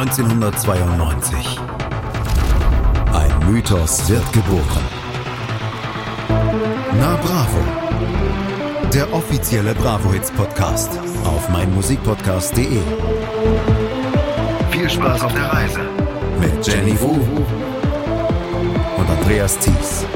1992. 0.00 1.60
Ein 3.12 3.52
Mythos 3.52 4.08
wird 4.08 4.32
geboren. 4.32 4.84
Na 6.98 7.16
Bravo. 7.16 8.88
Der 8.94 9.12
offizielle 9.12 9.74
Bravo 9.74 10.10
Hits 10.14 10.30
Podcast 10.30 10.98
auf 11.26 11.50
meinmusikpodcast.de. 11.50 12.80
Viel 14.70 14.88
Spaß 14.88 15.20
auf 15.22 15.34
der 15.34 15.52
Reise 15.52 15.80
mit 16.40 16.66
Jenny 16.66 16.98
Wu 16.98 17.20
und 18.96 19.10
Andreas 19.10 19.58
Thies. 19.58 20.06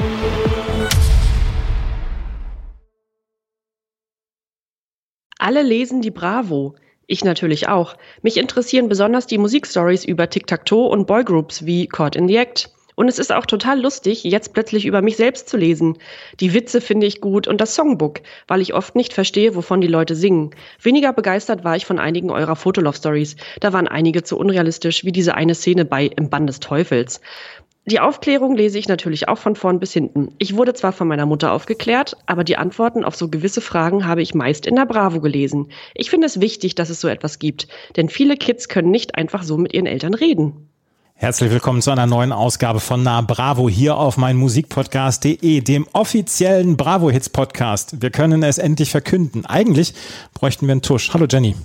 Alle 5.37 5.61
lesen 5.61 6.01
die 6.01 6.09
Bravo. 6.09 6.73
Ich 7.07 7.23
natürlich 7.23 7.67
auch. 7.67 7.95
Mich 8.21 8.37
interessieren 8.37 8.89
besonders 8.89 9.27
die 9.27 9.37
Musikstories 9.37 10.05
über 10.05 10.29
Tic-Tac-Toe 10.29 10.87
und 10.87 11.05
Boygroups 11.05 11.65
wie 11.65 11.87
Caught 11.87 12.15
in 12.15 12.27
the 12.27 12.37
Act. 12.37 12.71
Und 12.95 13.09
es 13.09 13.19
ist 13.19 13.33
auch 13.33 13.45
total 13.45 13.81
lustig, 13.81 14.23
jetzt 14.23 14.53
plötzlich 14.53 14.85
über 14.85 15.01
mich 15.01 15.17
selbst 15.17 15.49
zu 15.49 15.57
lesen. 15.57 15.97
Die 16.39 16.53
Witze 16.53 16.79
finde 16.79 17.05
ich 17.05 17.19
gut 17.19 17.45
und 17.45 17.59
das 17.59 17.75
Songbook, 17.75 18.21
weil 18.47 18.61
ich 18.61 18.73
oft 18.73 18.95
nicht 18.95 19.13
verstehe, 19.13 19.53
wovon 19.53 19.81
die 19.81 19.87
Leute 19.87 20.15
singen. 20.15 20.51
Weniger 20.81 21.11
begeistert 21.11 21.65
war 21.65 21.75
ich 21.75 21.85
von 21.85 21.99
einigen 21.99 22.31
eurer 22.31 22.55
Fotolove-Stories. 22.55 23.35
Da 23.59 23.73
waren 23.73 23.89
einige 23.89 24.23
zu 24.23 24.37
unrealistisch, 24.37 25.03
wie 25.03 25.11
diese 25.11 25.35
eine 25.35 25.55
Szene 25.55 25.83
bei 25.83 26.05
Im 26.05 26.29
Bann 26.29 26.47
des 26.47 26.61
Teufels. 26.61 27.19
Die 27.87 27.99
Aufklärung 27.99 28.55
lese 28.55 28.79
ich 28.79 28.87
natürlich 28.87 29.27
auch 29.27 29.37
von 29.37 29.55
vorn 29.55 29.79
bis 29.79 29.93
hinten. 29.93 30.33
Ich 30.39 30.55
wurde 30.57 30.73
zwar 30.73 30.91
von 30.91 31.07
meiner 31.07 31.27
Mutter 31.27 31.51
aufgeklärt, 31.51 32.17
aber 32.25 32.43
die 32.43 32.57
Antworten 32.57 33.03
auf 33.03 33.15
so 33.15 33.29
gewisse 33.29 33.61
Fragen 33.61 34.07
habe 34.07 34.23
ich 34.23 34.33
meist 34.33 34.65
in 34.65 34.73
der 34.73 34.87
Bravo 34.87 35.21
gelesen. 35.21 35.67
Ich 35.93 36.09
finde 36.09 36.25
es 36.25 36.41
wichtig, 36.41 36.73
dass 36.73 36.89
es 36.89 36.99
so 36.99 37.07
etwas 37.07 37.37
gibt, 37.37 37.67
denn 37.95 38.09
viele 38.09 38.37
Kids 38.37 38.69
können 38.69 38.89
nicht 38.89 39.13
einfach 39.13 39.43
so 39.43 39.57
mit 39.57 39.75
ihren 39.75 39.85
Eltern 39.85 40.15
reden. 40.15 40.67
Herzlich 41.13 41.51
willkommen 41.51 41.83
zu 41.83 41.91
einer 41.91 42.07
neuen 42.07 42.31
Ausgabe 42.31 42.79
von 42.79 43.03
Na 43.03 43.21
Bravo 43.21 43.69
hier 43.69 43.97
auf 43.97 44.17
mein 44.17 44.35
Musikpodcast.de, 44.35 45.61
dem 45.61 45.85
offiziellen 45.93 46.77
Bravo 46.77 47.11
Hits 47.11 47.29
Podcast. 47.29 48.01
Wir 48.01 48.09
können 48.09 48.41
es 48.41 48.57
endlich 48.57 48.89
verkünden. 48.89 49.45
Eigentlich 49.45 49.93
bräuchten 50.33 50.65
wir 50.65 50.71
einen 50.71 50.81
Tusch. 50.81 51.13
Hallo 51.13 51.27
Jenny. 51.29 51.55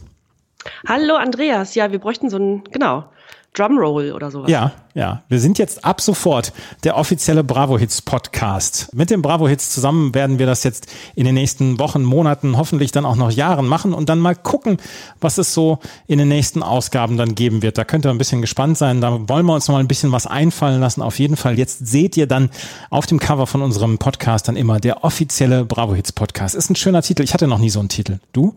Hallo 0.86 1.14
Andreas. 1.14 1.75
Ja, 1.75 1.91
wir 1.92 1.98
bräuchten 1.98 2.28
so 2.28 2.36
einen, 2.36 2.64
genau, 2.64 3.05
Drumroll 3.53 4.12
oder 4.12 4.31
sowas. 4.31 4.48
Ja, 4.48 4.73
ja. 4.95 5.23
Wir 5.29 5.41
sind 5.41 5.59
jetzt 5.59 5.84
ab 5.84 6.01
sofort 6.01 6.53
der 6.84 6.97
offizielle 6.97 7.43
Bravo 7.43 7.79
Hits 7.79 8.01
Podcast. 8.01 8.95
Mit 8.95 9.11
dem 9.11 9.23
Bravo 9.23 9.48
Hits 9.48 9.70
zusammen 9.70 10.15
werden 10.15 10.39
wir 10.39 10.47
das 10.47 10.62
jetzt 10.62 10.87
in 11.17 11.25
den 11.25 11.34
nächsten 11.34 11.81
Wochen, 11.81 12.05
Monaten, 12.05 12.57
hoffentlich 12.57 12.92
dann 12.92 13.05
auch 13.05 13.17
noch 13.17 13.33
Jahren 13.33 13.67
machen 13.67 13.92
und 13.92 14.09
dann 14.09 14.20
mal 14.20 14.37
gucken, 14.37 14.77
was 15.20 15.37
es 15.37 15.53
so 15.53 15.81
in 16.07 16.19
den 16.19 16.29
nächsten 16.29 16.62
Ausgaben 16.62 17.17
dann 17.17 17.34
geben 17.34 17.62
wird. 17.62 17.77
Da 17.77 17.84
könnt 17.84 18.07
ihr 18.07 18.11
ein 18.11 18.19
bisschen 18.19 18.41
gespannt 18.41 18.79
sein. 18.79 19.01
Da 19.01 19.29
wollen 19.29 19.47
wir 19.47 19.55
uns 19.55 19.67
noch 19.67 19.75
mal 19.75 19.81
ein 19.81 19.89
bisschen 19.89 20.12
was 20.12 20.29
einfallen 20.29 20.81
lassen. 20.81 21.03
Auf 21.03 21.19
jeden 21.19 21.37
Fall. 21.37 21.59
Jetzt 21.59 21.89
seht 21.89 22.17
ihr 22.17 22.29
dann 22.29 22.51
auf 22.89 23.07
dem 23.07 23.19
Cover 23.19 23.48
von 23.48 23.62
unserem 23.62 23.98
Podcast 23.98 24.47
dann 24.47 24.57
immer 24.57 24.79
der 24.79 25.03
offizielle 25.03 25.64
Bravo 25.64 25.97
Hits 25.97 26.12
Podcast. 26.12 26.55
Ist 26.55 26.70
ein 26.70 26.77
schöner 26.77 27.03
Titel. 27.03 27.25
Ich 27.25 27.35
hatte 27.35 27.48
noch 27.48 27.59
nie 27.59 27.70
so 27.70 27.81
einen 27.81 27.89
Titel. 27.89 28.20
Du? 28.33 28.55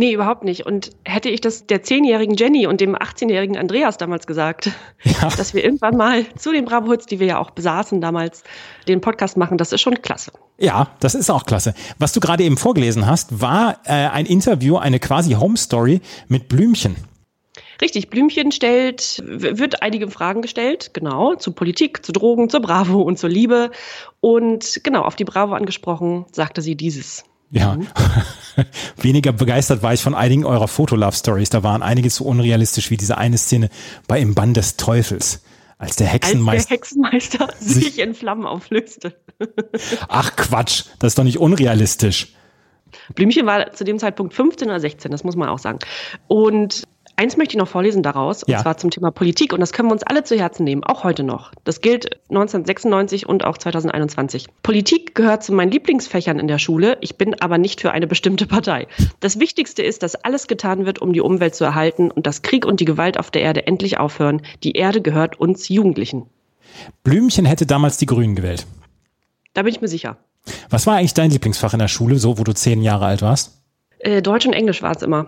Nee, 0.00 0.14
überhaupt 0.14 0.44
nicht. 0.44 0.64
Und 0.64 0.92
hätte 1.04 1.28
ich 1.28 1.42
das 1.42 1.66
der 1.66 1.82
zehnjährigen 1.82 2.34
Jenny 2.34 2.66
und 2.66 2.80
dem 2.80 2.96
18-jährigen 2.96 3.58
Andreas 3.58 3.98
damals 3.98 4.26
gesagt, 4.26 4.70
ja. 5.02 5.28
dass 5.36 5.52
wir 5.52 5.62
irgendwann 5.62 5.98
mal 5.98 6.24
zu 6.38 6.52
den 6.52 6.64
Bravo 6.64 6.90
Hits, 6.90 7.04
die 7.04 7.20
wir 7.20 7.26
ja 7.26 7.38
auch 7.38 7.50
besaßen 7.50 8.00
damals, 8.00 8.42
den 8.88 9.02
Podcast 9.02 9.36
machen, 9.36 9.58
das 9.58 9.72
ist 9.72 9.82
schon 9.82 10.00
klasse. 10.00 10.32
Ja, 10.56 10.88
das 11.00 11.14
ist 11.14 11.28
auch 11.28 11.44
klasse. 11.44 11.74
Was 11.98 12.12
du 12.12 12.20
gerade 12.20 12.44
eben 12.44 12.56
vorgelesen 12.56 13.04
hast, 13.04 13.42
war 13.42 13.80
äh, 13.84 13.90
ein 13.92 14.24
Interview, 14.24 14.78
eine 14.78 15.00
quasi 15.00 15.32
Home 15.34 15.58
Story 15.58 16.00
mit 16.28 16.48
Blümchen. 16.48 16.96
Richtig, 17.82 18.08
Blümchen 18.08 18.52
stellt, 18.52 19.22
wird 19.26 19.82
einige 19.82 20.10
Fragen 20.10 20.40
gestellt, 20.40 20.94
genau, 20.94 21.34
zu 21.34 21.52
Politik, 21.52 22.06
zu 22.06 22.12
Drogen, 22.12 22.48
zur 22.48 22.60
Bravo 22.60 23.02
und 23.02 23.18
zur 23.18 23.28
Liebe. 23.28 23.70
Und 24.20 24.80
genau, 24.82 25.02
auf 25.02 25.16
die 25.16 25.24
Bravo 25.24 25.52
angesprochen, 25.52 26.24
sagte 26.32 26.62
sie 26.62 26.74
dieses. 26.74 27.24
Ja, 27.50 27.76
weniger 28.96 29.32
begeistert 29.32 29.82
war 29.82 29.92
ich 29.92 30.02
von 30.02 30.14
einigen 30.14 30.44
eurer 30.44 30.68
Fotolove-Stories. 30.68 31.50
Da 31.50 31.62
waren 31.62 31.82
einige 31.82 32.08
so 32.08 32.24
unrealistisch 32.24 32.90
wie 32.90 32.96
diese 32.96 33.18
eine 33.18 33.38
Szene 33.38 33.70
bei 34.06 34.20
Im 34.20 34.34
Bann 34.34 34.54
des 34.54 34.76
Teufels. 34.76 35.42
Als 35.78 35.96
der 35.96 36.08
Hexenmeister, 36.08 36.52
als 36.52 36.66
der 36.66 36.76
Hexenmeister 36.76 37.48
sich 37.58 37.98
in 37.98 38.14
Flammen 38.14 38.44
auflöste. 38.46 39.16
Ach 40.08 40.36
Quatsch, 40.36 40.84
das 40.98 41.12
ist 41.12 41.18
doch 41.18 41.24
nicht 41.24 41.38
unrealistisch. 41.38 42.34
Blümchen 43.14 43.46
war 43.46 43.72
zu 43.72 43.84
dem 43.84 43.98
Zeitpunkt 43.98 44.34
15 44.34 44.68
oder 44.68 44.78
16, 44.78 45.10
das 45.10 45.24
muss 45.24 45.36
man 45.36 45.48
auch 45.48 45.58
sagen. 45.58 45.78
Und 46.28 46.84
Eins 47.20 47.36
möchte 47.36 47.52
ich 47.52 47.58
noch 47.58 47.68
vorlesen 47.68 48.02
daraus, 48.02 48.44
und 48.44 48.50
ja. 48.50 48.62
zwar 48.62 48.78
zum 48.78 48.90
Thema 48.90 49.10
Politik. 49.10 49.52
Und 49.52 49.60
das 49.60 49.74
können 49.74 49.90
wir 49.90 49.92
uns 49.92 50.02
alle 50.02 50.24
zu 50.24 50.38
Herzen 50.38 50.64
nehmen, 50.64 50.82
auch 50.84 51.04
heute 51.04 51.22
noch. 51.22 51.52
Das 51.64 51.82
gilt 51.82 52.18
1996 52.30 53.28
und 53.28 53.44
auch 53.44 53.58
2021. 53.58 54.46
Politik 54.62 55.14
gehört 55.14 55.44
zu 55.44 55.52
meinen 55.52 55.70
Lieblingsfächern 55.70 56.38
in 56.38 56.48
der 56.48 56.58
Schule. 56.58 56.96
Ich 57.02 57.18
bin 57.18 57.38
aber 57.38 57.58
nicht 57.58 57.82
für 57.82 57.92
eine 57.92 58.06
bestimmte 58.06 58.46
Partei. 58.46 58.86
Das 59.20 59.38
Wichtigste 59.38 59.82
ist, 59.82 60.02
dass 60.02 60.14
alles 60.14 60.46
getan 60.46 60.86
wird, 60.86 61.02
um 61.02 61.12
die 61.12 61.20
Umwelt 61.20 61.54
zu 61.54 61.62
erhalten 61.62 62.10
und 62.10 62.26
dass 62.26 62.40
Krieg 62.40 62.64
und 62.64 62.80
die 62.80 62.86
Gewalt 62.86 63.18
auf 63.18 63.30
der 63.30 63.42
Erde 63.42 63.66
endlich 63.66 63.98
aufhören. 63.98 64.40
Die 64.64 64.72
Erde 64.72 65.02
gehört 65.02 65.38
uns 65.38 65.68
Jugendlichen. 65.68 66.24
Blümchen 67.02 67.44
hätte 67.44 67.66
damals 67.66 67.98
die 67.98 68.06
Grünen 68.06 68.34
gewählt. 68.34 68.66
Da 69.52 69.60
bin 69.60 69.74
ich 69.74 69.82
mir 69.82 69.88
sicher. 69.88 70.16
Was 70.70 70.86
war 70.86 70.96
eigentlich 70.96 71.12
dein 71.12 71.30
Lieblingsfach 71.30 71.74
in 71.74 71.80
der 71.80 71.88
Schule, 71.88 72.16
so 72.16 72.38
wo 72.38 72.44
du 72.44 72.54
zehn 72.54 72.80
Jahre 72.80 73.04
alt 73.04 73.20
warst? 73.20 73.60
Äh, 73.98 74.22
Deutsch 74.22 74.46
und 74.46 74.54
Englisch 74.54 74.80
war 74.80 74.96
es 74.96 75.02
immer. 75.02 75.26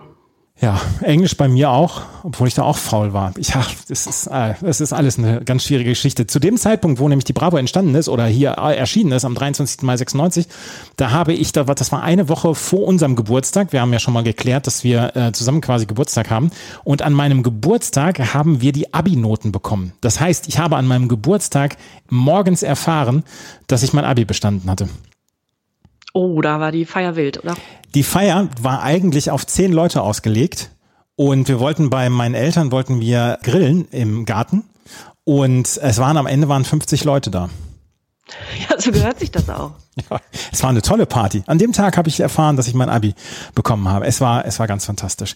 Ja, 0.61 0.79
Englisch 1.01 1.35
bei 1.35 1.47
mir 1.47 1.71
auch, 1.71 2.03
obwohl 2.21 2.47
ich 2.47 2.53
da 2.53 2.61
auch 2.61 2.77
faul 2.77 3.11
war. 3.11 3.33
Ja, 3.37 3.65
das 3.89 4.05
ist, 4.07 4.27
äh, 4.27 4.53
das 4.61 4.81
ist 4.81 4.93
alles 4.93 5.17
eine 5.17 5.43
ganz 5.43 5.65
schwierige 5.65 5.89
Geschichte. 5.89 6.27
Zu 6.27 6.39
dem 6.39 6.57
Zeitpunkt, 6.57 6.99
wo 6.99 7.09
nämlich 7.09 7.25
die 7.25 7.33
Bravo 7.33 7.57
entstanden 7.57 7.95
ist 7.95 8.07
oder 8.07 8.27
hier 8.27 8.55
äh, 8.59 8.77
erschienen 8.77 9.11
ist, 9.11 9.25
am 9.25 9.33
23. 9.35 9.81
Mai 9.81 9.97
96, 9.97 10.47
da 10.95 11.11
habe 11.11 11.33
ich, 11.33 11.51
da 11.51 11.63
das 11.63 11.91
war 11.91 12.03
eine 12.03 12.29
Woche 12.29 12.53
vor 12.53 12.85
unserem 12.87 13.15
Geburtstag. 13.15 13.73
Wir 13.73 13.81
haben 13.81 13.91
ja 13.91 13.99
schon 13.99 14.13
mal 14.13 14.23
geklärt, 14.23 14.67
dass 14.67 14.83
wir 14.83 15.15
äh, 15.15 15.31
zusammen 15.33 15.59
quasi 15.59 15.87
Geburtstag 15.87 16.29
haben. 16.29 16.51
Und 16.83 17.01
an 17.01 17.13
meinem 17.13 17.41
Geburtstag 17.41 18.33
haben 18.33 18.61
wir 18.61 18.71
die 18.71 18.93
Abi-Noten 18.93 19.51
bekommen. 19.51 19.93
Das 20.01 20.19
heißt, 20.19 20.47
ich 20.47 20.59
habe 20.59 20.77
an 20.77 20.85
meinem 20.85 21.07
Geburtstag 21.07 21.77
morgens 22.09 22.63
erfahren, 22.63 23.23
dass 23.67 23.83
ich 23.83 23.91
mein 23.91 24.05
Abi 24.05 24.23
bestanden 24.23 24.69
hatte. 24.69 24.87
Oh, 26.13 26.41
da 26.41 26.59
war 26.59 26.71
die 26.71 26.85
Feier 26.85 27.15
wild, 27.15 27.43
oder? 27.43 27.55
Die 27.95 28.03
Feier 28.03 28.47
war 28.61 28.83
eigentlich 28.83 29.31
auf 29.31 29.45
zehn 29.47 29.73
Leute 29.73 30.03
ausgelegt 30.03 30.69
und 31.15 31.47
wir 31.47 31.59
wollten 31.59 31.89
bei 31.89 32.09
meinen 32.09 32.35
Eltern 32.35 32.71
wollten 32.71 33.01
wir 33.01 33.39
grillen 33.41 33.87
im 33.89 34.25
Garten 34.25 34.63
und 35.23 35.77
es 35.81 35.97
waren 35.97 36.17
am 36.17 36.27
Ende 36.27 36.47
waren 36.49 36.65
50 36.65 37.03
Leute 37.03 37.31
da. 37.31 37.49
Ja, 38.69 38.79
so 38.79 38.91
gehört 38.91 39.19
sich 39.19 39.31
das 39.31 39.49
auch. 39.49 39.71
Ja, 40.09 40.19
es 40.51 40.63
war 40.63 40.69
eine 40.69 40.81
tolle 40.81 41.05
Party. 41.05 41.43
An 41.45 41.57
dem 41.57 41.71
Tag 41.71 41.97
habe 41.97 42.09
ich 42.09 42.19
erfahren, 42.19 42.55
dass 42.55 42.67
ich 42.67 42.73
mein 42.73 42.89
Abi 42.89 43.13
bekommen 43.53 43.87
habe. 43.87 44.05
Es 44.05 44.21
war, 44.21 44.45
es 44.45 44.59
war 44.59 44.67
ganz 44.67 44.85
fantastisch. 44.85 45.35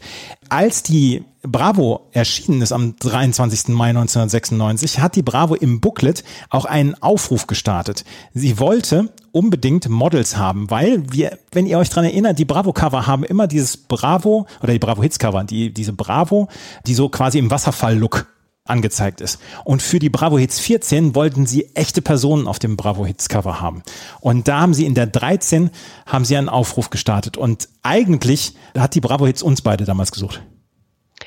Als 0.50 0.84
die 0.84 1.24
Bravo 1.44 2.08
erschienen 2.12 2.62
ist 2.62 2.72
am 2.72 2.96
23. 2.98 3.70
Mai 3.70 3.90
1996, 3.90 5.00
hat 5.00 5.16
die 5.16 5.22
Bravo 5.22 5.56
im 5.56 5.80
Booklet 5.80 6.24
auch 6.50 6.66
einen 6.66 6.96
Aufruf 7.02 7.46
gestartet. 7.48 8.04
Sie 8.34 8.60
wollte 8.60 9.10
unbedingt 9.32 9.88
Models 9.90 10.38
haben, 10.38 10.70
weil 10.72 11.04
wir, 11.12 11.38
wenn 11.52 11.68
ihr 11.68 11.78
euch 11.78 11.90
dran 11.90 12.06
erinnert, 12.06 12.40
die 12.40 12.46
Bravo-Cover 12.46 13.06
haben 13.06 13.24
immer 13.24 13.48
dieses 13.48 13.78
Bravo 13.78 14.48
oder 14.64 14.74
die 14.74 14.80
Bravo-Hits-Cover, 14.80 15.44
die, 15.44 15.72
diese 15.72 15.94
Bravo, 15.94 16.48
die 16.88 16.96
so 16.96 17.10
quasi 17.10 17.38
im 17.38 17.52
Wasserfall-Look 17.52 18.26
angezeigt 18.70 19.22
ist. 19.22 19.40
Und 19.64 19.82
für 19.82 20.00
die 20.00 20.10
Bravo 20.10 20.38
Hits 20.38 20.60
14 20.60 21.16
wollten 21.16 21.46
sie 21.46 21.70
echte 21.76 22.02
Personen 22.02 22.48
auf 22.48 22.60
dem 22.60 22.78
Bravo 22.78 23.06
Hits 23.06 23.30
Cover 23.30 23.62
haben. 23.62 23.84
Und 24.20 24.48
da 24.48 24.62
haben 24.62 24.74
sie 24.74 24.86
in 24.86 24.94
der 24.94 25.08
13 25.08 25.70
haben 26.06 26.26
sie 26.26 26.38
einen 26.38 26.50
Aufruf 26.50 26.90
gestartet. 26.90 27.38
Und 27.38 27.70
eigentlich 27.84 28.54
hat 28.78 28.96
die 28.96 29.02
Bravo 29.02 29.26
Hits 29.26 29.42
uns 29.42 29.62
beide 29.62 29.86
damals 29.86 30.12
gesucht. 30.12 30.42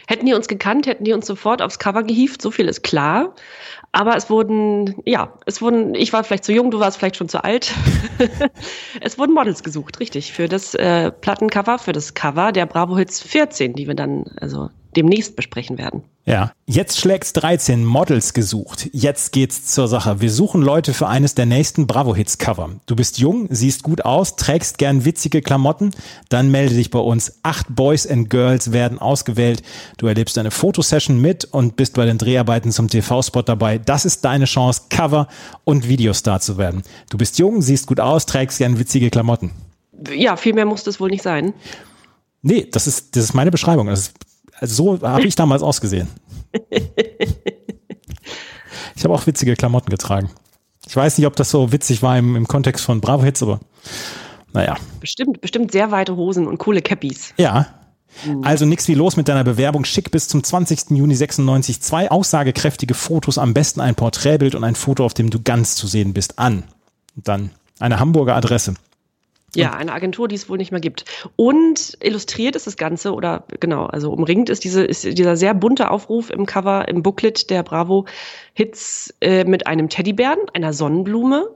Hätten 0.06 0.26
die 0.26 0.34
uns 0.34 0.48
gekannt, 0.48 0.86
hätten 0.86 1.04
die 1.04 1.12
uns 1.12 1.26
sofort 1.26 1.62
aufs 1.62 1.78
Cover 1.78 2.02
gehievt, 2.02 2.42
so 2.42 2.50
viel 2.50 2.68
ist 2.68 2.82
klar. 2.82 3.34
Aber 3.92 4.16
es 4.16 4.30
wurden, 4.30 4.96
ja, 5.04 5.34
es 5.46 5.60
wurden, 5.62 5.94
ich 5.94 6.12
war 6.12 6.22
vielleicht 6.24 6.44
zu 6.44 6.52
jung, 6.52 6.70
du 6.70 6.78
warst 6.78 6.98
vielleicht 6.98 7.16
schon 7.16 7.28
zu 7.28 7.42
alt. 7.42 7.72
es 9.00 9.18
wurden 9.18 9.34
Models 9.34 9.62
gesucht, 9.62 10.00
richtig, 10.00 10.32
für 10.32 10.48
das 10.48 10.74
äh, 10.74 11.10
Plattencover, 11.10 11.78
für 11.78 11.92
das 11.92 12.14
Cover 12.14 12.52
der 12.52 12.66
Bravo 12.66 12.96
Hits 12.96 13.20
14, 13.20 13.72
die 13.74 13.88
wir 13.88 13.94
dann 13.94 14.24
also 14.40 14.70
demnächst 14.96 15.36
besprechen 15.36 15.78
werden. 15.78 16.02
Ja, 16.26 16.52
jetzt 16.66 17.00
schlägt's 17.00 17.32
13 17.32 17.84
Models 17.84 18.34
gesucht. 18.34 18.88
Jetzt 18.92 19.32
geht's 19.32 19.66
zur 19.66 19.88
Sache. 19.88 20.20
Wir 20.20 20.30
suchen 20.30 20.62
Leute 20.62 20.92
für 20.92 21.08
eines 21.08 21.34
der 21.34 21.46
nächsten 21.46 21.86
Bravo 21.86 22.14
Hits 22.14 22.38
Cover. 22.38 22.70
Du 22.86 22.94
bist 22.94 23.18
jung, 23.18 23.48
siehst 23.50 23.82
gut 23.82 24.04
aus, 24.04 24.36
trägst 24.36 24.78
gern 24.78 25.04
witzige 25.04 25.40
Klamotten, 25.40 25.90
dann 26.28 26.50
melde 26.50 26.74
dich 26.74 26.90
bei 26.90 26.98
uns. 26.98 27.40
Acht 27.42 27.66
Boys 27.70 28.06
and 28.06 28.30
Girls 28.30 28.70
werden 28.72 28.98
ausgewählt. 28.98 29.62
Du 29.96 30.06
erlebst 30.06 30.36
eine 30.38 30.50
Fotosession 30.50 31.20
mit 31.20 31.46
und 31.46 31.76
bist 31.76 31.94
bei 31.94 32.04
den 32.04 32.18
Dreharbeiten 32.18 32.70
zum 32.70 32.88
TV-Spot 32.88 33.42
dabei. 33.42 33.78
Das 33.78 34.04
ist 34.04 34.24
deine 34.24 34.44
Chance, 34.44 34.82
Cover 34.90 35.26
und 35.64 35.88
Videostar 35.88 36.40
zu 36.40 36.58
werden. 36.58 36.82
Du 37.08 37.18
bist 37.18 37.38
jung, 37.38 37.62
siehst 37.62 37.86
gut 37.86 37.98
aus, 37.98 38.26
trägst 38.26 38.58
gern 38.58 38.78
witzige 38.78 39.10
Klamotten. 39.10 39.52
Ja, 40.14 40.36
viel 40.36 40.52
mehr 40.52 40.66
muss 40.66 40.84
das 40.84 41.00
wohl 41.00 41.10
nicht 41.10 41.22
sein. 41.22 41.54
Nee, 42.42 42.68
das 42.70 42.86
ist, 42.86 43.16
das 43.16 43.24
ist 43.24 43.34
meine 43.34 43.50
Beschreibung. 43.50 43.88
Das 43.88 44.00
ist 44.00 44.14
so 44.60 45.00
habe 45.02 45.26
ich 45.26 45.34
damals 45.34 45.62
ausgesehen. 45.62 46.08
ich 46.70 46.80
habe 49.04 49.14
auch 49.14 49.26
witzige 49.26 49.56
Klamotten 49.56 49.90
getragen. 49.90 50.30
Ich 50.86 50.96
weiß 50.96 51.18
nicht, 51.18 51.26
ob 51.26 51.36
das 51.36 51.50
so 51.50 51.72
witzig 51.72 52.02
war 52.02 52.18
im, 52.18 52.36
im 52.36 52.48
Kontext 52.48 52.84
von 52.84 53.00
Bravo 53.00 53.22
Hits, 53.22 53.42
aber 53.42 53.60
naja. 54.52 54.76
Bestimmt, 55.00 55.40
bestimmt 55.40 55.72
sehr 55.72 55.90
weite 55.90 56.16
Hosen 56.16 56.46
und 56.46 56.58
coole 56.58 56.82
Cappies. 56.82 57.34
Ja. 57.36 57.66
Also 58.42 58.66
nix 58.66 58.88
wie 58.88 58.94
los 58.94 59.16
mit 59.16 59.28
deiner 59.28 59.44
Bewerbung. 59.44 59.84
Schick 59.84 60.10
bis 60.10 60.26
zum 60.26 60.42
20. 60.42 60.90
Juni 60.90 61.14
96 61.14 61.80
zwei 61.80 62.10
aussagekräftige 62.10 62.94
Fotos, 62.94 63.38
am 63.38 63.54
besten 63.54 63.80
ein 63.80 63.94
Porträtbild 63.94 64.54
und 64.54 64.64
ein 64.64 64.74
Foto, 64.74 65.04
auf 65.04 65.14
dem 65.14 65.30
du 65.30 65.40
ganz 65.40 65.76
zu 65.76 65.86
sehen 65.86 66.12
bist, 66.12 66.38
an. 66.38 66.64
Und 67.16 67.28
dann 67.28 67.50
eine 67.78 68.00
Hamburger 68.00 68.34
Adresse. 68.34 68.74
Ja, 69.56 69.72
eine 69.72 69.92
Agentur, 69.92 70.28
die 70.28 70.36
es 70.36 70.48
wohl 70.48 70.58
nicht 70.58 70.70
mehr 70.70 70.80
gibt. 70.80 71.04
Und 71.34 71.98
illustriert 72.00 72.54
ist 72.54 72.66
das 72.66 72.76
Ganze, 72.76 73.12
oder 73.12 73.44
genau, 73.58 73.86
also 73.86 74.12
umringt 74.12 74.48
ist, 74.48 74.62
diese, 74.62 74.84
ist 74.84 75.04
dieser 75.04 75.36
sehr 75.36 75.54
bunte 75.54 75.90
Aufruf 75.90 76.30
im 76.30 76.46
Cover, 76.46 76.86
im 76.88 77.02
Booklet 77.02 77.50
der 77.50 77.62
Bravo 77.64 78.06
Hits 78.54 79.14
äh, 79.20 79.44
mit 79.44 79.66
einem 79.66 79.88
Teddybären, 79.88 80.38
einer 80.54 80.72
Sonnenblume, 80.72 81.50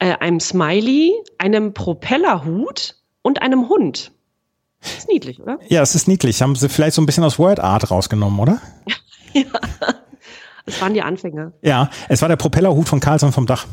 äh, 0.00 0.14
einem 0.14 0.40
Smiley, 0.40 1.14
einem 1.38 1.72
Propellerhut 1.72 2.96
und 3.22 3.42
einem 3.42 3.68
Hund. 3.68 4.12
Das 4.80 4.98
ist 4.98 5.08
niedlich, 5.08 5.40
oder? 5.40 5.58
Ja, 5.68 5.82
es 5.82 5.94
ist 5.94 6.08
niedlich. 6.08 6.42
Haben 6.42 6.56
sie 6.56 6.68
vielleicht 6.68 6.94
so 6.94 7.02
ein 7.02 7.06
bisschen 7.06 7.24
aus 7.24 7.38
Word 7.38 7.60
Art 7.60 7.90
rausgenommen, 7.90 8.38
oder? 8.40 8.60
ja. 9.32 9.44
Das 10.66 10.80
waren 10.80 10.94
die 10.94 11.02
Anfänge. 11.02 11.52
Ja, 11.62 11.90
es 12.08 12.22
war 12.22 12.28
der 12.28 12.36
Propellerhut 12.36 12.88
von 12.88 13.00
Carlson 13.00 13.32
vom 13.32 13.46
Dach. 13.46 13.66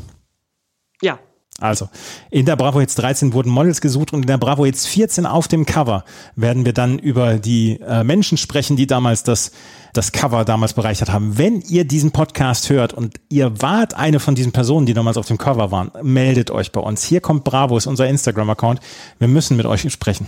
Ja, 1.02 1.18
also, 1.58 1.88
in 2.30 2.44
der 2.44 2.56
Bravo 2.56 2.80
Hits 2.80 2.96
13 2.96 3.32
wurden 3.32 3.50
Models 3.50 3.80
gesucht 3.80 4.12
und 4.12 4.20
in 4.22 4.26
der 4.26 4.36
Bravo 4.36 4.66
Hits 4.66 4.84
14 4.86 5.24
auf 5.24 5.48
dem 5.48 5.64
Cover 5.64 6.04
werden 6.34 6.66
wir 6.66 6.74
dann 6.74 6.98
über 6.98 7.38
die 7.38 7.80
äh, 7.80 8.04
Menschen 8.04 8.36
sprechen, 8.36 8.76
die 8.76 8.86
damals 8.86 9.22
das, 9.22 9.52
das 9.94 10.12
Cover 10.12 10.44
damals 10.44 10.74
bereichert 10.74 11.10
haben. 11.10 11.38
Wenn 11.38 11.62
ihr 11.62 11.86
diesen 11.86 12.10
Podcast 12.10 12.68
hört 12.68 12.92
und 12.92 13.14
ihr 13.30 13.62
wart 13.62 13.94
eine 13.94 14.20
von 14.20 14.34
diesen 14.34 14.52
Personen, 14.52 14.84
die 14.84 14.92
damals 14.92 15.16
auf 15.16 15.26
dem 15.26 15.38
Cover 15.38 15.70
waren, 15.70 15.90
meldet 16.02 16.50
euch 16.50 16.72
bei 16.72 16.80
uns. 16.80 17.04
Hier 17.04 17.22
kommt 17.22 17.44
Bravo, 17.44 17.78
ist 17.78 17.86
unser 17.86 18.06
Instagram-Account. 18.06 18.80
Wir 19.18 19.28
müssen 19.28 19.56
mit 19.56 19.64
euch 19.64 19.90
sprechen. 19.90 20.26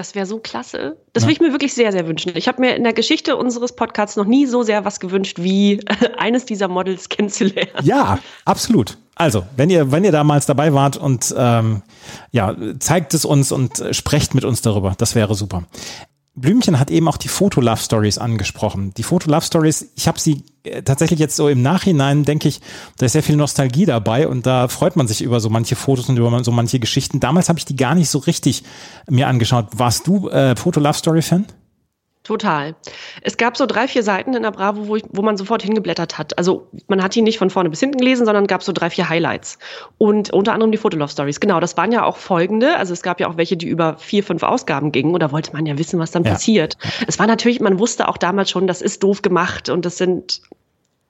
Das 0.00 0.14
wäre 0.14 0.24
so 0.24 0.38
klasse. 0.38 0.96
Das 1.12 1.24
ja. 1.24 1.26
würde 1.26 1.32
ich 1.34 1.40
mir 1.40 1.52
wirklich 1.52 1.74
sehr, 1.74 1.92
sehr 1.92 2.06
wünschen. 2.08 2.32
Ich 2.34 2.48
habe 2.48 2.58
mir 2.62 2.74
in 2.74 2.84
der 2.84 2.94
Geschichte 2.94 3.36
unseres 3.36 3.76
Podcasts 3.76 4.16
noch 4.16 4.24
nie 4.24 4.46
so 4.46 4.62
sehr 4.62 4.86
was 4.86 4.98
gewünscht, 4.98 5.36
wie 5.40 5.84
eines 6.16 6.46
dieser 6.46 6.68
Models 6.68 7.10
kennenzulernen. 7.10 7.68
Ja, 7.82 8.18
absolut. 8.46 8.96
Also, 9.14 9.44
wenn 9.56 9.68
ihr, 9.68 9.92
wenn 9.92 10.02
ihr 10.02 10.12
damals 10.12 10.46
dabei 10.46 10.72
wart 10.72 10.96
und 10.96 11.34
ähm, 11.36 11.82
ja, 12.30 12.56
zeigt 12.78 13.12
es 13.12 13.26
uns 13.26 13.52
und 13.52 13.84
sprecht 13.90 14.34
mit 14.34 14.46
uns 14.46 14.62
darüber. 14.62 14.94
Das 14.96 15.14
wäre 15.14 15.34
super. 15.34 15.64
Blümchen 16.34 16.78
hat 16.78 16.90
eben 16.90 17.08
auch 17.08 17.16
die 17.16 17.28
Foto-Love 17.28 17.80
Stories 17.80 18.18
angesprochen. 18.18 18.94
Die 18.96 19.02
Foto-Love 19.02 19.44
Stories, 19.44 19.90
ich 19.96 20.06
habe 20.06 20.20
sie 20.20 20.44
äh, 20.62 20.82
tatsächlich 20.82 21.18
jetzt 21.18 21.36
so 21.36 21.48
im 21.48 21.60
Nachhinein, 21.60 22.24
denke 22.24 22.48
ich, 22.48 22.60
da 22.98 23.06
ist 23.06 23.12
sehr 23.12 23.22
viel 23.22 23.36
Nostalgie 23.36 23.84
dabei 23.84 24.28
und 24.28 24.46
da 24.46 24.68
freut 24.68 24.96
man 24.96 25.08
sich 25.08 25.22
über 25.22 25.40
so 25.40 25.50
manche 25.50 25.76
Fotos 25.76 26.08
und 26.08 26.16
über 26.16 26.42
so 26.44 26.52
manche 26.52 26.78
Geschichten. 26.78 27.20
Damals 27.20 27.48
habe 27.48 27.58
ich 27.58 27.64
die 27.64 27.76
gar 27.76 27.94
nicht 27.94 28.10
so 28.10 28.18
richtig 28.18 28.62
mir 29.08 29.26
angeschaut. 29.26 29.66
Warst 29.72 30.06
du 30.06 30.28
äh, 30.28 30.54
Foto-Love 30.54 30.98
Story-Fan? 30.98 31.46
Total. 32.22 32.74
Es 33.22 33.38
gab 33.38 33.56
so 33.56 33.64
drei, 33.64 33.88
vier 33.88 34.02
Seiten 34.02 34.34
in 34.34 34.42
der 34.42 34.50
Bravo, 34.50 34.88
wo, 34.88 34.96
ich, 34.96 35.04
wo 35.08 35.22
man 35.22 35.38
sofort 35.38 35.62
hingeblättert 35.62 36.18
hat. 36.18 36.36
Also 36.36 36.68
man 36.86 37.02
hat 37.02 37.14
die 37.14 37.22
nicht 37.22 37.38
von 37.38 37.48
vorne 37.48 37.70
bis 37.70 37.80
hinten 37.80 37.96
gelesen, 37.96 38.26
sondern 38.26 38.46
gab 38.46 38.62
so 38.62 38.72
drei, 38.72 38.90
vier 38.90 39.08
Highlights. 39.08 39.58
Und 39.96 40.30
unter 40.30 40.52
anderem 40.52 40.70
die 40.70 40.76
Fotolove 40.76 41.10
Stories. 41.10 41.40
Genau, 41.40 41.60
das 41.60 41.78
waren 41.78 41.92
ja 41.92 42.04
auch 42.04 42.18
folgende. 42.18 42.76
Also 42.76 42.92
es 42.92 43.02
gab 43.02 43.20
ja 43.20 43.28
auch 43.28 43.38
welche, 43.38 43.56
die 43.56 43.68
über 43.68 43.96
vier, 43.96 44.22
fünf 44.22 44.42
Ausgaben 44.42 44.92
gingen. 44.92 45.14
Und 45.14 45.20
da 45.20 45.32
wollte 45.32 45.54
man 45.54 45.64
ja 45.64 45.78
wissen, 45.78 45.98
was 45.98 46.10
dann 46.10 46.24
ja. 46.24 46.32
passiert. 46.32 46.76
Es 47.06 47.18
war 47.18 47.26
natürlich, 47.26 47.58
man 47.60 47.78
wusste 47.78 48.06
auch 48.06 48.18
damals 48.18 48.50
schon, 48.50 48.66
das 48.66 48.82
ist 48.82 49.02
doof 49.02 49.22
gemacht 49.22 49.70
und 49.70 49.86
das 49.86 49.96
sind 49.96 50.42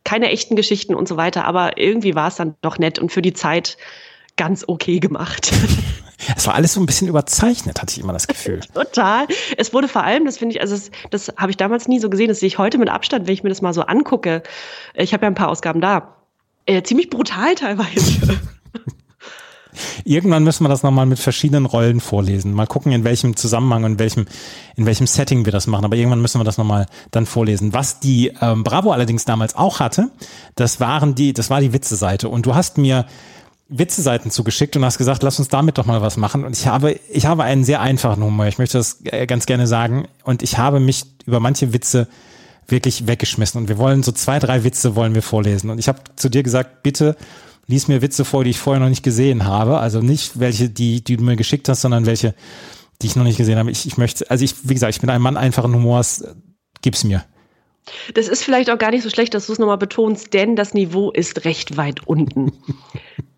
keine 0.05 0.31
echten 0.31 0.55
Geschichten 0.55 0.95
und 0.95 1.09
so 1.09 1.17
weiter. 1.17 1.45
Aber 1.45 1.77
irgendwie 1.77 2.15
war 2.15 2.29
es 2.29 2.37
dann 2.37 2.55
doch 2.63 2.79
nett 2.79 3.01
und 3.01 3.11
für 3.11 3.23
die 3.23 3.33
Zeit 3.33 3.77
ganz 4.37 4.65
okay 4.67 5.01
gemacht. 5.01 5.53
Es 6.37 6.47
war 6.47 6.55
alles 6.55 6.75
so 6.75 6.81
ein 6.81 6.87
bisschen 6.87 7.09
überzeichnet, 7.09 7.81
hatte 7.81 7.93
ich 7.97 8.03
immer 8.03 8.13
das 8.13 8.29
Gefühl. 8.29 8.61
Total. 8.75 9.27
Es 9.57 9.73
wurde 9.73 9.89
vor 9.89 10.05
allem, 10.05 10.27
das 10.27 10.39
finde 10.39 10.55
ich, 10.55 10.61
also 10.61 10.75
das, 10.75 10.91
das 11.11 11.35
habe 11.37 11.51
ich 11.51 11.57
damals 11.57 11.89
nie 11.89 11.99
so 11.99 12.11
gesehen, 12.11 12.29
das 12.29 12.41
sehe 12.41 12.47
ich 12.47 12.59
heute 12.59 12.79
mit 12.79 12.91
Abstand, 12.91 13.27
wenn 13.27 13.35
ich 13.35 13.43
mir 13.43 13.49
das 13.49 13.63
mal 13.63 13.73
so 13.73 13.83
angucke. 13.83 14.43
Ich 14.95 15.13
habe 15.13 15.25
ja 15.25 15.31
ein 15.31 15.35
paar 15.35 15.49
Ausgaben 15.49 15.81
da. 15.81 16.17
Äh, 16.67 16.83
ziemlich 16.83 17.11
brutal 17.11 17.55
teilweise. 17.55 18.39
Irgendwann 20.05 20.45
müssen 20.45 20.65
wir 20.65 20.69
das 20.69 20.83
nochmal 20.83 21.07
mit 21.07 21.19
verschiedenen 21.19 21.65
Rollen 21.65 22.01
vorlesen. 22.01 22.53
Mal 22.53 22.67
gucken, 22.67 22.93
in 22.93 23.05
welchem 23.05 23.37
Zusammenhang 23.37 23.85
und 23.85 23.93
in 23.93 23.99
welchem, 23.99 24.27
in 24.77 24.85
welchem 24.85 25.07
Setting 25.07 25.45
wir 25.45 25.53
das 25.53 25.67
machen. 25.67 25.85
Aber 25.85 25.97
irgendwann 25.97 26.21
müssen 26.21 26.41
wir 26.41 26.45
das 26.45 26.59
nochmal 26.59 26.87
dann 27.13 27.25
vorlesen. 27.25 27.73
Was 27.73 28.01
die 28.01 28.33
ähm, 28.41 28.65
Bravo 28.65 28.93
allerdings 28.93 29.25
damals 29.25 29.55
auch 29.57 29.81
hatte, 29.81 30.11
das 30.57 30.81
waren 30.81 31.15
die, 31.15 31.33
das 31.33 31.51
war 31.51 31.61
die 31.61 31.73
Witze-Seite. 31.73 32.29
Und 32.29 32.47
du 32.47 32.55
hast 32.55 32.79
mir 32.79 33.07
Witze-Seiten 33.71 34.31
zugeschickt 34.31 34.77
und 34.77 34.85
hast 34.85 34.99
gesagt, 34.99 35.23
lass 35.23 35.39
uns 35.39 35.49
damit 35.49 35.79
doch 35.79 35.87
mal 35.87 36.03
was 36.03 36.17
machen. 36.17 36.45
Und 36.45 36.57
ich 36.57 36.67
habe, 36.67 36.99
ich 37.09 37.27
habe 37.27 37.45
einen 37.45 37.65
sehr 37.65 37.81
einfachen 37.81 38.23
Humor. 38.23 38.47
Ich 38.47 38.59
möchte 38.59 38.79
das 38.79 39.01
äh, 39.05 39.27
ganz 39.27 39.47
gerne 39.47 39.67
sagen. 39.67 40.09
Und 40.25 40.43
ich 40.43 40.59
habe 40.59 40.81
mich 40.81 41.05
über 41.25 41.41
manche 41.41 41.73
Witze 41.73 42.09
wirklich 42.67 43.07
weggeschmissen. 43.07 43.61
Und 43.61 43.69
wir 43.69 43.79
wollen 43.79 44.03
so 44.03 44.13
zwei, 44.13 44.39
drei 44.39 44.65
Witze 44.65 44.97
wollen 44.97 45.15
wir 45.15 45.23
vorlesen. 45.23 45.71
Und 45.71 45.79
ich 45.79 45.89
habe 45.89 46.01
zu 46.17 46.29
dir 46.29 46.43
gesagt, 46.43 46.83
bitte 46.83 47.17
lies 47.67 47.87
mir 47.87 48.03
Witze 48.03 48.25
vor, 48.25 48.43
die 48.43 48.51
ich 48.51 48.59
vorher 48.59 48.81
noch 48.81 48.89
nicht 48.89 49.05
gesehen 49.05 49.45
habe. 49.45 49.79
Also 49.79 50.01
nicht 50.01 50.41
welche, 50.41 50.69
die, 50.69 51.03
die 51.03 51.17
du 51.17 51.23
mir 51.23 51.37
geschickt 51.37 51.69
hast, 51.69 51.83
sondern 51.83 52.07
welche, 52.07 52.35
die 53.01 53.07
ich 53.07 53.17
noch 53.17 53.25
nicht 53.25 53.39
gesehen 53.39 53.59
habe. 53.59 53.71
Ich, 53.71 53.87
ich 53.87 53.97
möchte, 53.97 54.29
also 54.31 54.45
ich, 54.45 54.69
wie 54.69 54.75
gesagt, 54.75 54.95
ich 54.95 55.01
bin 55.01 55.11
ein 55.11 55.23
Mann 55.23 55.37
einfachen 55.37 55.73
Humors. 55.73 56.25
Gib's 56.83 57.05
mir. 57.05 57.25
Das 58.15 58.29
ist 58.29 58.43
vielleicht 58.43 58.71
auch 58.71 58.79
gar 58.79 58.91
nicht 58.91 59.03
so 59.03 59.11
schlecht, 59.11 59.35
dass 59.35 59.47
du 59.47 59.53
es 59.53 59.59
nochmal 59.59 59.79
betonst, 59.79 60.33
denn 60.35 60.57
das 60.57 60.75
Niveau 60.75 61.11
ist 61.11 61.45
recht 61.45 61.77
weit 61.77 62.07
unten. 62.07 62.53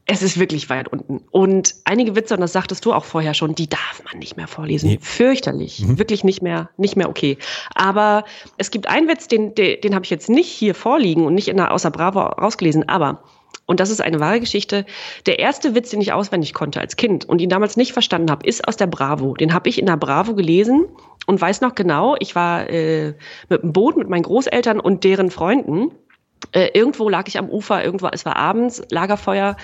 Es 0.04 0.22
ist 0.22 0.38
wirklich 0.38 0.68
weit 0.68 0.88
unten. 0.88 1.20
Und 1.30 1.74
einige 1.84 2.16
Witze, 2.16 2.34
und 2.34 2.40
das 2.40 2.52
sagtest 2.52 2.84
du 2.84 2.92
auch 2.92 3.04
vorher 3.04 3.34
schon, 3.34 3.54
die 3.54 3.68
darf 3.68 4.02
man 4.04 4.18
nicht 4.18 4.36
mehr 4.36 4.48
vorlesen. 4.48 4.90
Nee. 4.90 4.98
Fürchterlich. 5.00 5.80
Mhm. 5.80 5.98
Wirklich 5.98 6.24
nicht 6.24 6.42
mehr, 6.42 6.70
nicht 6.76 6.96
mehr 6.96 7.08
okay. 7.08 7.38
Aber 7.74 8.24
es 8.56 8.72
gibt 8.72 8.88
einen 8.88 9.08
Witz, 9.08 9.28
den, 9.28 9.54
den, 9.54 9.80
den 9.80 9.94
habe 9.94 10.04
ich 10.04 10.10
jetzt 10.10 10.28
nicht 10.28 10.48
hier 10.48 10.74
vorliegen 10.74 11.24
und 11.24 11.34
nicht 11.34 11.48
in 11.48 11.56
der 11.56 11.72
außer 11.72 11.90
Bravo 11.90 12.20
rausgelesen, 12.20 12.88
aber 12.88 13.22
und 13.66 13.78
das 13.78 13.90
ist 13.90 14.00
eine 14.00 14.18
wahre 14.18 14.40
Geschichte. 14.40 14.84
Der 15.26 15.38
erste 15.38 15.74
Witz, 15.74 15.90
den 15.90 16.00
ich 16.00 16.12
auswendig 16.12 16.52
konnte 16.52 16.80
als 16.80 16.96
Kind 16.96 17.24
und 17.24 17.40
ihn 17.40 17.48
damals 17.48 17.76
nicht 17.76 17.92
verstanden 17.92 18.30
habe, 18.30 18.46
ist 18.46 18.66
aus 18.66 18.76
der 18.76 18.88
Bravo. 18.88 19.34
Den 19.34 19.54
habe 19.54 19.68
ich 19.68 19.78
in 19.78 19.86
der 19.86 19.96
Bravo 19.96 20.34
gelesen 20.34 20.86
und 21.26 21.40
weiß 21.40 21.60
noch 21.60 21.74
genau, 21.74 22.16
ich 22.18 22.34
war 22.34 22.68
äh, 22.68 23.14
mit 23.48 23.62
dem 23.62 23.72
Boot 23.72 23.96
mit 23.96 24.08
meinen 24.08 24.24
Großeltern 24.24 24.80
und 24.80 25.04
deren 25.04 25.30
Freunden 25.30 25.92
äh, 26.52 26.68
irgendwo 26.74 27.08
lag 27.08 27.26
ich 27.28 27.38
am 27.38 27.48
Ufer, 27.48 27.82
irgendwo, 27.82 28.08
es 28.08 28.24
war 28.24 28.36
abends, 28.36 28.82
Lagerfeuer 28.90 29.56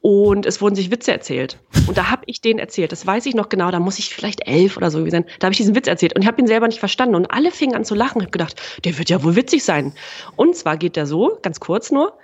und 0.00 0.46
es 0.46 0.60
wurden 0.60 0.76
sich 0.76 0.90
Witze 0.90 1.12
erzählt. 1.12 1.58
Und 1.86 1.98
da 1.98 2.10
habe 2.10 2.22
ich 2.26 2.40
den 2.40 2.58
erzählt. 2.58 2.92
Das 2.92 3.06
weiß 3.06 3.26
ich 3.26 3.34
noch 3.34 3.48
genau, 3.48 3.70
da 3.70 3.80
muss 3.80 3.98
ich 3.98 4.14
vielleicht 4.14 4.46
elf 4.46 4.76
oder 4.76 4.90
so 4.90 5.08
sein. 5.10 5.24
Da 5.40 5.46
habe 5.46 5.52
ich 5.52 5.58
diesen 5.58 5.74
Witz 5.74 5.88
erzählt 5.88 6.14
und 6.14 6.22
ich 6.22 6.28
habe 6.28 6.40
ihn 6.40 6.46
selber 6.46 6.68
nicht 6.68 6.78
verstanden. 6.78 7.16
Und 7.16 7.30
alle 7.30 7.50
fingen 7.50 7.74
an 7.74 7.84
zu 7.84 7.94
lachen. 7.94 8.20
Ich 8.20 8.26
habe 8.26 8.32
gedacht, 8.32 8.60
der 8.84 8.96
wird 8.98 9.10
ja 9.10 9.22
wohl 9.22 9.36
witzig 9.36 9.64
sein. 9.64 9.92
Und 10.36 10.56
zwar 10.56 10.76
geht 10.76 10.96
der 10.96 11.06
so, 11.06 11.38
ganz 11.42 11.60
kurz 11.60 11.90
nur. 11.90 12.16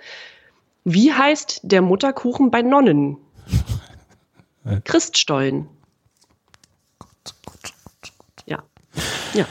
Wie 0.85 1.13
heißt 1.13 1.61
der 1.63 1.81
Mutterkuchen 1.81 2.49
bei 2.49 2.61
Nonnen? 2.61 3.17
Christstollen. 4.85 5.67
Ja. 8.45 8.63
Ja. 9.33 9.45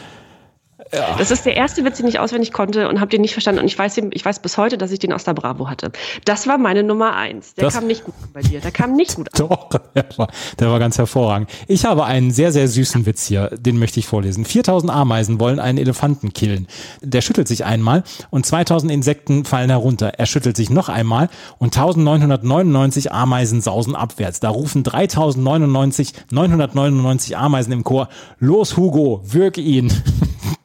Ja. 0.95 1.17
Das 1.17 1.31
ist 1.31 1.47
der 1.47 1.57
erste 1.57 1.85
Witz, 1.85 1.97
den 1.97 2.07
ich 2.07 2.19
auswendig 2.19 2.53
konnte 2.53 2.89
und 2.89 3.01
habe 3.01 3.11
den 3.11 3.23
nicht 3.23 3.33
verstanden. 3.33 3.61
Und 3.61 3.67
ich 3.67 3.79
weiß, 3.79 3.97
ich 4.11 4.25
weiß 4.25 4.41
bis 4.41 4.59
heute, 4.59 4.77
dass 4.77 4.91
ich 4.91 4.99
den 4.99 5.13
aus 5.13 5.25
der 5.25 5.33
Bravo 5.33 5.71
hatte. 5.71 5.91
Das 6.27 6.47
war 6.47 6.59
meine 6.59 6.83
Nummer 6.83 7.17
eins. 7.17 7.55
Der 7.55 7.65
das 7.65 7.75
kam 7.75 7.87
nicht 7.87 8.05
gut 8.05 8.15
bei 8.35 8.43
dir. 8.43 8.61
Der 8.61 8.73
kam 8.73 8.93
nicht 8.95 9.15
gut 9.15 9.29
an. 9.33 9.49
Doch, 9.49 9.71
der 9.95 10.05
war, 10.17 10.29
der 10.59 10.71
war 10.71 10.79
ganz 10.79 10.99
hervorragend. 10.99 11.51
Ich 11.67 11.87
habe 11.87 12.05
einen 12.05 12.31
sehr, 12.31 12.53
sehr 12.53 12.69
süßen 12.69 13.07
Witz 13.07 13.27
hier. 13.27 13.49
Den 13.57 13.79
möchte 13.79 14.01
ich 14.01 14.07
vorlesen. 14.07 14.45
4000 14.45 14.93
Ameisen 14.93 15.41
wollen 15.41 15.61
einen 15.61 15.79
Elefanten 15.79 16.35
killen. 16.35 16.67
Der 17.01 17.23
schüttelt 17.23 17.49
sich 17.49 17.65
einmal 17.65 18.05
und 18.29 18.45
2000 18.45 18.93
Insekten 18.93 19.47
fallen 19.47 19.71
herunter. 19.71 20.13
Er 20.19 20.27
schüttelt 20.27 20.57
sich 20.57 20.69
noch 20.69 20.91
einmal 20.91 21.31
und 21.59 21.77
1999 21.77 23.13
Ameisen 23.13 23.63
sausen 23.63 23.95
abwärts. 23.95 24.41
Da 24.41 24.51
rufen 24.51 24.85
3099, 24.85 26.13
999 26.31 27.37
Ameisen 27.39 27.73
im 27.73 27.83
Chor. 27.83 28.09
Los, 28.39 28.77
Hugo, 28.77 29.23
wirke 29.25 29.63
ihn. 29.63 29.91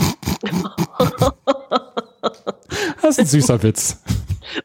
Das 3.07 3.17
ist 3.17 3.23
ein 3.23 3.27
süßer 3.39 3.63
Witz. 3.63 4.01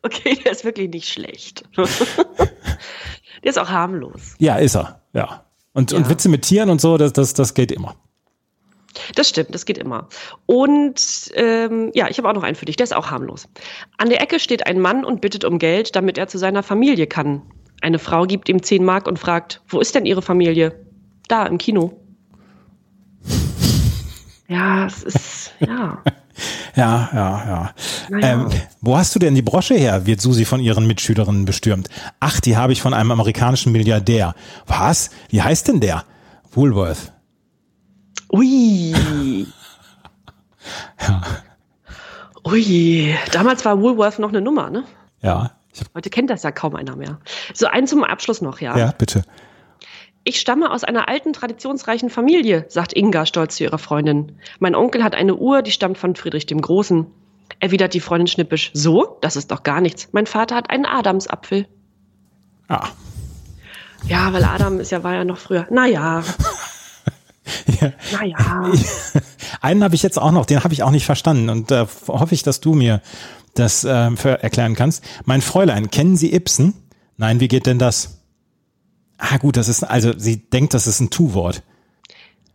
Okay, 0.03 0.39
der 0.45 0.53
ist 0.53 0.65
wirklich 0.65 0.89
nicht 0.91 1.09
schlecht. 1.09 1.65
Der 1.77 3.51
ist 3.51 3.59
auch 3.59 3.69
harmlos. 3.69 4.37
Ja, 4.39 4.55
ist 4.57 4.77
er, 4.77 5.03
ja. 5.13 5.45
Und, 5.73 5.91
ja. 5.91 5.99
und 5.99 6.09
Witze 6.09 6.29
mit 6.29 6.43
Tieren 6.43 6.71
und 6.71 6.81
so, 6.81 6.97
das, 6.97 7.13
das, 7.13 7.35
das 7.35 7.53
geht 7.53 7.73
immer. 7.73 7.97
Das 9.17 9.29
stimmt, 9.29 9.53
das 9.53 9.67
geht 9.67 9.79
immer. 9.79 10.09
Und 10.47 11.33
ähm, 11.35 11.91
ja, 11.95 12.09
ich 12.09 12.19
habe 12.19 12.29
auch 12.29 12.33
noch 12.33 12.45
einen 12.45 12.55
für 12.55 12.65
dich, 12.65 12.77
der 12.77 12.85
ist 12.85 12.95
auch 12.95 13.11
harmlos. 13.11 13.49
An 13.99 14.09
der 14.09 14.23
Ecke 14.23 14.39
steht 14.39 14.67
ein 14.69 14.79
Mann 14.79 15.05
und 15.05 15.21
bittet 15.21 15.45
um 15.45 15.59
Geld, 15.59 15.97
damit 15.97 16.17
er 16.17 16.29
zu 16.29 16.39
seiner 16.39 16.63
Familie 16.63 17.09
kann. 17.09 17.43
Eine 17.81 17.99
Frau 17.99 18.25
gibt 18.25 18.49
ihm 18.49 18.63
10 18.63 18.85
Mark 18.85 19.09
und 19.09 19.19
fragt, 19.19 19.63
wo 19.69 19.81
ist 19.81 19.97
denn 19.97 20.07
Ihre 20.07 20.23
Familie? 20.23 20.87
Da, 21.27 21.45
im 21.47 21.59
Kino. 21.59 22.01
Ja, 24.47 24.87
es 24.87 25.03
ist, 25.03 25.53
ja. 25.59 26.03
Ja, 26.75 27.11
ja, 27.13 27.45
ja. 27.47 27.75
Naja. 28.09 28.33
Ähm, 28.33 28.49
wo 28.81 28.97
hast 28.97 29.15
du 29.15 29.19
denn 29.19 29.35
die 29.35 29.43
Brosche 29.43 29.75
her? 29.75 30.07
wird 30.07 30.21
Susi 30.21 30.45
von 30.45 30.61
ihren 30.61 30.87
Mitschülerinnen 30.87 31.45
bestürmt. 31.45 31.89
Ach, 32.21 32.41
die 32.41 32.57
habe 32.57 32.73
ich 32.73 32.81
von 32.83 32.95
einem 32.95 33.11
amerikanischen 33.11 33.73
Milliardär. 33.73 34.35
Was? 34.67 35.11
Wie 35.29 35.43
heißt 35.43 35.69
denn 35.69 35.81
der? 35.81 36.05
Woolworth. 36.53 37.13
Ui. 38.33 38.95
Ui. 42.47 43.15
Damals 43.33 43.65
war 43.65 43.81
Woolworth 43.81 44.19
noch 44.19 44.31
eine 44.31 44.41
Nummer, 44.41 44.71
ne? 44.71 44.85
Ja, 45.21 45.53
Heute 45.95 46.11
kennt 46.11 46.31
das 46.31 46.43
ja 46.43 46.53
kaum 46.53 46.77
einer 46.77 46.97
mehr. 46.97 47.19
So, 47.55 47.67
ein 47.67 47.87
zum 47.87 48.05
Abschluss 48.05 48.43
noch, 48.43 48.61
ja. 48.61 48.77
ja, 48.77 48.93
bitte. 48.97 49.25
Ich 50.25 50.39
stamme 50.39 50.71
aus 50.71 50.85
einer 50.85 51.09
alten, 51.09 51.33
traditionsreichen 51.33 52.09
Familie, 52.09 52.65
sagt 52.69 52.93
Inga 52.97 53.27
stolz 53.27 53.57
zu 53.57 53.65
ihrer 53.65 53.79
Freundin. 53.79 54.39
Mein 54.61 54.75
Onkel 54.75 55.03
hat 55.03 55.15
eine 55.15 55.35
Uhr, 55.35 55.63
die 55.63 55.73
stammt 55.73 55.99
von 55.99 56.15
Friedrich 56.15 56.47
dem 56.47 56.61
Großen. 56.61 57.07
Erwidert 57.59 57.95
die 57.95 58.01
Freundin 58.01 58.29
schnippisch. 58.29 58.71
So? 58.73 59.19
Das 59.21 59.37
ist 59.37 59.51
doch 59.51 59.63
gar 59.63 59.81
nichts. 59.81 60.09
Mein 60.13 60.27
Vater 60.27 60.55
hat 60.55 60.71
einen 60.71 60.87
Adamsapfel. 60.87 61.67
Ah. 62.69 62.89
Ja, 64.07 64.33
weil 64.33 64.45
Adam 64.45 64.81
ist 64.81 64.93
ja, 64.93 65.03
war 65.03 65.15
ja 65.15 65.25
noch 65.25 65.39
früher. 65.39 65.67
Naja, 65.71 66.23
Ja. 67.81 67.93
naja. 68.13 68.73
Einen 69.61 69.85
habe 69.85 69.95
ich 69.95 70.03
jetzt 70.03 70.19
auch 70.19 70.33
noch, 70.33 70.47
den 70.47 70.63
habe 70.65 70.75
ich 70.75 70.83
auch 70.83 70.91
nicht 70.91 71.07
verstanden 71.07 71.49
und 71.49 71.71
da 71.71 71.87
hoffe 72.09 72.35
ich, 72.35 72.43
dass 72.43 72.61
du 72.61 72.75
mir 72.75 73.01
das 73.55 73.85
äh, 73.85 73.89
erklären 73.91 74.75
kannst. 74.75 75.05
Mein 75.25 75.43
Fräulein, 75.43 75.91
kennen 75.91 76.17
Sie 76.17 76.35
Ibsen? 76.35 76.75
Nein, 77.17 77.41
wie 77.41 77.49
geht 77.49 77.67
denn 77.67 77.79
das? 77.79 78.22
Ah, 79.25 79.37
gut, 79.39 79.57
das 79.57 79.69
ist, 79.69 79.85
also 79.85 80.13
sie 80.19 80.39
denkt, 80.51 80.75
das 80.75 80.87
ist 80.89 80.99
ein 81.01 81.11
Tu-Wort, 81.11 81.63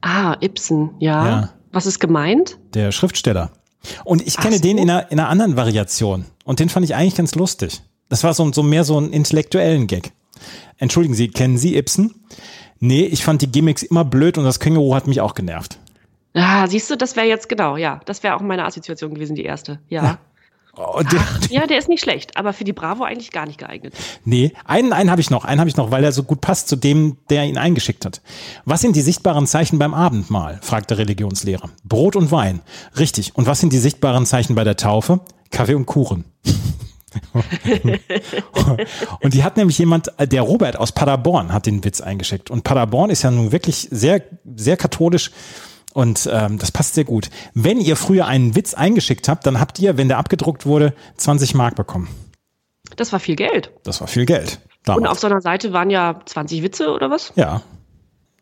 Ah, 0.01 0.35
Ibsen, 0.41 0.91
ja. 0.99 1.27
Ja. 1.27 1.53
Was 1.71 1.85
ist 1.85 1.99
gemeint? 1.99 2.57
der 2.73 2.91
Schriftsteller. 2.91 3.51
Und 4.03 4.25
ich 4.27 4.35
kenne 4.37 4.57
so. 4.57 4.61
den 4.61 4.77
in 4.77 4.89
einer, 4.89 5.11
in 5.11 5.19
einer 5.19 5.29
anderen 5.29 5.55
Variation 5.55 6.25
und 6.43 6.59
den 6.59 6.69
fand 6.69 6.83
ich 6.85 6.93
eigentlich 6.95 7.15
ganz 7.15 7.35
lustig. 7.35 7.81
Das 8.09 8.23
war 8.23 8.33
so, 8.33 8.51
so 8.51 8.63
mehr 8.63 8.83
so 8.83 8.99
ein 8.99 9.11
intellektuellen 9.11 9.87
Gag. 9.87 10.11
Entschuldigen 10.77 11.15
Sie, 11.15 11.29
kennen 11.29 11.57
Sie 11.57 11.75
Ibsen? 11.77 12.13
Nee, 12.79 13.05
ich 13.05 13.23
fand 13.23 13.41
die 13.41 13.51
Gimmicks 13.51 13.81
immer 13.83 14.05
blöd 14.05 14.37
und 14.37 14.43
das 14.43 14.59
Känguru 14.59 14.93
hat 14.93 15.07
mich 15.07 15.21
auch 15.21 15.33
genervt. 15.33 15.79
Ah, 16.33 16.67
siehst 16.67 16.91
du, 16.91 16.95
das 16.97 17.15
wäre 17.15 17.25
jetzt 17.27 17.49
genau, 17.49 17.77
ja. 17.77 18.01
Das 18.05 18.21
wäre 18.23 18.35
auch 18.35 18.41
meine 18.41 18.65
Assoziation 18.65 19.13
gewesen, 19.13 19.35
die 19.35 19.43
erste. 19.45 19.79
Ja. 19.89 20.19
Oh, 20.77 21.01
der, 21.01 21.21
Ja, 21.49 21.67
der 21.67 21.77
ist 21.77 21.89
nicht 21.89 22.03
schlecht, 22.03 22.37
aber 22.37 22.53
für 22.53 22.63
die 22.63 22.73
Bravo 22.73 23.03
eigentlich 23.03 23.31
gar 23.31 23.45
nicht 23.45 23.57
geeignet. 23.57 23.93
Nee, 24.25 24.53
einen, 24.65 24.93
einen 24.93 25.09
habe 25.09 25.21
ich 25.21 25.29
noch, 25.29 25.45
einen 25.45 25.59
habe 25.59 25.69
ich 25.69 25.77
noch, 25.77 25.91
weil 25.91 26.03
er 26.03 26.11
so 26.11 26.23
gut 26.23 26.41
passt 26.41 26.67
zu 26.67 26.75
dem, 26.75 27.17
der 27.29 27.45
ihn 27.45 27.57
eingeschickt 27.57 28.05
hat. 28.05 28.21
Was 28.65 28.81
sind 28.81 28.95
die 28.95 29.01
sichtbaren 29.01 29.47
Zeichen 29.47 29.79
beim 29.79 29.93
Abendmahl? 29.93 30.59
fragt 30.61 30.89
der 30.91 30.99
Religionslehrer. 30.99 31.69
Brot 31.83 32.15
und 32.15 32.31
Wein. 32.31 32.61
Richtig. 32.97 33.35
Und 33.35 33.47
was 33.47 33.59
sind 33.59 33.73
die 33.73 33.79
sichtbaren 33.79 34.25
Zeichen 34.25 34.55
bei 34.55 34.63
der 34.63 34.77
Taufe? 34.77 35.21
Kaffee 35.49 35.75
und 35.75 35.85
Kuchen. 35.85 36.25
und 39.21 39.33
die 39.33 39.43
hat 39.43 39.57
nämlich 39.57 39.77
jemand, 39.77 40.11
der 40.19 40.41
Robert 40.41 40.77
aus 40.77 40.91
Paderborn 40.91 41.53
hat 41.53 41.65
den 41.65 41.83
Witz 41.83 42.01
eingeschickt. 42.01 42.51
Und 42.51 42.63
Paderborn 42.63 43.09
ist 43.09 43.23
ja 43.23 43.31
nun 43.31 43.51
wirklich 43.51 43.87
sehr, 43.91 44.21
sehr 44.55 44.77
katholisch. 44.77 45.31
Und 45.97 46.29
ähm, 46.31 46.59
das 46.59 46.71
passt 46.71 46.93
sehr 46.93 47.05
gut. 47.05 47.31
Wenn 47.55 47.81
ihr 47.81 47.95
früher 47.95 48.27
einen 48.27 48.55
Witz 48.55 48.75
eingeschickt 48.75 49.27
habt, 49.27 49.47
dann 49.47 49.59
habt 49.59 49.79
ihr, 49.79 49.97
wenn 49.97 50.07
der 50.07 50.19
abgedruckt 50.19 50.67
wurde, 50.67 50.93
20 51.15 51.55
Mark 51.55 51.75
bekommen. 51.75 52.07
Das 52.97 53.11
war 53.13 53.19
viel 53.19 53.35
Geld. 53.35 53.71
Das 53.81 53.99
war 53.99 54.07
viel 54.07 54.27
Geld. 54.27 54.59
Damals. 54.83 55.01
Und 55.01 55.07
auf 55.07 55.17
so 55.17 55.25
einer 55.25 55.41
Seite 55.41 55.73
waren 55.73 55.89
ja 55.89 56.19
20 56.23 56.61
Witze 56.61 56.91
oder 56.91 57.09
was? 57.09 57.33
Ja. 57.35 57.63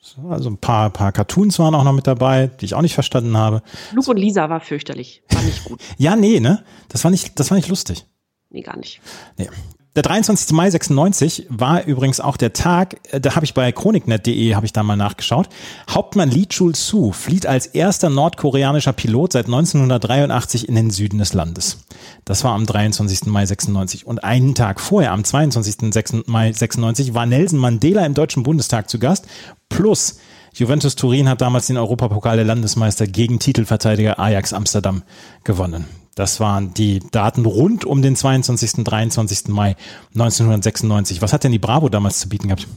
So, 0.01 0.27
Also 0.27 0.50
ein 0.50 0.57
paar, 0.57 0.89
paar 0.89 1.13
Cartoons 1.13 1.57
waren 1.57 1.74
auch 1.75 1.85
noch 1.85 1.93
mit 1.93 2.07
dabei, 2.07 2.47
die 2.47 2.65
ich 2.65 2.74
auch 2.74 2.81
nicht 2.81 2.93
verstanden 2.93 3.38
habe. 3.38 3.62
Luke 3.93 4.12
und 4.12 4.17
Lisa 4.17 4.50
war 4.50 4.59
fürchterlich. 4.59 5.24
War 5.29 5.41
nicht 5.41 5.63
gut. 5.63 5.79
Ja, 5.97 6.17
nee, 6.17 6.41
ne? 6.41 6.65
Das 6.89 7.05
war 7.05 7.12
nicht, 7.12 7.39
das 7.39 7.51
war 7.51 7.55
nicht 7.55 7.69
lustig. 7.69 8.05
Nee, 8.50 8.63
gar 8.63 8.75
nicht. 8.75 9.00
Nee. 9.38 9.47
Der 9.95 10.03
23. 10.03 10.51
Mai 10.51 10.69
96 10.69 11.47
war 11.47 11.85
übrigens 11.85 12.19
auch 12.19 12.35
der 12.35 12.51
Tag, 12.51 12.97
äh, 13.11 13.21
da 13.21 13.35
habe 13.35 13.45
ich 13.45 13.53
bei 13.53 13.71
chroniknet.de 13.71 14.53
habe 14.53 14.65
ich 14.65 14.73
da 14.73 14.83
mal 14.83 14.97
nachgeschaut. 14.97 15.47
Hauptmann 15.89 16.29
Lee 16.29 16.47
Chul-soo 16.47 17.13
flieht 17.13 17.45
als 17.45 17.67
erster 17.67 18.09
nordkoreanischer 18.09 18.91
Pilot 18.91 19.31
seit 19.31 19.45
1983 19.45 20.67
in 20.67 20.75
den 20.75 20.89
Süden 20.91 21.19
des 21.19 21.33
Landes. 21.33 21.77
Das 22.25 22.43
war 22.43 22.53
am 22.55 22.65
23. 22.65 23.27
Mai 23.27 23.45
96 23.45 24.05
und 24.05 24.21
einen 24.25 24.53
Tag 24.53 24.81
vorher 24.81 25.13
am 25.13 25.23
22. 25.23 25.93
sechs- 25.93 26.13
Mai 26.25 26.51
96 26.51 27.13
war 27.13 27.25
Nelson 27.25 27.59
Mandela 27.59 28.05
im 28.05 28.13
Deutschen 28.15 28.43
Bundestag 28.43 28.89
zu 28.89 28.99
Gast 28.99 29.27
plus 29.69 30.17
Juventus 30.55 30.95
Turin 30.95 31.27
hat 31.27 31.41
damals 31.41 31.67
den 31.67 31.75
Europapokal 31.75 32.38
der 32.38 32.45
Landesmeister 32.45 33.07
gegen 33.07 33.39
Titelverteidiger 33.39 34.19
Ajax 34.19 34.53
Amsterdam 34.53 35.03
gewonnen. 35.43 35.83
Das 36.15 36.39
waren 36.39 36.74
die 36.74 37.01
Daten 37.12 37.45
rund 37.45 37.83
um 37.83 38.01
den 38.01 38.15
22. 38.15 38.75
und 38.77 38.85
23. 38.85 39.50
Mai 39.50 39.75
1996. 40.13 41.21
Was 41.21 41.33
hat 41.33 41.43
denn 41.43 41.51
die 41.51 41.59
Bravo 41.59 41.89
damals 41.89 42.21
zu 42.21 42.29
bieten 42.29 42.47
gehabt? 42.47 42.69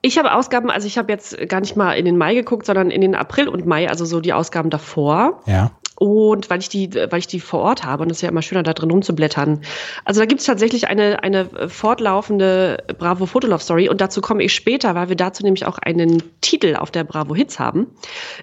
Ich 0.00 0.16
habe 0.16 0.32
Ausgaben, 0.32 0.70
also 0.70 0.86
ich 0.86 0.96
habe 0.96 1.10
jetzt 1.10 1.36
gar 1.48 1.58
nicht 1.58 1.74
mal 1.74 1.94
in 1.94 2.04
den 2.04 2.16
Mai 2.16 2.34
geguckt, 2.34 2.66
sondern 2.66 2.92
in 2.92 3.00
den 3.00 3.16
April 3.16 3.48
und 3.48 3.66
Mai, 3.66 3.88
also 3.88 4.04
so 4.04 4.20
die 4.20 4.32
Ausgaben 4.32 4.70
davor. 4.70 5.42
Ja. 5.46 5.72
Und 5.98 6.48
weil 6.48 6.60
ich 6.60 6.68
die, 6.68 6.94
weil 6.94 7.18
ich 7.18 7.26
die 7.26 7.40
vor 7.40 7.60
Ort 7.60 7.84
habe, 7.84 8.04
und 8.04 8.10
es 8.10 8.18
ist 8.18 8.22
ja 8.22 8.28
immer 8.28 8.42
schöner, 8.42 8.62
da 8.62 8.72
drin 8.72 8.90
rumzublättern. 8.90 9.62
Also 10.04 10.20
da 10.20 10.26
gibt 10.26 10.40
es 10.40 10.46
tatsächlich 10.46 10.86
eine, 10.86 11.24
eine 11.24 11.68
fortlaufende 11.68 12.84
Bravo 12.98 13.26
Fotolove 13.26 13.62
Story 13.62 13.88
und 13.88 14.00
dazu 14.00 14.20
komme 14.20 14.44
ich 14.44 14.54
später, 14.54 14.94
weil 14.94 15.08
wir 15.08 15.16
dazu 15.16 15.42
nämlich 15.42 15.66
auch 15.66 15.78
einen 15.78 16.22
Titel 16.40 16.76
auf 16.76 16.92
der 16.92 17.02
Bravo 17.02 17.34
Hits 17.34 17.58
haben. 17.58 17.88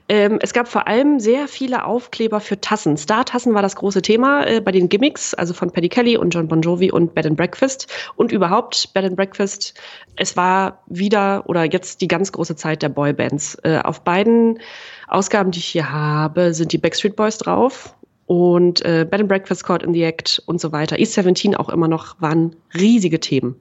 Ähm, 0.09 0.39
es 0.41 0.51
gab 0.51 0.67
vor 0.67 0.87
allem 0.87 1.21
sehr 1.21 1.47
viele 1.47 1.85
Aufkleber 1.85 2.41
für 2.41 2.59
Tassen. 2.59 2.97
Star-Tassen 2.97 3.53
war 3.53 3.61
das 3.61 3.77
große 3.77 4.01
Thema 4.01 4.45
äh, 4.45 4.59
bei 4.59 4.73
den 4.73 4.89
Gimmicks, 4.89 5.33
also 5.33 5.53
von 5.53 5.71
Paddy 5.71 5.87
Kelly 5.87 6.17
und 6.17 6.31
John 6.31 6.49
Bon 6.49 6.61
Jovi 6.61 6.91
und 6.91 7.15
Bed 7.15 7.25
and 7.25 7.37
Breakfast 7.37 7.87
und 8.17 8.33
überhaupt 8.33 8.93
Bed 8.93 9.05
and 9.05 9.15
Breakfast. 9.15 9.75
Es 10.17 10.35
war 10.35 10.83
wieder 10.87 11.43
oder 11.47 11.63
jetzt 11.63 12.01
die 12.01 12.07
ganz 12.07 12.33
große 12.33 12.57
Zeit 12.57 12.81
der 12.81 12.89
Boybands. 12.89 13.57
Äh, 13.63 13.79
auf 13.79 14.01
beiden 14.01 14.59
Ausgaben, 15.07 15.51
die 15.51 15.59
ich 15.59 15.65
hier 15.65 15.91
habe, 15.91 16.53
sind 16.53 16.71
die 16.71 16.77
Backstreet 16.77 17.15
Boys 17.15 17.37
drauf 17.37 17.95
und 18.25 18.83
äh, 18.83 19.05
Bed 19.09 19.21
and 19.21 19.29
Breakfast 19.29 19.63
Caught 19.63 19.83
in 19.83 19.93
the 19.93 20.03
Act 20.03 20.41
und 20.45 20.59
so 20.59 20.71
weiter. 20.71 20.99
East 20.99 21.13
17 21.13 21.55
auch 21.55 21.69
immer 21.69 21.87
noch 21.87 22.19
waren 22.19 22.55
riesige 22.73 23.19
Themen. 23.19 23.55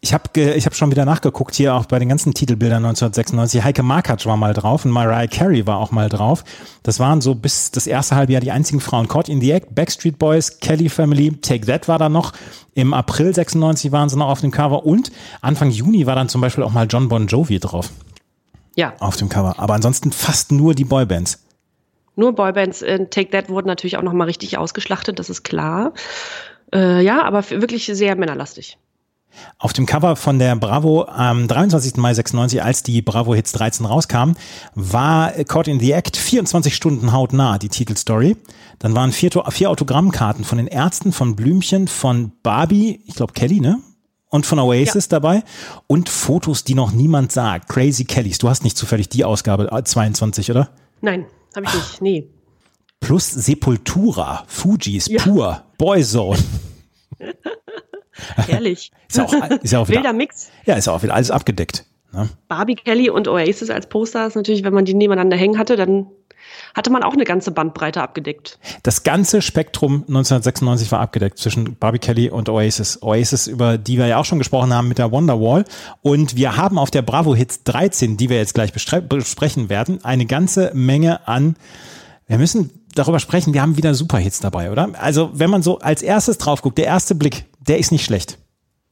Ich 0.00 0.12
habe 0.12 0.38
ich 0.38 0.66
hab 0.66 0.74
schon 0.74 0.90
wieder 0.90 1.06
nachgeguckt, 1.06 1.54
hier 1.54 1.74
auch 1.74 1.86
bei 1.86 1.98
den 1.98 2.10
ganzen 2.10 2.34
Titelbildern 2.34 2.84
1996. 2.84 3.64
Heike 3.64 3.82
Markatsch 3.82 4.26
war 4.26 4.36
mal 4.36 4.52
drauf 4.52 4.84
und 4.84 4.90
Mariah 4.90 5.26
Carey 5.26 5.66
war 5.66 5.78
auch 5.78 5.92
mal 5.92 6.10
drauf. 6.10 6.44
Das 6.82 7.00
waren 7.00 7.22
so 7.22 7.34
bis 7.34 7.70
das 7.70 7.86
erste 7.86 8.14
halbe 8.14 8.34
Jahr 8.34 8.42
die 8.42 8.50
einzigen 8.50 8.80
Frauen. 8.80 9.08
Caught 9.08 9.30
in 9.30 9.40
the 9.40 9.52
Act, 9.52 9.74
Backstreet 9.74 10.18
Boys, 10.18 10.60
Kelly 10.60 10.90
Family, 10.90 11.32
Take 11.40 11.64
That 11.64 11.88
war 11.88 11.98
da 11.98 12.10
noch. 12.10 12.34
Im 12.74 12.92
April 12.92 13.34
96 13.34 13.92
waren 13.92 14.10
sie 14.10 14.18
noch 14.18 14.28
auf 14.28 14.42
dem 14.42 14.50
Cover 14.50 14.84
und 14.84 15.10
Anfang 15.40 15.70
Juni 15.70 16.06
war 16.06 16.16
dann 16.16 16.28
zum 16.28 16.42
Beispiel 16.42 16.64
auch 16.64 16.72
mal 16.72 16.86
John 16.86 17.08
Bon 17.08 17.26
Jovi 17.26 17.58
drauf 17.58 17.88
Ja, 18.76 18.94
auf 18.98 19.16
dem 19.16 19.28
Cover. 19.28 19.54
Aber 19.58 19.74
ansonsten 19.74 20.12
fast 20.12 20.52
nur 20.52 20.74
die 20.74 20.84
Boybands. 20.84 21.40
nur 22.16 22.34
Boybands. 22.34 22.82
Äh, 22.82 23.06
Take 23.06 23.30
That 23.30 23.48
wurden 23.48 23.66
natürlich 23.66 23.96
auch 23.96 24.02
noch 24.02 24.12
mal 24.12 24.24
richtig 24.24 24.58
ausgeschlachtet, 24.58 25.18
das 25.18 25.30
ist 25.30 25.42
klar. 25.42 25.92
Äh, 26.72 27.02
ja, 27.04 27.22
aber 27.22 27.48
wirklich 27.50 27.86
sehr 27.86 28.16
männerlastig. 28.16 28.78
Auf 29.58 29.72
dem 29.72 29.84
Cover 29.84 30.14
von 30.14 30.38
der 30.38 30.54
Bravo 30.54 31.06
am 31.06 31.48
23. 31.48 31.96
Mai 31.96 32.14
96, 32.14 32.62
als 32.62 32.84
die 32.84 33.02
Bravo 33.02 33.34
Hits 33.34 33.50
13 33.52 33.84
rauskam, 33.84 34.34
war 34.76 35.32
Caught 35.32 35.68
in 35.68 35.80
the 35.80 35.90
Act 35.92 36.16
24 36.16 36.74
Stunden 36.74 37.12
hautnah, 37.12 37.58
die 37.58 37.68
Titelstory. 37.68 38.36
Dann 38.78 38.94
waren 38.94 39.10
vier, 39.10 39.30
vier 39.50 39.70
Autogrammkarten 39.70 40.44
von 40.44 40.58
den 40.58 40.68
Ärzten, 40.68 41.12
von 41.12 41.34
Blümchen, 41.34 41.88
von 41.88 42.32
Barbie, 42.42 43.00
ich 43.06 43.16
glaube 43.16 43.32
Kelly, 43.32 43.60
ne? 43.60 43.80
Und 44.34 44.46
von 44.46 44.58
Oasis 44.58 45.06
dabei. 45.06 45.44
Und 45.86 46.08
Fotos, 46.08 46.64
die 46.64 46.74
noch 46.74 46.90
niemand 46.90 47.30
sah. 47.30 47.60
Crazy 47.60 48.04
Kellys. 48.04 48.38
Du 48.38 48.48
hast 48.48 48.64
nicht 48.64 48.76
zufällig 48.76 49.08
die 49.08 49.24
Ausgabe 49.24 49.70
äh, 49.70 49.84
22, 49.84 50.50
oder? 50.50 50.70
Nein, 51.00 51.26
habe 51.54 51.66
ich 51.66 51.72
nicht. 51.74 52.02
Nee. 52.02 52.28
Plus 52.98 53.30
Sepultura, 53.30 54.42
Fujis, 54.48 55.06
Ja. 55.06 55.22
Pur, 55.22 55.62
Boyzone. 55.78 56.40
Herrlich. 58.48 58.90
Ist 59.08 59.16
ja 59.18 59.24
auch, 59.24 59.32
ist 59.62 59.70
ja 59.72 59.78
auch 59.78 59.86
Wilder 59.88 60.00
wieder, 60.00 60.12
Mix. 60.12 60.48
ja, 60.66 60.74
ist 60.74 60.86
ja 60.88 60.92
auch 60.94 61.02
wieder 61.04 61.14
alles 61.14 61.30
abgedeckt. 61.30 61.84
Ne? 62.12 62.28
Barbie 62.48 62.74
Kelly 62.74 63.10
und 63.10 63.28
Oasis 63.28 63.70
als 63.70 63.88
Poster 63.88 64.26
ist 64.26 64.34
natürlich, 64.34 64.64
wenn 64.64 64.74
man 64.74 64.84
die 64.84 64.94
nebeneinander 64.94 65.36
hängen 65.36 65.58
hatte, 65.58 65.76
dann 65.76 66.06
hatte 66.74 66.90
man 66.90 67.02
auch 67.02 67.12
eine 67.12 67.24
ganze 67.24 67.50
Bandbreite 67.50 68.02
abgedeckt. 68.02 68.58
Das 68.82 69.02
ganze 69.02 69.42
Spektrum 69.42 70.04
1996 70.08 70.90
war 70.92 71.00
abgedeckt 71.00 71.38
zwischen 71.38 71.76
Barbie 71.76 71.98
Kelly 71.98 72.30
und 72.30 72.48
Oasis. 72.48 73.02
Oasis, 73.02 73.46
über 73.46 73.78
die 73.78 73.98
wir 73.98 74.06
ja 74.06 74.18
auch 74.18 74.24
schon 74.24 74.38
gesprochen 74.38 74.72
haben 74.72 74.88
mit 74.88 74.98
der 74.98 75.10
Wonderwall. 75.10 75.64
Und 76.02 76.36
wir 76.36 76.56
haben 76.56 76.78
auf 76.78 76.90
der 76.90 77.02
Bravo 77.02 77.34
Hits 77.34 77.64
13, 77.64 78.16
die 78.16 78.28
wir 78.28 78.36
jetzt 78.36 78.54
gleich 78.54 78.72
besprechen 78.72 79.68
werden, 79.68 80.04
eine 80.04 80.26
ganze 80.26 80.70
Menge 80.74 81.26
an, 81.26 81.56
wir 82.26 82.38
müssen 82.38 82.70
darüber 82.94 83.20
sprechen, 83.20 83.52
wir 83.54 83.60
haben 83.60 83.76
wieder 83.76 83.94
Superhits 83.94 84.40
dabei, 84.40 84.70
oder? 84.70 84.90
Also 84.98 85.30
wenn 85.34 85.50
man 85.50 85.62
so 85.62 85.78
als 85.80 86.02
erstes 86.02 86.38
drauf 86.38 86.62
guckt, 86.62 86.78
der 86.78 86.86
erste 86.86 87.14
Blick, 87.14 87.44
der 87.60 87.78
ist 87.78 87.92
nicht 87.92 88.04
schlecht. 88.04 88.38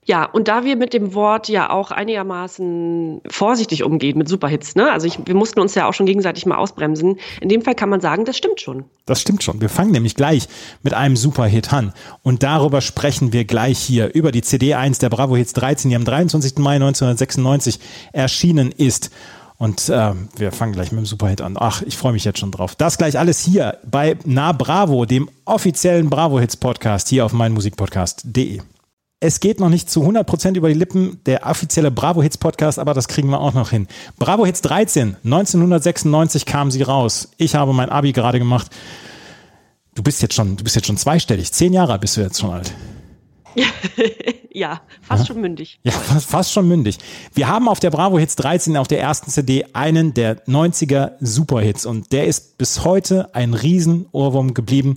Ja, 0.05 0.25
und 0.25 0.49
da 0.49 0.65
wir 0.65 0.75
mit 0.75 0.95
dem 0.95 1.15
Wort 1.15 1.49
ja 1.49 1.71
auch 1.71 1.93
einigermaßen 1.93 3.21
vorsichtig 3.31 3.85
umgehen 3.85 4.19
mit 4.19 4.29
Superhits, 4.29 4.75
ne? 4.75 4.91
Also 4.91 5.07
ich, 5.07 5.19
wir 5.25 5.37
mussten 5.37 5.61
uns 5.61 5.77
ja 5.77 5.89
auch 5.89 5.95
schon 5.95 6.07
gegenseitig 6.07 6.45
mal 6.45 6.57
ausbremsen. 6.57 7.21
In 7.41 7.49
dem 7.49 7.63
Fall 7.63 7.77
kann 7.77 7.89
man 7.89 8.01
sagen, 8.01 8.25
das 8.25 8.37
stimmt 8.37 8.61
schon. 8.61 8.85
Das 9.07 9.21
stimmt 9.21 9.45
schon. 9.45 9.61
Wir 9.61 9.69
fangen 9.69 9.93
nämlich 9.93 10.17
gleich 10.17 10.49
mit 10.83 10.93
einem 10.93 11.17
Superhit 11.17 11.73
an. 11.73 11.93
Und 12.25 12.43
darüber 12.43 12.81
sprechen 12.81 13.33
wir 13.33 13.45
gleich 13.45 13.79
hier 13.79 14.13
über 14.13 14.33
die 14.33 14.43
CD 14.43 14.75
1 14.75 14.99
der 14.99 15.09
Bravo 15.09 15.37
Hits 15.37 15.53
13, 15.53 15.91
die 15.91 15.97
am 15.97 16.05
23. 16.05 16.59
Mai 16.59 16.75
1996 16.75 17.79
erschienen 18.13 18.73
ist. 18.73 19.13
Und 19.57 19.89
äh, 19.89 20.15
wir 20.37 20.51
fangen 20.51 20.73
gleich 20.73 20.91
mit 20.91 20.99
dem 20.99 21.07
Superhit 21.07 21.41
an. 21.41 21.57
Ach, 21.57 21.81
ich 21.83 21.97
freue 21.97 22.13
mich 22.13 22.25
jetzt 22.25 22.41
schon 22.41 22.51
drauf. 22.51 22.75
Das 22.75 22.99
gleich 22.99 23.21
alles 23.21 23.39
hier 23.39 23.79
bei 23.89 24.17
Na 24.25 24.51
Bravo, 24.51 25.05
dem 25.05 25.31
offiziellen 25.45 26.11
Bravo 26.11 26.41
Hits 26.41 26.57
Podcast 26.57 27.09
hier 27.09 27.25
auf 27.25 27.33
meinmusikpodcast.de 27.33 28.63
es 29.23 29.39
geht 29.39 29.61
noch 29.61 29.69
nicht 29.69 29.89
zu 29.89 30.03
100% 30.03 30.57
über 30.57 30.67
die 30.67 30.75
Lippen, 30.75 31.21
der 31.27 31.47
offizielle 31.47 31.93
Bravo 31.93 32.23
Hits 32.23 32.37
Podcast, 32.37 32.81
aber 32.81 32.93
das 32.93 33.07
kriegen 33.07 33.31
wir 33.31 33.41
auch 33.41 33.55
noch 33.55 33.71
hin. 33.71 33.87
Bravo 34.19 34.45
Hits 34.45 34.63
13, 34.63 35.17
1996 35.25 36.45
kam 36.45 36.73
sie 36.73 36.83
raus. 36.83 37.29
Ich 37.37 37.55
habe 37.55 37.73
mein 37.73 37.89
Abi 37.89 38.11
gerade 38.11 38.41
gemacht. 38.41 38.67
Du 39.95 40.03
bist 40.03 40.23
jetzt 40.23 40.35
schon, 40.35 40.57
du 40.57 40.65
bist 40.65 40.75
jetzt 40.75 40.87
schon 40.87 40.97
zweistellig. 40.97 41.53
Zehn 41.53 41.73
Jahre 41.73 42.01
bist 42.01 42.17
du 42.17 42.21
jetzt 42.21 42.41
schon 42.41 42.51
alt. 42.51 42.75
ja, 44.51 44.81
fast 45.03 45.23
ja? 45.23 45.27
schon 45.27 45.41
mündig. 45.41 45.79
Ja, 45.85 45.93
fast, 45.93 46.29
fast 46.29 46.53
schon 46.53 46.67
mündig. 46.67 46.99
Wir 47.33 47.47
haben 47.47 47.69
auf 47.69 47.79
der 47.79 47.91
Bravo 47.91 48.19
Hits 48.19 48.35
13 48.35 48.77
auf 48.77 48.89
der 48.89 49.01
ersten 49.01 49.31
CD 49.31 49.67
einen 49.73 50.15
der 50.15 50.45
90er 50.47 51.13
Superhits 51.21 51.87
und 51.87 52.11
der 52.11 52.27
ist 52.27 52.59
bis 52.59 52.85
heute 52.85 53.33
ein 53.37 53.55
Riesen-Ohrwurm 53.55 54.53
geblieben 54.53 54.97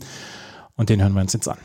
und 0.77 0.89
den 0.89 0.99
hören 0.99 1.13
wir 1.13 1.21
uns 1.21 1.33
jetzt 1.33 1.47
an. 1.47 1.57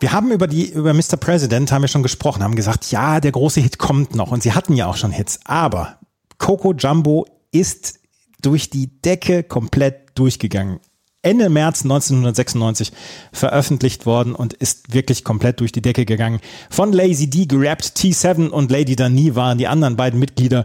Wir 0.00 0.12
haben 0.12 0.30
über 0.30 0.46
die, 0.46 0.70
über 0.70 0.94
Mr. 0.94 1.16
President 1.18 1.72
haben 1.72 1.82
wir 1.82 1.88
schon 1.88 2.04
gesprochen, 2.04 2.42
haben 2.42 2.54
gesagt, 2.54 2.90
ja, 2.92 3.20
der 3.20 3.32
große 3.32 3.60
Hit 3.60 3.78
kommt 3.78 4.14
noch 4.14 4.30
und 4.30 4.42
sie 4.42 4.52
hatten 4.52 4.74
ja 4.74 4.86
auch 4.86 4.96
schon 4.96 5.10
Hits, 5.10 5.40
aber 5.44 5.98
Coco 6.38 6.72
Jumbo 6.72 7.26
ist 7.50 7.98
durch 8.40 8.70
die 8.70 9.00
Decke 9.02 9.42
komplett 9.42 10.16
durchgegangen. 10.16 10.78
Ende 11.22 11.48
März 11.48 11.82
1996 11.82 12.92
veröffentlicht 13.32 14.06
worden 14.06 14.36
und 14.36 14.54
ist 14.54 14.94
wirklich 14.94 15.24
komplett 15.24 15.58
durch 15.58 15.72
die 15.72 15.82
Decke 15.82 16.04
gegangen. 16.04 16.38
Von 16.70 16.92
Lazy 16.92 17.28
D 17.28 17.46
gerappt, 17.46 17.94
T7 17.96 18.48
und 18.50 18.70
Lady 18.70 18.94
Dani 18.94 19.34
waren 19.34 19.58
die 19.58 19.66
anderen 19.66 19.96
beiden 19.96 20.20
Mitglieder 20.20 20.64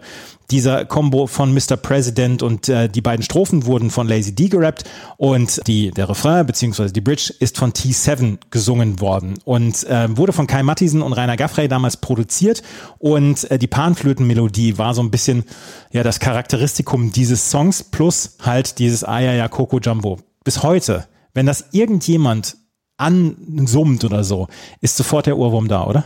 dieser 0.51 0.85
Combo 0.85 1.25
von 1.25 1.55
Mr. 1.55 1.75
President 1.75 2.43
und 2.43 2.69
äh, 2.69 2.87
die 2.87 3.01
beiden 3.01 3.23
Strophen 3.23 3.65
wurden 3.65 3.89
von 3.89 4.07
Lazy 4.07 4.35
D 4.35 4.47
gerappt 4.47 4.83
und 5.17 5.59
die, 5.65 5.89
der 5.89 6.07
Refrain 6.07 6.45
bzw. 6.45 6.89
die 6.91 7.01
Bridge 7.01 7.33
ist 7.39 7.57
von 7.57 7.73
T7 7.73 8.37
gesungen 8.51 8.99
worden 8.99 9.39
und 9.45 9.83
äh, 9.85 10.15
wurde 10.15 10.33
von 10.33 10.45
Kai 10.45 10.61
Mattisen 10.61 11.01
und 11.01 11.13
Rainer 11.13 11.37
Gaffrey 11.37 11.67
damals 11.67 11.97
produziert 11.97 12.61
und 12.99 13.49
äh, 13.49 13.57
die 13.57 13.65
Panflötenmelodie 13.65 14.77
war 14.77 14.93
so 14.93 15.01
ein 15.01 15.09
bisschen 15.09 15.45
ja 15.91 16.03
das 16.03 16.19
Charakteristikum 16.19 17.11
dieses 17.11 17.49
Songs 17.49 17.83
plus 17.83 18.37
halt 18.39 18.77
dieses 18.77 19.03
Ayaya 19.03 19.47
Coco 19.47 19.79
Jumbo 19.79 20.19
bis 20.43 20.63
heute, 20.63 21.07
wenn 21.33 21.45
das 21.45 21.69
irgendjemand 21.71 22.57
ansummt 22.97 24.03
oder 24.03 24.23
so, 24.23 24.47
ist 24.81 24.97
sofort 24.97 25.25
der 25.25 25.37
Ohrwurm 25.37 25.67
da, 25.67 25.85
oder? 25.85 26.05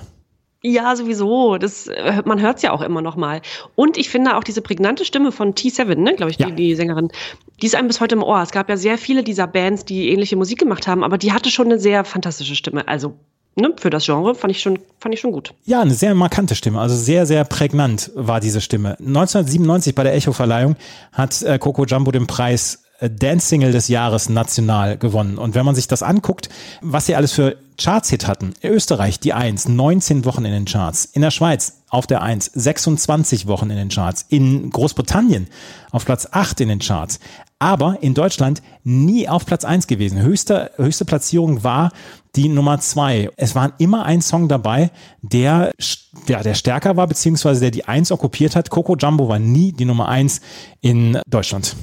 Ja, 0.63 0.95
sowieso. 0.95 1.57
Das, 1.57 1.87
äh, 1.87 2.23
man 2.25 2.41
hört 2.41 2.57
es 2.57 2.63
ja 2.63 2.71
auch 2.71 2.81
immer 2.81 3.01
noch 3.01 3.15
mal. 3.15 3.41
Und 3.75 3.97
ich 3.97 4.09
finde 4.09 4.35
auch 4.35 4.43
diese 4.43 4.61
prägnante 4.61 5.05
Stimme 5.05 5.31
von 5.31 5.53
T7, 5.53 5.95
ne, 5.95 6.15
glaube 6.15 6.31
ich, 6.31 6.39
ja. 6.39 6.47
die, 6.47 6.55
die 6.55 6.75
Sängerin, 6.75 7.09
die 7.61 7.67
ist 7.67 7.75
einem 7.75 7.87
bis 7.87 8.01
heute 8.01 8.15
im 8.15 8.23
Ohr. 8.23 8.41
Es 8.41 8.51
gab 8.51 8.69
ja 8.69 8.77
sehr 8.77 8.97
viele 8.97 9.23
dieser 9.23 9.47
Bands, 9.47 9.85
die 9.85 10.09
ähnliche 10.09 10.35
Musik 10.35 10.59
gemacht 10.59 10.87
haben, 10.87 11.03
aber 11.03 11.17
die 11.17 11.31
hatte 11.31 11.51
schon 11.51 11.67
eine 11.67 11.79
sehr 11.79 12.03
fantastische 12.05 12.55
Stimme. 12.55 12.87
Also 12.87 13.13
ne, 13.55 13.73
für 13.77 13.89
das 13.89 14.05
Genre 14.05 14.33
fand 14.33 14.51
ich, 14.51 14.61
schon, 14.61 14.79
fand 14.99 15.13
ich 15.13 15.21
schon 15.21 15.31
gut. 15.31 15.53
Ja, 15.65 15.81
eine 15.81 15.93
sehr 15.93 16.15
markante 16.15 16.55
Stimme, 16.55 16.79
also 16.79 16.95
sehr, 16.95 17.25
sehr 17.25 17.43
prägnant 17.45 18.11
war 18.15 18.39
diese 18.39 18.61
Stimme. 18.61 18.97
1997 18.99 19.93
bei 19.93 20.03
der 20.03 20.15
Echo-Verleihung 20.15 20.75
hat 21.11 21.41
äh, 21.43 21.59
Coco 21.59 21.85
Jumbo 21.85 22.11
den 22.11 22.25
Preis 22.25 22.83
Dance-Single 23.01 23.71
des 23.71 23.87
Jahres 23.87 24.29
national 24.29 24.97
gewonnen. 24.97 25.37
Und 25.37 25.55
wenn 25.55 25.65
man 25.65 25.75
sich 25.75 25.87
das 25.87 26.03
anguckt, 26.03 26.49
was 26.81 27.05
sie 27.05 27.15
alles 27.15 27.31
für 27.31 27.57
Charts-Hit 27.77 28.27
hatten. 28.27 28.53
In 28.61 28.71
Österreich 28.71 29.19
die 29.19 29.33
1, 29.33 29.67
19 29.67 30.25
Wochen 30.25 30.45
in 30.45 30.51
den 30.51 30.65
Charts. 30.65 31.05
In 31.05 31.21
der 31.21 31.31
Schweiz 31.31 31.83
auf 31.89 32.07
der 32.07 32.21
1, 32.21 32.51
26 32.53 33.47
Wochen 33.47 33.69
in 33.69 33.77
den 33.77 33.89
Charts. 33.89 34.25
In 34.29 34.69
Großbritannien 34.71 35.47
auf 35.91 36.05
Platz 36.05 36.27
8 36.31 36.61
in 36.61 36.69
den 36.69 36.79
Charts. 36.79 37.19
Aber 37.59 37.97
in 38.01 38.13
Deutschland 38.13 38.61
nie 38.83 39.29
auf 39.29 39.45
Platz 39.45 39.63
1 39.63 39.87
gewesen. 39.87 40.21
Höchste, 40.21 40.71
höchste 40.77 41.05
Platzierung 41.05 41.63
war 41.63 41.91
die 42.35 42.49
Nummer 42.49 42.79
2. 42.79 43.29
Es 43.35 43.55
war 43.55 43.73
immer 43.79 44.05
ein 44.05 44.21
Song 44.21 44.47
dabei, 44.47 44.91
der, 45.21 45.71
ja, 46.27 46.43
der 46.43 46.53
stärker 46.53 46.97
war, 46.97 47.07
beziehungsweise 47.07 47.61
der 47.61 47.71
die 47.71 47.85
1 47.85 48.11
okkupiert 48.11 48.55
hat. 48.55 48.69
Coco 48.69 48.95
Jumbo 48.95 49.27
war 49.27 49.39
nie 49.39 49.71
die 49.71 49.85
Nummer 49.85 50.07
1 50.07 50.41
in 50.81 51.19
Deutschland. 51.27 51.75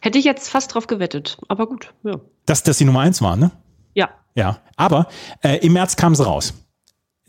Hätte 0.00 0.18
ich 0.18 0.24
jetzt 0.24 0.48
fast 0.48 0.74
drauf 0.74 0.86
gewettet, 0.86 1.38
aber 1.48 1.66
gut, 1.66 1.92
ja. 2.04 2.20
Dass 2.46 2.62
das 2.62 2.78
die 2.78 2.84
Nummer 2.84 3.00
eins 3.00 3.20
war, 3.20 3.36
ne? 3.36 3.50
Ja. 3.94 4.08
Ja, 4.34 4.58
aber 4.76 5.08
äh, 5.42 5.56
im 5.58 5.74
März 5.74 5.96
kam 5.96 6.14
sie 6.14 6.24
raus. 6.24 6.54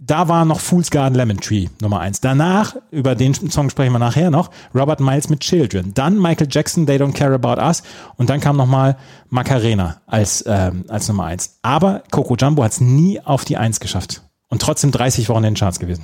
Da 0.03 0.27
war 0.27 0.45
noch 0.45 0.59
Fool's 0.59 0.89
Garden 0.89 1.13
Lemon 1.13 1.39
Tree 1.39 1.67
Nummer 1.79 1.99
eins. 1.99 2.21
Danach, 2.21 2.75
über 2.89 3.13
den 3.13 3.35
Song 3.35 3.69
sprechen 3.69 3.91
wir 3.91 3.99
nachher 3.99 4.31
noch, 4.31 4.49
Robert 4.73 4.99
Miles 4.99 5.29
mit 5.29 5.41
Children. 5.41 5.93
Dann 5.93 6.19
Michael 6.19 6.47
Jackson, 6.49 6.87
They 6.87 6.97
Don't 6.97 7.13
Care 7.13 7.35
About 7.35 7.61
Us. 7.61 7.83
Und 8.17 8.31
dann 8.31 8.39
kam 8.39 8.57
nochmal 8.57 8.97
Macarena 9.29 10.01
als, 10.07 10.43
ähm, 10.47 10.85
als 10.87 11.07
Nummer 11.07 11.25
eins. 11.25 11.59
Aber 11.61 12.01
Coco 12.09 12.35
Jumbo 12.35 12.63
hat 12.63 12.71
es 12.71 12.81
nie 12.81 13.19
auf 13.21 13.45
die 13.45 13.57
Eins 13.57 13.79
geschafft. 13.79 14.23
Und 14.47 14.63
trotzdem 14.63 14.91
30 14.91 15.29
Wochen 15.29 15.43
in 15.43 15.53
den 15.53 15.55
Charts 15.55 15.79
gewesen. 15.79 16.03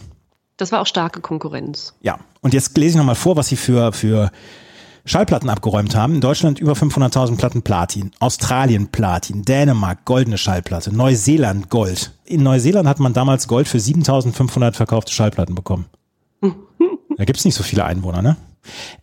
Das 0.58 0.72
war 0.72 0.82
auch 0.82 0.88
starke 0.88 1.22
Konkurrenz. 1.22 1.96
Ja. 2.02 2.20
Und 2.42 2.54
jetzt 2.54 2.78
lese 2.78 2.92
ich 2.92 2.98
nochmal 2.98 3.16
vor, 3.16 3.36
was 3.36 3.48
sie 3.48 3.56
für, 3.56 3.94
für 3.94 4.32
Schallplatten 5.08 5.50
abgeräumt 5.50 5.96
haben. 5.96 6.16
In 6.16 6.22
Deutschland 6.22 6.60
über 6.60 6.74
500.000 6.74 7.38
Platten 7.38 7.62
Platin, 7.62 8.12
Australien 8.20 8.90
Platin, 8.90 9.44
Dänemark 9.44 10.04
goldene 10.04 10.38
Schallplatte, 10.38 10.94
Neuseeland 10.94 11.70
Gold. 11.70 12.12
In 12.26 12.44
Neuseeland 12.44 12.90
hat 12.90 13.00
man 13.00 13.14
damals 13.14 13.48
Gold 13.48 13.70
für 13.70 13.78
7.500 13.78 14.74
verkaufte 14.74 15.14
Schallplatten 15.14 15.56
bekommen. 15.56 15.86
Da 17.18 17.26
gibt's 17.26 17.46
nicht 17.46 17.56
so 17.56 17.64
viele 17.64 17.86
Einwohner, 17.86 18.22
ne? 18.22 18.36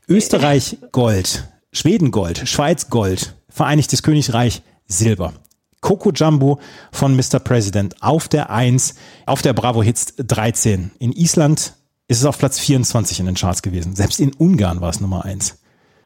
Österreich 0.07 0.77
Gold, 0.93 1.49
Schweden 1.73 2.11
Gold, 2.11 2.49
Schweiz 2.49 2.91
Gold, 2.91 3.35
Vereinigtes 3.49 4.03
Königreich 4.03 4.63
Silber. 4.87 5.33
Coco 5.81 6.11
Jumbo 6.11 6.61
von 6.93 7.17
Mr. 7.17 7.39
President 7.39 8.03
auf 8.03 8.29
der 8.29 8.51
1, 8.51 8.95
auf 9.27 9.43
der 9.43 9.53
Bravo 9.55 9.83
Hits 9.83 10.15
13. 10.17 10.91
In 10.99 11.13
Island 11.13 11.75
ist 12.09 12.19
es 12.19 12.25
auf 12.25 12.37
Platz 12.37 12.59
24 12.59 13.21
in 13.21 13.27
den 13.27 13.37
Charts 13.37 13.63
gewesen. 13.63 13.97
Selbst 13.97 14.21
in 14.21 14.35
Ungarn 14.35 14.81
war 14.81 14.91
es 14.91 15.01
Nummer 15.01 15.25
1. 15.25 15.64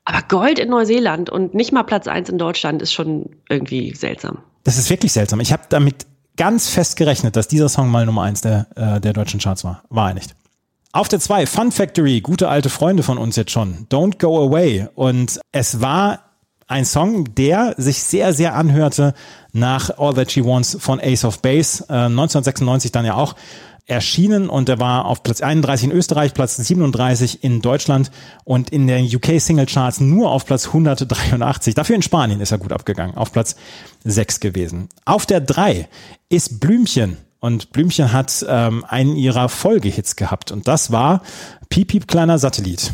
Aber 0.09 0.23
Gold 0.27 0.59
in 0.59 0.71
Neuseeland 0.71 1.29
und 1.29 1.55
nicht 1.55 1.71
mal 1.71 1.83
Platz 1.83 2.09
1 2.09 2.31
in 2.31 2.39
Deutschland 2.39 2.81
ist 2.81 2.95
schon 2.95 3.29
irgendwie 3.51 3.95
seltsam. 3.95 4.39
Das 4.65 4.79
ist 4.79 4.89
wirklich 4.89 5.13
seltsam. 5.13 5.39
Ich 5.41 5.53
habe 5.53 5.65
damit 5.69 6.07
ganz 6.39 6.71
fest 6.71 6.97
gerechnet, 6.97 7.37
dass 7.37 7.47
dieser 7.47 7.69
Song 7.69 7.91
mal 7.91 8.07
Nummer 8.07 8.23
1 8.23 8.41
der, 8.41 8.69
äh, 8.75 9.01
der 9.03 9.13
deutschen 9.13 9.39
Charts 9.39 9.65
war. 9.65 9.83
War 9.91 10.09
er 10.09 10.15
nicht. 10.15 10.35
Auf 10.93 11.09
der 11.09 11.21
2, 11.21 11.45
Fun 11.45 11.73
Factory, 11.73 12.23
gute 12.23 12.49
alte 12.49 12.71
Freunde 12.71 13.03
von 13.03 13.19
uns 13.19 13.37
jetzt 13.37 13.51
schon. 13.51 13.87
Don't 13.91 14.19
Go 14.19 14.47
Away. 14.47 14.89
Und 14.95 15.41
es 15.53 15.83
war 15.83 16.21
ein 16.69 16.87
Song, 16.87 17.35
der 17.35 17.75
sich 17.77 18.03
sehr, 18.03 18.33
sehr 18.33 18.55
anhörte 18.55 19.13
nach 19.53 19.91
All 19.99 20.15
That 20.15 20.33
She 20.33 20.43
Wants 20.43 20.79
von 20.81 21.01
Ace 21.01 21.27
of 21.27 21.43
Base. 21.43 21.85
Äh, 21.91 22.07
1996 22.07 22.93
dann 22.93 23.05
ja 23.05 23.15
auch 23.15 23.35
erschienen 23.89 24.49
und 24.51 24.69
er 24.69 24.79
war 24.79 25.07
auf 25.07 25.23
Platz 25.23 25.41
31 25.41 25.91
in 25.91 25.97
Österreich, 25.97 26.35
Platz 26.35 26.57
37 26.57 27.43
in 27.43 27.63
Deutschland 27.63 28.11
und 28.45 28.71
in 28.71 28.87
den 28.87 29.05
UK 29.07 29.41
Single 29.41 29.67
Charts 29.67 30.01
nur 30.01 30.31
auf 30.31 30.45
Platz 30.45 30.69
183. 30.69 31.75
Dafür 31.75 31.97
in 31.97 32.03
Spanien 32.03 32.41
ist 32.41 32.53
er 32.53 32.59
gut 32.59 32.73
abgegangen, 32.73 33.17
auf 33.17 33.33
Platz 33.33 33.57
6 34.05 34.41
gewesen. 34.41 34.91
Auf 35.07 35.25
der 35.25 35.41
3 35.41 35.89
ist 36.29 36.61
Blümchen 36.61 37.17
und 37.41 37.73
Blümchen 37.73 38.13
hat 38.13 38.45
ähm, 38.47 38.85
einen 38.87 39.17
ihrer 39.17 39.49
Folgehits 39.49 40.17
gehabt 40.17 40.53
und 40.53 40.69
das 40.69 40.93
war 40.93 41.23
Piep 41.71 41.89
Piep 41.89 42.09
kleiner 42.09 42.39
Satellit. 42.39 42.93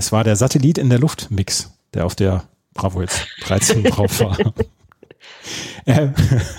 Das 0.00 0.12
war 0.12 0.24
der 0.24 0.34
Satellit 0.34 0.78
in 0.78 0.88
der 0.88 0.98
Luft-Mix, 0.98 1.72
der 1.92 2.06
auf 2.06 2.14
der 2.14 2.44
Bravo 2.72 3.02
jetzt 3.02 3.26
13 3.42 3.84
drauf 3.84 4.20
war. 4.20 4.34
äh, 5.84 6.08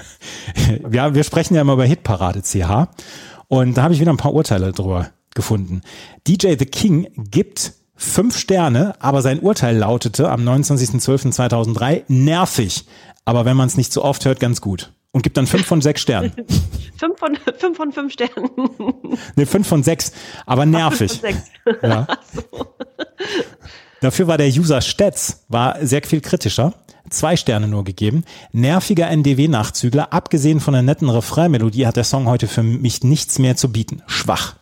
ja, 0.92 1.16
wir 1.16 1.24
sprechen 1.24 1.56
ja 1.56 1.62
immer 1.62 1.74
über 1.74 1.86
Hitparade 1.86 2.44
CH. 2.44 2.88
Und 3.48 3.74
da 3.76 3.82
habe 3.82 3.96
ich 3.96 4.00
wieder 4.00 4.14
ein 4.14 4.18
paar 4.18 4.36
Urteile 4.36 4.74
drüber 4.74 5.10
gefunden. 5.34 5.82
DJ 6.28 6.50
The 6.50 6.68
King 6.68 7.08
gibt 7.18 7.74
fünf 7.96 8.38
Sterne, 8.38 8.94
aber 9.00 9.24
sein 9.24 9.40
Urteil 9.40 9.76
lautete 9.76 10.30
am 10.30 10.48
29.12.2003 10.48 12.04
nervig. 12.10 12.86
Aber 13.26 13.44
wenn 13.46 13.58
man 13.58 13.66
es 13.66 13.76
nicht 13.76 13.92
so 13.92 14.04
oft 14.04 14.24
hört, 14.24 14.40
ganz 14.40 14.62
gut. 14.62 14.94
Und 15.12 15.24
gibt 15.24 15.36
dann 15.38 15.48
fünf 15.48 15.66
von 15.66 15.82
sechs 15.82 16.02
Sternen. 16.02 16.32
fünf, 16.98 17.20
von, 17.20 17.38
fünf 17.58 17.78
von 17.78 17.92
fünf 17.92 18.14
Sternen. 18.14 18.50
ne, 19.36 19.46
fünf 19.46 19.68
von 19.68 19.84
sechs, 19.84 20.14
aber 20.46 20.66
nervig. 20.66 21.12
Ach, 21.16 21.28
fünf 21.28 21.40
von 21.64 21.74
sechs. 21.74 21.84
Ja. 21.84 22.08
So. 22.34 22.76
Dafür 24.00 24.26
war 24.28 24.38
der 24.38 24.48
User 24.48 24.82
Stetz 24.82 25.44
war 25.48 25.86
sehr 25.86 26.02
viel 26.02 26.22
kritischer. 26.22 26.74
Zwei 27.10 27.36
Sterne 27.36 27.68
nur 27.68 27.84
gegeben. 27.84 28.24
Nerviger 28.52 29.10
NDW-Nachzügler. 29.10 30.12
Abgesehen 30.14 30.60
von 30.60 30.74
der 30.74 30.82
netten 30.82 31.10
Refrain-Melodie 31.10 31.86
hat 31.86 31.98
der 31.98 32.04
Song 32.04 32.26
heute 32.28 32.48
für 32.48 32.64
mich 32.64 33.04
nichts 33.04 33.38
mehr 33.38 33.56
zu 33.58 33.72
bieten. 33.72 34.02
Schwach 34.08 34.56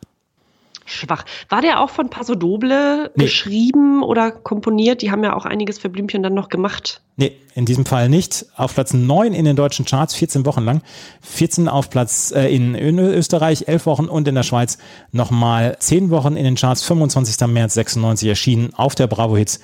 schwach. 0.90 1.26
War 1.50 1.62
der 1.62 1.82
auch 1.82 1.90
von 1.90 2.10
Paso 2.10 2.36
Doble 2.36 3.12
nee. 3.16 3.24
geschrieben 3.24 4.04
oder 4.04 4.32
komponiert? 4.32 5.02
Die 5.02 5.12
haben 5.12 5.24
ja 5.24 5.36
auch 5.36 5.46
einiges 5.46 5.80
für 5.80 5.90
Blümchen 5.90 6.24
dann 6.24 6.34
noch 6.34 6.50
gemacht. 6.50 7.02
Nee, 7.16 7.36
in 7.54 7.66
diesem 7.66 7.86
Fall 7.86 8.08
nicht. 8.08 8.46
Auf 8.56 8.76
Platz 8.76 8.94
9 8.94 9.34
in 9.34 9.46
den 9.46 9.56
deutschen 9.56 9.86
Charts, 9.86 10.16
14 10.16 10.46
Wochen 10.46 10.64
lang. 10.64 10.82
14 11.22 11.68
auf 11.68 11.90
Platz 11.90 12.32
äh, 12.32 12.48
in 12.54 12.76
Österreich, 12.76 13.68
11 13.68 13.86
Wochen 13.86 14.06
und 14.06 14.28
in 14.28 14.36
der 14.36 14.44
Schweiz 14.44 14.78
nochmal 15.12 15.76
10 15.80 16.10
Wochen 16.12 16.36
in 16.36 16.46
den 16.46 16.56
Charts, 16.56 16.84
25. 16.84 17.48
März 17.48 17.74
96 17.74 18.30
erschienen 18.30 18.74
auf 18.74 18.96
der 18.96 19.08
Bravo 19.08 19.36
Hits 19.36 19.60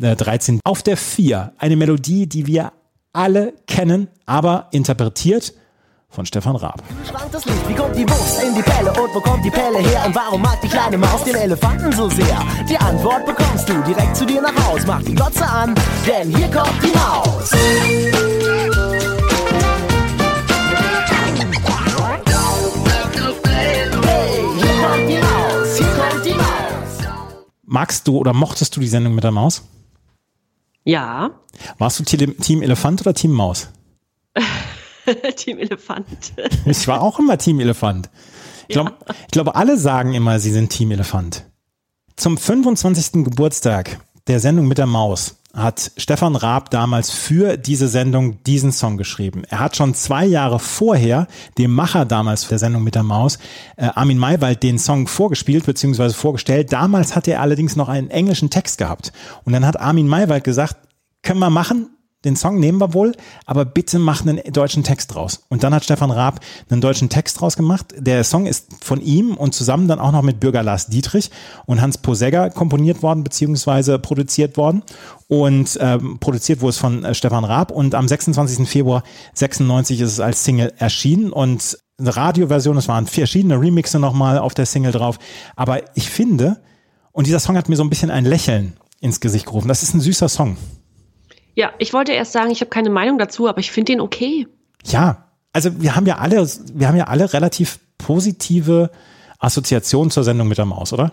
äh, 0.00 0.14
13. 0.14 0.60
Auf 0.64 0.82
der 0.82 0.96
4 0.96 1.52
eine 1.58 1.76
Melodie, 1.76 2.28
die 2.28 2.46
wir 2.46 2.72
alle 3.12 3.54
kennen, 3.66 4.08
aber 4.26 4.68
interpretiert 4.70 5.54
von 6.10 6.26
Stefan 6.26 6.56
Raab. 6.56 6.82
Das 7.32 7.44
Licht, 7.44 7.68
wie 7.68 7.74
kommt 7.74 7.96
die 7.96 8.08
Wurst 8.08 8.42
in 8.42 8.54
die 8.54 8.62
Pelle 8.62 8.90
und 8.90 9.14
wo 9.14 9.20
kommt 9.20 9.44
die 9.44 9.50
Pelle 9.50 9.78
her? 9.78 10.04
Und 10.06 10.14
warum 10.14 10.42
mag 10.42 10.60
die 10.60 10.68
kleine 10.68 10.98
Maus 10.98 11.24
den 11.24 11.36
Elefanten 11.36 11.92
so 11.92 12.08
sehr? 12.08 12.42
Die 12.68 12.76
Antwort 12.76 13.24
bekommst 13.26 13.68
du 13.68 13.80
direkt 13.82 14.16
zu 14.16 14.26
dir 14.26 14.42
nach 14.42 14.54
Haus. 14.66 14.84
Mach 14.86 15.02
die 15.02 15.14
Glotze 15.14 15.46
an, 15.46 15.74
denn 16.06 16.34
hier 16.34 16.50
kommt 16.50 16.82
die 16.82 16.96
Maus. 16.96 17.50
Hier 17.52 18.10
kommt 18.12 18.26
die. 26.26 26.30
Magst 27.72 28.08
du 28.08 28.18
oder 28.18 28.32
mochtest 28.32 28.74
du 28.74 28.80
die 28.80 28.88
Sendung 28.88 29.14
mit 29.14 29.22
der 29.22 29.30
Maus? 29.30 29.62
Ja. 30.82 31.30
Warst 31.78 32.00
du 32.00 32.04
Team 32.04 32.62
Elefant 32.62 33.00
oder 33.00 33.14
Team 33.14 33.30
Maus? 33.30 33.68
Team 35.36 35.58
Elefant. 35.58 36.06
ich 36.64 36.86
war 36.88 37.02
auch 37.02 37.18
immer 37.18 37.38
Team 37.38 37.60
Elefant. 37.60 38.10
Ich, 38.68 38.74
glaub, 38.74 38.86
ja. 38.86 39.14
ich 39.26 39.32
glaube, 39.32 39.54
alle 39.56 39.76
sagen 39.76 40.14
immer, 40.14 40.38
sie 40.38 40.52
sind 40.52 40.70
Team 40.70 40.90
Elefant. 40.90 41.44
Zum 42.16 42.36
25. 42.36 43.24
Geburtstag 43.24 43.98
der 44.26 44.40
Sendung 44.40 44.68
mit 44.68 44.78
der 44.78 44.86
Maus 44.86 45.36
hat 45.54 45.90
Stefan 45.96 46.36
Raab 46.36 46.70
damals 46.70 47.10
für 47.10 47.56
diese 47.56 47.88
Sendung 47.88 48.42
diesen 48.44 48.70
Song 48.70 48.96
geschrieben. 48.96 49.42
Er 49.48 49.58
hat 49.58 49.76
schon 49.76 49.94
zwei 49.94 50.24
Jahre 50.24 50.60
vorher 50.60 51.26
dem 51.58 51.72
Macher 51.72 52.04
damals 52.04 52.46
der 52.46 52.58
Sendung 52.58 52.84
mit 52.84 52.94
der 52.94 53.02
Maus, 53.02 53.38
äh, 53.76 53.86
Armin 53.86 54.18
Maywald, 54.18 54.62
den 54.62 54.78
Song 54.78 55.08
vorgespielt 55.08 55.66
bzw. 55.66 56.10
vorgestellt. 56.10 56.72
Damals 56.72 57.16
hat 57.16 57.26
er 57.26 57.40
allerdings 57.40 57.74
noch 57.74 57.88
einen 57.88 58.10
englischen 58.10 58.50
Text 58.50 58.78
gehabt. 58.78 59.12
Und 59.44 59.52
dann 59.52 59.66
hat 59.66 59.80
Armin 59.80 60.06
Maywald 60.06 60.44
gesagt, 60.44 60.76
können 61.22 61.40
wir 61.40 61.50
machen, 61.50 61.90
den 62.24 62.36
Song 62.36 62.60
nehmen 62.60 62.78
wir 62.78 62.92
wohl, 62.92 63.14
aber 63.46 63.64
bitte 63.64 63.98
mach 63.98 64.20
einen 64.20 64.40
deutschen 64.52 64.84
Text 64.84 65.14
draus. 65.14 65.40
Und 65.48 65.62
dann 65.62 65.74
hat 65.74 65.84
Stefan 65.84 66.10
Raab 66.10 66.40
einen 66.68 66.80
deutschen 66.80 67.08
Text 67.08 67.40
draus 67.40 67.56
gemacht. 67.56 67.94
Der 67.96 68.24
Song 68.24 68.46
ist 68.46 68.66
von 68.82 69.00
ihm 69.00 69.34
und 69.36 69.54
zusammen 69.54 69.88
dann 69.88 69.98
auch 69.98 70.12
noch 70.12 70.22
mit 70.22 70.38
Bürger 70.38 70.62
Lars 70.62 70.88
Dietrich 70.88 71.30
und 71.64 71.80
Hans 71.80 71.98
Posegger 71.98 72.50
komponiert 72.50 73.02
worden 73.02 73.24
beziehungsweise 73.24 73.98
produziert 73.98 74.56
worden. 74.56 74.82
Und 75.28 75.78
ähm, 75.80 76.18
produziert 76.18 76.60
wurde 76.60 76.70
es 76.70 76.78
von 76.78 77.04
äh, 77.04 77.14
Stefan 77.14 77.44
Raab 77.44 77.70
und 77.70 77.94
am 77.94 78.06
26. 78.06 78.68
Februar 78.68 79.02
96 79.34 80.00
ist 80.00 80.12
es 80.12 80.20
als 80.20 80.44
Single 80.44 80.72
erschienen 80.76 81.32
und 81.32 81.78
eine 81.98 82.16
Radioversion, 82.16 82.76
es 82.78 82.88
waren 82.88 83.06
verschiedene 83.06 83.60
Remixe 83.60 83.98
nochmal 83.98 84.38
auf 84.38 84.54
der 84.54 84.66
Single 84.66 84.92
drauf. 84.92 85.18
Aber 85.54 85.82
ich 85.94 86.10
finde, 86.10 86.60
und 87.12 87.26
dieser 87.26 87.40
Song 87.40 87.56
hat 87.56 87.68
mir 87.68 87.76
so 87.76 87.84
ein 87.84 87.90
bisschen 87.90 88.10
ein 88.10 88.24
Lächeln 88.24 88.74
ins 89.00 89.20
Gesicht 89.20 89.46
gerufen. 89.46 89.68
Das 89.68 89.82
ist 89.82 89.94
ein 89.94 90.00
süßer 90.00 90.28
Song. 90.28 90.56
Ja, 91.60 91.72
ich 91.76 91.92
wollte 91.92 92.12
erst 92.12 92.32
sagen, 92.32 92.50
ich 92.50 92.62
habe 92.62 92.70
keine 92.70 92.88
Meinung 92.88 93.18
dazu, 93.18 93.46
aber 93.46 93.58
ich 93.58 93.70
finde 93.70 93.92
den 93.92 94.00
okay. 94.00 94.46
Ja, 94.86 95.26
also 95.52 95.82
wir 95.82 95.94
haben 95.94 96.06
ja 96.06 96.16
alle, 96.16 96.48
wir 96.72 96.88
haben 96.88 96.96
ja 96.96 97.04
alle 97.04 97.34
relativ 97.34 97.80
positive 97.98 98.90
Assoziationen 99.38 100.10
zur 100.10 100.24
Sendung 100.24 100.48
mit 100.48 100.56
der 100.56 100.64
Maus, 100.64 100.94
oder? 100.94 101.12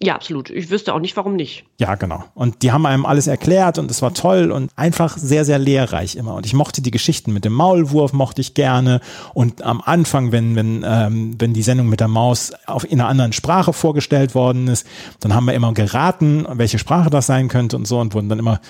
Ja, 0.00 0.14
absolut. 0.14 0.48
Ich 0.50 0.70
wüsste 0.70 0.94
auch 0.94 1.00
nicht, 1.00 1.16
warum 1.16 1.34
nicht. 1.34 1.64
Ja, 1.80 1.96
genau. 1.96 2.22
Und 2.34 2.62
die 2.62 2.70
haben 2.70 2.86
einem 2.86 3.04
alles 3.04 3.26
erklärt 3.26 3.80
und 3.80 3.90
es 3.90 4.00
war 4.00 4.14
toll 4.14 4.52
und 4.52 4.70
einfach 4.76 5.18
sehr, 5.18 5.44
sehr 5.44 5.58
lehrreich 5.58 6.14
immer. 6.14 6.36
Und 6.36 6.46
ich 6.46 6.54
mochte 6.54 6.80
die 6.80 6.92
Geschichten 6.92 7.32
mit 7.32 7.44
dem 7.44 7.52
Maulwurf, 7.52 8.12
mochte 8.12 8.42
ich 8.42 8.54
gerne. 8.54 9.00
Und 9.34 9.64
am 9.64 9.80
Anfang, 9.80 10.30
wenn, 10.30 10.54
wenn, 10.54 10.84
ähm, 10.86 11.34
wenn 11.40 11.52
die 11.52 11.62
Sendung 11.62 11.88
mit 11.88 11.98
der 11.98 12.06
Maus 12.06 12.52
auf, 12.66 12.84
in 12.84 13.00
einer 13.00 13.08
anderen 13.08 13.32
Sprache 13.32 13.72
vorgestellt 13.72 14.36
worden 14.36 14.68
ist, 14.68 14.86
dann 15.18 15.34
haben 15.34 15.46
wir 15.46 15.54
immer 15.54 15.74
geraten, 15.74 16.46
welche 16.48 16.78
Sprache 16.78 17.10
das 17.10 17.26
sein 17.26 17.48
könnte 17.48 17.74
und 17.74 17.88
so 17.88 17.98
und 17.98 18.14
wurden 18.14 18.28
dann 18.28 18.38
immer 18.38 18.60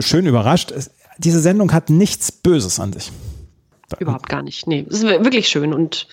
schön 0.00 0.26
überrascht. 0.26 0.72
Diese 1.18 1.40
Sendung 1.40 1.72
hat 1.72 1.90
nichts 1.90 2.32
Böses 2.32 2.80
an 2.80 2.92
sich. 2.92 3.10
Überhaupt 3.98 4.28
gar 4.28 4.42
nicht. 4.42 4.66
Nee, 4.66 4.84
es 4.88 4.96
ist 4.96 5.04
wirklich 5.04 5.48
schön 5.48 5.72
und 5.72 6.08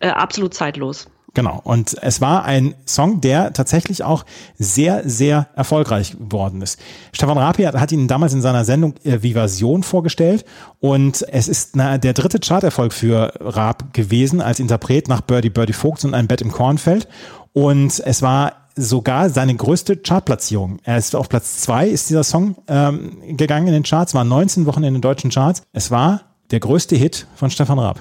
äh, 0.00 0.08
absolut 0.08 0.54
zeitlos. 0.54 1.06
Genau. 1.34 1.60
Und 1.64 1.96
es 2.00 2.20
war 2.20 2.44
ein 2.44 2.76
Song, 2.86 3.20
der 3.20 3.52
tatsächlich 3.52 4.04
auch 4.04 4.24
sehr, 4.56 5.02
sehr 5.08 5.48
erfolgreich 5.56 6.12
geworden 6.12 6.62
ist. 6.62 6.78
Stefan 7.12 7.38
Rapi 7.38 7.64
hat, 7.64 7.74
hat 7.74 7.90
ihn 7.90 8.06
damals 8.06 8.32
in 8.34 8.40
seiner 8.40 8.64
Sendung 8.64 8.94
äh, 9.02 9.22
Vivasion 9.22 9.82
vorgestellt 9.82 10.44
und 10.78 11.26
es 11.28 11.48
ist 11.48 11.74
na, 11.74 11.98
der 11.98 12.12
dritte 12.12 12.38
Charterfolg 12.38 12.92
für 12.92 13.32
Raab 13.40 13.92
gewesen 13.92 14.40
als 14.40 14.60
Interpret 14.60 15.08
nach 15.08 15.22
Birdie 15.22 15.50
Birdie 15.50 15.72
Vogts 15.72 16.04
und 16.04 16.14
ein 16.14 16.28
Bett 16.28 16.40
im 16.40 16.52
Kornfeld. 16.52 17.08
Und 17.52 18.00
es 18.04 18.22
war 18.22 18.63
sogar 18.76 19.30
seine 19.30 19.54
größte 19.54 19.96
Chartplatzierung. 19.96 20.78
Er 20.82 20.98
ist 20.98 21.14
auf 21.14 21.28
Platz 21.28 21.58
zwei, 21.58 21.88
ist 21.88 22.10
dieser 22.10 22.24
Song 22.24 22.56
ähm, 22.68 23.36
gegangen 23.36 23.68
in 23.68 23.72
den 23.72 23.82
Charts, 23.82 24.14
war 24.14 24.24
19 24.24 24.66
Wochen 24.66 24.84
in 24.84 24.94
den 24.94 25.02
deutschen 25.02 25.30
Charts. 25.30 25.62
Es 25.72 25.90
war 25.90 26.22
der 26.50 26.60
größte 26.60 26.96
Hit 26.96 27.26
von 27.36 27.50
Stefan 27.50 27.78
Raab. 27.78 28.00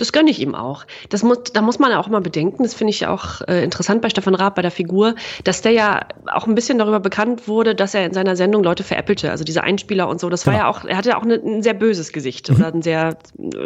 Das 0.00 0.12
gönne 0.12 0.30
ich 0.30 0.40
ihm 0.40 0.54
auch. 0.54 0.86
Das 1.10 1.22
muss, 1.22 1.38
da 1.52 1.60
muss 1.60 1.78
man 1.78 1.92
auch 1.92 2.08
mal 2.08 2.22
bedenken, 2.22 2.62
das 2.62 2.72
finde 2.72 2.92
ich 2.92 3.06
auch 3.06 3.42
äh, 3.42 3.62
interessant 3.62 4.00
bei 4.00 4.08
Stefan 4.08 4.34
Raab, 4.34 4.54
bei 4.54 4.62
der 4.62 4.70
Figur, 4.70 5.14
dass 5.44 5.60
der 5.60 5.72
ja 5.72 6.00
auch 6.32 6.46
ein 6.46 6.54
bisschen 6.54 6.78
darüber 6.78 7.00
bekannt 7.00 7.48
wurde, 7.48 7.74
dass 7.74 7.92
er 7.92 8.06
in 8.06 8.14
seiner 8.14 8.34
Sendung 8.34 8.64
Leute 8.64 8.82
veräppelte, 8.82 9.30
also 9.30 9.44
diese 9.44 9.62
Einspieler 9.62 10.08
und 10.08 10.18
so. 10.18 10.30
Das 10.30 10.44
genau. 10.44 10.56
war 10.56 10.62
ja 10.62 10.70
auch, 10.70 10.84
er 10.86 10.96
hatte 10.96 11.10
ja 11.10 11.18
auch 11.18 11.22
eine, 11.22 11.34
ein 11.34 11.62
sehr 11.62 11.74
böses 11.74 12.12
Gesicht 12.12 12.48
mhm. 12.48 12.56
oder 12.56 12.74
ein 12.74 12.80
sehr, 12.80 13.18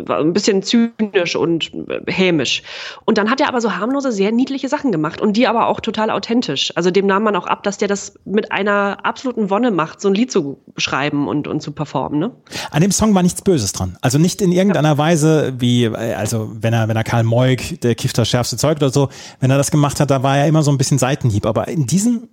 ein 0.08 0.32
bisschen 0.32 0.64
zynisch 0.64 1.36
und 1.36 1.72
äh, 1.72 2.00
hämisch. 2.10 2.64
Und 3.04 3.16
dann 3.16 3.30
hat 3.30 3.40
er 3.40 3.46
aber 3.46 3.60
so 3.60 3.76
harmlose, 3.76 4.10
sehr 4.10 4.32
niedliche 4.32 4.68
Sachen 4.68 4.90
gemacht 4.90 5.20
und 5.20 5.36
die 5.36 5.46
aber 5.46 5.68
auch 5.68 5.78
total 5.78 6.10
authentisch. 6.10 6.72
Also 6.74 6.90
dem 6.90 7.06
nahm 7.06 7.22
man 7.22 7.36
auch 7.36 7.46
ab, 7.46 7.62
dass 7.62 7.78
der 7.78 7.86
das 7.86 8.14
mit 8.24 8.50
einer 8.50 8.98
absoluten 9.04 9.50
Wonne 9.50 9.70
macht, 9.70 10.00
so 10.00 10.08
ein 10.08 10.14
Lied 10.14 10.32
zu 10.32 10.58
schreiben 10.76 11.28
und, 11.28 11.46
und 11.46 11.60
zu 11.60 11.70
performen. 11.70 12.18
Ne? 12.18 12.32
An 12.72 12.82
dem 12.82 12.90
Song 12.90 13.14
war 13.14 13.22
nichts 13.22 13.42
Böses 13.42 13.72
dran. 13.72 13.96
Also 14.00 14.18
nicht 14.18 14.42
in 14.42 14.50
irgendeiner 14.50 14.90
ja. 14.90 14.98
Weise 14.98 15.54
wie, 15.58 15.84
äh, 15.84 16.14
also 16.24 16.50
wenn 16.54 16.72
er, 16.72 16.88
wenn 16.88 16.96
er 16.96 17.04
Karl 17.04 17.24
Moik, 17.24 17.80
der 17.80 17.94
kifft 17.94 18.18
das 18.18 18.28
schärfste 18.28 18.56
Zeug 18.56 18.76
oder 18.78 18.90
so, 18.90 19.08
wenn 19.40 19.50
er 19.50 19.58
das 19.58 19.70
gemacht 19.70 20.00
hat, 20.00 20.10
da 20.10 20.22
war 20.22 20.38
er 20.38 20.46
immer 20.46 20.62
so 20.62 20.70
ein 20.70 20.78
bisschen 20.78 20.98
Seitenhieb. 20.98 21.46
Aber 21.46 21.68
in 21.68 21.86
diesem, 21.86 22.28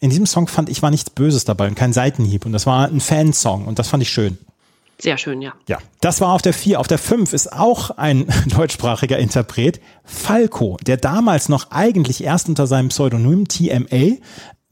in 0.00 0.10
diesem 0.10 0.26
Song 0.26 0.48
fand 0.48 0.68
ich, 0.68 0.82
war 0.82 0.90
nichts 0.90 1.10
Böses 1.10 1.44
dabei 1.44 1.68
und 1.68 1.74
kein 1.74 1.92
Seitenhieb. 1.92 2.46
Und 2.46 2.52
das 2.52 2.66
war 2.66 2.88
ein 2.88 3.00
Fansong 3.00 3.66
und 3.66 3.78
das 3.78 3.88
fand 3.88 4.02
ich 4.02 4.10
schön. 4.10 4.38
Sehr 4.98 5.18
schön, 5.18 5.42
ja. 5.42 5.52
Ja, 5.68 5.78
das 6.00 6.22
war 6.22 6.32
auf 6.32 6.40
der 6.40 6.54
4. 6.54 6.80
Auf 6.80 6.88
der 6.88 6.98
5 6.98 7.34
ist 7.34 7.52
auch 7.52 7.90
ein 7.90 8.26
deutschsprachiger 8.46 9.18
Interpret, 9.18 9.80
Falco, 10.04 10.78
der 10.86 10.96
damals 10.96 11.48
noch 11.48 11.70
eigentlich 11.70 12.24
erst 12.24 12.48
unter 12.48 12.66
seinem 12.66 12.88
Pseudonym 12.88 13.46
TMA 13.46 14.16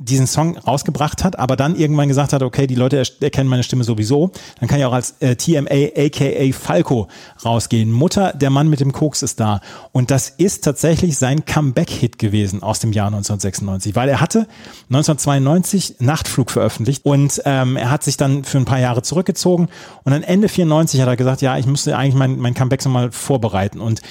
diesen 0.05 0.27
Song 0.27 0.57
rausgebracht 0.59 1.25
hat, 1.25 1.39
aber 1.39 1.57
dann 1.57 1.77
irgendwann 1.77 2.09
gesagt 2.09 2.33
hat, 2.33 2.43
okay, 2.43 2.67
die 2.67 2.75
Leute 2.75 3.03
erkennen 3.21 3.49
meine 3.49 3.63
Stimme 3.63 3.85
sowieso, 3.85 4.31
dann 4.61 4.69
kann 4.69 4.79
ich 4.79 4.85
auch 4.85 4.93
als 4.93 5.17
äh, 5.21 5.37
TMA 5.37 5.91
aka 5.97 6.53
Falco 6.53 7.09
rausgehen. 7.45 7.91
Mutter, 7.91 8.33
der 8.33 8.51
Mann 8.51 8.69
mit 8.69 8.81
dem 8.81 8.93
Koks 8.93 9.23
ist 9.23 9.41
da. 9.41 9.61
Und 9.93 10.11
das 10.11 10.29
ist 10.29 10.65
tatsächlich 10.65 11.17
sein 11.17 11.45
Comeback-Hit 11.45 12.19
gewesen 12.19 12.63
aus 12.63 12.81
dem 12.81 12.93
Jahr 12.93 13.07
1996, 13.07 13.97
weil 13.97 14.09
er 14.09 14.21
hatte 14.21 14.47
1992 14.91 15.97
Nachtflug 16.01 16.51
veröffentlicht 16.51 17.05
und 17.05 17.41
ähm, 17.45 17.77
er 17.77 17.91
hat 17.91 18.03
sich 18.03 18.17
dann 18.17 18.45
für 18.45 18.59
ein 18.59 18.65
paar 18.65 18.81
Jahre 18.81 19.03
zurückgezogen 19.03 19.69
und 20.05 20.13
dann 20.13 20.23
Ende 20.23 20.49
94 20.49 21.01
hat 21.01 21.09
er 21.09 21.17
gesagt, 21.17 21.43
ja, 21.43 21.57
ich 21.57 21.67
müsste 21.67 21.97
eigentlich 21.97 22.15
mein, 22.15 22.39
mein 22.39 22.55
Comeback 22.55 22.83
so 22.83 22.89
mal 22.89 23.11
vorbereiten 23.13 23.81
und 23.81 24.03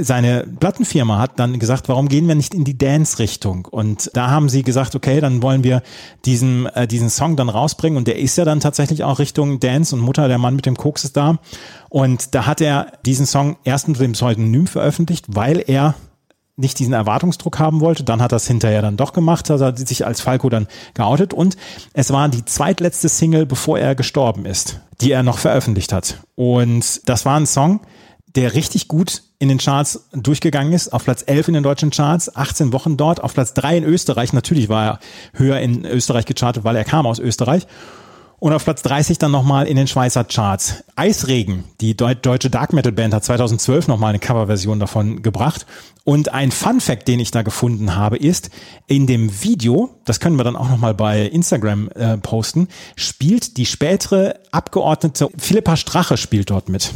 seine 0.00 0.46
Plattenfirma 0.60 1.18
hat 1.18 1.38
dann 1.38 1.58
gesagt, 1.58 1.88
warum 1.88 2.08
gehen 2.08 2.28
wir 2.28 2.34
nicht 2.34 2.54
in 2.54 2.64
die 2.64 2.78
Dance-Richtung? 2.78 3.66
Und 3.70 4.10
da 4.14 4.30
haben 4.30 4.48
sie 4.48 4.62
gesagt, 4.62 4.94
okay, 4.94 5.20
dann 5.20 5.41
wollen 5.42 5.64
wir 5.64 5.82
diesen, 6.24 6.66
äh, 6.66 6.86
diesen 6.86 7.10
Song 7.10 7.36
dann 7.36 7.48
rausbringen. 7.48 7.96
Und 7.96 8.06
der 8.08 8.18
ist 8.18 8.36
ja 8.36 8.44
dann 8.44 8.60
tatsächlich 8.60 9.04
auch 9.04 9.18
Richtung 9.18 9.60
Dance 9.60 9.94
und 9.94 10.00
Mutter, 10.00 10.28
der 10.28 10.38
Mann 10.38 10.56
mit 10.56 10.66
dem 10.66 10.76
Koks 10.76 11.04
ist 11.04 11.16
da. 11.16 11.38
Und 11.88 12.34
da 12.34 12.46
hat 12.46 12.60
er 12.60 12.92
diesen 13.04 13.26
Song 13.26 13.56
erst 13.64 13.88
unter 13.88 14.00
dem 14.00 14.12
Pseudonym 14.12 14.66
veröffentlicht, 14.66 15.26
weil 15.28 15.62
er 15.66 15.94
nicht 16.56 16.78
diesen 16.78 16.92
Erwartungsdruck 16.92 17.58
haben 17.58 17.80
wollte. 17.80 18.04
Dann 18.04 18.22
hat 18.22 18.32
er 18.32 18.36
es 18.36 18.46
hinterher 18.46 18.82
dann 18.82 18.96
doch 18.96 19.12
gemacht, 19.12 19.50
hat 19.50 19.60
er 19.60 19.76
sich 19.76 20.06
als 20.06 20.20
Falco 20.20 20.48
dann 20.48 20.68
geoutet 20.94 21.32
und 21.34 21.56
es 21.92 22.12
war 22.12 22.28
die 22.28 22.44
zweitletzte 22.44 23.08
Single, 23.08 23.46
bevor 23.46 23.78
er 23.78 23.94
gestorben 23.94 24.44
ist, 24.44 24.80
die 25.00 25.12
er 25.12 25.22
noch 25.22 25.38
veröffentlicht 25.38 25.92
hat. 25.92 26.18
Und 26.34 27.08
das 27.08 27.24
war 27.24 27.38
ein 27.38 27.46
Song, 27.46 27.80
der 28.34 28.54
richtig 28.54 28.88
gut 28.88 29.22
in 29.42 29.48
den 29.48 29.58
Charts 29.58 30.04
durchgegangen 30.12 30.72
ist, 30.72 30.92
auf 30.92 31.02
Platz 31.02 31.24
11 31.26 31.48
in 31.48 31.54
den 31.54 31.64
deutschen 31.64 31.90
Charts, 31.90 32.36
18 32.36 32.72
Wochen 32.72 32.96
dort, 32.96 33.20
auf 33.20 33.34
Platz 33.34 33.54
3 33.54 33.78
in 33.78 33.84
Österreich, 33.84 34.32
natürlich 34.32 34.68
war 34.68 34.86
er 34.86 34.98
höher 35.32 35.58
in 35.58 35.84
Österreich 35.84 36.26
gechartet, 36.26 36.62
weil 36.62 36.76
er 36.76 36.84
kam 36.84 37.06
aus 37.06 37.18
Österreich 37.18 37.66
und 38.38 38.52
auf 38.52 38.62
Platz 38.62 38.82
30 38.82 39.18
dann 39.18 39.32
nochmal 39.32 39.66
in 39.66 39.74
den 39.76 39.88
Schweizer 39.88 40.22
Charts. 40.22 40.84
Eisregen, 40.94 41.64
die 41.80 41.96
deutsche 41.96 42.50
Dark 42.50 42.72
Metal 42.72 42.92
Band, 42.92 43.14
hat 43.14 43.24
2012 43.24 43.88
nochmal 43.88 44.10
eine 44.10 44.20
Coverversion 44.20 44.78
davon 44.78 45.22
gebracht. 45.22 45.66
Und 46.04 46.32
ein 46.32 46.52
Fun 46.52 46.80
Fact, 46.80 47.08
den 47.08 47.18
ich 47.18 47.32
da 47.32 47.42
gefunden 47.42 47.96
habe, 47.96 48.18
ist, 48.18 48.50
in 48.86 49.08
dem 49.08 49.42
Video, 49.42 49.90
das 50.04 50.20
können 50.20 50.36
wir 50.36 50.44
dann 50.44 50.54
auch 50.54 50.68
nochmal 50.68 50.94
bei 50.94 51.22
Instagram 51.22 51.88
äh, 51.96 52.16
posten, 52.18 52.68
spielt 52.94 53.56
die 53.56 53.66
spätere 53.66 54.36
Abgeordnete 54.52 55.30
Philippa 55.36 55.76
Strache 55.76 56.16
spielt 56.16 56.50
dort 56.50 56.68
mit. 56.68 56.92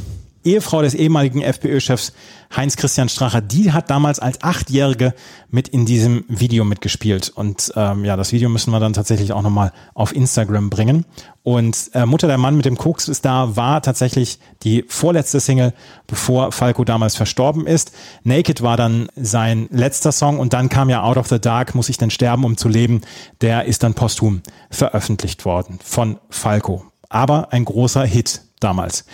Ehefrau 0.46 0.80
des 0.80 0.94
ehemaligen 0.94 1.42
FPÖ-Chefs 1.42 2.12
Heinz-Christian 2.54 3.08
Stracher, 3.08 3.40
die 3.40 3.72
hat 3.72 3.90
damals 3.90 4.20
als 4.20 4.42
Achtjährige 4.42 5.14
mit 5.50 5.68
in 5.68 5.84
diesem 5.84 6.24
Video 6.28 6.64
mitgespielt. 6.64 7.28
Und 7.28 7.72
ähm, 7.76 8.04
ja, 8.04 8.16
das 8.16 8.32
Video 8.32 8.48
müssen 8.48 8.70
wir 8.70 8.78
dann 8.78 8.92
tatsächlich 8.92 9.32
auch 9.32 9.42
nochmal 9.42 9.72
auf 9.94 10.14
Instagram 10.14 10.70
bringen. 10.70 11.04
Und 11.42 11.90
äh, 11.94 12.06
Mutter 12.06 12.28
der 12.28 12.38
Mann 12.38 12.56
mit 12.56 12.64
dem 12.64 12.76
Koks 12.76 13.08
ist 13.08 13.24
da, 13.24 13.56
war 13.56 13.82
tatsächlich 13.82 14.38
die 14.62 14.84
vorletzte 14.88 15.40
Single, 15.40 15.72
bevor 16.06 16.52
Falco 16.52 16.84
damals 16.84 17.16
verstorben 17.16 17.66
ist. 17.66 17.92
Naked 18.22 18.62
war 18.62 18.76
dann 18.76 19.08
sein 19.16 19.68
letzter 19.70 20.12
Song 20.12 20.38
und 20.38 20.52
dann 20.52 20.68
kam 20.68 20.88
ja 20.88 21.02
Out 21.02 21.16
of 21.16 21.28
the 21.28 21.40
Dark, 21.40 21.74
muss 21.74 21.88
ich 21.88 21.98
denn 21.98 22.10
sterben, 22.10 22.44
um 22.44 22.56
zu 22.56 22.68
leben. 22.68 23.00
Der 23.40 23.64
ist 23.64 23.82
dann 23.82 23.94
posthum 23.94 24.42
veröffentlicht 24.70 25.44
worden 25.44 25.78
von 25.82 26.18
Falco. 26.30 26.84
Aber 27.08 27.52
ein 27.52 27.64
großer 27.64 28.04
Hit 28.04 28.42
damals. 28.60 29.04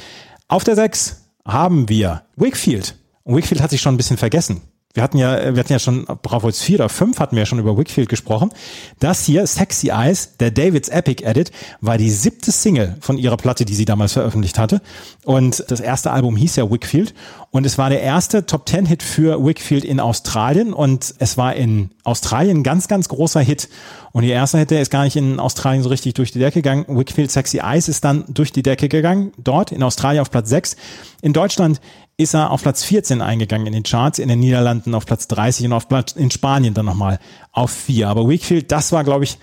Auf 0.48 0.64
der 0.64 0.76
6 0.76 1.21
haben 1.46 1.88
wir 1.88 2.24
Wickfield. 2.36 2.98
Und 3.24 3.36
Wickfield 3.36 3.62
hat 3.62 3.70
sich 3.70 3.80
schon 3.80 3.94
ein 3.94 3.98
bisschen 3.98 4.16
vergessen. 4.16 4.62
Wir 4.94 5.02
hatten 5.02 5.16
ja, 5.16 5.54
wir 5.54 5.60
hatten 5.60 5.72
ja 5.72 5.78
schon, 5.78 6.04
Bravo 6.04 6.48
jetzt 6.48 6.62
vier 6.62 6.76
oder 6.76 6.88
fünf 6.90 7.18
hatten 7.18 7.34
wir 7.34 7.42
ja 7.42 7.46
schon 7.46 7.58
über 7.58 7.78
Wickfield 7.78 8.10
gesprochen. 8.10 8.50
Das 8.98 9.24
hier, 9.24 9.46
Sexy 9.46 9.88
Eyes, 9.88 10.36
der 10.38 10.50
David's 10.50 10.90
Epic 10.90 11.24
Edit, 11.24 11.50
war 11.80 11.96
die 11.96 12.10
siebte 12.10 12.52
Single 12.52 12.96
von 13.00 13.16
ihrer 13.16 13.38
Platte, 13.38 13.64
die 13.64 13.74
sie 13.74 13.86
damals 13.86 14.12
veröffentlicht 14.12 14.58
hatte. 14.58 14.82
Und 15.24 15.64
das 15.68 15.80
erste 15.80 16.10
Album 16.10 16.36
hieß 16.36 16.56
ja 16.56 16.70
Wickfield. 16.70 17.14
Und 17.50 17.64
es 17.64 17.78
war 17.78 17.90
der 17.90 18.02
erste 18.02 18.44
Top 18.44 18.66
Ten 18.66 18.86
Hit 18.86 19.02
für 19.02 19.42
Wickfield 19.44 19.84
in 19.84 20.00
Australien. 20.00 20.74
Und 20.74 21.14
es 21.18 21.38
war 21.38 21.54
in 21.54 21.90
Australien 22.04 22.58
ein 22.58 22.62
ganz, 22.62 22.88
ganz 22.88 23.08
großer 23.08 23.40
Hit. 23.40 23.68
Und 24.12 24.22
die 24.22 24.30
erste 24.30 24.58
Hit, 24.58 24.70
der 24.70 24.82
ist 24.82 24.90
gar 24.90 25.04
nicht 25.04 25.16
in 25.16 25.40
Australien 25.40 25.82
so 25.82 25.88
richtig 25.88 26.14
durch 26.14 26.32
die 26.32 26.38
Decke 26.38 26.60
gegangen. 26.60 26.84
Wickfield 26.88 27.30
Sexy 27.30 27.58
Eyes 27.58 27.88
ist 27.88 28.04
dann 28.04 28.24
durch 28.28 28.52
die 28.52 28.62
Decke 28.62 28.88
gegangen. 28.88 29.32
Dort 29.38 29.72
in 29.72 29.82
Australien 29.82 30.20
auf 30.20 30.30
Platz 30.30 30.50
sechs. 30.50 30.76
In 31.22 31.32
Deutschland 31.32 31.80
ist 32.16 32.34
er 32.34 32.50
auf 32.50 32.62
Platz 32.62 32.84
14 32.84 33.20
eingegangen 33.20 33.66
in 33.66 33.72
den 33.72 33.82
Charts, 33.82 34.18
in 34.18 34.28
den 34.28 34.40
Niederlanden 34.40 34.94
auf 34.94 35.06
Platz 35.06 35.28
30 35.28 35.66
und 35.66 35.72
auf 35.72 35.88
Platz 35.88 36.12
in 36.12 36.30
Spanien 36.30 36.74
dann 36.74 36.86
nochmal 36.86 37.18
auf 37.52 37.70
4. 37.70 38.08
Aber 38.08 38.28
Wickfield, 38.28 38.70
das 38.70 38.92
war, 38.92 39.04
glaube 39.04 39.24
ich, 39.24 39.38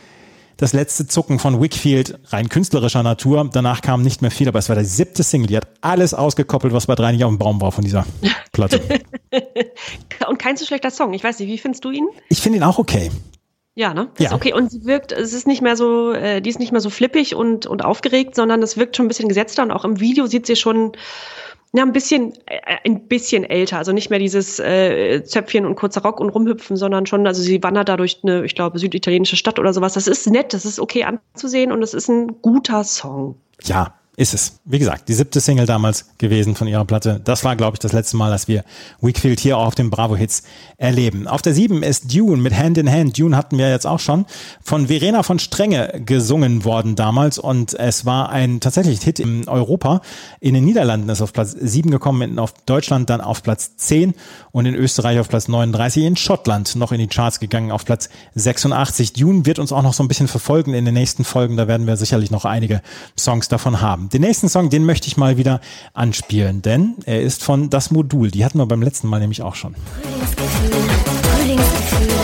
das 0.59 0.73
letzte 0.73 1.07
Zucken 1.07 1.39
von 1.39 1.61
Wickfield, 1.61 2.19
rein 2.27 2.49
künstlerischer 2.49 3.01
Natur. 3.01 3.49
Danach 3.51 3.81
kam 3.81 4.01
nicht 4.01 4.21
mehr 4.21 4.29
viel, 4.29 4.47
aber 4.49 4.59
es 4.59 4.67
war 4.67 4.75
der 4.75 4.83
siebte 4.83 5.23
Single. 5.23 5.47
Die 5.47 5.57
hat 5.57 5.67
alles 5.81 6.13
ausgekoppelt, 6.13 6.73
was 6.73 6.87
bei 6.87 6.95
drei 6.95 7.13
nicht 7.13 7.23
auf 7.23 7.31
dem 7.31 7.37
Baum 7.37 7.61
war 7.61 7.71
von 7.71 7.83
dieser 7.83 8.05
Platte. 8.51 8.81
und 10.27 10.37
kein 10.37 10.57
so 10.57 10.65
schlechter 10.65 10.91
Song. 10.91 11.13
Ich 11.13 11.23
weiß 11.23 11.39
nicht, 11.39 11.47
wie 11.47 11.57
findest 11.57 11.85
du 11.85 11.91
ihn? 11.91 12.07
Ich 12.27 12.41
finde 12.41 12.57
ihn 12.57 12.63
auch 12.63 12.77
okay. 12.77 13.09
Ja, 13.75 13.93
ne? 13.93 14.09
ja. 14.19 14.33
okay. 14.33 14.51
Und 14.51 14.69
sie 14.69 14.83
wirkt, 14.83 15.13
es 15.13 15.31
ist 15.31 15.47
nicht 15.47 15.61
mehr 15.61 15.77
so, 15.77 16.11
äh, 16.11 16.41
die 16.41 16.49
ist 16.49 16.59
nicht 16.59 16.73
mehr 16.73 16.81
so 16.81 16.89
flippig 16.89 17.35
und, 17.35 17.65
und 17.65 17.85
aufgeregt, 17.85 18.35
sondern 18.35 18.61
es 18.61 18.75
wirkt 18.75 18.97
schon 18.97 19.05
ein 19.05 19.07
bisschen 19.07 19.29
gesetzter 19.29 19.63
und 19.63 19.71
auch 19.71 19.85
im 19.85 20.01
Video 20.01 20.25
sieht 20.25 20.45
sie 20.45 20.57
schon 20.57 20.91
ja, 21.73 21.83
ein 21.83 21.91
bisschen, 21.93 22.33
äh, 22.47 22.77
ein 22.83 23.07
bisschen 23.07 23.43
älter. 23.43 23.77
Also 23.77 23.91
nicht 23.91 24.09
mehr 24.09 24.19
dieses 24.19 24.59
äh, 24.59 25.23
Zöpfchen 25.23 25.65
und 25.65 25.75
kurzer 25.75 26.01
Rock 26.01 26.19
und 26.19 26.29
rumhüpfen, 26.29 26.77
sondern 26.77 27.05
schon, 27.05 27.27
also 27.27 27.41
sie 27.41 27.61
wandert 27.61 27.89
da 27.89 27.97
durch 27.97 28.19
eine, 28.23 28.43
ich 28.43 28.55
glaube, 28.55 28.79
süditalienische 28.79 29.35
Stadt 29.35 29.59
oder 29.59 29.73
sowas. 29.73 29.93
Das 29.93 30.07
ist 30.07 30.27
nett, 30.27 30.53
das 30.53 30.65
ist 30.65 30.79
okay 30.79 31.03
anzusehen 31.03 31.71
und 31.71 31.83
es 31.83 31.93
ist 31.93 32.09
ein 32.09 32.41
guter 32.41 32.83
Song. 32.83 33.35
Ja, 33.63 33.98
ist 34.19 34.33
es. 34.33 34.59
Wie 34.65 34.79
gesagt, 34.79 35.07
die 35.07 35.13
siebte 35.13 35.39
Single 35.39 35.65
damals 35.65 36.05
gewesen 36.17 36.53
von 36.53 36.67
ihrer 36.67 36.83
Platte. 36.83 37.21
Das 37.23 37.45
war, 37.45 37.55
glaube 37.55 37.75
ich, 37.75 37.79
das 37.79 37.93
letzte 37.93 38.17
Mal, 38.17 38.29
dass 38.29 38.49
wir 38.49 38.65
Weekfield 38.99 39.39
hier 39.39 39.57
auch 39.57 39.67
auf 39.67 39.75
dem 39.75 39.89
Bravo 39.89 40.17
Hits 40.17 40.43
erleben. 40.75 41.25
Auf 41.25 41.41
der 41.41 41.53
sieben 41.53 41.83
ist 41.83 42.13
Dune 42.13 42.41
mit 42.41 42.53
Hand 42.53 42.77
in 42.77 42.91
Hand. 42.91 43.17
Dune 43.17 43.37
hatten 43.37 43.57
wir 43.57 43.69
jetzt 43.69 43.87
auch 43.87 44.01
schon 44.01 44.25
von 44.61 44.87
Verena 44.87 45.23
von 45.23 45.39
Strenge 45.39 46.01
gesungen 46.05 46.65
worden 46.65 46.97
damals 46.97 47.37
und 47.37 47.73
es 47.75 48.05
war 48.05 48.29
ein 48.29 48.59
tatsächlich 48.59 49.01
Hit 49.01 49.19
in 49.19 49.47
Europa. 49.47 50.01
In 50.41 50.53
den 50.53 50.65
Niederlanden 50.65 51.07
ist 51.07 51.21
auf 51.21 51.31
Platz 51.31 51.55
sieben 51.57 51.89
gekommen, 51.89 52.37
in 52.37 52.45
Deutschland 52.65 53.09
dann 53.09 53.21
auf 53.21 53.41
Platz 53.41 53.77
zehn 53.77 54.15
und 54.51 54.65
in 54.65 54.75
Österreich 54.75 55.19
auf 55.19 55.29
Platz 55.29 55.47
39, 55.47 56.03
in 56.03 56.17
Schottland 56.17 56.75
noch 56.75 56.91
in 56.91 56.99
die 56.99 57.07
Charts 57.07 57.39
gegangen 57.39 57.71
auf 57.71 57.85
Platz 57.85 58.09
86. 58.35 59.13
Dune 59.13 59.45
wird 59.45 59.59
uns 59.59 59.71
auch 59.71 59.81
noch 59.81 59.93
so 59.93 60.03
ein 60.03 60.09
bisschen 60.09 60.27
verfolgen 60.27 60.73
in 60.73 60.83
den 60.83 60.93
nächsten 60.93 61.23
Folgen. 61.23 61.55
Da 61.55 61.69
werden 61.69 61.87
wir 61.87 61.95
sicherlich 61.95 62.31
noch 62.31 62.43
einige 62.43 62.81
Songs 63.17 63.47
davon 63.47 63.79
haben. 63.79 64.08
Den 64.13 64.21
nächsten 64.21 64.49
Song, 64.49 64.71
den 64.71 64.85
möchte 64.85 65.07
ich 65.07 65.17
mal 65.17 65.37
wieder 65.37 65.61
anspielen, 65.93 66.63
denn 66.63 66.95
er 67.05 67.21
ist 67.21 67.43
von 67.43 67.69
Das 67.69 67.91
Modul. 67.91 68.31
Die 68.31 68.43
hatten 68.43 68.57
wir 68.57 68.65
beim 68.65 68.81
letzten 68.81 69.07
Mal 69.07 69.19
nämlich 69.19 69.43
auch 69.43 69.53
schon. 69.53 69.75
Frühlingsgefühle, 69.75 70.73
Frühlingsgefühle, 71.37 72.23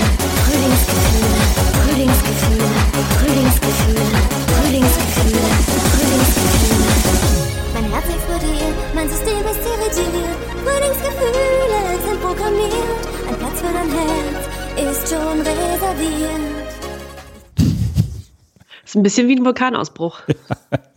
Frühlingsgefühle, 1.86 2.66
Frühlingsgefühle, 3.22 4.02
Frühlingsgefühle, 4.56 5.46
Frühlingsgefühle, 5.94 6.90
Mein 7.76 7.86
Herz 7.92 8.06
explodiert, 8.10 8.76
mein 8.96 9.10
System 9.10 9.46
ist 9.46 9.62
irritiert. 9.62 10.38
Frühlingsgefühle 10.66 11.80
sind 12.08 12.20
programmiert. 12.22 13.04
Ein 13.30 13.38
Platz 13.38 13.58
für 13.62 13.74
dein 13.74 13.92
Herz 13.92 14.42
ist 14.92 15.08
schon 15.08 15.38
reserviert. 15.40 16.66
Das 17.56 18.90
ist 18.90 18.96
ein 18.96 19.04
bisschen 19.04 19.28
wie 19.28 19.36
ein 19.36 19.46
Vulkanausbruch. 19.46 20.22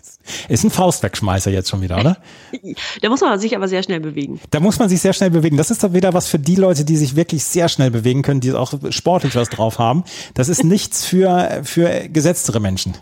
Ist 0.48 0.64
ein 0.64 0.70
Faustwegschmeißer 0.70 1.50
jetzt 1.50 1.68
schon 1.68 1.80
wieder, 1.80 1.98
oder? 1.98 2.16
da 3.02 3.08
muss 3.08 3.20
man 3.20 3.38
sich 3.38 3.54
aber 3.56 3.68
sehr 3.68 3.82
schnell 3.82 4.00
bewegen. 4.00 4.40
Da 4.50 4.60
muss 4.60 4.78
man 4.78 4.88
sich 4.88 5.00
sehr 5.00 5.12
schnell 5.12 5.30
bewegen. 5.30 5.56
Das 5.56 5.70
ist 5.70 5.82
doch 5.82 5.92
wieder 5.92 6.14
was 6.14 6.28
für 6.28 6.38
die 6.38 6.56
Leute, 6.56 6.84
die 6.84 6.96
sich 6.96 7.16
wirklich 7.16 7.44
sehr 7.44 7.68
schnell 7.68 7.90
bewegen 7.90 8.22
können, 8.22 8.40
die 8.40 8.52
auch 8.52 8.72
sportlich 8.90 9.34
was 9.34 9.48
drauf 9.48 9.78
haben. 9.78 10.04
Das 10.34 10.48
ist 10.48 10.64
nichts 10.68 11.04
für, 11.04 11.60
für 11.64 12.08
gesetztere 12.08 12.60
Menschen. 12.60 12.94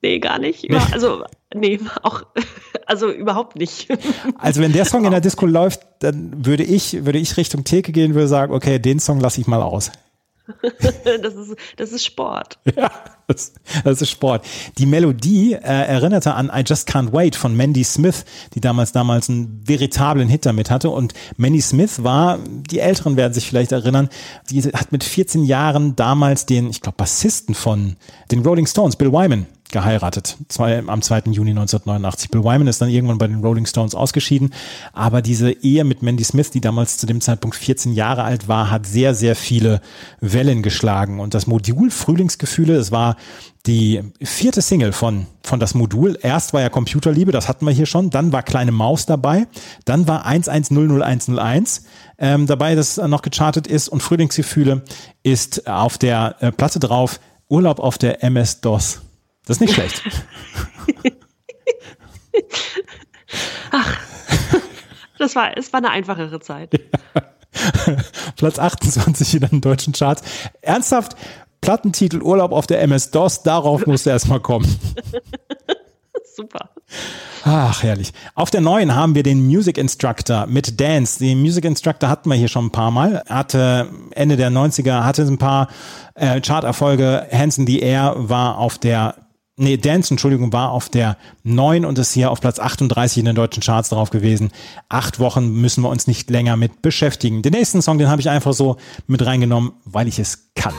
Nee, 0.00 0.20
gar 0.20 0.38
nicht. 0.38 0.68
Nee. 0.68 0.78
Also, 0.92 1.24
nee, 1.54 1.80
auch, 2.02 2.22
also 2.86 3.10
überhaupt 3.10 3.56
nicht. 3.56 3.88
Also 4.38 4.60
wenn 4.60 4.72
der 4.72 4.84
Song 4.84 5.04
in 5.04 5.10
der 5.10 5.20
Disco 5.20 5.46
läuft, 5.46 5.80
dann 6.00 6.46
würde 6.46 6.62
ich, 6.62 7.04
würde 7.04 7.18
ich 7.18 7.36
Richtung 7.36 7.64
Theke 7.64 7.90
gehen, 7.92 8.14
würde 8.14 8.28
sagen, 8.28 8.52
okay, 8.52 8.78
den 8.78 9.00
Song 9.00 9.18
lasse 9.20 9.40
ich 9.40 9.46
mal 9.46 9.62
aus. 9.62 9.90
das, 11.22 11.34
ist, 11.34 11.56
das 11.76 11.92
ist 11.92 12.04
Sport. 12.04 12.58
Ja, 12.76 12.90
das, 13.26 13.54
das 13.82 14.02
ist 14.02 14.10
Sport. 14.10 14.46
Die 14.78 14.86
Melodie 14.86 15.54
äh, 15.54 15.58
erinnerte 15.58 16.34
an 16.34 16.50
I 16.54 16.62
Just 16.64 16.88
Can't 16.88 17.12
Wait 17.12 17.34
von 17.34 17.56
Mandy 17.56 17.82
Smith, 17.82 18.24
die 18.54 18.60
damals 18.60 18.92
damals 18.92 19.28
einen 19.28 19.62
veritablen 19.66 20.28
Hit 20.28 20.46
damit 20.46 20.70
hatte. 20.70 20.90
Und 20.90 21.12
Mandy 21.36 21.60
Smith 21.60 22.04
war, 22.04 22.38
die 22.38 22.78
Älteren 22.78 23.16
werden 23.16 23.34
sich 23.34 23.48
vielleicht 23.48 23.72
erinnern, 23.72 24.08
die 24.48 24.62
hat 24.62 24.92
mit 24.92 25.02
14 25.02 25.42
Jahren 25.44 25.96
damals 25.96 26.46
den, 26.46 26.70
ich 26.70 26.80
glaube, 26.80 26.96
Bassisten 26.96 27.54
von 27.54 27.96
den 28.30 28.44
Rolling 28.44 28.66
Stones, 28.66 28.94
Bill 28.94 29.12
Wyman, 29.12 29.46
geheiratet, 29.70 30.36
zwei, 30.48 30.78
am 30.86 31.02
2. 31.02 31.22
Juni 31.30 31.50
1989. 31.50 32.30
Bill 32.30 32.42
Wyman 32.42 32.66
ist 32.66 32.80
dann 32.80 32.88
irgendwann 32.88 33.18
bei 33.18 33.26
den 33.26 33.40
Rolling 33.40 33.66
Stones 33.66 33.94
ausgeschieden, 33.94 34.54
aber 34.92 35.22
diese 35.22 35.50
Ehe 35.50 35.84
mit 35.84 36.02
Mandy 36.02 36.24
Smith, 36.24 36.50
die 36.50 36.60
damals 36.60 36.96
zu 36.96 37.06
dem 37.06 37.20
Zeitpunkt 37.20 37.56
14 37.56 37.92
Jahre 37.92 38.24
alt 38.24 38.48
war, 38.48 38.70
hat 38.70 38.86
sehr, 38.86 39.14
sehr 39.14 39.36
viele 39.36 39.80
Wellen 40.20 40.62
geschlagen 40.62 41.20
und 41.20 41.34
das 41.34 41.46
Modul 41.46 41.90
Frühlingsgefühle, 41.90 42.76
es 42.76 42.92
war 42.92 43.16
die 43.66 44.02
vierte 44.22 44.62
Single 44.62 44.92
von, 44.92 45.26
von 45.42 45.60
das 45.60 45.74
Modul. 45.74 46.18
Erst 46.22 46.54
war 46.54 46.62
ja 46.62 46.70
Computerliebe, 46.70 47.32
das 47.32 47.48
hatten 47.48 47.66
wir 47.66 47.72
hier 47.72 47.86
schon, 47.86 48.10
dann 48.10 48.32
war 48.32 48.42
Kleine 48.42 48.72
Maus 48.72 49.04
dabei, 49.04 49.46
dann 49.84 50.08
war 50.08 50.24
1100101 50.26 51.82
ähm, 52.18 52.46
dabei, 52.46 52.74
das 52.74 52.96
noch 52.96 53.22
gechartet 53.22 53.66
ist 53.66 53.88
und 53.88 54.02
Frühlingsgefühle 54.02 54.82
ist 55.22 55.66
auf 55.68 55.98
der 55.98 56.36
äh, 56.40 56.50
Platte 56.50 56.78
drauf, 56.78 57.20
Urlaub 57.48 57.78
auf 57.78 57.98
der 57.98 58.24
MS-DOS. 58.24 59.02
Das 59.48 59.56
ist 59.56 59.60
nicht 59.62 59.72
schlecht. 59.72 60.02
Ach, 63.70 63.96
das 65.18 65.34
war, 65.34 65.56
es 65.56 65.72
war 65.72 65.78
eine 65.78 65.90
einfachere 65.90 66.38
Zeit. 66.40 66.78
Platz 68.36 68.58
28 68.58 69.34
in 69.36 69.40
den 69.48 69.60
deutschen 69.62 69.94
Charts. 69.94 70.22
Ernsthaft, 70.60 71.16
Plattentitel 71.62 72.20
Urlaub 72.20 72.52
auf 72.52 72.66
der 72.66 72.82
MS-DOS, 72.82 73.42
darauf 73.42 73.86
musste 73.86 74.10
erstmal 74.10 74.40
kommen. 74.40 74.66
Super. 76.36 76.68
Ach, 77.44 77.82
herrlich. 77.82 78.12
Auf 78.34 78.50
der 78.50 78.60
neuen 78.60 78.94
haben 78.94 79.14
wir 79.14 79.22
den 79.22 79.46
Music 79.46 79.78
Instructor 79.78 80.46
mit 80.46 80.78
Dance. 80.78 81.18
Den 81.18 81.40
Music 81.40 81.64
Instructor 81.64 82.10
hatten 82.10 82.28
wir 82.28 82.36
hier 82.36 82.48
schon 82.48 82.66
ein 82.66 82.70
paar 82.70 82.90
Mal. 82.90 83.24
Hatte 83.28 83.88
Ende 84.10 84.36
der 84.36 84.50
90er, 84.50 85.04
hatte 85.04 85.22
ein 85.22 85.38
paar 85.38 85.68
äh, 86.14 86.40
Charterfolge. 86.42 87.26
Hands 87.32 87.56
in 87.56 87.66
the 87.66 87.80
Air 87.80 88.14
war 88.16 88.58
auf 88.58 88.76
der 88.76 89.14
Nee, 89.60 89.76
Dance, 89.76 90.14
Entschuldigung, 90.14 90.52
war 90.52 90.70
auf 90.70 90.88
der 90.88 91.16
9 91.42 91.84
und 91.84 91.98
ist 91.98 92.12
hier 92.12 92.30
auf 92.30 92.40
Platz 92.40 92.60
38 92.60 93.18
in 93.18 93.24
den 93.24 93.34
deutschen 93.34 93.60
Charts 93.60 93.88
drauf 93.88 94.10
gewesen. 94.10 94.52
Acht 94.88 95.18
Wochen 95.18 95.50
müssen 95.50 95.82
wir 95.82 95.88
uns 95.88 96.06
nicht 96.06 96.30
länger 96.30 96.56
mit 96.56 96.80
beschäftigen. 96.80 97.42
Den 97.42 97.54
nächsten 97.54 97.82
Song, 97.82 97.98
den 97.98 98.08
habe 98.08 98.20
ich 98.20 98.30
einfach 98.30 98.52
so 98.52 98.76
mit 99.08 99.26
reingenommen, 99.26 99.72
weil 99.84 100.06
ich 100.06 100.20
es 100.20 100.50
kann. 100.54 100.74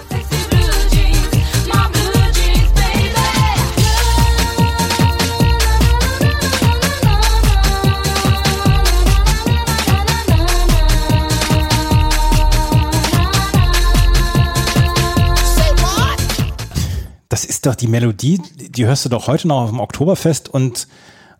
Ist 17.59 17.65
doch 17.65 17.75
die 17.75 17.87
Melodie, 17.87 18.41
die 18.55 18.85
hörst 18.85 19.03
du 19.03 19.09
doch 19.09 19.27
heute 19.27 19.49
noch 19.49 19.63
auf 19.63 19.69
dem 19.69 19.81
Oktoberfest 19.81 20.47
und, 20.47 20.87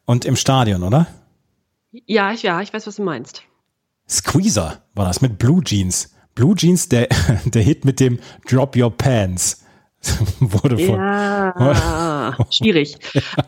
und 0.04 0.26
im 0.26 0.36
Stadion, 0.36 0.84
oder? 0.84 1.08
Ja, 1.92 2.34
ich, 2.34 2.44
ja, 2.44 2.60
ich 2.60 2.74
weiß, 2.74 2.86
was 2.88 2.98
du 2.98 3.04
meinst. 3.04 3.44
Squeezer 4.10 4.84
war 4.96 5.06
das 5.06 5.22
mit 5.22 5.40
Blue 5.40 5.64
Jeans. 5.64 6.14
Blue 6.36 6.56
Jeans, 6.56 6.90
der, 6.90 7.08
der 7.46 7.62
Hit 7.62 7.86
mit 7.86 8.02
dem 8.02 8.20
Drop 8.50 8.76
Your 8.76 8.92
Pants. 8.92 9.64
wurde 10.40 10.78
von. 10.78 10.96
Ja, 10.96 12.38
schwierig. 12.50 12.98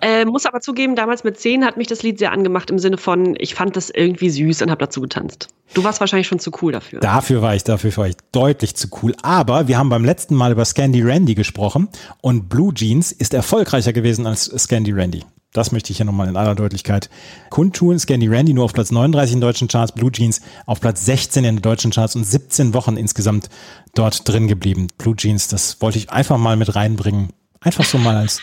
Äh, 0.02 0.26
muss 0.26 0.46
aber 0.46 0.62
zugeben, 0.62 0.96
damals 0.96 1.24
mit 1.24 1.40
10 1.40 1.66
hat 1.66 1.78
mich 1.78 1.88
das 1.88 2.04
Lied 2.04 2.20
sehr 2.20 2.32
angemacht 2.32 2.70
im 2.70 2.80
Sinne 2.80 2.98
von, 2.98 3.36
ich 3.40 3.56
fand 3.56 3.76
das 3.76 3.90
irgendwie 3.90 4.30
süß 4.30 4.62
und 4.62 4.70
habe 4.70 4.80
dazu 4.80 5.02
getanzt. 5.02 5.48
Du 5.74 5.84
warst 5.84 6.02
wahrscheinlich 6.02 6.28
schon 6.28 6.40
zu 6.40 6.52
cool 6.62 6.74
dafür. 6.74 7.00
Dafür 7.00 7.42
war 7.42 7.56
ich, 7.56 7.64
dafür 7.64 7.96
war 7.96 8.08
ich 8.08 8.18
deutlich 8.34 8.76
zu 8.76 8.90
cool. 9.02 9.16
Aber 9.22 9.70
wir 9.70 9.78
haben 9.78 9.90
beim 9.90 10.04
letzten 10.04 10.36
Mal 10.36 10.52
über 10.52 10.66
Scandi 10.66 11.02
Randy 11.02 11.36
gesprochen 11.36 11.88
und 12.22 12.50
Blue 12.50 12.74
Jeans 12.74 13.12
ist 13.14 13.34
erfolgreicher 13.34 13.94
gewesen 13.94 14.28
als 14.28 14.46
Scandi 14.46 14.92
Randy. 14.92 15.24
Das 15.54 15.74
möchte 15.74 15.92
ich 15.92 15.98
hier 15.98 16.06
nochmal 16.06 16.30
in 16.30 16.38
aller 16.38 16.56
Deutlichkeit 16.56 17.10
kundtun. 17.50 18.00
Scandy 18.00 18.28
Randy 18.28 18.54
nur 18.54 18.66
auf 18.66 18.74
Platz 18.74 18.92
39 18.92 19.36
in 19.36 19.42
deutschen 19.42 19.68
Charts, 19.68 19.92
Blue 19.92 20.12
Jeans 20.12 20.42
auf 20.66 20.80
Platz 20.80 21.06
16 21.06 21.44
in 21.44 21.56
den 21.58 21.62
deutschen 21.62 21.92
Charts 21.92 22.16
und 22.16 22.24
17 22.24 22.74
Wochen 22.74 22.96
insgesamt 22.96 23.50
dort 23.94 24.28
drin 24.28 24.48
geblieben. 24.48 24.88
Blue 24.98 25.16
Jeans, 25.16 25.50
das 25.50 25.82
wollte 25.82 25.98
ich 25.98 26.10
einfach 26.10 26.38
mal 26.38 26.56
mit 26.56 26.76
reinbringen. 26.76 27.34
Einfach 27.60 27.84
so 27.84 27.98
mal 27.98 28.16
als 28.16 28.40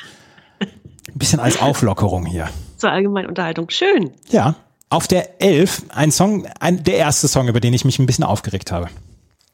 ein 0.60 1.18
bisschen 1.18 1.40
als 1.40 1.60
Auflockerung 1.60 2.26
hier. 2.26 2.50
Zur 2.76 2.90
allgemeinen 2.90 3.28
Unterhaltung. 3.28 3.70
Schön. 3.70 4.12
Ja. 4.28 4.56
Auf 4.90 5.08
der 5.08 5.42
11 5.42 5.84
ein 5.90 6.12
Song, 6.12 6.46
ein, 6.60 6.82
der 6.84 6.96
erste 6.96 7.28
Song, 7.28 7.48
über 7.48 7.60
den 7.60 7.74
ich 7.74 7.84
mich 7.84 7.98
ein 7.98 8.06
bisschen 8.06 8.24
aufgeregt 8.24 8.70
habe. 8.72 8.88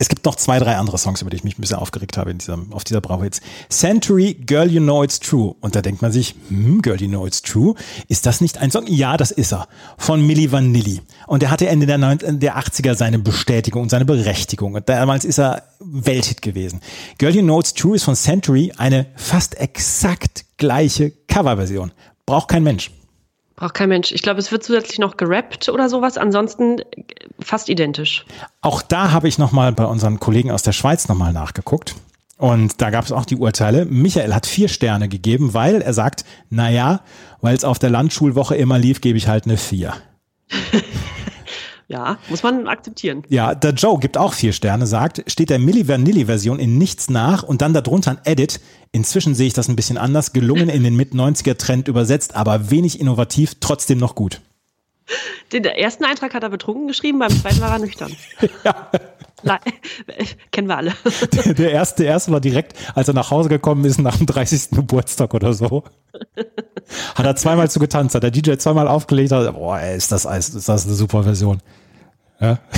Es 0.05 0.11
gibt 0.11 0.27
noch 0.27 0.35
zwei, 0.35 0.59
drei 0.59 0.77
andere 0.77 0.99
Songs, 0.99 1.23
über 1.23 1.31
die 1.31 1.38
ich 1.38 1.45
mich 1.45 1.57
ein 1.57 1.62
bisschen 1.62 1.79
aufgeregt 1.79 2.19
habe 2.19 2.31
in 2.31 2.37
dieser, 2.37 2.59
auf 2.73 2.85
dieser 2.85 3.01
Bravo 3.01 3.23
Hits. 3.23 3.40
Century, 3.71 4.35
Girl 4.35 4.71
You 4.71 4.83
Know 4.83 5.03
It's 5.03 5.19
True. 5.19 5.55
Und 5.62 5.77
da 5.77 5.81
denkt 5.81 6.03
man 6.03 6.12
sich, 6.12 6.35
hm, 6.49 6.83
Girl 6.83 7.01
You 7.01 7.09
Know 7.09 7.27
It's 7.27 7.40
True. 7.40 7.75
Ist 8.07 8.27
das 8.27 8.43
nicht 8.43 8.59
ein 8.59 8.71
Song? 8.71 8.87
Ja, 8.87 9.17
das 9.17 9.31
ist 9.31 9.55
er. 9.55 9.67
Von 9.97 10.21
Milli 10.27 10.53
Vanilli. 10.53 11.01
Und 11.27 11.43
er 11.43 11.51
hatte 11.51 11.69
Ende 11.69 11.87
der, 11.87 11.97
90, 11.97 12.38
der 12.38 12.59
80er 12.59 12.95
seine 12.97 13.19
Bestätigung 13.19 13.85
und 13.85 13.88
seine 13.88 14.05
Berechtigung. 14.05 14.75
Und 14.75 14.90
damals 14.90 15.25
ist 15.25 15.38
er 15.38 15.62
Welthit 15.81 16.43
gewesen. 16.43 16.83
Girl 17.17 17.35
You 17.35 17.40
Know 17.40 17.61
It's 17.61 17.73
True 17.73 17.97
ist 17.97 18.05
von 18.05 18.14
Century 18.14 18.75
eine 18.77 19.07
fast 19.17 19.55
exakt 19.55 20.45
gleiche 20.59 21.12
Coverversion. 21.29 21.93
Braucht 22.27 22.49
kein 22.49 22.62
Mensch. 22.62 22.90
Braucht 23.57 23.75
kein 23.75 23.88
Mensch. 23.88 24.11
Ich 24.11 24.23
glaube, 24.23 24.40
es 24.40 24.51
wird 24.51 24.64
zusätzlich 24.64 24.99
noch 24.99 25.17
gerappt 25.17 25.69
oder 25.69 25.88
sowas. 25.88 26.19
Ansonsten 26.19 26.81
fast 27.38 27.69
identisch. 27.69 28.25
Auch 28.62 28.83
da 28.83 29.12
habe 29.12 29.29
ich 29.29 29.38
nochmal 29.38 29.73
bei 29.73 29.85
unseren 29.85 30.19
Kollegen 30.19 30.51
aus 30.51 30.62
der 30.62 30.73
Schweiz 30.73 31.07
nochmal 31.09 31.33
nachgeguckt. 31.33 31.95
Und 32.37 32.81
da 32.83 32.90
gab 32.90 33.05
es 33.05 33.12
auch 33.12 33.25
die 33.25 33.37
Urteile. 33.37 33.85
Michael 33.85 34.35
hat 34.35 34.47
vier 34.47 34.69
Sterne 34.69 35.09
gegeben, 35.09 35.55
weil 35.55 35.83
er 35.83 35.95
sagt, 35.95 36.25
naja, 36.51 37.01
weil 37.40 37.55
es 37.55 37.64
auf 37.64 37.79
der 37.79 37.90
Landschulwoche 37.90 38.57
immer 38.57 38.79
lief, 38.79 39.01
gebe 39.01 39.17
ich 39.17 39.29
halt 39.29 39.45
eine 39.45 39.57
vier. 39.57 39.95
Ja, 41.88 42.18
muss 42.31 42.42
man 42.42 42.66
akzeptieren. 42.66 43.25
Ja, 43.29 43.55
der 43.55 43.73
Joe 43.73 43.99
gibt 43.99 44.16
auch 44.16 44.33
vier 44.33 44.53
Sterne, 44.53 44.87
sagt, 44.87 45.23
steht 45.27 45.51
der 45.51 45.59
Milli 45.59 45.87
Vanilli-Version 45.87 46.59
in 46.59 46.79
nichts 46.79 47.11
nach 47.11 47.42
und 47.42 47.61
dann 47.61 47.75
darunter 47.75 48.12
ein 48.12 48.18
Edit. 48.25 48.61
Inzwischen 48.92 49.35
sehe 49.35 49.49
ich 49.49 49.53
das 49.53 49.68
ein 49.68 49.77
bisschen 49.77 49.99
anders, 49.99 50.33
gelungen 50.33 50.68
in 50.68 50.83
den 50.83 50.97
Mit-90er-Trend 50.97 51.88
übersetzt, 51.88 52.37
aber 52.37 52.70
wenig 52.70 53.01
innovativ, 53.01 53.57
trotzdem 53.61 53.99
noch 53.99 54.14
gut. 54.14 54.40
Den 55.53 55.64
ersten 55.64 56.05
Eintrag 56.05 56.33
hat 56.33 56.42
er 56.42 56.49
betrunken 56.49 56.88
geschrieben, 56.88 57.18
beim 57.18 57.31
zweiten 57.31 57.61
war 57.61 57.73
er 57.73 57.79
nüchtern. 57.79 58.16
ja. 58.64 58.90
Kennen 60.53 60.68
wir 60.68 60.77
alle. 60.77 60.92
Der, 61.33 61.55
der, 61.55 61.70
erste, 61.73 62.03
der 62.03 62.12
erste 62.12 62.33
war 62.33 62.40
direkt, 62.40 62.75
als 62.94 63.09
er 63.09 63.14
nach 63.14 63.31
Hause 63.31 63.49
gekommen 63.49 63.85
ist, 63.85 64.01
nach 64.01 64.16
dem 64.16 64.27
30. 64.27 64.70
Geburtstag 64.70 65.35
oder 65.35 65.53
so. 65.53 65.85
Hat 67.14 67.27
er 67.27 67.37
zweimal 67.37 67.70
zu 67.70 67.79
getanzt, 67.79 68.14
hat 68.14 68.23
der 68.23 68.31
DJ 68.31 68.55
zweimal 68.57 68.88
aufgelegt, 68.88 69.33
hat, 69.33 69.53
boah, 69.55 69.79
ey, 69.79 69.97
ist 69.97 70.12
das, 70.12 70.25
ist 70.25 70.68
das 70.68 70.87
eine 70.87 70.94
super 70.94 71.23
Version. 71.23 71.61
Ja. 72.40 72.59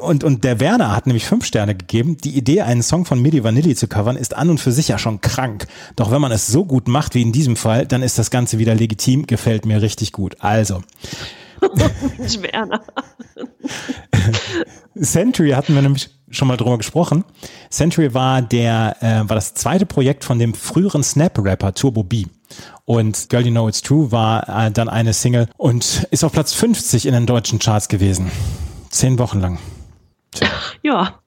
Und, 0.00 0.24
und 0.24 0.42
der 0.44 0.58
Werner 0.58 0.96
hat 0.96 1.06
nämlich 1.06 1.26
fünf 1.26 1.44
Sterne 1.44 1.74
gegeben. 1.74 2.16
Die 2.16 2.34
Idee, 2.34 2.62
einen 2.62 2.82
Song 2.82 3.04
von 3.04 3.20
Midi 3.20 3.44
Vanilli 3.44 3.74
zu 3.74 3.88
covern, 3.88 4.16
ist 4.16 4.34
an 4.34 4.48
und 4.48 4.58
für 4.58 4.72
sich 4.72 4.88
ja 4.88 4.96
schon 4.96 5.20
krank. 5.20 5.66
Doch 5.96 6.10
wenn 6.10 6.22
man 6.22 6.32
es 6.32 6.46
so 6.46 6.64
gut 6.64 6.88
macht 6.88 7.14
wie 7.14 7.20
in 7.20 7.30
diesem 7.30 7.56
Fall, 7.56 7.86
dann 7.86 8.02
ist 8.02 8.18
das 8.18 8.30
Ganze 8.30 8.58
wieder 8.58 8.74
legitim, 8.74 9.26
gefällt 9.26 9.66
mir 9.66 9.82
richtig 9.82 10.12
gut. 10.12 10.36
Also. 10.40 10.82
Mensch, 12.18 12.38
Werner. 12.40 12.80
Century 15.00 15.50
hatten 15.50 15.74
wir 15.74 15.82
nämlich 15.82 16.10
schon 16.30 16.48
mal 16.48 16.56
drüber 16.56 16.78
gesprochen. 16.78 17.24
Century 17.70 18.14
war 18.14 18.42
der, 18.42 18.96
äh, 19.00 19.28
war 19.28 19.36
das 19.36 19.54
zweite 19.54 19.86
Projekt 19.86 20.24
von 20.24 20.38
dem 20.38 20.54
früheren 20.54 21.02
Snap-Rapper 21.02 21.74
Turbo 21.74 22.02
B. 22.02 22.24
Und 22.84 23.28
Girl 23.28 23.44
You 23.44 23.50
Know 23.50 23.68
It's 23.68 23.82
True 23.82 24.12
war 24.12 24.48
äh, 24.48 24.70
dann 24.70 24.88
eine 24.88 25.12
Single 25.12 25.48
und 25.56 26.06
ist 26.10 26.24
auf 26.24 26.32
Platz 26.32 26.52
50 26.54 27.06
in 27.06 27.12
den 27.12 27.26
deutschen 27.26 27.58
Charts 27.58 27.88
gewesen. 27.88 28.30
Zehn 28.90 29.18
Wochen 29.18 29.40
lang. 29.40 29.58
Tja. 30.32 30.48
Ja. 30.82 31.20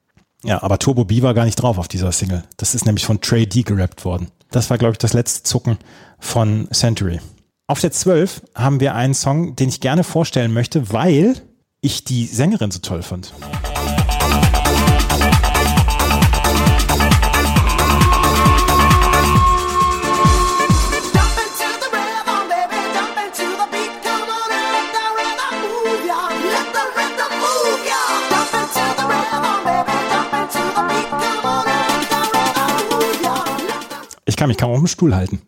Ja, 0.43 0.63
aber 0.63 0.79
Turbo 0.79 1.03
B 1.03 1.21
war 1.21 1.33
gar 1.33 1.45
nicht 1.45 1.61
drauf 1.61 1.77
auf 1.77 1.89
dieser 1.89 2.11
Single. 2.11 2.43
Das 2.57 2.73
ist 2.73 2.85
nämlich 2.85 3.05
von 3.05 3.19
Trey 3.19 3.45
D 3.45 3.63
gerappt 3.63 4.05
worden. 4.05 4.29
Das 4.51 4.69
war, 4.69 4.77
glaube 4.77 4.93
ich, 4.93 4.97
das 4.97 5.13
letzte 5.13 5.43
Zucken 5.43 5.77
von 6.17 6.69
Century. 6.71 7.19
Auf 7.69 7.81
der 7.81 7.91
12 7.91 8.41
haben 8.55 8.79
wir 8.79 8.95
einen 8.95 9.13
Song, 9.13 9.55
den 9.55 9.69
ich 9.69 9.79
gerne 9.79 10.03
vorstellen 10.03 10.51
möchte, 10.51 10.91
weil 10.91 11.35
ich 11.81 12.03
die 12.03 12.25
Sängerin 12.25 12.71
so 12.71 12.79
toll 12.79 13.03
fand. 13.03 13.31
kann 34.39 34.47
mich 34.47 34.57
kaum 34.57 34.71
auf 34.71 34.77
dem 34.77 34.87
Stuhl 34.87 35.13
halten. 35.13 35.41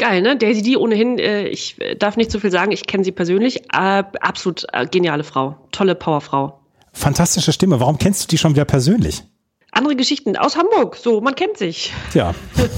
Geil, 0.00 0.22
ne? 0.22 0.34
Daisy 0.34 0.62
D 0.62 0.78
ohnehin, 0.78 1.18
äh, 1.18 1.46
ich 1.48 1.76
darf 1.98 2.16
nicht 2.16 2.30
so 2.30 2.40
viel 2.40 2.50
sagen, 2.50 2.72
ich 2.72 2.86
kenne 2.86 3.04
sie 3.04 3.12
persönlich. 3.12 3.64
Äh, 3.70 4.02
absolut 4.20 4.64
äh, 4.72 4.86
geniale 4.86 5.24
Frau. 5.24 5.58
Tolle 5.72 5.94
Powerfrau. 5.94 6.58
Fantastische 6.94 7.52
Stimme. 7.52 7.80
Warum 7.80 7.98
kennst 7.98 8.22
du 8.22 8.28
die 8.28 8.38
schon 8.38 8.54
wieder 8.54 8.64
persönlich? 8.64 9.22
Andere 9.72 9.96
Geschichten 9.96 10.38
aus 10.38 10.56
Hamburg, 10.56 10.96
so, 10.96 11.20
man 11.20 11.34
kennt 11.34 11.58
sich. 11.58 11.92
Ja. 12.14 12.34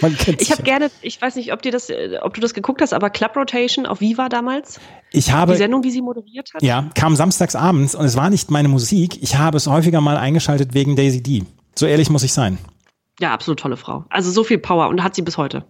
Man 0.00 0.16
kennt 0.16 0.42
ich 0.42 0.50
habe 0.50 0.62
ja. 0.62 0.64
gerne, 0.64 0.90
ich 1.02 1.22
weiß 1.22 1.36
nicht, 1.36 1.52
ob, 1.52 1.62
dir 1.62 1.70
das, 1.70 1.88
äh, 1.88 2.18
ob 2.20 2.34
du 2.34 2.40
das 2.40 2.52
geguckt 2.52 2.82
hast, 2.82 2.92
aber 2.92 3.10
Club 3.10 3.36
Rotation 3.36 3.86
auf 3.86 4.00
Viva 4.00 4.28
damals. 4.28 4.80
Ich 5.12 5.30
habe. 5.30 5.52
Die 5.52 5.58
Sendung, 5.58 5.82
die 5.82 5.92
sie 5.92 6.02
moderiert 6.02 6.50
hat. 6.52 6.62
Ja, 6.62 6.90
kam 6.96 7.14
samstags 7.14 7.54
abends 7.54 7.94
und 7.94 8.04
es 8.04 8.16
war 8.16 8.28
nicht 8.28 8.50
meine 8.50 8.66
Musik. 8.66 9.22
Ich 9.22 9.36
habe 9.36 9.56
es 9.56 9.68
häufiger 9.68 10.00
mal 10.00 10.16
eingeschaltet 10.16 10.74
wegen 10.74 10.96
Daisy 10.96 11.22
D. 11.22 11.44
So 11.76 11.86
ehrlich 11.86 12.10
muss 12.10 12.24
ich 12.24 12.32
sein. 12.32 12.58
Ja, 13.20 13.32
absolut 13.32 13.60
tolle 13.60 13.76
Frau. 13.76 14.04
Also 14.10 14.32
so 14.32 14.42
viel 14.42 14.58
Power 14.58 14.88
und 14.88 15.04
hat 15.04 15.14
sie 15.14 15.22
bis 15.22 15.38
heute. 15.38 15.64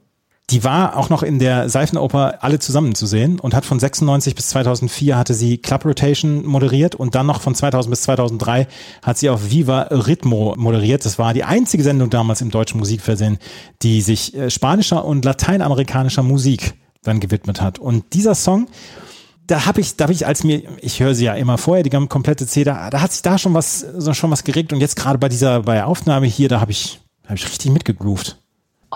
Die 0.51 0.63
war 0.63 0.99
auch 0.99 1.09
noch 1.09 1.23
in 1.23 1.39
der 1.39 1.71
Seifenoper 1.71 2.43
alle 2.43 2.59
zusammen 2.59 2.95
zu 2.95 3.07
sehen 3.07 3.41
und 3.41 3.55
hat 3.55 3.65
von 3.65 3.81
96 3.81 4.35
bis 4.35 4.49
2004 4.49 5.17
hatte 5.17 5.33
sie 5.33 5.57
Club 5.57 5.87
Rotation 5.87 6.45
moderiert 6.45 6.95
und 6.95 7.15
dann 7.15 7.27
noch 7.27 7.41
von 7.41 7.55
2000 7.55 7.91
bis 7.91 8.03
2003 8.03 8.69
hat 9.03 9.17
sie 9.17 9.31
auf 9.31 9.51
Viva 9.51 9.83
Ritmo 9.91 10.55
moderiert. 10.59 11.07
Das 11.07 11.19
war 11.19 11.33
die 11.33 11.45
einzige 11.45 11.83
Sendung 11.83 12.11
damals 12.11 12.43
im 12.43 12.51
deutschen 12.51 12.79
Musikfernsehen, 12.79 13.39
die 13.81 14.03
sich 14.03 14.35
äh, 14.35 14.51
spanischer 14.51 15.07
und 15.07 15.25
lateinamerikanischer 15.25 16.23
Musik 16.23 16.75
dann 17.03 17.21
gewidmet 17.21 17.63
hat. 17.63 17.79
Und 17.79 18.13
dieser 18.13 18.35
Song, 18.35 18.67
da 19.47 19.65
habe 19.65 19.81
ich, 19.81 19.97
da 19.97 20.05
habe 20.05 20.13
ich 20.13 20.27
als 20.27 20.45
mir, 20.45 20.63
ich 20.83 21.01
höre 21.01 21.15
sie 21.15 21.25
ja 21.25 21.35
immer 21.35 21.57
vorher, 21.57 21.83
die 21.83 21.91
komplette 21.91 22.47
CD, 22.47 22.65
da, 22.65 22.91
da 22.91 23.01
hat 23.01 23.13
sich 23.13 23.23
da 23.23 23.39
schon 23.39 23.55
was, 23.55 23.87
schon 24.13 24.31
was 24.31 24.45
geregt 24.45 24.75
und 24.75 24.81
jetzt 24.81 24.97
gerade 24.97 25.19
bei 25.19 25.31
dieser, 25.31 25.63
bei 25.63 25.85
Aufnahme 25.85 26.27
hier, 26.27 26.51
da 26.51 26.61
habe 26.61 26.73
ich, 26.73 27.01
habe 27.25 27.37
ich 27.37 27.47
richtig 27.47 27.71
mitgegroovt. 27.71 28.44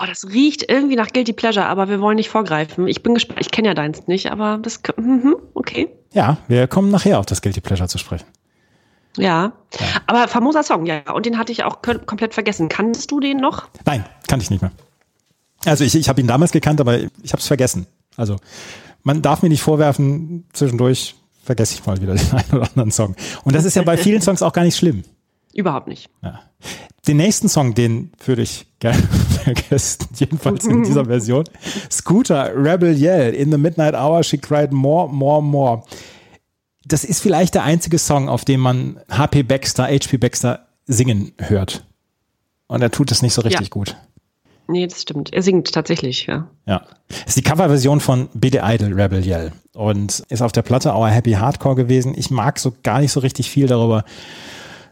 Oh, 0.01 0.05
das 0.05 0.27
riecht 0.29 0.69
irgendwie 0.69 0.95
nach 0.95 1.09
Guilty 1.09 1.33
Pleasure, 1.33 1.65
aber 1.65 1.89
wir 1.89 1.99
wollen 1.99 2.15
nicht 2.15 2.29
vorgreifen. 2.29 2.87
Ich 2.87 3.03
bin 3.03 3.13
gespannt, 3.13 3.41
ich 3.41 3.51
kenne 3.51 3.69
ja 3.69 3.73
deins 3.73 4.07
nicht, 4.07 4.31
aber 4.31 4.59
das, 4.61 4.79
mhm, 4.97 5.35
okay. 5.53 5.89
Ja, 6.13 6.37
wir 6.47 6.67
kommen 6.67 6.89
nachher 6.89 7.19
auf 7.19 7.25
das 7.25 7.41
Guilty 7.41 7.59
Pleasure 7.59 7.89
zu 7.89 7.97
sprechen. 7.97 8.25
Ja. 9.17 9.51
ja. 9.77 9.87
aber 10.07 10.27
famoser 10.27 10.63
Song, 10.63 10.85
ja, 10.85 11.11
und 11.11 11.25
den 11.25 11.37
hatte 11.37 11.51
ich 11.51 11.63
auch 11.63 11.81
komplett 11.81 12.33
vergessen. 12.33 12.69
Kannst 12.69 13.11
du 13.11 13.19
den 13.19 13.37
noch? 13.37 13.67
Nein, 13.85 14.05
kannte 14.27 14.43
ich 14.43 14.49
nicht 14.49 14.61
mehr. 14.61 14.71
Also 15.65 15.83
ich, 15.83 15.95
ich 15.95 16.07
habe 16.07 16.21
ihn 16.21 16.27
damals 16.27 16.51
gekannt, 16.51 16.79
aber 16.79 16.97
ich 16.97 17.33
habe 17.33 17.41
es 17.41 17.47
vergessen. 17.47 17.87
Also 18.15 18.37
man 19.03 19.21
darf 19.21 19.41
mir 19.41 19.49
nicht 19.49 19.61
vorwerfen, 19.61 20.45
zwischendurch 20.53 21.15
vergesse 21.43 21.73
ich 21.73 21.85
mal 21.85 21.99
wieder 22.01 22.15
den 22.15 22.31
einen 22.31 22.51
oder 22.51 22.69
anderen 22.69 22.91
Song. 22.91 23.15
Und 23.43 23.55
das 23.55 23.65
ist 23.65 23.75
ja 23.75 23.81
bei 23.81 23.97
vielen 23.97 24.21
Songs 24.21 24.41
auch 24.41 24.53
gar 24.53 24.63
nicht 24.63 24.77
schlimm. 24.77 25.03
Überhaupt 25.53 25.87
nicht. 25.87 26.09
Ja. 26.21 26.41
Den 27.07 27.17
nächsten 27.17 27.49
Song, 27.49 27.73
den 27.73 28.11
würde 28.25 28.41
ich 28.41 28.67
gerne 28.79 29.01
vergessen, 29.43 30.07
jedenfalls 30.15 30.65
in 30.65 30.83
dieser 30.83 31.05
Version. 31.07 31.45
Scooter, 31.89 32.51
Rebel 32.55 32.95
Yell, 32.95 33.33
In 33.33 33.51
the 33.51 33.57
Midnight 33.57 33.95
Hour, 33.95 34.23
She 34.23 34.37
Cried 34.37 34.71
More, 34.71 35.11
More, 35.11 35.41
More. 35.41 35.83
Das 36.85 37.03
ist 37.03 37.21
vielleicht 37.21 37.55
der 37.55 37.63
einzige 37.63 37.99
Song, 37.99 38.29
auf 38.29 38.45
dem 38.45 38.59
man 38.59 38.99
HP 39.09 39.43
Baxter, 39.43 39.85
HP 39.85 40.17
Baxter 40.17 40.67
singen 40.87 41.33
hört. 41.37 41.85
Und 42.67 42.81
er 42.81 42.91
tut 42.91 43.11
es 43.11 43.21
nicht 43.21 43.33
so 43.33 43.41
richtig 43.41 43.67
ja. 43.67 43.69
gut. 43.69 43.95
Nee, 44.67 44.85
das 44.85 45.01
stimmt. 45.01 45.33
Er 45.33 45.41
singt 45.41 45.71
tatsächlich, 45.73 46.27
ja. 46.27 46.47
Ja. 46.67 46.83
ist 47.25 47.37
die 47.37 47.41
Coverversion 47.41 47.99
von 47.99 48.29
Billy 48.35 48.59
Idol 48.61 48.93
Rebel 48.93 49.25
Yell 49.25 49.51
und 49.73 50.23
ist 50.29 50.43
auf 50.43 50.51
der 50.51 50.61
Platte 50.61 50.93
Our 50.93 51.09
Happy 51.09 51.31
Hardcore 51.31 51.75
gewesen. 51.75 52.13
Ich 52.15 52.29
mag 52.29 52.59
so 52.59 52.73
gar 52.83 52.99
nicht 52.99 53.11
so 53.11 53.19
richtig 53.19 53.49
viel 53.49 53.65
darüber 53.65 54.05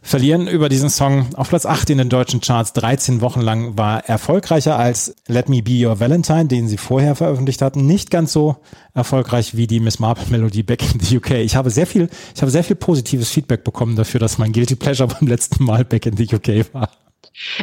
verlieren 0.07 0.47
über 0.47 0.69
diesen 0.69 0.89
Song. 0.89 1.27
Auf 1.35 1.49
Platz 1.49 1.65
8 1.65 1.89
in 1.89 1.97
den 1.97 2.07
deutschen 2.07 2.39
Charts 2.39 2.71
13 2.73 3.19
Wochen 3.19 3.41
lang 3.41 3.77
war 3.77 4.05
erfolgreicher 4.05 4.79
als 4.79 5.13
Let 5.27 5.49
Me 5.49 5.61
Be 5.61 5.85
Your 5.85 5.99
Valentine, 5.99 6.45
den 6.45 6.69
sie 6.69 6.77
vorher 6.77 7.13
veröffentlicht 7.15 7.61
hatten. 7.61 7.85
Nicht 7.85 8.09
ganz 8.09 8.31
so 8.31 8.55
erfolgreich 8.93 9.57
wie 9.57 9.67
die 9.67 9.81
Miss 9.81 9.99
Marple 9.99 10.27
Melodie 10.29 10.63
Back 10.63 10.81
in 10.93 11.01
the 11.01 11.17
UK. 11.17 11.31
Ich 11.31 11.57
habe 11.57 11.69
sehr 11.71 11.85
viel, 11.85 12.09
ich 12.33 12.41
habe 12.41 12.51
sehr 12.51 12.63
viel 12.63 12.77
positives 12.77 13.29
Feedback 13.29 13.65
bekommen 13.65 13.97
dafür, 13.97 14.21
dass 14.21 14.37
mein 14.37 14.53
Guilty 14.53 14.75
Pleasure 14.75 15.09
beim 15.19 15.27
letzten 15.27 15.65
Mal 15.65 15.83
Back 15.83 16.05
in 16.05 16.15
the 16.15 16.23
UK 16.33 16.73
war. 16.73 16.89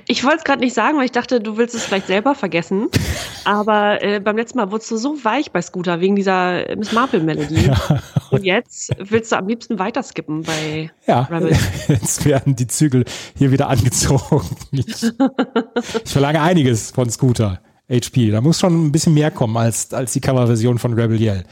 Ich 0.06 0.22
wollte 0.24 0.38
es 0.38 0.44
gerade 0.44 0.60
nicht 0.60 0.74
sagen, 0.74 0.98
weil 0.98 1.06
ich 1.06 1.12
dachte, 1.12 1.40
du 1.40 1.56
willst 1.56 1.74
es 1.74 1.84
vielleicht 1.84 2.06
selber 2.06 2.34
vergessen. 2.34 2.88
Aber 3.44 4.02
äh, 4.02 4.20
beim 4.20 4.36
letzten 4.36 4.58
Mal 4.58 4.70
wurdest 4.70 4.90
du 4.90 4.96
so 4.96 5.22
weich 5.24 5.50
bei 5.50 5.60
Scooter 5.60 6.00
wegen 6.00 6.16
dieser 6.16 6.76
Miss 6.76 6.92
Marple-Melodie. 6.92 7.66
Ja. 7.66 8.02
Und 8.30 8.44
jetzt 8.44 8.92
willst 8.98 9.32
du 9.32 9.36
am 9.36 9.48
liebsten 9.48 9.78
weiterskippen 9.78 10.42
bei 10.42 10.90
ja, 11.06 11.22
Rebel. 11.22 11.56
Jetzt 11.88 12.24
werden 12.24 12.56
die 12.56 12.66
Zügel 12.66 13.04
hier 13.36 13.52
wieder 13.52 13.68
angezogen. 13.68 14.56
Ich, 14.72 15.04
ich 16.04 16.10
verlange 16.10 16.40
einiges 16.40 16.90
von 16.90 17.10
Scooter. 17.10 17.60
HP. 17.90 18.30
Da 18.30 18.40
muss 18.40 18.60
schon 18.60 18.86
ein 18.86 18.92
bisschen 18.92 19.12
mehr 19.12 19.30
kommen 19.30 19.56
als, 19.56 19.92
als 19.92 20.14
die 20.14 20.20
Coverversion 20.20 20.78
von 20.78 20.94
Rebel 20.94 21.20
Yell. 21.20 21.44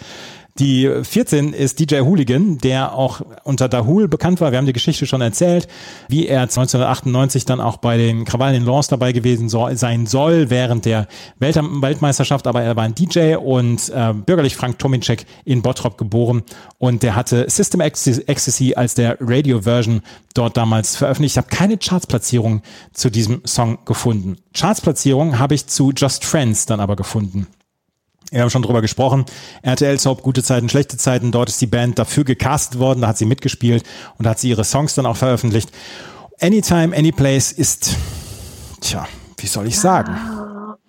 Die 0.59 0.91
14 1.03 1.55
ist 1.55 1.81
DJ 1.81 2.01
Hooligan, 2.01 2.59
der 2.59 2.95
auch 2.95 3.23
unter 3.43 3.71
Dahul 3.71 4.07
bekannt 4.07 4.41
war. 4.43 4.51
Wir 4.51 4.59
haben 4.59 4.67
die 4.67 4.75
Geschichte 4.75 5.07
schon 5.07 5.23
erzählt, 5.23 5.67
wie 6.09 6.27
er 6.27 6.43
1998 6.43 7.47
dann 7.47 7.59
auch 7.59 7.79
bei 7.79 7.97
den 7.97 8.27
Krawallen 8.27 8.57
in 8.57 8.67
Lens 8.67 8.89
dabei 8.89 9.13
gewesen 9.13 9.49
soll, 9.49 9.77
sein 9.79 10.05
soll 10.07 10.51
während 10.51 10.85
der 10.85 11.09
Welt 11.39 11.57
Weltmeisterschaft. 11.57 12.47
Aber 12.47 12.63
er 12.63 12.77
war 12.77 12.85
ein 12.85 12.95
DJ 12.95 13.37
und 13.37 13.89
äh, 13.89 14.13
bürgerlich 14.13 14.55
Frank 14.55 14.79
Tomicek 14.79 15.25
in 15.47 15.63
Bottrop 15.63 15.97
geboren. 15.97 16.43
Und 16.77 17.03
der 17.03 17.17
hatte 17.17 17.49
System 17.49 17.81
Ecstasy 17.81 18.75
als 18.75 18.95
der 18.95 19.17
Radio-Version 19.21 20.03
dort 20.35 20.59
damals 20.59 20.97
veröffentlicht. 20.97 21.35
Ich 21.35 21.39
habe 21.39 21.49
keine 21.49 21.79
Chartsplatzierung 21.79 22.61
zu 22.93 23.11
diesem 23.11 23.41
Song 23.47 23.79
gefunden. 23.87 24.37
Chartsplatzierung 24.55 25.39
habe 25.39 25.55
ich 25.55 25.67
zu 25.67 25.93
Just 25.97 26.27
Friends 26.27 26.67
dann 26.67 26.81
aber 26.81 26.97
gefunden. 26.97 27.47
Wir 28.33 28.41
haben 28.41 28.51
schon 28.51 28.63
drüber 28.63 28.81
gesprochen. 28.81 29.27
RTL 29.61 29.99
Soap, 29.99 30.23
gute 30.23 30.43
Zeiten, 30.43 30.71
schlechte 30.71 30.97
Zeiten. 30.97 31.33
Dort 31.33 31.51
ist 31.51 31.61
die 31.61 31.67
Band 31.67 31.99
dafür 31.99 32.25
gecastet 32.25 32.79
worden. 32.79 33.03
Da 33.03 33.09
hat 33.09 33.19
sie 33.19 33.27
mitgespielt 33.27 33.85
und 34.17 34.25
da 34.25 34.31
hat 34.31 34.39
sie 34.39 34.49
ihre 34.49 34.65
Songs 34.65 34.95
dann 34.95 35.05
auch 35.05 35.17
veröffentlicht. 35.17 35.71
Anytime, 36.41 36.97
Anyplace 36.97 37.53
ist, 37.53 37.95
tja, 38.81 39.07
wie 39.37 39.47
soll 39.47 39.67
ich 39.67 39.79
sagen? 39.79 40.17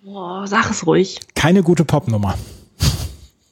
Oh, 0.06 0.46
sag 0.46 0.70
es 0.70 0.86
ruhig. 0.86 1.20
Keine 1.34 1.62
gute 1.62 1.84
Popnummer. 1.84 2.34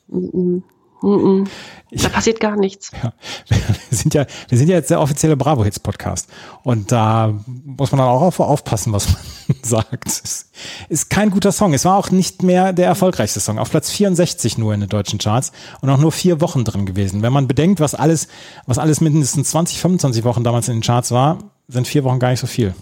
Mm 0.08 0.16
-mm. 0.16 0.62
Mm 1.02 1.44
da 1.92 2.08
passiert 2.08 2.40
gar 2.40 2.56
nichts. 2.56 2.90
Ja. 3.02 3.12
Wir 3.90 3.98
sind 3.98 4.14
ja, 4.14 4.24
wir 4.48 4.56
sind 4.56 4.68
ja 4.68 4.76
jetzt 4.76 4.90
der 4.90 5.00
offizielle 5.00 5.36
Bravo 5.36 5.64
Hits 5.64 5.78
Podcast. 5.78 6.28
Und 6.62 6.90
da 6.90 7.38
muss 7.46 7.92
man 7.92 7.98
dann 7.98 8.08
auch 8.08 8.38
aufpassen, 8.38 8.92
was 8.92 9.08
man 9.08 9.56
sagt. 9.62 10.08
Es 10.08 10.50
ist 10.88 11.10
kein 11.10 11.30
guter 11.30 11.52
Song. 11.52 11.74
Es 11.74 11.84
war 11.84 11.98
auch 11.98 12.10
nicht 12.10 12.42
mehr 12.42 12.72
der 12.72 12.86
erfolgreichste 12.86 13.40
Song. 13.40 13.58
Auf 13.58 13.70
Platz 13.70 13.90
64 13.90 14.56
nur 14.56 14.72
in 14.72 14.80
den 14.80 14.88
deutschen 14.88 15.18
Charts 15.18 15.52
und 15.82 15.90
auch 15.90 15.98
nur 15.98 16.10
vier 16.10 16.40
Wochen 16.40 16.64
drin 16.64 16.86
gewesen. 16.86 17.20
Wenn 17.20 17.34
man 17.34 17.46
bedenkt, 17.46 17.80
was 17.80 17.94
alles, 17.94 18.28
was 18.66 18.78
alles 18.78 19.02
mindestens 19.02 19.50
20, 19.50 19.78
25 19.78 20.24
Wochen 20.24 20.42
damals 20.42 20.68
in 20.68 20.76
den 20.76 20.82
Charts 20.82 21.10
war, 21.10 21.38
sind 21.68 21.86
vier 21.86 22.04
Wochen 22.04 22.18
gar 22.18 22.30
nicht 22.30 22.40
so 22.40 22.46
viel. 22.46 22.74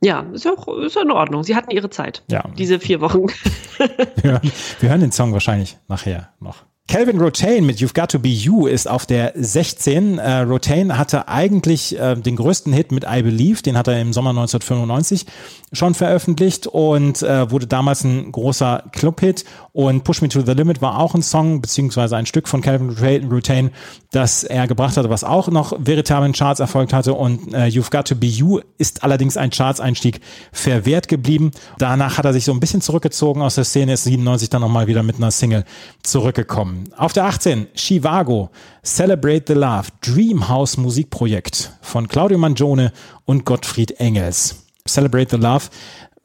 Ja, 0.00 0.20
ist 0.32 0.46
ja 0.46 0.52
auch 0.52 0.68
ist 0.78 0.96
ja 0.96 1.02
in 1.02 1.10
Ordnung. 1.10 1.44
Sie 1.44 1.54
hatten 1.54 1.70
ihre 1.70 1.90
Zeit. 1.90 2.22
Ja. 2.30 2.44
Diese 2.56 2.80
vier 2.80 3.02
Wochen. 3.02 3.26
wir, 3.76 4.32
hören, 4.32 4.52
wir 4.80 4.88
hören 4.88 5.00
den 5.00 5.12
Song 5.12 5.32
wahrscheinlich 5.34 5.76
nachher 5.88 6.30
noch. 6.40 6.67
Calvin 6.88 7.20
Rotain 7.20 7.66
mit 7.66 7.80
You've 7.80 7.92
Got 7.92 8.12
to 8.12 8.18
Be 8.18 8.30
You 8.30 8.66
ist 8.66 8.88
auf 8.88 9.04
der 9.04 9.34
16. 9.36 10.18
Äh, 10.18 10.38
Rotain 10.38 10.96
hatte 10.96 11.28
eigentlich 11.28 11.98
äh, 11.98 12.16
den 12.16 12.34
größten 12.34 12.72
Hit 12.72 12.92
mit 12.92 13.04
I 13.04 13.22
Believe, 13.22 13.60
den 13.60 13.76
hat 13.76 13.88
er 13.88 14.00
im 14.00 14.14
Sommer 14.14 14.30
1995 14.30 15.26
schon 15.70 15.92
veröffentlicht 15.92 16.66
und 16.66 17.22
äh, 17.22 17.50
wurde 17.50 17.66
damals 17.66 18.04
ein 18.04 18.32
großer 18.32 18.84
Clubhit. 18.92 19.44
Und 19.78 20.02
Push 20.02 20.22
Me 20.22 20.28
to 20.28 20.42
the 20.44 20.54
Limit 20.54 20.82
war 20.82 20.98
auch 20.98 21.14
ein 21.14 21.22
Song 21.22 21.60
beziehungsweise 21.60 22.16
ein 22.16 22.26
Stück 22.26 22.48
von 22.48 22.62
Calvin 22.62 23.28
Rotain, 23.30 23.70
das 24.10 24.42
er 24.42 24.66
gebracht 24.66 24.96
hatte, 24.96 25.08
was 25.08 25.22
auch 25.22 25.46
noch 25.46 25.72
veritablen 25.78 26.32
Charts 26.32 26.58
erfolgt 26.58 26.92
hatte. 26.92 27.14
Und 27.14 27.54
äh, 27.54 27.66
You've 27.66 27.92
Got 27.92 28.08
to 28.08 28.16
Be 28.16 28.26
You 28.26 28.58
ist 28.78 29.04
allerdings 29.04 29.36
ein 29.36 29.50
Charts-Einstieg 29.50 30.18
verwehrt 30.50 31.06
geblieben. 31.06 31.52
Danach 31.78 32.18
hat 32.18 32.24
er 32.24 32.32
sich 32.32 32.44
so 32.44 32.50
ein 32.50 32.58
bisschen 32.58 32.80
zurückgezogen 32.80 33.40
aus 33.40 33.54
der 33.54 33.62
Szene, 33.62 33.92
ist 33.92 34.02
97 34.02 34.50
dann 34.50 34.62
nochmal 34.62 34.88
wieder 34.88 35.04
mit 35.04 35.18
einer 35.18 35.30
Single 35.30 35.64
zurückgekommen. 36.02 36.92
Auf 36.96 37.12
der 37.12 37.26
18, 37.26 37.68
Chivago, 37.76 38.50
Celebrate 38.84 39.44
the 39.46 39.60
Love, 39.60 39.90
Dreamhouse 40.00 40.76
Musikprojekt 40.76 41.70
von 41.82 42.08
Claudio 42.08 42.38
Mangione 42.38 42.92
und 43.26 43.44
Gottfried 43.44 43.92
Engels. 44.00 44.56
Celebrate 44.88 45.30
the 45.30 45.40
Love 45.40 45.66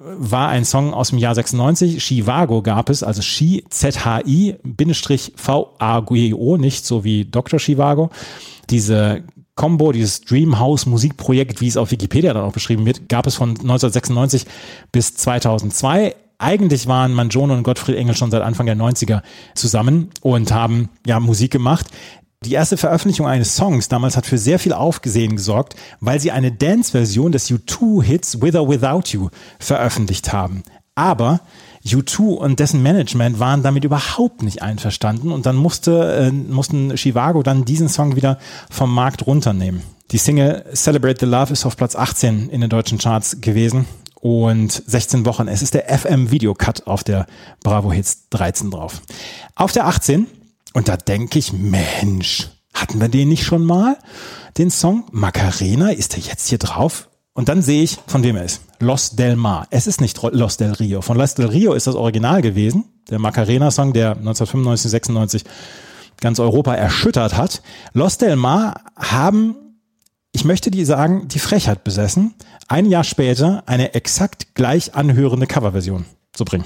war 0.05 0.49
ein 0.49 0.65
Song 0.65 0.93
aus 0.93 1.09
dem 1.09 1.17
Jahr 1.17 1.35
96. 1.35 2.03
Chivago 2.03 2.61
gab 2.61 2.89
es, 2.89 3.03
also 3.03 3.21
Chi, 3.21 3.63
Z-H-I, 3.69 4.55
Bindestrich 4.63 5.33
V-A-G-O, 5.35 6.57
nicht 6.57 6.85
so 6.85 7.03
wie 7.03 7.25
Dr. 7.25 7.59
Chivago. 7.59 8.09
Diese 8.69 9.23
Combo, 9.55 9.91
dieses 9.91 10.21
Dreamhouse 10.21 10.85
Musikprojekt, 10.85 11.61
wie 11.61 11.67
es 11.67 11.77
auf 11.77 11.91
Wikipedia 11.91 12.33
dann 12.33 12.43
auch 12.43 12.53
beschrieben 12.53 12.85
wird, 12.85 13.07
gab 13.07 13.27
es 13.27 13.35
von 13.35 13.49
1996 13.49 14.45
bis 14.91 15.15
2002 15.15 16.15
eigentlich 16.39 16.87
waren 16.87 17.13
Mangione 17.13 17.53
und 17.53 17.63
Gottfried 17.63 17.95
Engel 17.95 18.15
schon 18.15 18.29
seit 18.29 18.41
Anfang 18.41 18.65
der 18.65 18.75
90er 18.75 19.21
zusammen 19.55 20.09
und 20.21 20.51
haben 20.51 20.89
ja 21.05 21.21
Musik 21.21 21.51
gemacht. 21.51 21.87
Die 22.45 22.53
erste 22.53 22.75
Veröffentlichung 22.75 23.25
eines 23.25 23.55
Songs 23.55 23.87
damals 23.87 24.17
hat 24.17 24.25
für 24.25 24.37
sehr 24.37 24.59
viel 24.59 24.73
Aufgesehen 24.73 25.37
gesorgt, 25.37 25.75
weil 26.01 26.19
sie 26.19 26.31
eine 26.31 26.51
Dance-Version 26.51 27.31
des 27.31 27.49
U2-Hits 27.49 28.41
With 28.41 28.55
or 28.55 28.67
Without 28.67 29.03
You 29.11 29.29
veröffentlicht 29.59 30.33
haben. 30.33 30.63
Aber 30.93 31.39
U2 31.85 32.19
und 32.19 32.59
dessen 32.59 32.83
Management 32.83 33.39
waren 33.39 33.63
damit 33.63 33.85
überhaupt 33.85 34.43
nicht 34.43 34.61
einverstanden 34.61 35.31
und 35.31 35.45
dann 35.45 35.55
musste, 35.55 36.15
äh, 36.15 36.31
mussten 36.31 36.95
Chivago 36.95 37.43
dann 37.43 37.63
diesen 37.63 37.87
Song 37.87 38.17
wieder 38.17 38.37
vom 38.69 38.93
Markt 38.93 39.25
runternehmen. 39.25 39.81
Die 40.11 40.17
Single 40.17 40.65
Celebrate 40.73 41.21
the 41.21 41.25
Love 41.25 41.53
ist 41.53 41.65
auf 41.65 41.77
Platz 41.77 41.95
18 41.95 42.49
in 42.49 42.59
den 42.59 42.69
deutschen 42.69 42.97
Charts 42.97 43.39
gewesen 43.39 43.85
und 44.15 44.83
16 44.85 45.25
Wochen. 45.25 45.47
Es 45.47 45.61
ist 45.61 45.75
der 45.75 45.85
FM 45.97 46.29
Video 46.29 46.53
Cut 46.53 46.87
auf 46.87 47.05
der 47.05 47.25
Bravo 47.63 47.93
Hits 47.93 48.27
13 48.31 48.69
drauf. 48.69 49.01
Auf 49.55 49.71
der 49.71 49.87
18 49.87 50.27
und 50.73 50.87
da 50.87 50.97
denke 50.97 51.39
ich, 51.39 51.53
Mensch, 51.53 52.49
hatten 52.73 52.99
wir 52.99 53.09
den 53.09 53.29
nicht 53.29 53.45
schon 53.45 53.63
mal? 53.63 53.97
Den 54.57 54.69
Song 54.69 55.05
Macarena, 55.11 55.89
ist 55.89 56.15
er 56.15 56.19
jetzt 56.19 56.47
hier 56.47 56.57
drauf? 56.57 57.09
Und 57.33 57.49
dann 57.49 57.61
sehe 57.61 57.83
ich, 57.83 57.99
von 58.05 58.23
wem 58.23 58.35
er 58.35 58.43
ist. 58.43 58.61
Los 58.79 59.15
del 59.15 59.35
Mar. 59.35 59.67
Es 59.71 59.87
ist 59.87 60.01
nicht 60.01 60.19
Los 60.21 60.57
del 60.57 60.73
Rio. 60.73 61.01
Von 61.01 61.17
Los 61.17 61.33
del 61.33 61.47
Rio 61.47 61.73
ist 61.73 61.87
das 61.87 61.95
Original 61.95 62.41
gewesen. 62.41 62.85
Der 63.09 63.17
Macarena-Song, 63.17 63.93
der 63.93 64.11
1995, 64.11 64.91
96 64.91 65.43
ganz 66.21 66.39
Europa 66.39 66.75
erschüttert 66.75 67.35
hat. 67.35 67.63
Los 67.93 68.17
del 68.17 68.35
Mar 68.35 68.81
haben 68.95 69.55
ich 70.33 70.43
möchte 70.45 70.71
die 70.71 70.83
sagen, 70.83 71.27
die 71.27 71.39
Frechheit 71.39 71.83
besessen, 71.83 72.33
ein 72.67 72.87
Jahr 72.87 73.03
später 73.03 73.63
eine 73.67 73.93
exakt 73.93 74.55
gleich 74.55 74.95
anhörende 74.95 75.45
Coverversion 75.45 76.05
zu 76.33 76.43
bringen. 76.43 76.65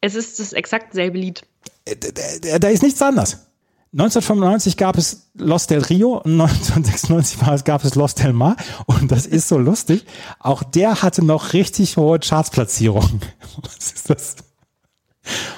Es 0.00 0.14
ist 0.14 0.38
das 0.38 0.52
exakt 0.52 0.92
selbe 0.94 1.18
Lied. 1.18 1.42
Äh, 1.84 2.58
da 2.58 2.68
ist 2.68 2.82
nichts 2.82 3.00
anders. 3.02 3.46
1995 3.92 4.76
gab 4.76 4.96
es 4.96 5.30
Los 5.34 5.66
del 5.66 5.82
Rio 5.82 6.18
und 6.18 6.40
1996 6.40 7.64
gab 7.64 7.84
es 7.84 7.96
Los 7.96 8.14
del 8.14 8.32
Mar 8.32 8.56
und 8.86 9.10
das 9.10 9.26
ist 9.26 9.48
so 9.48 9.58
lustig. 9.58 10.04
Auch 10.38 10.62
der 10.62 11.02
hatte 11.02 11.24
noch 11.24 11.54
richtig 11.54 11.96
hohe 11.96 12.20
Chartsplatzierungen. 12.20 13.20
Was 13.62 13.92
ist 13.92 14.10
das? 14.10 14.36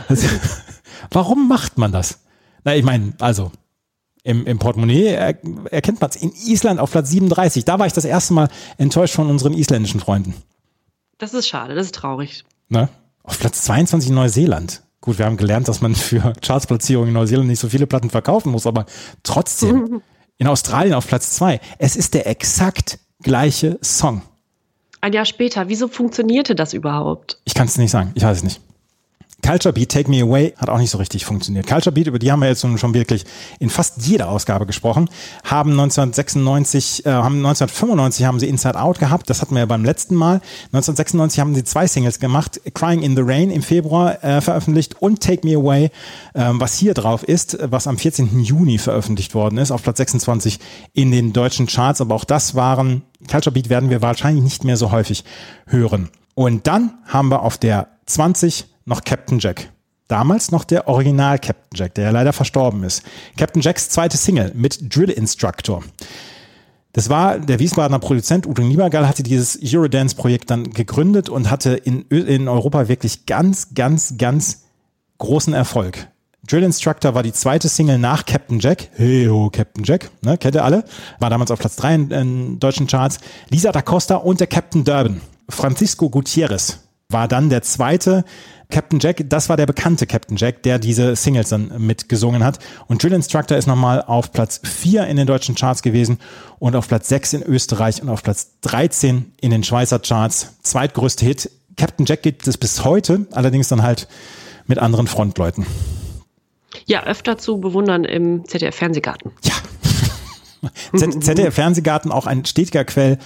Also, 0.09 0.29
warum 1.11 1.47
macht 1.47 1.77
man 1.77 1.93
das? 1.93 2.21
Na, 2.65 2.75
ich 2.75 2.85
meine, 2.85 3.13
also 3.21 3.53
im, 4.23 4.47
im 4.47 4.59
Portemonnaie 4.59 5.09
er, 5.09 5.37
erkennt 5.71 6.01
man 6.01 6.09
es. 6.09 6.17
In 6.17 6.33
Island 6.33 6.81
auf 6.81 6.91
Platz 6.91 7.11
37, 7.11 7.67
da 7.67 7.79
war 7.79 7.87
ich 7.87 7.93
das 7.93 8.07
erste 8.07 8.33
Mal 8.33 8.49
enttäuscht 8.79 9.15
von 9.15 9.29
unseren 9.29 9.53
isländischen 9.53 10.01
Freunden. 10.01 10.35
Das 11.19 11.35
ist 11.35 11.49
schade, 11.49 11.75
das 11.75 11.87
ist 11.87 11.95
traurig. 11.97 12.45
Ne? 12.69 12.89
Auf 13.23 13.39
Platz 13.39 13.63
22 13.63 14.11
Neuseeland. 14.11 14.83
Gut, 15.01 15.19
wir 15.19 15.27
haben 15.27 15.37
gelernt, 15.37 15.69
dass 15.69 15.81
man 15.81 15.95
für 15.95 16.33
Chartsplatzierungen 16.41 17.09
in 17.09 17.15
Neuseeland 17.15 17.49
nicht 17.49 17.61
so 17.61 17.69
viele 17.69 17.87
Platten 17.87 18.11
verkaufen 18.11 18.51
muss, 18.53 18.67
aber 18.67 18.87
trotzdem. 19.23 20.03
In 20.39 20.49
Australien 20.49 20.95
auf 20.95 21.07
Platz 21.07 21.37
2. 21.37 21.61
Es 21.79 21.95
ist 21.95 22.15
der 22.15 22.27
exakt 22.27 22.99
gleiche 23.23 23.79
Song. 23.81 24.23
Ein 25.01 25.13
Jahr 25.13 25.25
später, 25.25 25.69
wieso 25.69 25.87
funktionierte 25.87 26.57
das 26.57 26.73
überhaupt? 26.73 27.41
Ich 27.45 27.55
kann 27.55 27.69
es 27.69 27.79
nicht 27.79 27.93
sagen, 27.93 28.11
ich 28.15 28.25
weiß 28.25 28.39
es 28.39 28.43
nicht. 28.43 28.61
Culture 29.45 29.73
Beat, 29.73 29.91
Take 29.91 30.09
Me 30.09 30.23
Away 30.23 30.55
hat 30.57 30.69
auch 30.69 30.79
nicht 30.79 30.91
so 30.91 30.99
richtig 30.99 31.25
funktioniert. 31.25 31.67
Culture 31.67 31.93
Beat, 31.93 32.07
über 32.07 32.19
die 32.19 32.31
haben 32.31 32.41
wir 32.41 32.49
jetzt 32.49 32.61
schon 32.61 32.95
wirklich 32.95 33.25
in 33.59 33.71
fast 33.71 34.07
jeder 34.07 34.29
Ausgabe 34.29 34.67
gesprochen, 34.67 35.11
haben 35.45 35.73
1996, 35.73 37.07
äh, 37.07 37.11
haben 37.11 37.37
1995 37.45 38.27
haben 38.27 38.39
sie 38.39 38.49
Inside 38.49 38.81
Out 38.81 39.01
gehabt, 39.01 39.29
das 39.29 39.43
hatten 39.43 39.55
wir 39.55 39.61
ja 39.61 39.67
beim 39.67 39.85
letzten 39.85 40.15
Mal. 40.15 40.41
1996 40.73 41.41
haben 41.41 41.55
sie 41.55 41.65
zwei 41.65 41.87
Singles 41.87 42.21
gemacht, 42.21 42.61
Crying 42.75 43.03
in 43.03 43.17
the 43.17 43.23
Rain 43.25 43.51
im 43.51 43.63
Februar 43.63 44.23
äh, 44.23 44.41
veröffentlicht 44.41 45.03
und 45.03 45.21
Take 45.21 45.47
Me 45.47 45.57
Away, 45.57 45.87
äh, 46.35 46.51
was 46.53 46.79
hier 46.79 46.95
drauf 46.95 47.25
ist, 47.25 47.59
was 47.61 47.89
am 47.89 47.99
14. 47.99 48.41
Juni 48.41 48.79
veröffentlicht 48.79 49.35
worden 49.35 49.59
ist, 49.59 49.73
auf 49.73 49.83
Platz 49.83 49.99
26 49.99 50.61
in 50.93 51.11
den 51.11 51.33
deutschen 51.33 51.67
Charts. 51.67 52.01
Aber 52.01 52.15
auch 52.15 52.25
das 52.25 52.55
waren, 52.55 53.03
Culture 53.29 53.53
Beat 53.53 53.69
werden 53.69 53.91
wir 53.91 54.03
wahrscheinlich 54.03 54.45
nicht 54.45 54.65
mehr 54.65 54.77
so 54.77 54.93
häufig 54.93 55.25
hören. 55.67 56.11
Und 56.35 56.67
dann 56.67 56.95
haben 57.07 57.29
wir 57.29 57.43
auf 57.43 57.59
der 57.59 57.89
20 58.07 58.72
noch 58.85 59.05
Captain 59.05 59.39
Jack. 59.39 59.71
Damals 60.09 60.51
noch 60.51 60.65
der 60.65 60.89
Original 60.89 61.39
Captain 61.39 61.75
Jack, 61.75 61.95
der 61.95 62.05
ja 62.05 62.11
leider 62.11 62.33
verstorben 62.33 62.85
ist. 62.85 63.03
Captain 63.39 63.63
Jacks 63.63 63.89
zweite 63.89 64.17
Single 64.17 64.53
mit 64.55 64.95
Drill 64.95 65.11
Instructor. 65.11 65.83
Das 66.93 67.09
war 67.09 67.39
der 67.39 67.59
Wiesbadener 67.59 67.99
Produzent 67.99 68.47
Udo 68.47 68.63
Niebergall 68.63 69.09
hatte 69.09 69.23
dieses 69.23 69.59
Eurodance-Projekt 69.63 70.51
dann 70.51 70.71
gegründet 70.71 71.31
und 71.31 71.51
hatte 71.51 71.73
in, 71.73 72.03
in 72.03 72.49
Europa 72.49 72.89
wirklich 72.89 73.25
ganz, 73.25 73.75
ganz, 73.75 74.19
ganz 74.19 74.65
großen 75.17 75.55
Erfolg. 75.55 76.09
Drill 76.47 76.65
Instructor 76.65 77.15
war 77.15 77.23
die 77.23 77.33
zweite 77.33 77.69
Single 77.69 77.99
nach 77.99 78.27
Captain 78.27 78.59
Jack. 78.59 78.89
Hey 78.97 79.27
ho, 79.27 79.49
Captain 79.51 79.85
Jack, 79.85 80.11
ne, 80.23 80.37
kennt 80.37 80.57
ihr 80.57 80.65
alle? 80.65 80.85
War 81.21 81.31
damals 81.31 81.51
auf 81.51 81.61
Platz 81.61 81.77
3 81.77 81.95
in, 81.95 82.11
in 82.11 82.59
deutschen 82.59 82.89
Charts. 82.89 83.21
Lisa 83.49 83.73
da 83.73 83.81
Costa 83.81 84.17
und 84.17 84.41
der 84.41 84.49
Captain 84.49 84.85
Durban. 84.85 85.21
Francisco 85.49 86.11
Gutierrez 86.11 86.81
war 87.09 87.29
dann 87.29 87.49
der 87.49 87.63
zweite 87.63 88.25
Captain 88.73 88.99
Jack, 88.99 89.25
das 89.29 89.51
war 89.51 89.57
der 89.59 89.67
bekannte 89.67 90.07
Captain 90.07 90.37
Jack, 90.37 90.63
der 90.63 90.79
diese 90.79 91.15
Singles 91.15 91.51
dann 91.51 91.73
mitgesungen 91.77 92.43
hat. 92.43 92.59
Und 92.87 93.03
Drill 93.03 93.13
Instructor 93.13 93.57
ist 93.57 93.67
nochmal 93.67 94.03
auf 94.03 94.33
Platz 94.33 94.61
4 94.65 95.07
in 95.07 95.19
den 95.19 95.27
deutschen 95.27 95.55
Charts 95.55 95.83
gewesen 95.83 96.19
und 96.59 96.75
auf 96.75 96.89
Platz 96.89 97.09
6 97.11 97.35
in 97.35 97.43
Österreich 97.43 98.03
und 98.03 98.09
auf 98.09 98.23
Platz 98.23 98.53
13 98.63 99.33
in 99.41 99.51
den 99.51 99.63
Schweizer 99.63 99.99
Charts. 99.99 100.55
Zweitgrößte 100.63 101.25
Hit. 101.25 101.51
Captain 101.77 102.07
Jack 102.07 102.23
gibt 102.23 102.49
es 102.49 102.57
bis 102.57 102.83
heute, 102.83 103.27
allerdings 103.33 103.69
dann 103.69 103.83
halt 103.83 104.09
mit 104.67 104.79
anderen 104.79 105.07
Frontleuten. 105.07 105.67
Ja, 106.87 107.05
öfter 107.05 107.37
zu 107.37 107.61
bewundern 107.61 108.05
im 108.05 108.47
ZDF-Fernsehgarten. 108.47 109.33
Ja. 109.43 110.71
ZDF-Fernsehgarten 111.21 112.11
auch 112.11 112.27
ein 112.27 112.47
stetiger 112.47 112.85
Quell 112.85 113.19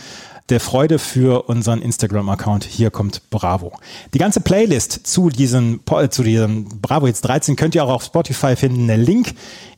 der 0.49 0.61
Freude 0.61 0.99
für 0.99 1.49
unseren 1.49 1.82
Instagram-Account. 1.82 2.64
Hier 2.64 2.90
kommt 2.90 3.30
Bravo. 3.30 3.72
Die 4.14 4.18
ganze 4.18 4.40
Playlist 4.40 5.07
zu 5.07 5.28
diesem, 5.28 5.80
zu 6.11 6.22
diesem 6.22 6.80
Bravo 6.80 7.07
jetzt 7.07 7.22
13 7.22 7.57
könnt 7.57 7.74
ihr 7.74 7.84
auch 7.84 7.92
auf 7.92 8.05
Spotify 8.05 8.57
finden. 8.57 8.86
Der 8.86 8.97
Link 8.97 9.34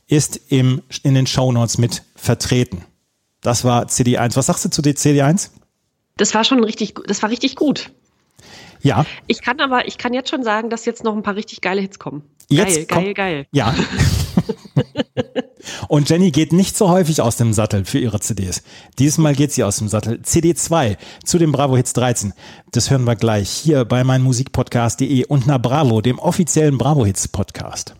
ist 0.07 0.39
im, 0.49 0.81
in 1.03 1.15
den 1.15 1.27
Show 1.27 1.51
Notes 1.51 1.77
mit 1.77 2.03
vertreten. 2.15 2.83
Das 3.41 3.63
war 3.63 3.85
CD1. 3.85 4.35
Was 4.35 4.47
sagst 4.47 4.65
du 4.65 4.69
zu 4.69 4.81
CD1? 4.81 5.49
Das 6.17 6.33
war 6.33 6.43
schon 6.43 6.63
richtig, 6.63 6.95
das 7.07 7.21
war 7.21 7.29
richtig 7.29 7.55
gut. 7.55 7.91
Ja. 8.81 9.05
Ich 9.27 9.41
kann 9.41 9.59
aber, 9.59 9.87
ich 9.87 9.97
kann 9.97 10.13
jetzt 10.13 10.29
schon 10.29 10.43
sagen, 10.43 10.69
dass 10.69 10.85
jetzt 10.85 11.03
noch 11.03 11.15
ein 11.15 11.23
paar 11.23 11.35
richtig 11.35 11.61
geile 11.61 11.81
Hits 11.81 11.99
kommen. 11.99 12.23
Geil, 12.49 12.67
jetzt 12.67 12.89
geil, 12.89 13.13
geil. 13.13 13.47
Ja. 13.51 13.75
Und 15.87 16.09
Jenny 16.09 16.31
geht 16.31 16.53
nicht 16.53 16.75
so 16.77 16.89
häufig 16.89 17.21
aus 17.21 17.35
dem 17.35 17.53
Sattel 17.53 17.85
für 17.85 17.99
ihre 17.99 18.19
CDs. 18.19 18.63
Diesmal 18.97 19.35
geht 19.35 19.51
sie 19.51 19.63
aus 19.63 19.77
dem 19.77 19.87
Sattel. 19.87 20.21
CD 20.23 20.55
2 20.55 20.97
zu 21.23 21.37
dem 21.37 21.51
Bravo 21.51 21.77
Hits 21.77 21.93
13. 21.93 22.33
Das 22.71 22.89
hören 22.89 23.05
wir 23.05 23.15
gleich 23.15 23.49
hier 23.49 23.85
bei 23.85 24.03
meinmusikpodcast.de 24.03 25.25
und 25.25 25.47
na 25.47 25.57
Bravo, 25.57 26.01
dem 26.01 26.19
offiziellen 26.19 26.77
Bravo 26.77 27.05
Hits 27.05 27.27
Podcast. 27.27 27.95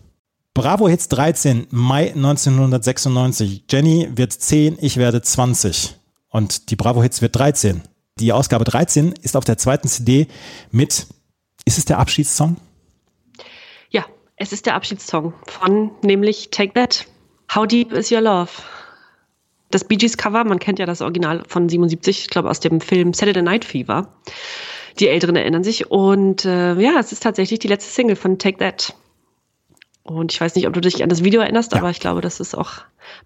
Bravo 0.54 0.88
Hits 0.88 1.08
13, 1.08 1.68
Mai 1.70 2.12
1996. 2.12 3.64
Jenny 3.70 4.08
wird 4.14 4.32
10, 4.32 4.78
ich 4.80 4.96
werde 4.96 5.22
20. 5.22 5.96
Und 6.28 6.70
die 6.70 6.76
Bravo 6.76 7.02
Hits 7.02 7.22
wird 7.22 7.36
13. 7.36 7.82
Die 8.18 8.32
Ausgabe 8.32 8.64
13 8.64 9.12
ist 9.22 9.36
auf 9.36 9.44
der 9.44 9.58
zweiten 9.58 9.88
CD 9.88 10.26
mit, 10.70 11.06
ist 11.64 11.78
es 11.78 11.84
der 11.84 11.98
Abschiedssong? 11.98 12.56
Es 14.42 14.54
ist 14.54 14.64
der 14.64 14.74
Abschiedssong 14.74 15.34
von 15.46 15.90
nämlich 16.00 16.48
Take 16.50 16.72
That. 16.72 17.04
How 17.54 17.66
Deep 17.66 17.92
Is 17.92 18.10
Your 18.10 18.22
Love? 18.22 18.50
Das 19.70 19.84
Bee 19.84 19.96
Gees 19.96 20.16
Cover, 20.16 20.44
man 20.44 20.58
kennt 20.58 20.78
ja 20.78 20.86
das 20.86 21.02
Original 21.02 21.44
von 21.46 21.68
77, 21.68 22.22
ich 22.22 22.30
glaube 22.30 22.48
aus 22.48 22.58
dem 22.58 22.80
Film 22.80 23.12
Saturday 23.12 23.42
Night 23.42 23.66
Fever. 23.66 24.08
Die 24.98 25.08
Älteren 25.08 25.36
erinnern 25.36 25.62
sich. 25.62 25.90
Und 25.90 26.46
äh, 26.46 26.74
ja, 26.80 26.98
es 26.98 27.12
ist 27.12 27.22
tatsächlich 27.22 27.58
die 27.58 27.68
letzte 27.68 27.92
Single 27.92 28.16
von 28.16 28.38
Take 28.38 28.56
That. 28.56 28.94
Und 30.04 30.32
ich 30.32 30.40
weiß 30.40 30.54
nicht, 30.54 30.66
ob 30.66 30.72
du 30.72 30.80
dich 30.80 31.02
an 31.02 31.10
das 31.10 31.22
Video 31.22 31.42
erinnerst, 31.42 31.72
ja. 31.72 31.78
aber 31.78 31.90
ich 31.90 32.00
glaube, 32.00 32.22
das 32.22 32.40
ist 32.40 32.56
auch 32.56 32.72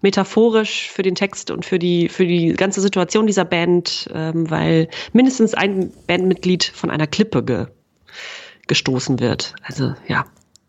metaphorisch 0.01 0.89
für 0.89 1.01
den 1.01 1.15
Text 1.15 1.49
und 1.49 1.63
für 1.63 1.79
die, 1.79 2.09
für 2.09 2.25
die 2.25 2.51
ganze 2.51 2.81
Situation 2.81 3.25
dieser 3.25 3.45
Band, 3.45 4.09
ähm, 4.13 4.51
weil 4.51 4.89
mindestens 5.13 5.53
ein 5.53 5.93
Bandmitglied 6.07 6.65
von 6.65 6.91
einer 6.91 7.07
Klippe 7.07 7.41
ge 7.41 7.67
gestoßen 8.67 9.19
wird. 9.19 9.53
Also 9.63 9.93
ja. 10.07 10.25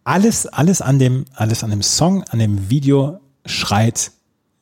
Alles, 0.06 0.46
alles 0.46 0.82
an 0.82 1.00
dem, 1.00 1.24
alles 1.34 1.64
an 1.64 1.70
dem 1.70 1.82
Song, 1.82 2.22
an 2.30 2.38
dem 2.38 2.70
Video 2.70 3.18
schreit, 3.44 4.12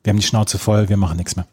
wir 0.02 0.10
haben 0.10 0.16
die 0.16 0.26
Schnauze 0.26 0.58
voll, 0.58 0.88
wir 0.88 0.96
machen 0.96 1.18
nichts 1.18 1.36
mehr. 1.36 1.46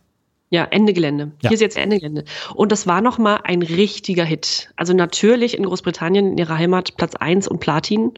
Ja, 0.49 0.63
Ende 0.63 0.93
Gelände. 0.93 1.33
Ja. 1.41 1.49
Hier 1.49 1.55
ist 1.55 1.59
jetzt 1.59 1.75
Ende 1.75 1.97
Gelände. 1.97 2.23
Und 2.55 2.71
das 2.71 2.87
war 2.87 3.01
nochmal 3.01 3.41
ein 3.43 3.61
richtiger 3.61 4.23
Hit. 4.23 4.71
Also 4.77 4.93
natürlich 4.93 5.57
in 5.57 5.65
Großbritannien, 5.65 6.31
in 6.31 6.37
ihrer 6.37 6.57
Heimat, 6.57 6.95
Platz 6.95 7.15
1 7.15 7.49
und 7.49 7.59
Platin. 7.59 8.13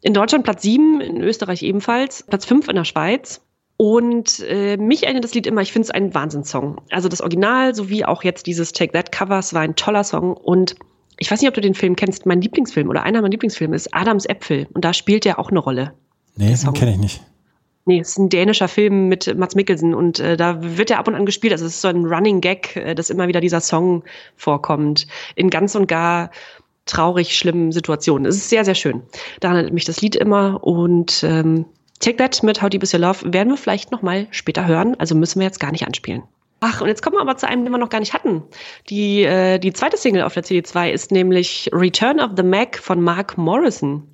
In 0.00 0.14
Deutschland 0.14 0.44
Platz 0.44 0.62
7, 0.62 1.02
in 1.02 1.20
Österreich 1.20 1.62
ebenfalls. 1.62 2.22
Platz 2.22 2.46
5 2.46 2.68
in 2.68 2.76
der 2.76 2.84
Schweiz. 2.84 3.42
Und 3.76 4.40
äh, 4.48 4.78
mich 4.78 5.02
erinnert 5.02 5.24
das 5.24 5.34
Lied 5.34 5.46
immer, 5.46 5.60
ich 5.60 5.72
finde 5.72 5.84
es 5.84 5.90
ein 5.90 6.14
Wahnsinnssong. 6.14 6.80
Also 6.90 7.10
das 7.10 7.20
Original 7.20 7.74
sowie 7.74 8.06
auch 8.06 8.24
jetzt 8.24 8.46
dieses 8.46 8.72
Take 8.72 8.92
That 8.92 9.12
Covers 9.12 9.52
war 9.52 9.60
ein 9.60 9.76
toller 9.76 10.04
Song. 10.04 10.32
Und 10.32 10.74
ich 11.18 11.30
weiß 11.30 11.40
nicht, 11.40 11.48
ob 11.48 11.54
du 11.54 11.60
den 11.60 11.74
Film 11.74 11.96
kennst. 11.96 12.26
Mein 12.26 12.40
Lieblingsfilm 12.40 12.88
oder 12.88 13.02
einer 13.02 13.20
meiner 13.20 13.30
Lieblingsfilme 13.30 13.76
ist 13.76 13.94
Adams 13.94 14.26
Äpfel. 14.26 14.66
Und 14.72 14.84
da 14.84 14.92
spielt 14.92 15.26
er 15.26 15.38
auch 15.38 15.50
eine 15.50 15.58
Rolle. 15.58 15.92
Nee, 16.36 16.54
den 16.54 16.72
kenne 16.72 16.92
ich 16.92 16.98
nicht. 16.98 17.22
Nee, 17.84 17.98
es 17.98 18.10
ist 18.10 18.18
ein 18.18 18.28
dänischer 18.28 18.68
Film 18.68 19.08
mit 19.08 19.36
Mats 19.36 19.56
Mikkelsen 19.56 19.92
und 19.92 20.20
äh, 20.20 20.36
da 20.36 20.58
wird 20.60 20.90
er 20.90 21.00
ab 21.00 21.08
und 21.08 21.16
an 21.16 21.26
gespielt. 21.26 21.52
Also 21.52 21.66
es 21.66 21.74
ist 21.74 21.80
so 21.80 21.88
ein 21.88 22.06
Running 22.06 22.40
Gag, 22.40 22.76
äh, 22.76 22.94
dass 22.94 23.10
immer 23.10 23.26
wieder 23.26 23.40
dieser 23.40 23.60
Song 23.60 24.04
vorkommt. 24.36 25.08
In 25.34 25.50
ganz 25.50 25.74
und 25.74 25.88
gar 25.88 26.30
traurig 26.86 27.36
schlimmen 27.36 27.72
Situationen. 27.72 28.26
Es 28.26 28.36
ist 28.36 28.50
sehr, 28.50 28.64
sehr 28.64 28.76
schön. 28.76 29.02
Daran 29.40 29.56
erinnert 29.56 29.74
mich 29.74 29.84
das 29.84 30.00
Lied 30.00 30.14
immer 30.14 30.62
und 30.62 31.24
ähm, 31.24 31.64
Take 31.98 32.16
That 32.16 32.42
mit 32.42 32.62
How 32.62 32.68
Deep 32.68 32.82
Is 32.82 32.94
Your 32.94 33.00
Love 33.00 33.32
werden 33.32 33.50
wir 33.50 33.56
vielleicht 33.56 33.90
noch 33.92 34.02
mal 34.02 34.26
später 34.30 34.66
hören. 34.66 34.96
Also 34.98 35.14
müssen 35.14 35.40
wir 35.40 35.46
jetzt 35.46 35.60
gar 35.60 35.72
nicht 35.72 35.86
anspielen. 35.86 36.22
Ach, 36.64 36.80
und 36.80 36.86
jetzt 36.86 37.02
kommen 37.02 37.16
wir 37.16 37.20
aber 37.20 37.36
zu 37.36 37.48
einem, 37.48 37.64
den 37.64 37.72
wir 37.72 37.78
noch 37.78 37.88
gar 37.88 37.98
nicht 37.98 38.14
hatten. 38.14 38.44
Die, 38.88 39.24
äh, 39.24 39.58
die 39.58 39.72
zweite 39.72 39.96
Single 39.96 40.22
auf 40.22 40.34
der 40.34 40.44
CD2 40.44 40.92
ist 40.92 41.10
nämlich 41.10 41.68
Return 41.72 42.20
of 42.20 42.30
the 42.36 42.44
Mac 42.44 42.78
von 42.78 43.02
Mark 43.02 43.36
Morrison. 43.36 44.06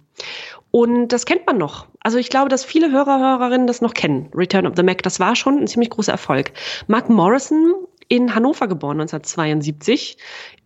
Und 0.71 1.09
das 1.09 1.27
kennt 1.27 1.47
man 1.47 1.59
noch. 1.59 1.89
Also 2.01 2.17
ich 2.17 2.31
glaube, 2.31 2.49
dass 2.49 2.65
viele 2.65 2.91
Hörer, 2.91 3.19
Hörerinnen 3.19 3.67
das 3.67 3.83
noch 3.83 3.93
kennen. 3.93 4.31
Return 4.35 4.67
of 4.67 4.73
the 4.77 4.83
Mac, 4.83 5.03
das 5.03 5.21
war 5.21 5.37
schon 5.37 5.59
ein 5.59 5.67
ziemlich 5.67 5.91
großer 5.91 6.13
Erfolg. 6.13 6.53
Mark 6.87 7.11
Morrison, 7.11 7.75
in 8.09 8.35
Hannover 8.35 8.67
geboren 8.67 8.99
1972, 8.99 10.17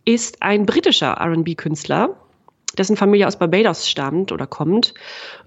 ist 0.05 0.41
ein 0.41 0.65
britischer 0.65 1.17
R&B-Künstler, 1.19 2.15
dessen 2.77 2.95
Familie 2.95 3.27
aus 3.27 3.37
Barbados 3.37 3.89
stammt 3.89 4.31
oder 4.31 4.47
kommt 4.47 4.93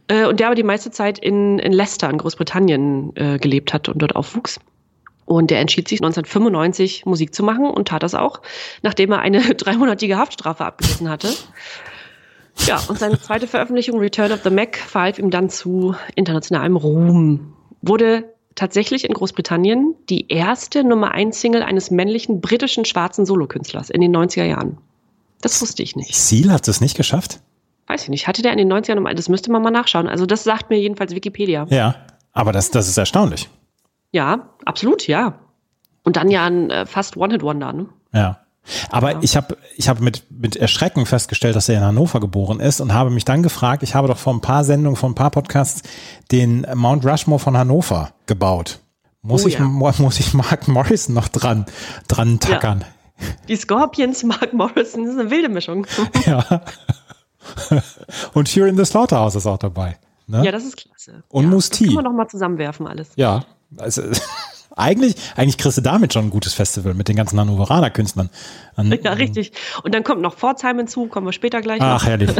äh, 0.09 0.27
und 0.27 0.39
der 0.39 0.49
aber 0.49 0.55
die 0.55 0.63
meiste 0.65 0.91
Zeit 0.91 1.19
in, 1.19 1.59
in 1.61 1.73
Leicester 1.73 2.11
in 2.11 2.19
Großbritannien 2.19 3.17
äh, 3.17 3.39
gelebt 3.39 3.73
hat 3.73 3.89
und 3.89 4.01
dort 4.03 4.15
aufwuchs. 4.15 4.61
Und 5.27 5.51
der 5.51 5.61
entschied 5.61 5.89
sich 5.89 6.01
1995 6.01 7.05
Musik 7.05 7.35
zu 7.35 7.43
machen 7.43 7.67
und 7.67 7.89
tat 7.89 8.03
das 8.03 8.15
auch, 8.15 8.41
nachdem 8.83 9.13
er 9.13 9.19
eine 9.19 9.41
dreimonatige 9.55 10.17
Haftstrafe 10.17 10.65
abgesessen 10.65 11.11
hatte. 11.11 11.29
Ja, 12.65 12.81
und 12.89 12.99
seine 12.99 13.21
zweite 13.21 13.47
Veröffentlichung, 13.47 13.99
Return 13.99 14.33
of 14.33 14.41
the 14.43 14.51
Mac, 14.51 14.77
verhalf 14.77 15.19
ihm 15.19 15.31
dann 15.31 15.51
zu 15.51 15.95
internationalem 16.15 16.77
Ruhm. 16.77 17.53
wurde 17.83 18.25
tatsächlich 18.55 19.05
in 19.05 19.13
Großbritannien 19.13 19.95
die 20.09 20.29
erste 20.29 20.83
Nummer 20.83 21.11
1 21.11 21.39
Single 21.39 21.63
eines 21.63 21.91
männlichen 21.91 22.41
britischen 22.41 22.87
schwarzen 22.87 23.27
Solokünstlers 23.27 23.91
in 23.91 24.01
den 24.01 24.17
90er 24.17 24.45
Jahren. 24.45 24.79
Das 25.43 25.61
wusste 25.61 25.83
ich 25.83 25.95
nicht. 25.95 26.15
Seal 26.15 26.51
hat 26.51 26.67
es 26.67 26.81
nicht 26.81 26.97
geschafft? 26.97 27.41
Weiß 27.87 28.05
ich 28.05 28.09
nicht. 28.09 28.27
Hatte 28.27 28.43
der 28.43 28.53
in 28.53 28.59
den 28.59 28.73
90ern 28.73 28.95
Nummer 28.95 29.15
Das 29.15 29.29
müsste 29.29 29.53
man 29.53 29.63
mal 29.63 29.71
nachschauen. 29.71 30.09
Also 30.09 30.25
das 30.25 30.43
sagt 30.43 30.71
mir 30.71 30.81
jedenfalls 30.81 31.15
Wikipedia. 31.15 31.67
Ja, 31.69 31.97
aber 32.33 32.53
das, 32.53 32.71
das 32.71 32.89
ist 32.89 32.97
erstaunlich. 32.97 33.49
Ja, 34.13 34.49
absolut, 34.65 35.07
ja. 35.07 35.39
Und 36.03 36.17
dann 36.17 36.31
ja 36.31 36.45
ein 36.45 36.71
äh, 36.71 36.87
fast 36.87 37.17
One-Hit-Wonder, 37.17 37.73
ne? 37.73 37.87
Ja. 38.13 38.41
Aber 38.91 39.13
ja. 39.13 39.19
ich 39.23 39.37
habe 39.37 39.57
ich 39.77 39.89
hab 39.89 40.01
mit, 40.01 40.25
mit 40.31 40.57
Erschrecken 40.57 41.07
festgestellt, 41.07 41.57
dass 41.57 41.69
er 41.69 41.79
in 41.79 41.85
Hannover 41.85 42.21
geboren 42.21 42.61
ist 42.61 42.81
und 42.81 42.93
habe 42.93 43.11
mich 43.11 43.25
dann 43.25 43.43
gefragt, 43.43 43.83
ich 43.83 43.95
habe 43.95 44.09
doch 44.09 44.19
vor 44.19 44.35
ein 44.35 44.41
paar 44.41 44.65
Sendungen, 44.65 44.97
vor 44.97 45.09
ein 45.09 45.15
paar 45.15 45.31
Podcasts 45.31 45.83
den 46.33 46.67
Mount 46.75 47.05
Rushmore 47.05 47.39
von 47.39 47.57
Hannover 47.57 48.11
gebaut. 48.27 48.81
Muss, 49.23 49.45
oh, 49.45 49.49
ich, 49.49 49.55
ja. 49.55 49.65
muss 49.99 50.21
ich 50.21 50.35
Mark 50.35 50.69
Morrison 50.69 51.15
noch 51.15 51.29
dran, 51.29 51.67
dran 52.09 52.41
tackern? 52.41 52.85
Ja. 53.19 53.27
Die 53.49 53.57
Scorpions, 53.57 54.25
Mark 54.25 54.53
Morrison, 54.53 55.05
das 55.05 55.15
ist 55.15 55.21
eine 55.21 55.31
wilde 55.31 55.49
Mischung. 55.49 55.87
Ja. 56.27 56.63
Und 58.35 58.49
Here 58.49 58.69
in 58.69 58.77
the 58.77 58.85
Slaughterhouse 58.85 59.37
ist 59.37 59.47
auch 59.47 59.59
dabei. 59.59 59.97
Ne? 60.27 60.45
Ja, 60.45 60.51
das 60.51 60.65
ist 60.65 60.77
klasse. 60.77 61.23
Und 61.29 61.45
ja, 61.45 61.51
Musti. 61.51 61.85
Das 61.85 61.95
können 61.95 62.05
wir 62.05 62.11
noch 62.11 62.17
mal 62.17 62.27
zusammenwerfen 62.27 62.89
alles. 62.89 63.11
Ja, 63.15 63.45
also 63.77 64.03
eigentlich, 64.77 65.17
eigentlich 65.37 65.59
kriegst 65.59 65.79
du 65.79 65.83
damit 65.83 66.13
schon 66.13 66.27
ein 66.27 66.31
gutes 66.31 66.55
Festival 66.55 66.95
mit 66.95 67.09
den 67.09 67.17
ganzen 67.17 67.41
Hannoveraner 67.41 67.91
Künstlern. 67.91 68.31
An, 68.77 68.97
ja, 69.03 69.13
richtig. 69.13 69.53
Und 69.83 69.95
dann 69.95 70.05
kommt 70.05 70.21
noch 70.21 70.35
Pforzheim 70.35 70.79
hinzu, 70.79 71.07
kommen 71.07 71.27
wir 71.27 71.33
später 71.33 71.63
gleich. 71.63 71.81
Ach, 71.81 72.03
noch. 72.03 72.09
herrlich. 72.09 72.31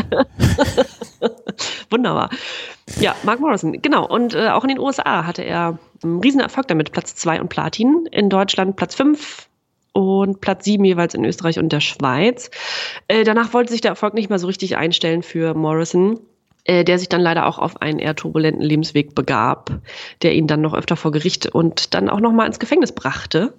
Wunderbar. 1.91 2.31
Ja, 3.01 3.15
Mark 3.23 3.41
Morrison, 3.41 3.81
genau. 3.81 4.07
Und 4.07 4.35
äh, 4.35 4.49
auch 4.49 4.65
in 4.65 4.69
den 4.69 4.79
USA 4.79 5.27
hatte 5.27 5.43
er 5.43 5.79
einen 6.03 6.21
riesen 6.21 6.41
Erfolg 6.41 6.69
damit. 6.69 6.93
Platz 6.93 7.15
2 7.17 7.41
und 7.41 7.49
Platin. 7.49 8.07
In 8.13 8.29
Deutschland 8.29 8.77
Platz 8.77 8.95
5 8.95 9.49
und 9.93 10.43
Platz 10.43 10.67
7 10.67 10.85
jeweils 10.85 11.15
in 11.15 11.25
Österreich 11.25 11.59
und 11.59 11.73
der 11.73 11.81
Schweiz. 11.81 12.51
Äh, 13.09 13.25
danach 13.25 13.55
wollte 13.55 13.73
sich 13.73 13.81
der 13.81 13.93
Erfolg 13.93 14.13
nicht 14.13 14.29
mehr 14.29 14.39
so 14.39 14.47
richtig 14.47 14.77
einstellen 14.77 15.23
für 15.23 15.55
Morrison. 15.55 16.21
Äh, 16.67 16.83
der 16.83 16.99
sich 16.99 17.09
dann 17.09 17.21
leider 17.21 17.47
auch 17.47 17.61
auf 17.61 17.81
einen 17.81 18.01
eher 18.01 18.17
turbulenten 18.17 18.61
Lebensweg 18.61 19.15
begab, 19.15 19.71
der 20.23 20.35
ihn 20.35 20.49
dann 20.49 20.63
noch 20.63 20.75
öfter 20.75 20.97
vor 20.97 21.13
Gericht 21.13 21.47
und 21.47 21.95
dann 21.95 22.09
auch 22.09 22.19
noch 22.19 22.33
mal 22.33 22.45
ins 22.45 22.59
Gefängnis 22.59 22.91
brachte. 22.91 23.55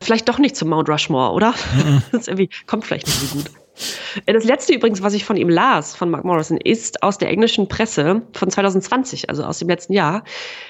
Vielleicht 0.00 0.28
doch 0.28 0.38
nicht 0.38 0.54
zum 0.54 0.68
Mount 0.68 0.88
Rushmore, 0.88 1.32
oder? 1.32 1.52
Mhm. 1.74 2.02
das 2.12 2.28
irgendwie 2.28 2.50
kommt 2.68 2.84
vielleicht 2.84 3.08
nicht 3.08 3.18
so 3.18 3.36
gut. 3.38 3.50
Äh, 4.26 4.32
das 4.32 4.44
letzte 4.44 4.72
übrigens, 4.72 5.02
was 5.02 5.14
ich 5.14 5.24
von 5.24 5.36
ihm 5.36 5.48
las, 5.48 5.96
von 5.96 6.10
Mark 6.10 6.24
Morrison, 6.24 6.56
ist 6.56 7.02
aus 7.02 7.18
der 7.18 7.28
englischen 7.28 7.66
Presse 7.66 8.22
von 8.34 8.50
2020, 8.50 9.30
also 9.30 9.42
aus 9.42 9.58
dem 9.58 9.68
letzten 9.68 9.92
Jahr. 9.92 10.22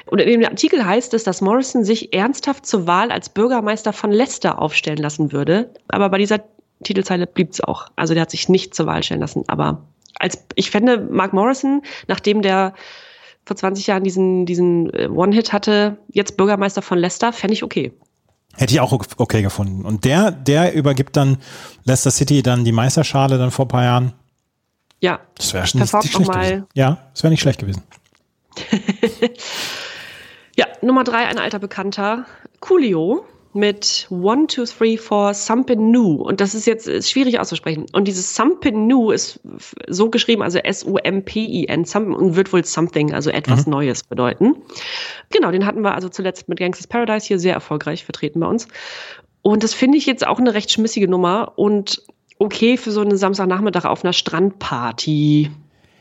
Und 0.06 0.22
in 0.22 0.40
dem 0.40 0.48
Artikel 0.48 0.86
heißt 0.86 1.12
es, 1.12 1.22
dass 1.24 1.42
Morrison 1.42 1.84
sich 1.84 2.14
ernsthaft 2.14 2.64
zur 2.64 2.86
Wahl 2.86 3.12
als 3.12 3.28
Bürgermeister 3.28 3.92
von 3.92 4.10
Leicester 4.10 4.58
aufstellen 4.58 4.96
lassen 4.96 5.32
würde. 5.32 5.70
Aber 5.88 6.08
bei 6.08 6.16
dieser 6.16 6.40
Titelzeile 6.82 7.26
blieb 7.26 7.50
es 7.50 7.60
auch. 7.60 7.88
Also 7.94 8.14
der 8.14 8.22
hat 8.22 8.30
sich 8.30 8.48
nicht 8.48 8.74
zur 8.74 8.86
Wahl 8.86 9.02
stellen 9.02 9.20
lassen. 9.20 9.44
Aber 9.48 9.82
als 10.18 10.38
ich 10.54 10.70
fände, 10.70 10.98
Mark 11.10 11.32
Morrison, 11.32 11.82
nachdem 12.08 12.42
der 12.42 12.74
vor 13.44 13.56
20 13.56 13.86
Jahren 13.86 14.04
diesen, 14.04 14.46
diesen 14.46 14.92
äh, 14.94 15.08
One-Hit 15.08 15.52
hatte, 15.52 15.98
jetzt 16.08 16.36
Bürgermeister 16.36 16.82
von 16.82 16.98
Leicester, 16.98 17.32
fände 17.32 17.54
ich 17.54 17.62
okay. 17.62 17.92
Hätte 18.56 18.72
ich 18.72 18.80
auch 18.80 18.92
okay 18.92 19.42
gefunden. 19.42 19.84
Und 19.84 20.04
der, 20.04 20.30
der 20.30 20.74
übergibt 20.74 21.16
dann 21.16 21.38
Leicester 21.84 22.10
City 22.10 22.42
dann 22.42 22.64
die 22.64 22.72
Meisterschale 22.72 23.36
dann 23.36 23.50
vor 23.50 23.64
ein 23.64 23.68
paar 23.68 23.82
Jahren. 23.82 24.12
Ja. 25.00 25.20
Das 25.34 25.52
wäre 25.52 25.64
nicht, 25.64 25.74
nicht 25.74 26.12
schlecht 26.12 26.32
gewesen. 26.32 26.66
Ja, 26.74 26.98
das 27.12 27.22
wäre 27.22 27.30
nicht 27.32 27.40
schlecht 27.40 27.60
gewesen. 27.60 27.82
ja, 30.56 30.66
Nummer 30.82 31.02
drei, 31.02 31.26
ein 31.26 31.38
alter 31.38 31.58
Bekannter. 31.58 32.26
Coolio 32.60 33.26
mit 33.54 34.06
One, 34.10 34.46
Two, 34.46 34.64
Three, 34.64 34.96
Four, 34.96 35.34
Something 35.34 35.90
New. 35.90 36.14
Und 36.14 36.40
das 36.40 36.54
ist 36.54 36.66
jetzt 36.66 36.88
ist 36.88 37.10
schwierig 37.10 37.38
auszusprechen. 37.38 37.86
Und 37.92 38.08
dieses 38.08 38.34
Something 38.34 38.86
New 38.86 39.10
ist 39.10 39.40
so 39.88 40.10
geschrieben, 40.10 40.42
also 40.42 40.58
S-U-M-P-I-N, 40.58 41.84
und 42.14 42.36
wird 42.36 42.52
wohl 42.52 42.64
Something, 42.64 43.14
also 43.14 43.30
etwas 43.30 43.66
mhm. 43.66 43.72
Neues 43.72 44.02
bedeuten. 44.02 44.56
Genau, 45.30 45.50
den 45.50 45.66
hatten 45.66 45.82
wir 45.82 45.94
also 45.94 46.08
zuletzt 46.08 46.48
mit 46.48 46.58
Gangsters 46.58 46.86
Paradise 46.86 47.26
hier 47.26 47.38
sehr 47.38 47.54
erfolgreich 47.54 48.04
vertreten 48.04 48.40
bei 48.40 48.46
uns. 48.46 48.68
Und 49.42 49.62
das 49.62 49.74
finde 49.74 49.98
ich 49.98 50.06
jetzt 50.06 50.26
auch 50.26 50.38
eine 50.38 50.54
recht 50.54 50.72
schmissige 50.72 51.06
Nummer 51.08 51.52
und 51.56 52.02
okay 52.38 52.76
für 52.76 52.90
so 52.90 53.00
einen 53.00 53.16
Samstagnachmittag 53.16 53.84
auf 53.84 54.04
einer 54.04 54.12
Strandparty. 54.12 55.50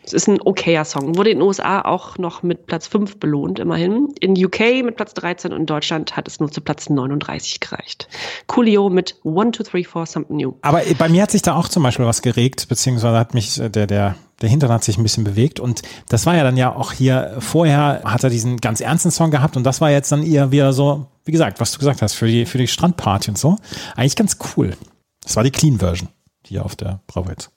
Es 0.05 0.13
ist 0.13 0.27
ein 0.27 0.41
okayer 0.41 0.83
Song. 0.83 1.15
Wurde 1.15 1.29
in 1.29 1.39
den 1.39 1.47
USA 1.47 1.81
auch 1.81 2.17
noch 2.17 2.43
mit 2.43 2.65
Platz 2.65 2.87
5 2.87 3.19
belohnt, 3.19 3.59
immerhin. 3.59 4.09
In 4.19 4.33
UK 4.33 4.83
mit 4.83 4.97
Platz 4.97 5.13
13 5.13 5.53
und 5.53 5.61
in 5.61 5.65
Deutschland 5.65 6.17
hat 6.17 6.27
es 6.27 6.39
nur 6.39 6.51
zu 6.51 6.61
Platz 6.61 6.89
39 6.89 7.61
gereicht. 7.61 8.09
Coolio 8.47 8.89
mit 8.89 9.15
1, 9.25 9.57
2, 9.57 9.63
3, 9.63 9.83
4, 9.83 10.05
Something 10.05 10.37
New. 10.37 10.53
Aber 10.61 10.81
bei 10.97 11.07
mir 11.07 11.23
hat 11.23 11.31
sich 11.31 11.41
da 11.41 11.55
auch 11.55 11.69
zum 11.69 11.83
Beispiel 11.83 12.05
was 12.05 12.21
geregt, 12.21 12.67
beziehungsweise 12.67 13.17
hat 13.17 13.33
mich 13.33 13.59
äh, 13.59 13.69
der, 13.69 13.87
der, 13.87 14.15
der 14.41 14.49
Hintern 14.49 14.71
hat 14.71 14.83
sich 14.83 14.97
ein 14.97 15.03
bisschen 15.03 15.23
bewegt. 15.23 15.59
Und 15.59 15.81
das 16.09 16.25
war 16.25 16.35
ja 16.35 16.43
dann 16.43 16.57
ja 16.57 16.75
auch 16.75 16.91
hier, 16.91 17.37
vorher 17.39 18.01
hat 18.03 18.23
er 18.23 18.29
diesen 18.29 18.57
ganz 18.57 18.81
ernsten 18.81 19.11
Song 19.11 19.31
gehabt 19.31 19.55
und 19.55 19.63
das 19.63 19.79
war 19.79 19.89
jetzt 19.89 20.11
dann 20.11 20.23
eher 20.23 20.51
wieder 20.51 20.73
so, 20.73 21.07
wie 21.23 21.31
gesagt, 21.31 21.61
was 21.61 21.71
du 21.71 21.79
gesagt 21.79 22.01
hast, 22.01 22.13
für 22.13 22.27
die, 22.27 22.45
für 22.45 22.57
die 22.57 22.67
Strandparty 22.67 23.31
und 23.31 23.37
so. 23.37 23.57
Eigentlich 23.95 24.17
ganz 24.17 24.37
cool. 24.57 24.75
Das 25.23 25.37
war 25.37 25.43
die 25.43 25.51
Clean 25.51 25.79
Version 25.79 26.09
hier 26.45 26.65
auf 26.65 26.75
der 26.75 26.99
Bravo 27.07 27.29
Hits 27.29 27.52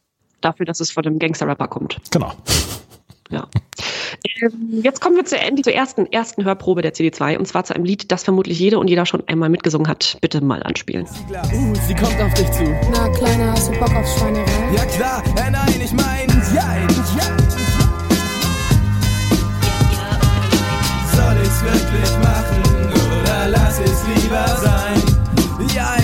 dafür, 0.47 0.67
dass 0.67 0.81
es 0.81 0.91
von 0.91 1.05
einem 1.05 1.19
Gangster-Rapper 1.19 1.69
kommt. 1.69 2.01
Genau. 2.11 2.33
Ja. 3.31 3.49
Ähm, 4.41 4.81
jetzt 4.83 5.01
kommen 5.01 5.17
wir 5.17 5.25
zur, 5.25 5.39
zur 5.63 5.73
ersten, 5.73 6.07
ersten 6.13 6.45
Hörprobe 6.45 6.83
der 6.83 6.95
CD2 6.95 7.39
und 7.39 7.47
zwar 7.47 7.65
zu 7.65 7.75
einem 7.75 7.85
Lied, 7.85 8.13
das 8.13 8.23
vermutlich 8.23 8.59
jede 8.59 8.79
und 8.79 8.89
jeder 8.89 9.05
schon 9.07 9.27
einmal 9.27 9.49
mitgesungen 9.49 9.89
hat. 9.89 10.19
Bitte 10.21 10.41
mal 10.41 10.63
anspielen. 10.63 11.07
Uh, 11.07 11.75
sie 11.87 11.95
kommt 11.95 12.21
auf 12.21 12.35
dich 12.35 12.51
zu. 12.53 12.65
Na, 12.93 13.09
Kleiner, 13.09 13.53
hast 13.53 13.69
du 13.69 13.73
Bock 13.79 13.95
auf 13.95 14.19
Schweinerei? 14.19 14.75
Ja 14.77 14.85
klar, 14.85 15.23
äh, 15.37 15.51
nein, 15.51 15.81
ich 15.85 15.93
mein, 15.93 16.29
ja, 16.55 16.77
ja. 16.77 17.37
Soll 21.17 21.37
ich's 21.43 21.63
wirklich 21.65 22.19
machen 22.23 22.63
oder 23.21 23.49
lass 23.49 23.81
es 23.81 24.23
lieber 24.23 24.47
sein? 24.63 25.03
Jein. 25.75 25.96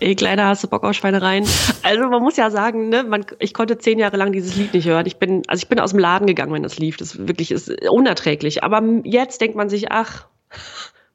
Ey, 0.00 0.14
Kleiner, 0.14 0.46
hast 0.46 0.64
du 0.64 0.68
Bock 0.68 0.84
auf 0.84 0.94
Schweinereien? 0.94 1.46
Also 1.82 2.08
man 2.08 2.22
muss 2.22 2.36
ja 2.36 2.50
sagen, 2.50 2.88
ne, 2.88 3.04
man, 3.04 3.24
ich 3.38 3.54
konnte 3.54 3.78
zehn 3.78 3.98
Jahre 3.98 4.16
lang 4.16 4.32
dieses 4.32 4.56
Lied 4.56 4.74
nicht 4.74 4.86
hören. 4.86 5.06
Ich 5.06 5.18
bin, 5.18 5.42
also 5.46 5.62
ich 5.62 5.68
bin 5.68 5.78
aus 5.78 5.90
dem 5.90 5.98
Laden 5.98 6.26
gegangen, 6.26 6.52
wenn 6.52 6.62
das 6.62 6.78
lief. 6.78 6.96
Das 6.96 7.18
wirklich 7.18 7.50
ist 7.50 7.70
unerträglich. 7.88 8.64
Aber 8.64 8.82
jetzt 9.04 9.40
denkt 9.40 9.56
man 9.56 9.68
sich, 9.68 9.92
ach, 9.92 10.26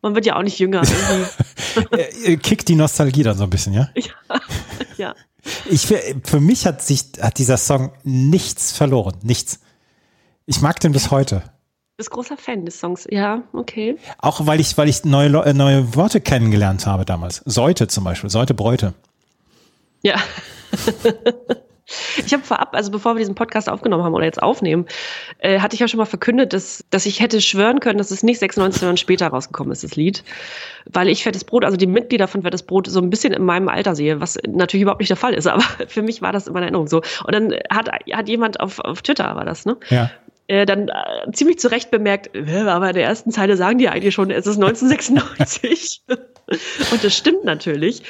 man 0.02 0.16
wird 0.16 0.26
ja 0.26 0.36
auch 0.36 0.44
nicht 0.44 0.60
jünger. 0.60 0.82
Kickt 2.44 2.68
die 2.68 2.76
Nostalgie 2.76 3.24
dann 3.24 3.38
so 3.38 3.44
ein 3.44 3.50
bisschen, 3.50 3.74
ja? 3.74 3.90
Ja. 3.96 4.40
ja. 4.98 5.16
Ich, 5.70 5.86
für, 5.86 6.00
für 6.24 6.40
mich 6.40 6.66
hat 6.66 6.82
sich, 6.82 7.04
hat 7.22 7.38
dieser 7.38 7.58
Song 7.58 7.92
nichts 8.04 8.72
verloren. 8.72 9.16
Nichts. 9.24 9.60
Ich 10.46 10.62
mag 10.62 10.80
den 10.80 10.92
bis 10.92 11.12
heute 11.12 11.44
bist 11.98 12.12
großer 12.12 12.38
Fan 12.38 12.66
des 12.66 12.80
Songs, 12.80 13.08
ja, 13.10 13.43
okay. 13.54 13.98
Auch 14.18 14.46
weil 14.46 14.60
ich, 14.60 14.78
weil 14.78 14.89
ich 14.89 15.06
neue, 15.06 15.30
äh, 15.46 15.54
neue 15.54 15.96
Worte 15.96 16.20
kennengelernt 16.22 16.86
habe 16.86 17.06
damals. 17.06 17.41
Seute 17.46 17.88
zum 17.88 18.04
Beispiel, 18.04 18.30
Seute 18.30 18.54
Bräute. 18.54 18.93
Ja. 20.02 20.16
Ich 22.26 22.34
habe 22.34 22.41
vorab, 22.41 22.74
also 22.74 22.89
bevor 22.89 23.14
wir 23.14 23.20
diesen 23.20 23.36
Podcast 23.36 23.70
aufgenommen 23.70 24.04
haben 24.04 24.16
oder 24.16 24.26
jetzt 24.26 24.41
aufnehmen, 24.41 24.88
äh, 25.38 25.60
hatte 25.60 25.76
ich 25.76 25.82
ja 25.82 25.88
schon 25.88 26.00
mal 26.00 26.06
verkündet, 26.06 26.52
dass, 26.52 26.84
dass 26.89 27.06
ich 27.06 27.20
hätte 27.20 27.41
schwören 27.41 27.80
können, 27.80 28.00
dass 28.00 28.10
es 28.10 28.24
nicht 28.24 28.39
96 28.39 28.82
Jahre 28.82 28.98
später 28.98 29.28
rausgekommen 29.28 29.72
ist, 29.72 29.84
das 29.84 29.96
Lied. 29.96 30.24
Weil 30.91 31.10
ich 31.10 31.22
Fettes 31.22 31.43
Brot, 31.43 31.64
also 31.64 31.78
die 31.78 31.86
Mitglieder 31.86 32.28
von 32.28 32.41
Fettes 32.41 32.64
Brot, 32.64 32.88
so 32.88 33.00
ein 33.00 33.12
bisschen 33.12 33.34
in 33.34 33.46
meinem 33.46 33.70
Alter 33.70 33.96
sehe, 33.96 34.20
was 34.20 34.39
natürlich 34.48 34.82
überhaupt 34.82 35.02
nicht 35.02 35.12
der 35.12 35.18
Fall 35.18 35.36
ist, 35.36 35.46
aber 35.48 35.64
für 35.88 36.02
mich 36.02 36.24
war 36.24 36.34
das 36.34 36.48
in 36.48 36.54
meiner 36.54 36.66
Erinnerung 36.66 36.88
so. 36.88 37.04
Und 37.24 37.36
dann 37.36 37.54
hat, 37.70 37.88
hat 38.12 38.30
jemand 38.30 38.60
auf, 38.60 38.80
auf 38.80 39.04
Twitter, 39.04 39.36
war 39.36 39.46
das, 39.46 39.68
ne? 39.68 39.78
Ja 39.89 40.10
äh, 40.48 40.66
dann 40.66 40.89
äh, 40.89 41.32
ziemlich 41.34 41.60
zurecht 41.60 41.91
bemerkt, 41.91 42.36
äh, 42.36 42.62
aber 42.68 42.89
in 42.89 42.96
der 42.96 43.06
ersten 43.06 43.32
Zeile 43.32 43.58
sagen 43.58 43.78
die 43.78 43.89
eigentlich 43.89 44.14
schon, 44.14 44.32
es 44.32 44.46
ist 44.46 44.62
1996. 44.62 46.04
und 46.08 47.04
das 47.04 47.16
stimmt 47.16 47.43
natürlich. 47.43 48.04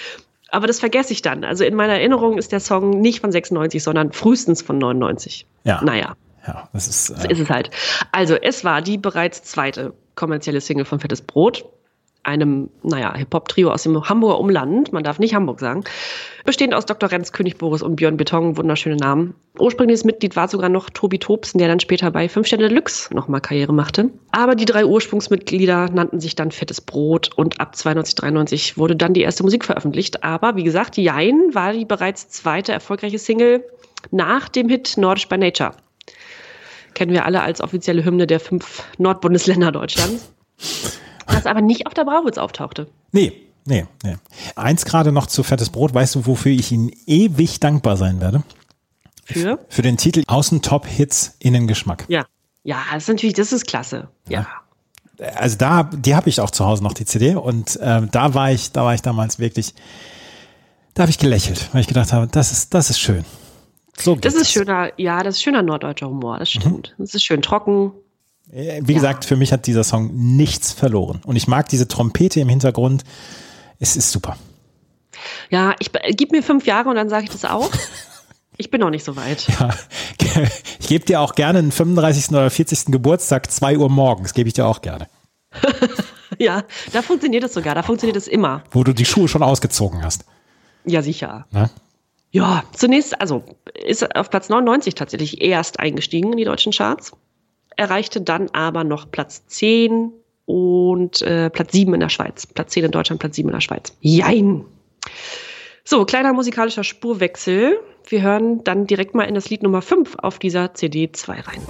Aber 0.50 0.68
das 0.68 0.80
vergesse 0.80 1.12
ich 1.12 1.22
dann. 1.22 1.44
Also 1.44 1.64
in 1.64 1.76
meiner 1.76 1.94
Erinnerung 1.94 2.38
ist 2.38 2.52
der 2.52 2.60
Song 2.60 3.02
nicht 3.02 3.22
von 3.22 3.32
96, 3.32 3.82
sondern 3.82 4.12
frühestens 4.12 4.62
von 4.62 4.78
99. 4.78 5.48
Ja. 5.64 5.82
Naja. 5.84 6.16
Ja, 6.48 6.70
das 6.74 6.88
ist. 6.88 7.10
Äh 7.10 7.22
so 7.22 7.28
ist 7.28 7.40
es 7.40 7.50
halt. 7.50 7.72
Also, 8.12 8.36
es 8.36 8.64
war 8.64 8.82
die 8.82 8.98
bereits 8.98 9.44
zweite 9.44 9.94
kommerzielle 10.14 10.62
Single 10.62 10.86
von 10.86 11.00
Fettes 11.00 11.22
Brot. 11.22 11.66
Einem, 12.26 12.70
naja, 12.84 13.14
Hip-Hop-Trio 13.16 13.72
aus 13.72 13.84
dem 13.84 14.10
Hamburger 14.10 14.40
Umland, 14.40 14.92
man 14.92 15.04
darf 15.04 15.20
nicht 15.20 15.36
Hamburg 15.36 15.60
sagen, 15.60 15.84
bestehend 16.44 16.74
aus 16.74 16.86
Dr. 16.86 17.12
Renz, 17.12 17.32
König 17.32 17.58
Boris 17.58 17.84
und 17.84 17.96
Björn 17.96 18.18
Beton, 18.18 18.58
wunderschöne 18.58 18.98
Namen. 18.98 19.36
Ursprüngliches 19.60 20.04
Mitglied 20.04 20.36
war 20.36 20.48
sogar 20.48 20.70
noch 20.70 20.90
Tobi 20.90 21.20
Tobsen, 21.20 21.60
der 21.60 21.68
dann 21.68 21.80
später 21.80 22.12
bei 22.12 22.28
Fünf 22.28 22.48
Sterne 22.48 22.68
Deluxe 22.68 23.14
nochmal 23.14 23.42
Karriere 23.42 23.74
machte. 23.74 24.10
Aber 24.32 24.56
die 24.56 24.66
drei 24.66 24.86
Ursprungsmitglieder 24.86 25.90
nannten 25.92 26.20
sich 26.20 26.36
dann 26.36 26.52
Fettes 26.52 26.82
Brot 26.82 27.30
und 27.36 27.60
ab 27.60 27.76
92, 27.76 28.16
93 28.16 28.78
wurde 28.78 28.96
dann 28.96 29.14
die 29.14 29.22
erste 29.22 29.44
Musik 29.44 29.64
veröffentlicht. 29.64 30.24
Aber 30.24 30.56
wie 30.56 30.64
gesagt, 30.64 30.98
Jein 30.98 31.54
war 31.54 31.74
die 31.74 31.86
bereits 31.86 32.30
zweite 32.30 32.72
erfolgreiche 32.72 33.20
Single 33.20 33.64
nach 34.12 34.50
dem 34.50 34.68
Hit 34.68 34.98
Nordisch 34.98 35.28
by 35.30 35.38
Nature. 35.38 35.72
Kennen 36.96 37.12
wir 37.12 37.26
alle 37.26 37.42
als 37.42 37.62
offizielle 37.62 38.04
Hymne 38.04 38.26
der 38.26 38.40
fünf 38.40 38.84
Nordbundesländer 38.98 39.72
Deutschlands. 39.72 40.32
Was 41.28 41.46
aber 41.46 41.62
nicht 41.62 41.88
auf 41.88 41.94
der 41.94 42.04
Brauwitz 42.04 42.38
auftauchte. 42.38 42.88
Nee, 43.12 43.34
nee, 43.66 43.86
nee. 44.04 44.16
Eins 44.56 44.86
gerade 44.86 45.12
noch 45.12 45.28
zu 45.28 45.44
Fettes 45.44 45.70
Brot. 45.70 45.94
Weißt 45.94 46.16
du, 46.16 46.26
wofür 46.26 46.52
ich 46.52 46.72
Ihnen 46.72 46.92
ewig 47.06 47.60
dankbar 47.60 47.98
sein 47.98 48.22
werde? 48.22 48.44
Für? 49.26 49.60
Für 49.70 49.82
den 49.82 49.98
Titel 49.98 50.24
Außentop-Hits 50.28 51.36
Innengeschmack. 51.40 52.06
Ja. 52.08 52.26
Ja, 52.64 52.78
das 52.94 53.04
ist 53.04 53.10
natürlich, 53.10 53.36
das 53.36 53.54
ist 53.54 53.68
klasse. 53.68 54.08
Ja. 54.28 54.48
Also 55.36 55.56
da, 55.58 55.84
die 55.84 56.16
habe 56.16 56.30
ich 56.30 56.42
auch 56.42 56.50
zu 56.50 56.66
Hause 56.66 56.84
noch, 56.84 56.94
die 56.94 57.06
CD. 57.06 57.36
Und 57.36 57.80
ähm, 57.82 58.10
da 58.12 58.34
war 58.34 58.52
ich, 58.52 58.72
da 58.72 58.84
war 58.84 58.94
ich 58.94 59.02
damals 59.02 59.40
wirklich, 59.40 59.74
da 60.96 61.04
habe 61.04 61.12
ich 61.12 61.20
gelächelt, 61.20 61.70
weil 61.74 61.82
ich 61.82 61.88
gedacht 61.88 62.12
habe, 62.12 62.28
das 62.28 62.52
ist, 62.52 62.74
das 62.74 62.90
ist 62.90 63.00
schön. 63.00 63.24
So 63.98 64.16
Das 64.16 64.34
ist 64.34 64.52
schöner, 64.52 64.92
ja, 64.98 65.24
das 65.24 65.36
ist 65.36 65.44
schöner 65.44 65.62
norddeutscher 65.62 66.10
Humor, 66.10 66.40
das 66.40 66.52
stimmt. 66.52 66.96
Das 66.98 67.14
ist 67.14 67.24
schön 67.24 67.42
trocken. 67.42 67.94
Wie 68.48 68.93
gesagt, 68.93 69.26
für 69.26 69.36
mich 69.36 69.52
hat 69.52 69.68
dieser 69.68 69.84
Song 69.84 70.12
nichts 70.14 70.72
verloren. 70.72 71.22
Und 71.26 71.36
ich 71.36 71.48
mag 71.48 71.68
diese 71.70 71.88
Trompete 71.88 72.39
im 72.39 72.50
Hintergrund. 72.50 73.04
Es 73.80 73.96
ist 73.96 74.12
super. 74.12 74.38
Ja, 75.50 75.76
ich 75.80 75.89
äh, 75.93 76.14
gib 76.14 76.32
mir 76.32 76.43
fünf 76.43 76.66
Jahre 76.66 76.89
und 76.89 76.96
dann 76.96 77.10
sage 77.10 77.26
ich 77.26 77.32
das 77.32 77.46
auch. 77.46 77.72
Ich 78.58 78.72
bin 78.72 78.80
noch 78.80 78.89
nicht 78.89 79.04
so 79.04 79.18
weit. 79.18 79.46
Ja, 79.60 79.76
ich 80.80 80.88
gebe 80.88 81.04
dir 81.04 81.20
auch 81.20 81.36
gerne 81.36 81.60
einen 81.60 81.74
35. 81.74 82.30
oder 82.30 82.50
40. 82.50 82.86
Geburtstag, 82.86 83.52
2 83.52 83.78
Uhr 83.78 83.89
morgens, 83.89 84.34
gebe 84.34 84.48
ich 84.48 84.54
dir 84.54 84.66
auch 84.66 84.82
gerne. 84.82 85.08
Ja, 86.39 86.64
da 86.91 87.02
funktioniert 87.02 87.43
es 87.43 87.54
sogar, 87.54 87.76
da 87.76 87.84
funktioniert 87.84 88.18
es 88.18 88.28
immer. 88.28 88.64
Wo 88.72 88.84
du 88.84 88.93
die 88.93 89.06
Schuhe 89.06 89.28
schon 89.28 89.43
ausgezogen 89.43 90.04
hast. 90.04 90.26
Ja, 90.84 91.02
sicher. 91.02 91.46
Ne? 91.52 91.70
Ja, 92.32 92.64
zunächst, 92.74 93.22
also 93.22 93.43
ist 93.74 94.16
auf 94.16 94.30
Platz 94.30 94.50
99 94.50 94.96
tatsächlich 94.96 95.41
erst 95.41 95.80
eingestiegen 95.80 96.32
in 96.32 96.38
die 96.38 96.43
deutschen 96.43 96.74
Charts, 96.74 97.14
erreichte 97.78 98.22
dann 98.22 98.50
aber 98.52 98.84
noch 98.84 99.10
Platz 99.12 99.46
10 99.48 100.12
und 100.46 101.22
äh, 101.22 101.50
Platz 101.50 101.72
7 101.72 101.94
in 101.94 102.00
der 102.00 102.10
Schweiz. 102.10 102.46
Platz 102.46 102.74
10 102.74 102.86
in 102.86 102.92
Deutschland, 102.92 103.20
Platz 103.20 103.36
7 103.36 103.50
in 103.50 103.54
der 103.54 103.62
Schweiz. 103.62 103.96
Jein. 104.02 104.66
So, 105.84 106.06
kleiner 106.06 106.34
musikalischer 106.34 106.84
Spurwechsel. 106.84 107.80
Wir 108.08 108.22
hören 108.22 108.64
dann 108.64 108.88
direkt 108.88 109.16
mal 109.16 109.24
in 109.24 109.36
das 109.36 109.50
Lied 109.50 109.64
Nummer 109.64 109.82
5 109.82 110.16
auf 110.20 110.40
dieser 110.40 110.74
CD 110.74 111.12
2 111.12 111.34
rein. 111.42 111.62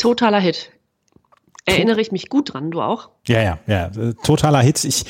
Totaler 0.00 0.40
Hit. 0.40 0.70
Erinnere 1.66 2.00
ich 2.00 2.10
mich 2.10 2.28
gut 2.28 2.54
dran, 2.54 2.70
du 2.70 2.80
auch? 2.80 3.10
Ja, 3.26 3.42
ja, 3.42 3.58
ja. 3.66 3.90
Totaler 4.24 4.60
Hit. 4.62 4.84
Ich, 4.84 5.04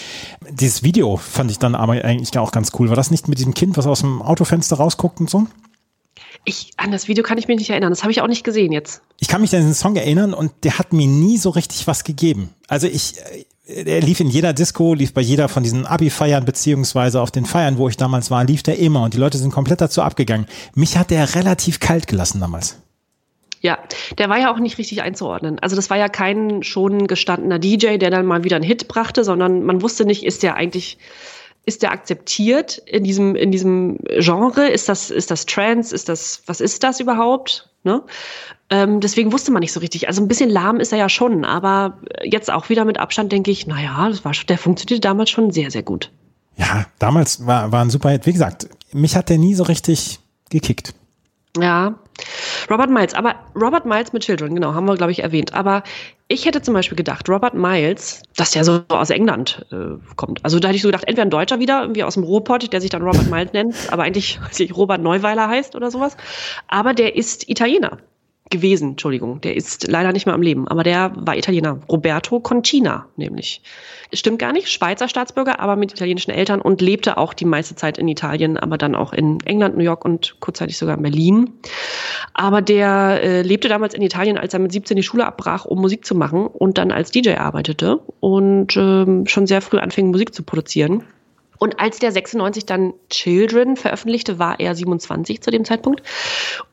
dieses 0.51 0.83
Video 0.83 1.17
fand 1.17 1.51
ich 1.51 1.59
dann 1.59 1.75
aber 1.75 1.93
eigentlich 2.05 2.37
auch 2.39 2.51
ganz 2.51 2.73
cool. 2.79 2.89
War 2.89 2.97
das 2.97 3.11
nicht 3.11 3.29
mit 3.29 3.39
diesem 3.39 3.55
Kind, 3.55 3.77
was 3.77 3.87
aus 3.87 4.01
dem 4.01 4.21
Autofenster 4.21 4.77
rausguckt 4.77 5.21
und 5.21 5.31
so? 5.31 5.47
Ich, 6.45 6.73
an 6.77 6.91
das 6.91 7.07
Video 7.07 7.23
kann 7.23 7.39
ich 7.39 7.49
mich 7.49 7.59
nicht 7.59 7.71
erinnern. 7.71 7.91
Das 7.91 8.03
habe 8.03 8.11
ich 8.11 8.21
auch 8.21 8.27
nicht 8.27 8.45
gesehen 8.45 8.73
jetzt. 8.73 9.03
Ich 9.19 9.29
kann 9.29 9.41
mich 9.41 9.55
an 9.55 9.61
diesen 9.61 9.75
Song 9.75 9.95
erinnern 9.95 10.35
und 10.35 10.53
der 10.65 10.79
hat 10.79 10.93
mir 10.93 11.07
nie 11.07 11.39
so 11.39 11.51
richtig 11.51 11.87
was 11.87 12.03
gegeben. 12.05 12.51
Also 12.67 12.87
ich, 12.89 13.15
äh, 13.67 13.85
er 13.85 14.01
lief 14.01 14.19
in 14.21 14.29
jeder 14.29 14.53
Disco, 14.53 14.95
lief 14.95 15.15
bei 15.15 15.21
jeder 15.21 15.49
von 15.49 15.63
diesen 15.63 15.87
Abi-Feiern, 15.87 16.45
beziehungsweise 16.45 17.21
auf 17.21 17.31
den 17.31 17.47
Feiern, 17.47 17.79
wo 17.79 17.89
ich 17.89 17.97
damals 17.97 18.31
war, 18.31 18.45
lief 18.45 18.63
der 18.65 18.79
immer 18.79 19.05
und 19.05 19.15
die 19.15 19.19
Leute 19.19 19.39
sind 19.39 19.53
komplett 19.53 19.81
dazu 19.81 20.03
abgegangen. 20.03 20.47
Mich 20.75 20.97
hat 20.97 21.11
der 21.11 21.35
relativ 21.37 21.79
kalt 21.79 22.09
gelassen 22.09 22.41
damals. 22.41 22.77
Ja, 23.63 23.79
der 24.19 24.31
war 24.31 24.39
ja 24.39 24.53
auch 24.53 24.59
nicht 24.59 24.79
richtig 24.79 25.03
einzuordnen. 25.03 25.59
Also 25.59 25.77
das 25.77 25.91
war 25.91 25.99
ja 25.99 26.09
kein 26.09 26.63
schon 26.63 27.07
gestandener 27.07 27.59
DJ, 27.59 27.99
der 27.99 28.11
dann 28.11 28.25
mal 28.25 28.43
wieder 28.43 28.57
einen 28.57 28.65
Hit 28.65 28.89
brachte, 28.89 29.23
sondern 29.23 29.65
man 29.65 29.83
wusste 29.83 30.07
nicht, 30.07 30.25
ist 30.25 30.43
der 30.43 30.55
eigentlich, 30.55 30.97
ist 31.67 31.83
der 31.83 31.93
akzeptiert 31.93 32.79
in 32.87 33.05
diesem, 33.05 33.37
in 33.37 33.53
diesem 33.53 33.99
Genre? 34.19 34.67
Ist 34.69 34.89
das, 34.89 35.11
ist 35.11 35.31
das 35.31 35.45
Trance? 35.45 35.95
Ist 35.95 36.09
das, 36.09 36.43
was 36.47 36.63
ist 36.63 36.83
das 36.83 37.01
überhaupt? 37.01 37.69
Ne? 37.85 38.03
Ähm, 38.71 39.01
deswegen 39.01 39.31
wusste 39.31 39.53
man 39.53 39.61
nicht 39.61 39.73
so 39.73 39.81
richtig. 39.81 40.09
Also 40.09 40.23
ein 40.23 40.29
bisschen 40.29 40.49
lahm 40.49 40.81
ist 40.81 40.93
er 40.93 40.99
ja 40.99 41.11
schon, 41.11 41.45
aber 41.45 41.99
jetzt 42.23 42.51
auch 42.51 42.71
wieder 42.71 42.87
mit 42.87 42.99
Abstand 42.99 43.31
denke 43.31 43.51
ich, 43.51 43.67
naja, 43.67 44.09
das 44.09 44.25
war 44.25 44.33
schon, 44.33 44.47
der 44.47 44.59
funktionierte 44.59 45.07
damals 45.07 45.29
schon 45.29 45.51
sehr, 45.51 45.71
sehr 45.71 45.83
gut. 45.83 46.11
Ja, 46.57 46.87
damals 46.99 47.47
war, 47.47 47.73
war 47.73 47.85
ein 47.85 47.91
super 47.91 48.09
Hit. 48.09 48.27
Wie 48.27 48.33
gesagt, 48.33 48.69
mich 48.93 49.17
hat 49.17 49.29
der 49.29 49.39
nie 49.39 49.55
so 49.55 49.65
richtig 49.65 50.21
gekickt. 50.49 50.95
Ja, 51.59 51.99
Robert 52.69 52.91
Miles, 52.91 53.15
aber 53.15 53.37
Robert 53.55 53.87
Miles 53.87 54.13
mit 54.13 54.23
Children, 54.23 54.55
genau, 54.55 54.75
haben 54.75 54.87
wir, 54.87 54.97
glaube 54.97 55.13
ich, 55.13 55.23
erwähnt. 55.23 55.55
Aber 55.55 55.83
ich 56.29 56.47
hätte 56.47 56.63
zum 56.63 56.75
Beispiel 56.75 56.97
gedacht, 56.97 57.29
Robert 57.29 57.55
Miles, 57.55 58.23
dass 58.37 58.51
der 58.53 58.65
so 58.65 58.83
aus 58.89 59.11
England 59.11 59.67
äh, 59.73 59.99
kommt. 60.17 60.45
Also 60.45 60.59
da 60.59 60.69
hätte 60.69 60.77
ich 60.77 60.83
so 60.83 60.89
gedacht, 60.89 61.05
entweder 61.05 61.27
ein 61.27 61.31
Deutscher 61.31 61.59
wieder, 61.59 61.83
irgendwie 61.83 62.05
aus 62.05 62.15
dem 62.15 62.23
Ruhrpott, 62.23 62.73
der 62.73 62.81
sich 62.81 62.91
dann 62.91 63.03
Robert 63.03 63.31
Miles 63.31 63.53
nennt, 63.53 63.75
aber 63.91 64.03
eigentlich 64.03 64.41
weiß 64.49 64.61
ich, 64.61 64.77
Robert 64.77 65.01
Neuweiler 65.01 65.49
heißt 65.49 65.75
oder 65.75 65.91
sowas. 65.91 66.17
Aber 66.69 66.95
der 66.95 67.17
ist 67.17 67.49
Italiener 67.49 67.99
gewesen, 68.51 68.91
Entschuldigung. 68.91 69.41
Der 69.41 69.57
ist 69.57 69.89
leider 69.89 70.13
nicht 70.13 70.27
mehr 70.27 70.35
am 70.35 70.43
Leben, 70.43 70.69
aber 70.69 70.83
der 70.83 71.13
war 71.17 71.37
Italiener. 71.37 71.81
Roberto 71.89 72.41
Concina 72.41 73.07
nämlich. 73.17 73.63
Stimmt 74.13 74.41
gar 74.41 74.53
nicht, 74.53 74.69
Schweizer 74.69 75.09
Staatsbürger, 75.09 75.61
aber 75.61 75.77
mit 75.77 75.93
italienischen 75.93 76.33
Eltern 76.33 76.61
und 76.61 76.81
lebte 76.81 77.17
auch 77.17 77.33
die 77.33 77.45
meiste 77.45 77.77
Zeit 77.77 77.97
in 77.97 78.09
Italien, 78.09 78.57
aber 78.57 78.77
dann 78.77 78.97
auch 78.97 79.13
in 79.13 79.39
England, 79.45 79.77
New 79.77 79.85
York 79.85 80.05
und 80.05 80.37
kurzzeitig 80.41 80.77
sogar 80.77 80.97
in 80.97 81.03
Berlin. 81.03 81.53
Aber 82.35 82.61
der 82.61 83.21
äh, 83.23 83.43
lebte 83.43 83.69
damals 83.69 83.95
in 83.95 84.03
Italien, 84.03 84.37
als 84.37 84.53
er 84.53 84.61
mit 84.61 84.73
17 84.73 84.97
die 84.97 85.03
Schule 85.05 85.27
abbrach, 85.27 85.65
um 85.65 85.81
Musik 85.81 86.05
zu 86.05 86.17
machen 86.17 86.47
und 86.47 86.77
dann 86.79 86.91
als 86.91 87.13
DJ 87.13 87.35
arbeitete 87.35 88.01
und 88.19 88.77
ähm, 88.77 89.27
schon 89.27 89.47
sehr 89.47 89.63
früh 89.63 89.79
anfing, 89.79 90.11
Musik 90.11 90.35
zu 90.35 90.43
produzieren. 90.43 91.05
Und 91.61 91.79
als 91.79 91.99
der 91.99 92.11
96 92.11 92.65
dann 92.65 92.95
Children 93.11 93.77
veröffentlichte, 93.77 94.39
war 94.39 94.59
er 94.59 94.75
27 94.75 95.43
zu 95.43 95.51
dem 95.51 95.67
Zeitpunkt. 95.67 96.03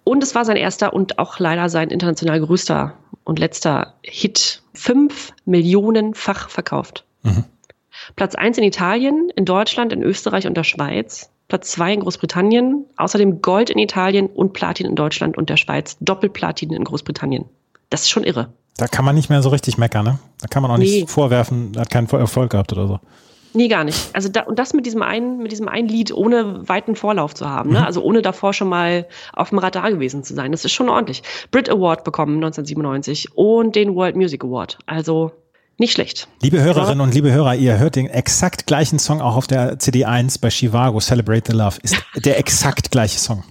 Und 0.05 0.23
es 0.23 0.33
war 0.33 0.45
sein 0.45 0.55
erster 0.55 0.93
und 0.93 1.19
auch 1.19 1.39
leider 1.39 1.67
sein 1.67 1.89
international 1.89 2.39
größter 2.39 2.93
und 3.25 3.37
letzter 3.37 3.95
Hit. 4.01 4.63
Fünf 4.73 5.33
Millionenfach 5.45 6.49
verkauft. 6.49 7.03
Platz 8.15 8.35
eins 8.35 8.57
in 8.57 8.63
Italien, 8.63 9.29
in 9.35 9.43
Deutschland, 9.43 9.91
in 9.91 10.01
Österreich 10.03 10.47
und 10.47 10.55
der 10.55 10.63
Schweiz. 10.63 11.29
Platz 11.49 11.71
zwei 11.71 11.93
in 11.93 11.99
Großbritannien. 11.99 12.85
Außerdem 12.95 13.41
Gold 13.41 13.69
in 13.69 13.79
Italien 13.79 14.27
und 14.27 14.53
Platin 14.53 14.85
in 14.85 14.95
Deutschland 14.95 15.37
und 15.37 15.49
der 15.49 15.57
Schweiz. 15.57 15.97
Doppelplatin 15.99 16.71
in 16.71 16.85
Großbritannien. 16.85 17.43
Das 17.89 18.03
ist 18.03 18.09
schon 18.09 18.23
irre. 18.23 18.53
Da 18.77 18.87
kann 18.87 19.03
man 19.03 19.15
nicht 19.15 19.29
mehr 19.29 19.41
so 19.41 19.49
richtig 19.49 19.77
meckern, 19.77 20.05
ne? 20.05 20.19
Da 20.39 20.47
kann 20.47 20.61
man 20.61 20.71
auch 20.71 20.77
Nee. 20.77 21.01
nicht 21.01 21.09
vorwerfen, 21.09 21.73
er 21.75 21.81
hat 21.81 21.89
keinen 21.89 22.07
Erfolg 22.09 22.51
gehabt 22.51 22.71
oder 22.71 22.87
so. 22.87 22.99
Nee, 23.57 23.69
gar 23.69 23.83
nicht. 23.83 24.11
Also 24.13 24.29
da, 24.29 24.41
und 24.41 24.59
das 24.59 24.75
mit 24.75 24.85
diesem 24.85 25.01
einen, 25.01 25.39
mit 25.39 25.51
diesem 25.51 25.67
einen 25.67 25.87
Lied 25.87 26.13
ohne 26.13 26.69
weiten 26.69 26.95
Vorlauf 26.95 27.33
zu 27.33 27.49
haben, 27.49 27.71
ne? 27.71 27.83
Also 27.83 28.03
ohne 28.03 28.21
davor 28.21 28.53
schon 28.53 28.69
mal 28.69 29.07
auf 29.33 29.49
dem 29.49 29.57
Radar 29.57 29.89
gewesen 29.89 30.23
zu 30.23 30.35
sein. 30.35 30.51
Das 30.51 30.63
ist 30.63 30.73
schon 30.73 30.89
ordentlich. 30.89 31.23
Brit 31.49 31.67
Award 31.67 32.03
bekommen 32.03 32.35
1997 32.35 33.35
und 33.35 33.75
den 33.75 33.95
World 33.95 34.15
Music 34.15 34.43
Award. 34.43 34.77
Also 34.85 35.31
nicht 35.79 35.93
schlecht. 35.93 36.27
Liebe 36.43 36.61
Hörerinnen 36.61 37.01
und 37.01 37.15
liebe 37.15 37.31
Hörer, 37.31 37.55
ihr 37.55 37.79
hört 37.79 37.95
den 37.95 38.05
exakt 38.05 38.67
gleichen 38.67 38.99
Song 38.99 39.21
auch 39.21 39.35
auf 39.35 39.47
der 39.47 39.79
CD1 39.79 40.39
bei 40.39 40.49
Chivago, 40.49 40.99
Celebrate 40.99 41.51
the 41.51 41.57
Love. 41.57 41.77
Ist 41.81 41.97
der 42.15 42.37
exakt 42.37 42.91
gleiche 42.91 43.17
Song. 43.17 43.43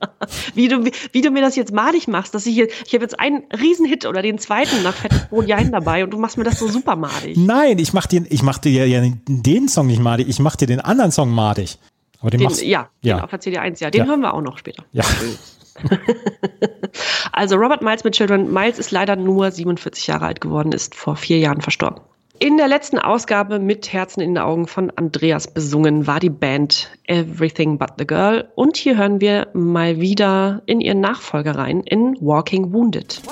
Wie 0.54 0.68
du, 0.68 0.84
wie 1.12 1.22
du 1.22 1.30
mir 1.30 1.40
das 1.40 1.56
jetzt 1.56 1.72
madig 1.72 2.08
machst, 2.08 2.34
dass 2.34 2.46
ich 2.46 2.54
hier, 2.54 2.68
ich 2.86 2.92
habe 2.94 3.04
jetzt 3.04 3.18
einen 3.18 3.44
Riesenhit 3.58 4.06
oder 4.06 4.22
den 4.22 4.38
zweiten 4.38 4.82
nach 4.82 4.94
Fettes 4.94 5.26
Brot 5.28 5.46
Jein 5.46 5.72
dabei 5.72 6.04
und 6.04 6.10
du 6.10 6.18
machst 6.18 6.36
mir 6.36 6.44
das 6.44 6.58
so 6.58 6.68
super 6.68 6.96
madig. 6.96 7.36
Nein, 7.36 7.78
ich 7.78 7.92
mach 7.92 8.06
dir, 8.06 8.24
ich 8.28 8.42
mach 8.42 8.58
dir 8.58 8.86
ja 8.86 9.00
den 9.26 9.68
Song 9.68 9.86
nicht 9.86 10.00
madig, 10.00 10.28
ich 10.28 10.40
mach 10.40 10.56
dir 10.56 10.66
den 10.66 10.80
anderen 10.80 11.12
Song 11.12 11.30
madig. 11.30 11.78
Aber 12.20 12.30
den, 12.30 12.40
Den, 12.40 12.48
machst 12.48 12.62
ja, 12.62 12.88
ja. 13.02 13.16
Den 13.16 13.24
auf 13.24 13.30
der 13.30 13.40
CD1, 13.40 13.82
ja. 13.82 13.90
Den 13.90 14.00
Ja. 14.00 14.06
hören 14.06 14.20
wir 14.20 14.34
auch 14.34 14.42
noch 14.42 14.58
später. 14.58 14.84
Ja. 14.92 15.04
Also 17.32 17.56
Robert 17.56 17.82
Miles 17.82 18.04
mit 18.04 18.14
Children. 18.14 18.52
Miles 18.52 18.78
ist 18.78 18.92
leider 18.92 19.16
nur 19.16 19.50
47 19.50 20.06
Jahre 20.06 20.26
alt 20.26 20.40
geworden, 20.40 20.70
ist 20.72 20.94
vor 20.94 21.16
vier 21.16 21.38
Jahren 21.38 21.60
verstorben. 21.60 22.00
In 22.40 22.56
der 22.56 22.66
letzten 22.66 22.98
Ausgabe 22.98 23.60
mit 23.60 23.92
Herzen 23.92 24.20
in 24.20 24.34
den 24.34 24.38
Augen 24.42 24.66
von 24.66 24.90
Andreas 24.96 25.46
besungen 25.46 26.08
war 26.08 26.18
die 26.18 26.30
Band 26.30 26.90
Everything 27.04 27.78
But 27.78 27.90
the 27.96 28.06
Girl. 28.06 28.48
Und 28.56 28.76
hier 28.76 28.98
hören 28.98 29.20
wir 29.20 29.46
mal 29.54 30.00
wieder 30.00 30.60
in 30.66 30.80
ihren 30.80 31.00
Nachfolger 31.00 31.54
rein 31.56 31.82
in 31.82 32.16
Walking 32.20 32.72
Wounded. 32.72 33.22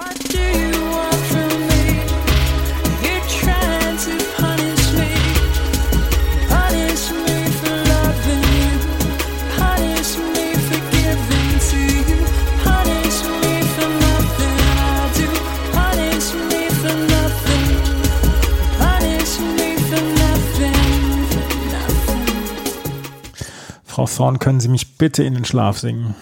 Frau 23.93 24.07
Thorne, 24.07 24.39
können 24.39 24.59
Sie 24.59 24.71
mich 24.71 24.97
bitte 24.97 25.23
in 25.23 25.35
den 25.35 25.45
Schlaf 25.45 25.79
singen? 25.79 26.15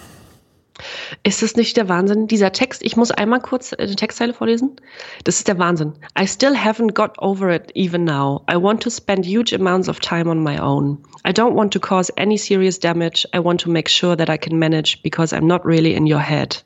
Ist 1.23 1.41
das 1.41 1.55
nicht 1.55 1.77
der 1.77 1.89
Wahnsinn? 1.89 2.27
Dieser 2.27 2.51
Text, 2.51 2.83
ich 2.83 2.97
muss 2.97 3.12
einmal 3.12 3.41
kurz 3.41 3.71
äh, 3.73 3.87
die 3.87 3.95
Textzeile 3.95 4.35
vorlesen. 4.35 4.75
Das 5.23 5.37
ist 5.37 5.47
der 5.47 5.57
Wahnsinn. 5.61 5.93
I 6.21 6.27
still 6.27 6.57
haven't 6.57 6.95
got 6.95 7.16
over 7.18 7.55
it 7.55 7.71
even 7.77 8.03
now. 8.03 8.43
I 8.51 8.57
want 8.57 8.83
to 8.83 8.91
spend 8.91 9.25
huge 9.25 9.55
amounts 9.55 9.89
of 9.89 10.01
time 10.01 10.29
on 10.29 10.43
my 10.43 10.59
own. 10.59 10.99
I 11.25 11.31
don't 11.31 11.55
want 11.55 11.73
to 11.75 11.79
cause 11.79 12.12
any 12.16 12.37
serious 12.37 12.81
damage. 12.81 13.29
I 13.33 13.39
want 13.39 13.61
to 13.61 13.71
make 13.71 13.89
sure 13.89 14.16
that 14.16 14.29
I 14.29 14.37
can 14.37 14.59
manage 14.59 15.01
because 15.05 15.33
I'm 15.33 15.47
not 15.47 15.64
really 15.64 15.95
in 15.95 16.12
your 16.12 16.21
head. 16.21 16.64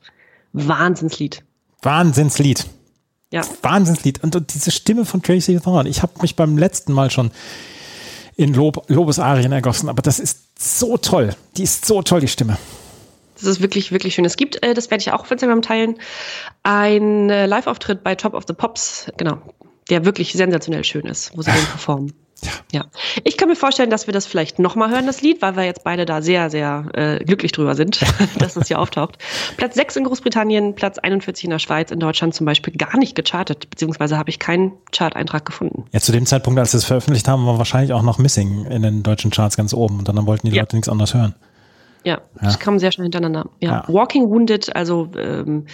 Wahnsinnslied. 0.53 1.43
Wahnsinnslied. 1.83 2.65
Ja. 3.31 3.43
Wahnsinnslied. 3.61 4.23
Und, 4.23 4.35
und 4.35 4.55
diese 4.55 4.71
Stimme 4.71 5.05
von 5.05 5.21
Tracy 5.21 5.59
Thorn, 5.59 5.85
ich 5.85 6.01
habe 6.01 6.13
mich 6.23 6.35
beim 6.35 6.57
letzten 6.57 6.93
Mal 6.93 7.11
schon 7.11 7.29
in 8.37 8.55
Lob, 8.55 8.89
Lobesarien 8.89 9.51
ergossen, 9.51 9.87
aber 9.87 10.01
das 10.01 10.19
ist 10.19 10.44
so 10.57 10.97
toll. 10.97 11.35
Die 11.57 11.63
ist 11.63 11.85
so 11.85 12.01
toll, 12.01 12.21
die 12.21 12.27
Stimme. 12.27 12.57
Das 13.35 13.43
ist 13.43 13.61
wirklich, 13.61 13.91
wirklich 13.91 14.15
schön. 14.15 14.25
Es 14.25 14.37
gibt, 14.37 14.63
äh, 14.63 14.73
das 14.73 14.89
werde 14.89 15.01
ich 15.01 15.11
auch 15.11 15.21
auf 15.21 15.31
Instagram 15.31 15.61
teilen, 15.61 15.99
ein 16.63 17.29
äh, 17.29 17.45
Live-Auftritt 17.45 18.03
bei 18.03 18.15
Top 18.15 18.33
of 18.33 18.45
the 18.47 18.53
Pops, 18.53 19.11
genau, 19.17 19.37
der 19.89 20.05
wirklich 20.05 20.33
sensationell 20.33 20.83
schön 20.83 21.05
ist, 21.05 21.37
wo 21.37 21.41
sie 21.41 21.51
den 21.53 21.65
performen. 21.65 22.13
Ja. 22.43 22.51
Ja. 22.71 22.85
Ich 23.23 23.37
kann 23.37 23.47
mir 23.47 23.55
vorstellen, 23.55 23.89
dass 23.89 24.07
wir 24.07 24.13
das 24.13 24.25
vielleicht 24.25 24.59
nochmal 24.59 24.89
hören, 24.91 25.05
das 25.05 25.21
Lied, 25.21 25.41
weil 25.41 25.55
wir 25.55 25.63
jetzt 25.63 25.83
beide 25.83 26.05
da 26.05 26.21
sehr, 26.21 26.49
sehr 26.49 26.85
äh, 26.93 27.23
glücklich 27.23 27.51
drüber 27.53 27.75
sind, 27.75 28.01
dass 28.39 28.55
es 28.55 28.67
hier 28.67 28.79
auftaucht. 28.79 29.17
Platz 29.57 29.75
6 29.75 29.95
in 29.97 30.03
Großbritannien, 30.03 30.75
Platz 30.75 30.97
41 30.97 31.45
in 31.45 31.49
der 31.51 31.59
Schweiz, 31.59 31.91
in 31.91 31.99
Deutschland 31.99 32.33
zum 32.35 32.45
Beispiel 32.45 32.73
gar 32.75 32.97
nicht 32.97 33.15
gechartet, 33.15 33.69
beziehungsweise 33.69 34.17
habe 34.17 34.29
ich 34.29 34.39
keinen 34.39 34.73
Chart-Eintrag 34.91 35.45
gefunden. 35.45 35.85
Ja, 35.91 35.99
zu 36.01 36.11
dem 36.11 36.25
Zeitpunkt, 36.25 36.59
als 36.59 36.71
sie 36.71 36.77
es 36.77 36.85
veröffentlicht 36.85 37.27
haben, 37.27 37.45
war 37.45 37.57
wahrscheinlich 37.57 37.93
auch 37.93 38.03
noch 38.03 38.17
Missing 38.17 38.65
in 38.65 38.81
den 38.81 39.03
deutschen 39.03 39.31
Charts 39.31 39.55
ganz 39.57 39.73
oben 39.73 39.99
und 39.99 40.07
dann 40.07 40.25
wollten 40.25 40.49
die 40.49 40.55
Ja. 40.55 40.63
Leute 40.63 40.75
nichts 40.75 40.89
anderes 40.89 41.13
hören. 41.13 41.35
Ja, 42.03 42.21
das 42.39 42.59
kam 42.59 42.77
sehr 42.77 42.91
schnell 42.91 43.05
hintereinander. 43.05 43.49
Ja. 43.61 43.69
Ja. 43.71 43.83
Walking 43.87 44.29
Wounded, 44.29 44.75
also 44.75 45.09
ähm, 45.17 45.65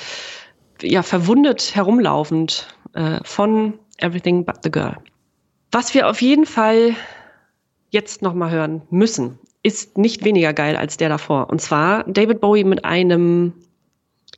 ja, 0.82 1.04
verwundet 1.04 1.76
herumlaufend 1.76 2.68
äh, 2.94 3.20
von 3.24 3.74
Everything 3.98 4.46
But 4.46 4.60
the 4.64 4.72
Girl. 4.72 4.96
Was 5.72 5.94
wir 5.94 6.10
auf 6.10 6.22
jeden 6.22 6.46
Fall 6.46 6.96
jetzt 7.92 8.22
nochmal 8.22 8.52
hören 8.52 8.82
müssen, 8.90 9.40
ist 9.64 9.98
nicht 9.98 10.26
weniger 10.26 10.52
geil 10.52 10.76
als 10.76 10.98
der 10.98 11.08
davor. 11.08 11.50
Und 11.50 11.62
zwar 11.62 12.04
David 12.04 12.42
Bowie 12.42 12.66
mit 12.66 12.84
einem, 12.84 13.54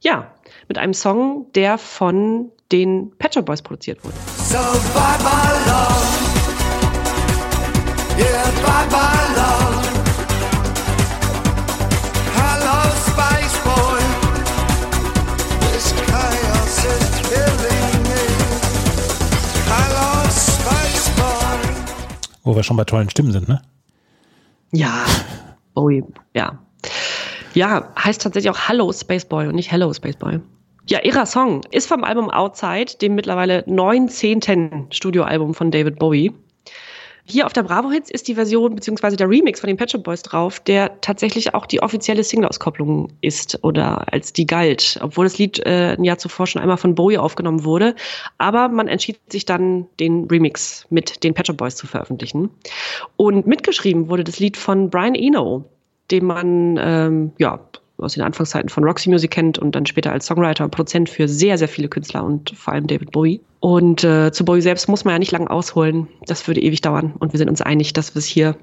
ja, 0.01 0.31
mit 0.67 0.77
einem 0.77 0.93
Song, 0.93 1.47
der 1.55 1.79
von 1.79 2.51
den 2.71 3.11
Pet 3.17 3.33
Shop 3.33 3.45
Boys 3.45 3.63
produziert 3.63 4.03
wurde. 4.03 4.15
So 4.37 4.57
bye 4.57 5.17
bye 5.23 5.59
love. 5.65 6.03
Yeah, 8.19 8.51
bye 8.63 8.87
bye 8.91 9.12
Wo 22.43 22.55
wir 22.55 22.63
schon 22.63 22.77
bei 22.77 22.83
tollen 22.83 23.09
Stimmen 23.09 23.31
sind, 23.31 23.47
ne? 23.47 23.61
Ja, 24.71 25.05
Bowie, 25.73 26.03
ja. 26.35 26.59
Ja, 27.53 27.93
heißt 27.97 28.21
tatsächlich 28.21 28.49
auch 28.49 28.67
Hello 28.67 28.91
Space 28.91 29.25
Boy 29.25 29.47
und 29.47 29.55
nicht 29.55 29.71
Hello 29.71 29.93
Space 29.93 30.17
Boy. 30.17 30.39
Ja, 30.89 30.99
ihrer 31.01 31.25
Song 31.25 31.61
ist 31.71 31.87
vom 31.87 32.03
Album 32.03 32.29
Outside, 32.29 32.97
dem 33.01 33.15
mittlerweile 33.15 33.63
neunzehnten 33.67 34.87
Studioalbum 34.91 35.53
von 35.53 35.71
David 35.71 35.99
Bowie. 35.99 36.33
Hier 37.25 37.45
auf 37.45 37.53
der 37.53 37.63
Bravo 37.63 37.89
Hits 37.89 38.11
ist 38.11 38.27
die 38.27 38.35
Version 38.35 38.75
beziehungsweise 38.75 39.15
der 39.15 39.29
Remix 39.29 39.61
von 39.61 39.69
den 39.69 39.77
Pet 39.77 39.89
Shop 39.91 40.03
Boys 40.03 40.23
drauf, 40.23 40.59
der 40.59 40.99
tatsächlich 40.99 41.53
auch 41.53 41.65
die 41.65 41.81
offizielle 41.81 42.21
Single-Auskopplung 42.21 43.13
ist 43.21 43.63
oder 43.63 44.11
als 44.11 44.33
die 44.33 44.45
galt, 44.45 44.99
obwohl 45.01 45.25
das 45.25 45.37
Lied 45.37 45.59
äh, 45.65 45.95
ein 45.97 46.03
Jahr 46.03 46.17
zuvor 46.17 46.47
schon 46.47 46.61
einmal 46.61 46.75
von 46.77 46.95
Bowie 46.95 47.17
aufgenommen 47.17 47.63
wurde. 47.63 47.95
Aber 48.39 48.67
man 48.67 48.89
entschied 48.89 49.19
sich 49.31 49.45
dann, 49.45 49.87
den 50.01 50.25
Remix 50.25 50.85
mit 50.89 51.23
den 51.23 51.33
Pet 51.33 51.47
Shop 51.47 51.57
Boys 51.57 51.77
zu 51.77 51.87
veröffentlichen. 51.87 52.49
Und 53.15 53.47
mitgeschrieben 53.47 54.09
wurde 54.09 54.25
das 54.25 54.39
Lied 54.39 54.57
von 54.57 54.89
Brian 54.89 55.15
Eno, 55.15 55.63
den 56.11 56.25
man 56.25 56.77
ähm, 56.77 57.31
ja 57.37 57.59
aus 58.03 58.13
den 58.13 58.23
Anfangszeiten 58.23 58.69
von 58.69 58.83
Roxy 58.83 59.09
Music 59.09 59.31
kennt 59.31 59.57
und 59.57 59.73
dann 59.75 59.85
später 59.85 60.11
als 60.11 60.25
Songwriter 60.25 60.63
und 60.63 60.71
Produzent 60.71 61.09
für 61.09 61.27
sehr, 61.27 61.57
sehr 61.57 61.67
viele 61.67 61.87
Künstler 61.87 62.23
und 62.23 62.51
vor 62.55 62.73
allem 62.73 62.87
David 62.87 63.11
Bowie. 63.11 63.41
Und 63.59 64.03
äh, 64.03 64.31
zu 64.31 64.45
Bowie 64.45 64.61
selbst 64.61 64.87
muss 64.89 65.05
man 65.05 65.13
ja 65.13 65.19
nicht 65.19 65.31
lange 65.31 65.49
ausholen. 65.49 66.07
Das 66.25 66.47
würde 66.47 66.61
ewig 66.61 66.81
dauern. 66.81 67.13
Und 67.19 67.33
wir 67.33 67.37
sind 67.37 67.49
uns 67.49 67.61
einig, 67.61 67.93
dass 67.93 68.15
wir 68.15 68.19
es 68.19 68.25
hier 68.25 68.55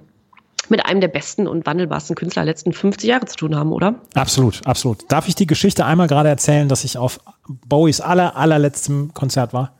mit 0.68 0.86
einem 0.86 1.00
der 1.00 1.08
besten 1.08 1.46
und 1.46 1.66
wandelbarsten 1.66 2.16
Künstler 2.16 2.44
der 2.44 2.52
letzten 2.52 2.72
50 2.72 3.08
Jahre 3.08 3.26
zu 3.26 3.36
tun 3.36 3.56
haben, 3.56 3.72
oder? 3.72 3.96
Absolut, 4.14 4.64
absolut. 4.66 5.10
Darf 5.10 5.26
ich 5.26 5.34
die 5.34 5.46
Geschichte 5.46 5.84
einmal 5.84 6.06
gerade 6.06 6.28
erzählen, 6.28 6.68
dass 6.68 6.84
ich 6.84 6.96
auf 6.96 7.18
Bowies 7.48 8.00
aller, 8.00 8.36
allerletztem 8.36 9.12
Konzert 9.12 9.52
war? 9.52 9.72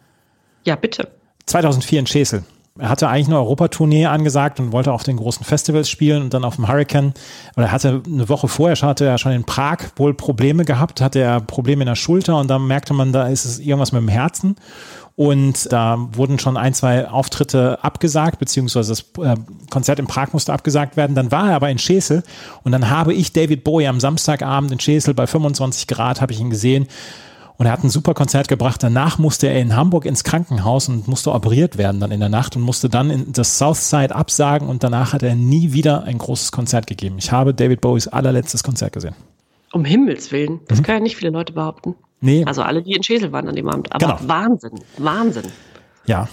Ja, 0.65 0.77
bitte. 0.77 1.09
2004 1.47 2.01
in 2.01 2.07
Schesel. 2.07 2.45
Er 2.79 2.89
hatte 2.89 3.09
eigentlich 3.09 3.27
eine 3.27 3.39
Europatournee 3.39 4.07
angesagt 4.07 4.61
und 4.61 4.73
wollte 4.73 4.93
auf 4.93 5.03
den 5.03 5.17
großen 5.17 5.45
Festivals 5.45 5.91
spielen 5.91 6.23
und 6.23 6.33
dann 6.33 6.45
auf 6.45 6.57
dem 6.57 6.69
Hurricane. 6.69 7.13
Oder 7.57 7.67
er 7.67 7.73
hatte 7.73 8.03
eine 8.07 8.29
Woche 8.29 8.49
vorher 8.49 8.77
hatte 8.81 9.05
er 9.05 9.19
schon 9.19 9.33
in 9.33 9.45
Prag 9.45 9.79
wohl 9.97 10.15
Probleme 10.15 10.65
gehabt, 10.65 11.01
hatte 11.01 11.19
er 11.19 11.41
Probleme 11.41 11.83
in 11.83 11.89
der 11.89 11.97
Schulter 11.97 12.39
und 12.39 12.49
dann 12.49 12.67
merkte 12.67 12.95
man, 12.95 13.13
da 13.13 13.27
ist 13.27 13.45
es 13.45 13.59
irgendwas 13.59 13.93
mit 13.93 14.01
dem 14.01 14.09
Herzen. 14.09 14.57
Und 15.17 15.71
da 15.71 15.99
wurden 16.13 16.39
schon 16.39 16.57
ein, 16.57 16.73
zwei 16.73 17.07
Auftritte 17.07 17.83
abgesagt, 17.83 18.39
beziehungsweise 18.39 18.91
das 18.93 19.01
äh, 19.23 19.37
Konzert 19.69 19.99
in 19.99 20.07
Prag 20.07 20.33
musste 20.33 20.53
abgesagt 20.53 20.97
werden. 20.97 21.15
Dann 21.15 21.31
war 21.31 21.51
er 21.51 21.57
aber 21.57 21.69
in 21.69 21.79
Schesel 21.79 22.23
und 22.63 22.73
dann 22.73 22.89
habe 22.89 23.13
ich 23.13 23.33
David 23.33 23.65
Bowie 23.65 23.89
am 23.89 24.01
Samstagabend 24.01 24.73
in 24.73 24.81
Schesel 24.81 25.13
bei 25.13 25.27
25 25.27 25.89
Grad, 25.89 26.23
habe 26.23 26.33
ich 26.33 26.41
ihn 26.41 26.49
gesehen. 26.49 26.87
Und 27.61 27.67
er 27.67 27.73
hat 27.73 27.85
ein 27.85 27.91
super 27.91 28.15
Konzert 28.15 28.49
gebracht. 28.49 28.83
Danach 28.83 29.19
musste 29.19 29.47
er 29.49 29.61
in 29.61 29.77
Hamburg 29.77 30.07
ins 30.07 30.25
Krankenhaus 30.25 30.89
und 30.89 31.07
musste 31.09 31.31
operiert 31.31 31.77
werden 31.77 32.01
dann 32.01 32.11
in 32.11 32.19
der 32.21 32.31
Nacht 32.31 32.57
und 32.57 32.63
musste 32.63 32.89
dann 32.89 33.11
in 33.11 33.33
das 33.35 33.59
Southside 33.59 34.15
absagen 34.17 34.67
und 34.67 34.83
danach 34.83 35.13
hat 35.13 35.23
er 35.23 35.35
nie 35.35 35.75
wieder 35.75 36.05
ein 36.05 36.17
großes 36.17 36.53
Konzert 36.53 36.87
gegeben. 36.87 37.17
Ich 37.19 37.33
habe 37.33 37.53
David 37.53 37.83
Bowies 37.83 38.09
allerletztes 38.09 38.63
Konzert 38.63 38.95
gesehen. 38.95 39.15
Um 39.75 39.85
Himmels 39.85 40.33
Willen. 40.33 40.61
Das 40.69 40.83
können 40.83 40.97
ja 40.97 41.03
nicht 41.03 41.17
viele 41.17 41.33
Leute 41.33 41.53
behaupten. 41.53 41.97
Nee, 42.23 42.47
Also 42.47 42.63
alle, 42.63 42.83
die 42.83 42.95
in 42.95 43.03
Schesel 43.03 43.31
waren 43.31 43.47
an 43.47 43.55
dem 43.55 43.69
Abend. 43.69 43.93
Aber 43.93 44.17
Genau. 44.17 44.19
Wahnsinn, 44.27 44.81
Wahnsinn. 44.97 45.45
ja. 46.07 46.29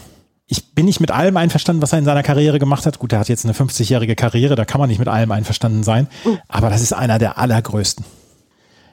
Ich 0.50 0.74
bin 0.76 0.86
nicht 0.86 1.02
mit 1.02 1.12
allem 1.12 1.36
einverstanden, 1.36 1.82
was 1.82 1.92
er 1.92 2.00
in 2.00 2.06
seiner 2.06 2.24
Karriere 2.24 2.58
gemacht 2.58 2.86
hat. 2.86 3.00
Gut, 3.00 3.12
er 3.12 3.20
hat 3.20 3.28
jetzt 3.28 3.44
eine 3.44 3.54
50-jährige 3.54 4.16
Karriere, 4.16 4.56
da 4.56 4.64
kann 4.64 4.80
man 4.80 4.88
nicht 4.88 5.00
mit 5.00 5.10
allem 5.10 5.30
einverstanden 5.34 5.84
sein. 5.84 6.08
Aber 6.48 6.70
das 6.70 6.82
ist 6.82 6.94
einer 6.94 7.20
der 7.20 7.38
allergrößten. 7.38 8.06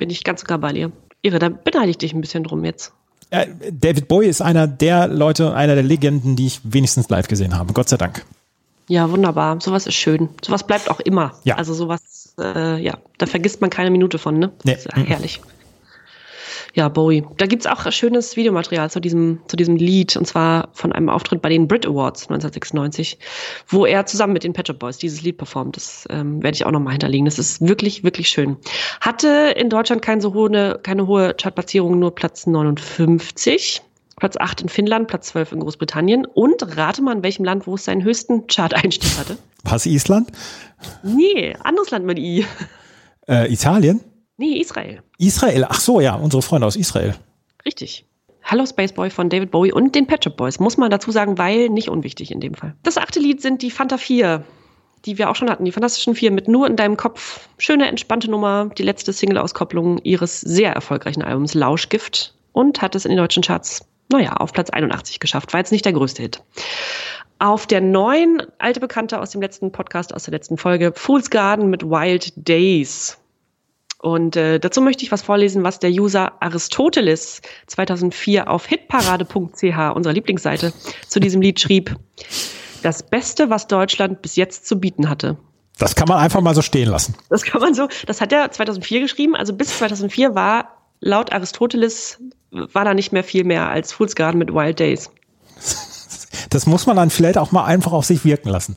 Bin 0.01 0.11
ich 0.11 0.24
ganz 0.24 0.41
sogar 0.41 0.59
bei 0.59 0.72
dir. 0.72 0.91
Irre, 1.25 1.39
da 1.39 1.49
beneide 1.49 1.91
ich 1.91 1.99
dich 1.99 2.12
ein 2.12 2.20
bisschen 2.20 2.45
drum 2.45 2.64
jetzt. 2.64 2.93
Äh, 3.31 3.47
David 3.72 4.09
Bowie 4.09 4.27
ist 4.27 4.43
einer 4.43 4.66
der 4.66 5.09
Leute, 5.09 5.55
einer 5.55 5.75
der 5.75 5.83
Legenden, 5.83 6.37
die 6.37 6.47
ich 6.47 6.61
wenigstens 6.64 7.09
live 7.09 7.29
gesehen 7.29 7.57
habe. 7.57 7.72
Gott 7.72 7.89
sei 7.89 7.97
Dank. 7.97 8.25
Ja, 8.89 9.11
wunderbar. 9.11 9.59
Sowas 9.61 9.87
ist 9.87 9.95
schön. 9.95 10.29
Sowas 10.45 10.66
bleibt 10.66 10.91
auch 10.91 11.01
immer. 11.01 11.33
Ja. 11.45 11.57
Also 11.57 11.72
sowas, 11.72 12.35
äh, 12.39 12.79
ja, 12.83 12.99
da 13.16 13.25
vergisst 13.25 13.62
man 13.62 13.70
keine 13.70 13.91
Minute 13.91 14.18
von, 14.18 14.39
ne? 14.39 14.53
Nee. 14.64 14.72
Das 14.72 14.85
ist 14.85 14.97
ja 14.97 15.03
herrlich. 15.03 15.41
Ja, 16.75 16.89
Bowie. 16.89 17.25
Da 17.37 17.47
gibt's 17.47 17.66
auch 17.66 17.91
schönes 17.93 18.37
Videomaterial 18.37 18.91
zu 18.91 18.99
diesem, 18.99 19.41
zu 19.47 19.57
diesem 19.57 19.77
Lied, 19.77 20.16
und 20.16 20.27
zwar 20.27 20.70
von 20.72 20.93
einem 20.93 21.09
Auftritt 21.09 21.41
bei 21.41 21.49
den 21.49 21.68
Brit 21.68 21.87
Awards 21.87 22.22
1996, 22.25 23.16
wo 23.68 23.87
er 23.87 24.07
zusammen 24.07 24.33
mit 24.33 24.43
den 24.43 24.53
Pet 24.53 24.66
Shop 24.66 24.81
Boys 24.81 24.99
dieses 24.99 25.22
Lied 25.22 25.39
performt. 25.39 25.77
Das 25.77 26.05
ähm, 26.11 26.43
werde 26.43 26.57
ich 26.57 26.66
auch 26.66 26.72
nochmal 26.72 26.95
hinterlegen. 26.95 27.27
Das 27.27 27.39
ist 27.39 27.61
wirklich, 27.61 28.03
wirklich 28.03 28.29
schön. 28.29 28.57
Hatte 29.01 29.55
in 29.57 29.70
Deutschland 29.70 30.03
keine 30.03 30.20
so 30.20 30.35
hohe, 30.35 30.81
keine 30.83 31.07
hohe 31.07 31.35
Chartplatzierung, 31.35 32.01
nur 32.01 32.12
Platz 32.12 32.45
59. 32.49 33.81
Platz 34.16 34.37
8 34.37 34.62
in 34.62 34.68
Finnland, 34.68 35.07
Platz 35.07 35.29
12 35.29 35.53
in 35.53 35.61
Großbritannien. 35.61 36.27
Und 36.27 36.77
rate 36.77 37.03
mal, 37.03 37.14
in 37.14 37.22
welchem 37.22 37.45
Land, 37.45 37.68
wo 37.68 37.77
es 37.77 37.85
seinen 37.85 38.03
höchsten 38.03 38.49
Chart-Einstieg 38.49 39.16
hatte. 39.16 39.39
Was, 39.62 39.87
Island? 39.87 40.33
Nee, 41.05 41.55
anderes 41.62 41.91
Land 41.91 42.05
mit 42.05 42.18
I. 42.18 42.45
Äh, 43.29 43.53
Italien? 43.53 44.01
Nee, 44.37 44.61
Israel. 44.61 45.04
Israel? 45.19 45.67
Ach 45.69 45.81
so, 45.81 46.01
ja, 46.01 46.15
unsere 46.15 46.43
Freunde 46.43 46.67
aus 46.67 46.77
Israel. 46.77 47.15
Richtig. 47.65 48.07
Hello 48.43 48.67
Space 48.67 48.93
Boy 48.93 49.09
von 49.09 49.31
David 49.31 49.51
Bowie 49.51 49.73
und 49.73 49.95
den 49.95 50.07
Pet 50.07 50.25
Shop 50.25 50.37
Boys. 50.37 50.61
Muss 50.61 50.77
man 50.77 50.91
dazu 50.91 51.11
sagen, 51.11 51.39
weil 51.39 51.71
nicht 51.71 51.89
unwichtig 51.89 52.31
in 52.31 52.41
dem 52.41 52.55
Fall. 52.55 52.75
Das 52.83 52.99
achte 52.99 53.19
Lied 53.19 53.41
sind 53.41 53.62
die 53.62 53.71
Fanta 53.71 53.97
4, 53.97 54.45
die 55.07 55.17
wir 55.17 55.31
auch 55.31 55.37
schon 55.37 55.49
hatten. 55.49 55.65
Die 55.65 55.73
Fantastischen 55.73 56.15
Vier 56.15 56.31
mit 56.31 56.47
Nur 56.47 56.67
in 56.67 56.77
deinem 56.77 56.99
Kopf. 56.99 57.49
Schöne, 57.57 57.89
entspannte 57.89 58.31
Nummer. 58.31 58.71
Die 58.77 58.83
letzte 58.83 59.15
Single-Auskopplung 59.15 59.99
ihres 59.99 60.43
sehr 60.43 60.73
erfolgreichen 60.73 61.23
Albums 61.23 61.55
Lauschgift. 61.55 62.35
Und 62.53 62.83
hat 62.83 62.95
es 62.95 63.05
in 63.05 63.11
den 63.11 63.19
deutschen 63.19 63.43
Charts, 63.43 63.87
naja, 64.12 64.35
auf 64.35 64.53
Platz 64.53 64.71
81 64.71 65.21
geschafft. 65.21 65.53
War 65.53 65.61
jetzt 65.61 65.73
nicht 65.73 65.87
der 65.87 65.95
größte 65.95 66.23
Hit. 66.23 66.43
Auf 67.39 67.67
der 67.67 67.81
neuen, 67.81 68.43
alte 68.59 68.79
Bekannte 68.79 69.21
aus 69.21 69.31
dem 69.31 69.41
letzten 69.41 69.73
Podcast, 69.73 70.15
aus 70.15 70.25
der 70.25 70.33
letzten 70.33 70.57
Folge, 70.57 70.93
Fool's 70.95 71.31
Garden 71.31 71.71
mit 71.71 71.83
Wild 71.83 72.33
Days. 72.37 73.19
Und 74.05 74.37
äh, 74.37 74.61
dazu 74.61 74.83
möchte 74.83 75.03
ich 75.03 75.13
was 75.13 75.23
vorlesen, 75.23 75.65
was 75.65 75.79
der 75.79 75.89
User 75.89 76.35
Aristoteles 76.41 77.41
2004 77.69 78.51
auf 78.51 78.67
hitparade.ch, 78.67 79.97
unserer 79.97 80.13
Lieblingsseite, 80.13 80.75
zu 81.09 81.21
diesem 81.21 81.41
Lied 81.41 81.59
schrieb. 81.59 81.97
Das 82.83 83.03
Beste, 83.03 83.49
was 83.49 83.67
Deutschland 83.67 84.21
bis 84.21 84.37
jetzt 84.37 84.67
zu 84.67 84.79
bieten 84.79 85.09
hatte. 85.09 85.39
Das 85.79 85.97
kann 85.97 86.07
man 86.07 86.19
einfach 86.19 86.43
mal 86.43 86.55
so 86.55 86.61
stehen 86.61 86.91
lassen. 86.91 87.15
Das 87.31 87.45
kann 87.45 87.63
man 87.63 87.73
so, 87.73 87.89
das 88.07 88.21
hat 88.21 88.31
er 88.31 88.51
2004 88.51 89.01
geschrieben. 89.01 89.35
Also 89.35 89.55
bis 89.55 89.79
2004 89.79 90.35
war 90.35 90.83
laut 91.01 91.33
Aristoteles 91.33 92.19
war 92.51 92.85
da 92.85 92.93
nicht 92.93 93.11
mehr 93.11 93.25
viel 93.25 93.45
mehr 93.45 93.71
als 93.71 93.95
Fool's 93.95 94.15
Garden 94.15 94.37
mit 94.37 94.53
Wild 94.53 94.81
Days. 94.81 95.11
Das 96.51 96.66
muss 96.66 96.87
man 96.87 96.97
dann 96.97 97.11
vielleicht 97.11 97.39
auch 97.39 97.53
mal 97.53 97.64
einfach 97.64 97.93
auf 97.93 98.05
sich 98.05 98.24
wirken 98.24 98.49
lassen. 98.49 98.76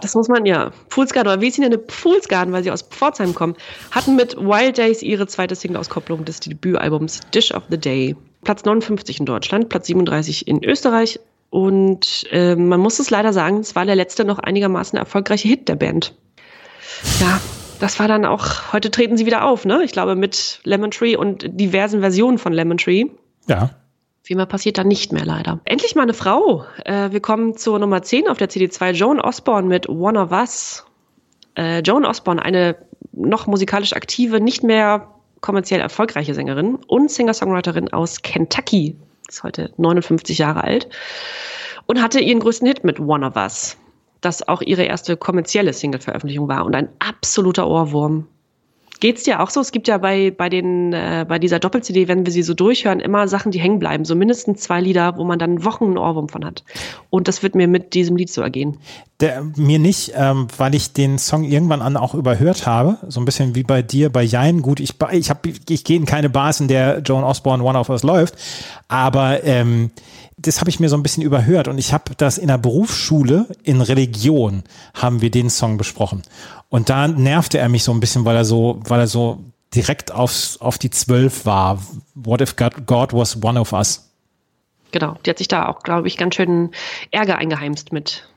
Das 0.00 0.14
muss 0.14 0.28
man 0.28 0.46
ja. 0.46 0.70
Fool's 0.88 1.12
Garden, 1.12 1.28
oder 1.28 1.40
wie 1.40 1.50
sie 1.50 1.60
nennen, 1.60 1.80
Fool's 1.88 2.28
Garden, 2.28 2.52
weil 2.52 2.62
sie 2.62 2.70
aus 2.70 2.82
Pforzheim 2.82 3.34
kommen, 3.34 3.54
hatten 3.90 4.16
mit 4.16 4.36
Wild 4.36 4.78
Days 4.78 5.02
ihre 5.02 5.26
zweite 5.26 5.54
Single-Auskopplung 5.54 6.24
des 6.24 6.40
Debütalbums 6.40 7.20
Dish 7.34 7.52
of 7.52 7.64
the 7.70 7.78
Day. 7.78 8.16
Platz 8.42 8.64
59 8.64 9.20
in 9.20 9.26
Deutschland, 9.26 9.68
Platz 9.68 9.86
37 9.86 10.48
in 10.48 10.64
Österreich. 10.64 11.20
Und 11.50 12.26
äh, 12.30 12.54
man 12.54 12.80
muss 12.80 13.00
es 13.00 13.10
leider 13.10 13.32
sagen, 13.32 13.58
es 13.58 13.74
war 13.74 13.84
der 13.84 13.96
letzte 13.96 14.24
noch 14.24 14.38
einigermaßen 14.38 14.98
erfolgreiche 14.98 15.48
Hit 15.48 15.68
der 15.68 15.76
Band. 15.76 16.14
Ja, 17.20 17.40
das 17.80 17.98
war 17.98 18.08
dann 18.08 18.24
auch, 18.24 18.72
heute 18.72 18.90
treten 18.90 19.16
sie 19.16 19.26
wieder 19.26 19.44
auf, 19.44 19.64
ne? 19.64 19.82
Ich 19.82 19.92
glaube, 19.92 20.14
mit 20.14 20.60
Lemon 20.64 20.90
Tree 20.90 21.16
und 21.16 21.44
diversen 21.48 22.00
Versionen 22.00 22.38
von 22.38 22.52
Lemon 22.52 22.76
Tree. 22.76 23.06
Ja. 23.48 23.70
Viel 24.22 24.36
mehr 24.36 24.46
passiert 24.46 24.78
da 24.78 24.84
nicht 24.84 25.12
mehr 25.12 25.24
leider. 25.24 25.60
Endlich 25.64 25.94
mal 25.94 26.02
eine 26.02 26.14
Frau. 26.14 26.64
Äh, 26.84 27.10
wir 27.10 27.20
kommen 27.20 27.56
zur 27.56 27.78
Nummer 27.78 28.02
10 28.02 28.28
auf 28.28 28.38
der 28.38 28.50
CD2, 28.50 28.92
Joan 28.92 29.20
Osborne 29.20 29.66
mit 29.66 29.88
One 29.88 30.20
of 30.20 30.30
Us. 30.30 30.84
Äh, 31.56 31.80
Joan 31.80 32.04
Osborne, 32.04 32.42
eine 32.42 32.76
noch 33.12 33.46
musikalisch 33.46 33.94
aktive, 33.94 34.40
nicht 34.40 34.62
mehr 34.62 35.08
kommerziell 35.40 35.80
erfolgreiche 35.80 36.34
Sängerin 36.34 36.76
und 36.86 37.10
Singer-Songwriterin 37.10 37.92
aus 37.92 38.22
Kentucky. 38.22 38.96
Ist 39.28 39.42
heute 39.42 39.72
59 39.78 40.38
Jahre 40.38 40.64
alt. 40.64 40.88
Und 41.86 42.02
hatte 42.02 42.20
ihren 42.20 42.40
größten 42.40 42.68
Hit 42.68 42.84
mit 42.84 43.00
One 43.00 43.26
of 43.26 43.36
Us. 43.36 43.76
Das 44.20 44.46
auch 44.46 44.60
ihre 44.60 44.84
erste 44.84 45.16
kommerzielle 45.16 45.72
Single-Veröffentlichung 45.72 46.46
war 46.46 46.66
und 46.66 46.74
ein 46.74 46.90
absoluter 46.98 47.66
Ohrwurm. 47.66 48.26
Geht's 49.00 49.22
dir 49.22 49.40
auch 49.40 49.48
so? 49.48 49.60
Es 49.60 49.72
gibt 49.72 49.88
ja 49.88 49.96
bei, 49.96 50.30
bei, 50.30 50.50
den, 50.50 50.92
äh, 50.92 51.24
bei 51.26 51.38
dieser 51.38 51.58
Doppel-CD, 51.58 52.06
wenn 52.06 52.26
wir 52.26 52.32
sie 52.32 52.42
so 52.42 52.52
durchhören, 52.52 53.00
immer 53.00 53.28
Sachen, 53.28 53.50
die 53.50 53.58
hängen 53.58 53.78
bleiben. 53.78 54.04
So 54.04 54.14
mindestens 54.14 54.60
zwei 54.60 54.80
Lieder, 54.80 55.16
wo 55.16 55.24
man 55.24 55.38
dann 55.38 55.64
Wochen 55.64 55.84
einen 55.84 55.98
Ohrwurm 55.98 56.28
von 56.28 56.44
hat. 56.44 56.64
Und 57.08 57.26
das 57.26 57.42
wird 57.42 57.54
mir 57.54 57.66
mit 57.66 57.94
diesem 57.94 58.16
Lied 58.16 58.30
so 58.30 58.42
ergehen. 58.42 58.76
Der, 59.20 59.42
mir 59.56 59.78
nicht, 59.78 60.12
ähm, 60.14 60.48
weil 60.56 60.74
ich 60.74 60.92
den 60.92 61.18
Song 61.18 61.44
irgendwann 61.44 61.80
an 61.80 61.96
auch 61.96 62.14
überhört 62.14 62.66
habe. 62.66 62.98
So 63.08 63.20
ein 63.20 63.24
bisschen 63.24 63.54
wie 63.54 63.62
bei 63.62 63.80
dir, 63.80 64.10
bei 64.10 64.22
Jein. 64.22 64.60
Gut, 64.60 64.80
ich, 64.80 64.94
ich, 65.12 65.30
hab, 65.30 65.46
ich 65.46 65.84
gehe 65.84 65.96
in 65.96 66.04
keine 66.04 66.28
Bars, 66.28 66.60
in 66.60 66.68
der 66.68 67.00
Joan 67.00 67.24
Osborne 67.24 67.64
One 67.64 67.78
of 67.78 67.88
Us 67.88 68.02
läuft. 68.02 68.34
Aber 68.88 69.44
ähm, 69.44 69.90
das 70.36 70.60
habe 70.60 70.70
ich 70.70 70.80
mir 70.80 70.88
so 70.88 70.96
ein 70.96 71.02
bisschen 71.02 71.22
überhört. 71.22 71.68
Und 71.68 71.78
ich 71.78 71.92
habe 71.92 72.14
das 72.16 72.38
in 72.38 72.48
der 72.48 72.58
Berufsschule 72.58 73.46
in 73.62 73.80
Religion 73.80 74.62
haben 74.94 75.20
wir 75.20 75.30
den 75.30 75.50
Song 75.50 75.76
besprochen. 75.76 76.22
Und 76.70 76.88
da 76.88 77.08
nervte 77.08 77.58
er 77.58 77.68
mich 77.68 77.82
so 77.82 77.92
ein 77.92 78.00
bisschen, 78.00 78.24
weil 78.24 78.36
er 78.36 78.44
so, 78.44 78.80
weil 78.90 79.00
er 79.00 79.06
so 79.06 79.44
direkt 79.74 80.12
aufs, 80.12 80.60
auf 80.60 80.78
die 80.78 80.90
Zwölf 80.90 81.46
war. 81.46 81.80
What 82.14 82.40
if 82.40 82.56
God, 82.56 82.86
God 82.86 83.12
was 83.12 83.42
one 83.42 83.58
of 83.58 83.72
us? 83.72 84.10
Genau, 84.92 85.16
die 85.24 85.30
hat 85.30 85.38
sich 85.38 85.48
da 85.48 85.68
auch, 85.68 85.82
glaube 85.82 86.08
ich, 86.08 86.16
ganz 86.16 86.34
schön 86.34 86.70
Ärger 87.12 87.38
eingeheimst 87.38 87.92
mit. 87.92 88.28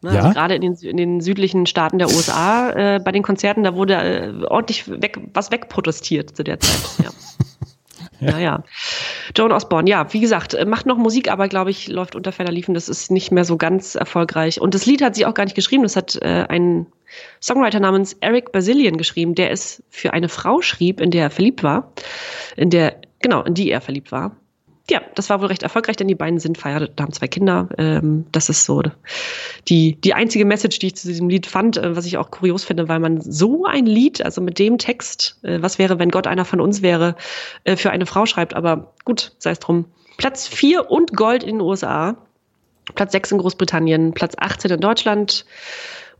Ne? 0.00 0.14
Ja? 0.14 0.20
Also 0.20 0.30
gerade 0.30 0.54
in 0.54 0.62
den, 0.62 0.74
in 0.74 0.96
den 0.96 1.20
südlichen 1.20 1.66
Staaten 1.66 1.98
der 1.98 2.08
USA, 2.08 2.70
äh, 2.70 3.00
bei 3.00 3.12
den 3.12 3.22
Konzerten, 3.22 3.64
da 3.64 3.74
wurde 3.74 3.94
äh, 3.94 4.44
ordentlich 4.46 4.88
weg, 4.88 5.20
was 5.34 5.50
wegprotestiert 5.50 6.34
zu 6.36 6.44
der 6.44 6.60
Zeit. 6.60 7.04
Ja. 7.04 7.10
Ja, 8.28 8.38
ja. 8.38 8.64
Joan 9.36 9.52
Osborne, 9.52 9.88
ja, 9.88 10.12
wie 10.12 10.20
gesagt, 10.20 10.54
äh, 10.54 10.64
macht 10.64 10.86
noch 10.86 10.98
Musik, 10.98 11.30
aber 11.30 11.48
glaube 11.48 11.70
ich, 11.70 11.88
läuft 11.88 12.16
unter 12.16 12.32
ferner 12.32 12.50
Liefen. 12.50 12.74
Das 12.74 12.88
ist 12.88 13.10
nicht 13.10 13.30
mehr 13.30 13.44
so 13.44 13.56
ganz 13.56 13.94
erfolgreich. 13.94 14.60
Und 14.60 14.74
das 14.74 14.86
Lied 14.86 15.02
hat 15.02 15.14
sie 15.14 15.24
auch 15.24 15.34
gar 15.34 15.44
nicht 15.44 15.54
geschrieben. 15.54 15.84
Das 15.84 15.96
hat 15.96 16.16
äh, 16.20 16.46
ein 16.48 16.86
Songwriter 17.40 17.80
namens 17.80 18.14
Eric 18.14 18.52
Basilian 18.52 18.96
geschrieben, 18.96 19.34
der 19.34 19.50
es 19.50 19.82
für 19.88 20.12
eine 20.12 20.28
Frau 20.28 20.62
schrieb, 20.62 21.00
in 21.00 21.10
der 21.10 21.24
er 21.24 21.30
verliebt 21.30 21.62
war. 21.62 21.92
In 22.56 22.70
der, 22.70 22.96
genau, 23.20 23.42
in 23.42 23.54
die 23.54 23.70
er 23.70 23.80
verliebt 23.80 24.12
war. 24.12 24.36
Ja, 24.90 25.02
das 25.14 25.28
war 25.28 25.40
wohl 25.40 25.48
recht 25.48 25.62
erfolgreich, 25.62 25.96
denn 25.96 26.08
die 26.08 26.14
beiden 26.14 26.38
sind 26.38 26.56
verheiratet, 26.56 26.98
haben 26.98 27.12
zwei 27.12 27.28
Kinder. 27.28 27.68
Ähm, 27.76 28.24
das 28.32 28.48
ist 28.48 28.64
so 28.64 28.82
die, 29.68 30.00
die 30.00 30.14
einzige 30.14 30.46
Message, 30.46 30.78
die 30.78 30.86
ich 30.86 30.96
zu 30.96 31.08
diesem 31.08 31.28
Lied 31.28 31.46
fand, 31.46 31.76
äh, 31.76 31.94
was 31.94 32.06
ich 32.06 32.16
auch 32.16 32.30
kurios 32.30 32.64
finde, 32.64 32.88
weil 32.88 32.98
man 32.98 33.20
so 33.20 33.66
ein 33.66 33.84
Lied, 33.84 34.24
also 34.24 34.40
mit 34.40 34.58
dem 34.58 34.78
Text, 34.78 35.38
äh, 35.42 35.60
was 35.60 35.78
wäre, 35.78 35.98
wenn 35.98 36.10
Gott 36.10 36.26
einer 36.26 36.46
von 36.46 36.60
uns 36.60 36.80
wäre, 36.80 37.16
äh, 37.64 37.76
für 37.76 37.90
eine 37.90 38.06
Frau 38.06 38.24
schreibt. 38.24 38.54
Aber 38.54 38.94
gut, 39.04 39.32
sei 39.38 39.50
es 39.50 39.58
drum. 39.58 39.84
Platz 40.16 40.48
4 40.48 40.90
und 40.90 41.14
Gold 41.14 41.42
in 41.42 41.56
den 41.56 41.60
USA. 41.60 42.16
Platz 42.94 43.12
6 43.12 43.32
in 43.32 43.38
Großbritannien, 43.38 44.14
Platz 44.14 44.34
18 44.38 44.70
in 44.70 44.80
Deutschland 44.80 45.44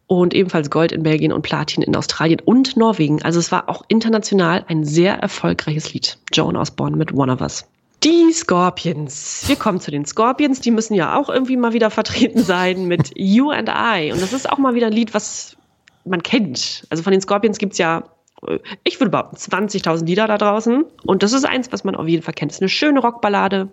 und 0.07 0.35
ebenfalls 0.35 0.71
Gold 0.71 0.93
in 0.93 1.03
Belgien 1.03 1.33
und 1.33 1.43
Platin 1.43 1.83
in 1.83 1.97
Australien 1.97 2.41
und 2.45 2.77
Norwegen. 2.77 3.23
Also 3.23 3.39
es 3.39 3.51
war 3.51 3.71
auch 3.71 3.83
international 3.89 4.65
ein 4.69 4.85
sehr 4.85 5.15
erfolgreiches 5.15 5.93
Lied. 5.95 6.19
Joan 6.33 6.57
Osborne 6.57 6.97
mit 6.97 7.13
One 7.13 7.33
of 7.33 7.41
Us. 7.41 7.67
Die 8.05 8.33
Scorpions. 8.33 9.45
Wir 9.47 9.57
kommen 9.57 9.81
zu 9.81 9.91
den 9.91 10.05
Scorpions. 10.05 10.61
Die 10.61 10.71
müssen 10.71 10.95
ja 10.95 11.17
auch 11.17 11.29
irgendwie 11.29 11.57
mal 11.57 11.73
wieder 11.73 11.91
vertreten 11.91 12.43
sein 12.43 12.87
mit 12.87 13.13
You 13.17 13.51
and 13.51 13.69
I. 13.69 14.13
Und 14.13 14.23
das 14.23 14.33
ist 14.33 14.49
auch 14.49 14.59
mal 14.59 14.75
wieder 14.75 14.87
ein 14.87 14.93
Lied, 14.93 15.15
was 15.15 15.57
man 16.05 16.23
kennt. 16.23 16.87
Also 16.91 17.03
von 17.03 17.11
den 17.11 17.21
Scorpions 17.21 17.59
gibt's 17.59 17.79
ja, 17.79 18.05
äh, 18.47 18.59
ich 18.85 19.01
würde 19.01 19.11
behaupten, 19.11 19.37
20.000 19.37 20.05
Lieder 20.07 20.29
da 20.29 20.39
draußen. 20.39 20.85
Und 21.05 21.23
das 21.23 21.33
ist 21.33 21.45
eins, 21.45 21.73
was 21.73 21.83
man 21.83 21.97
auf 21.97 22.07
jeden 22.07 22.23
Fall 22.23 22.35
kennt. 22.35 22.53
Das 22.53 22.59
ist 22.59 22.63
eine 22.63 22.69
schöne 22.69 23.01
Rockballade 23.01 23.69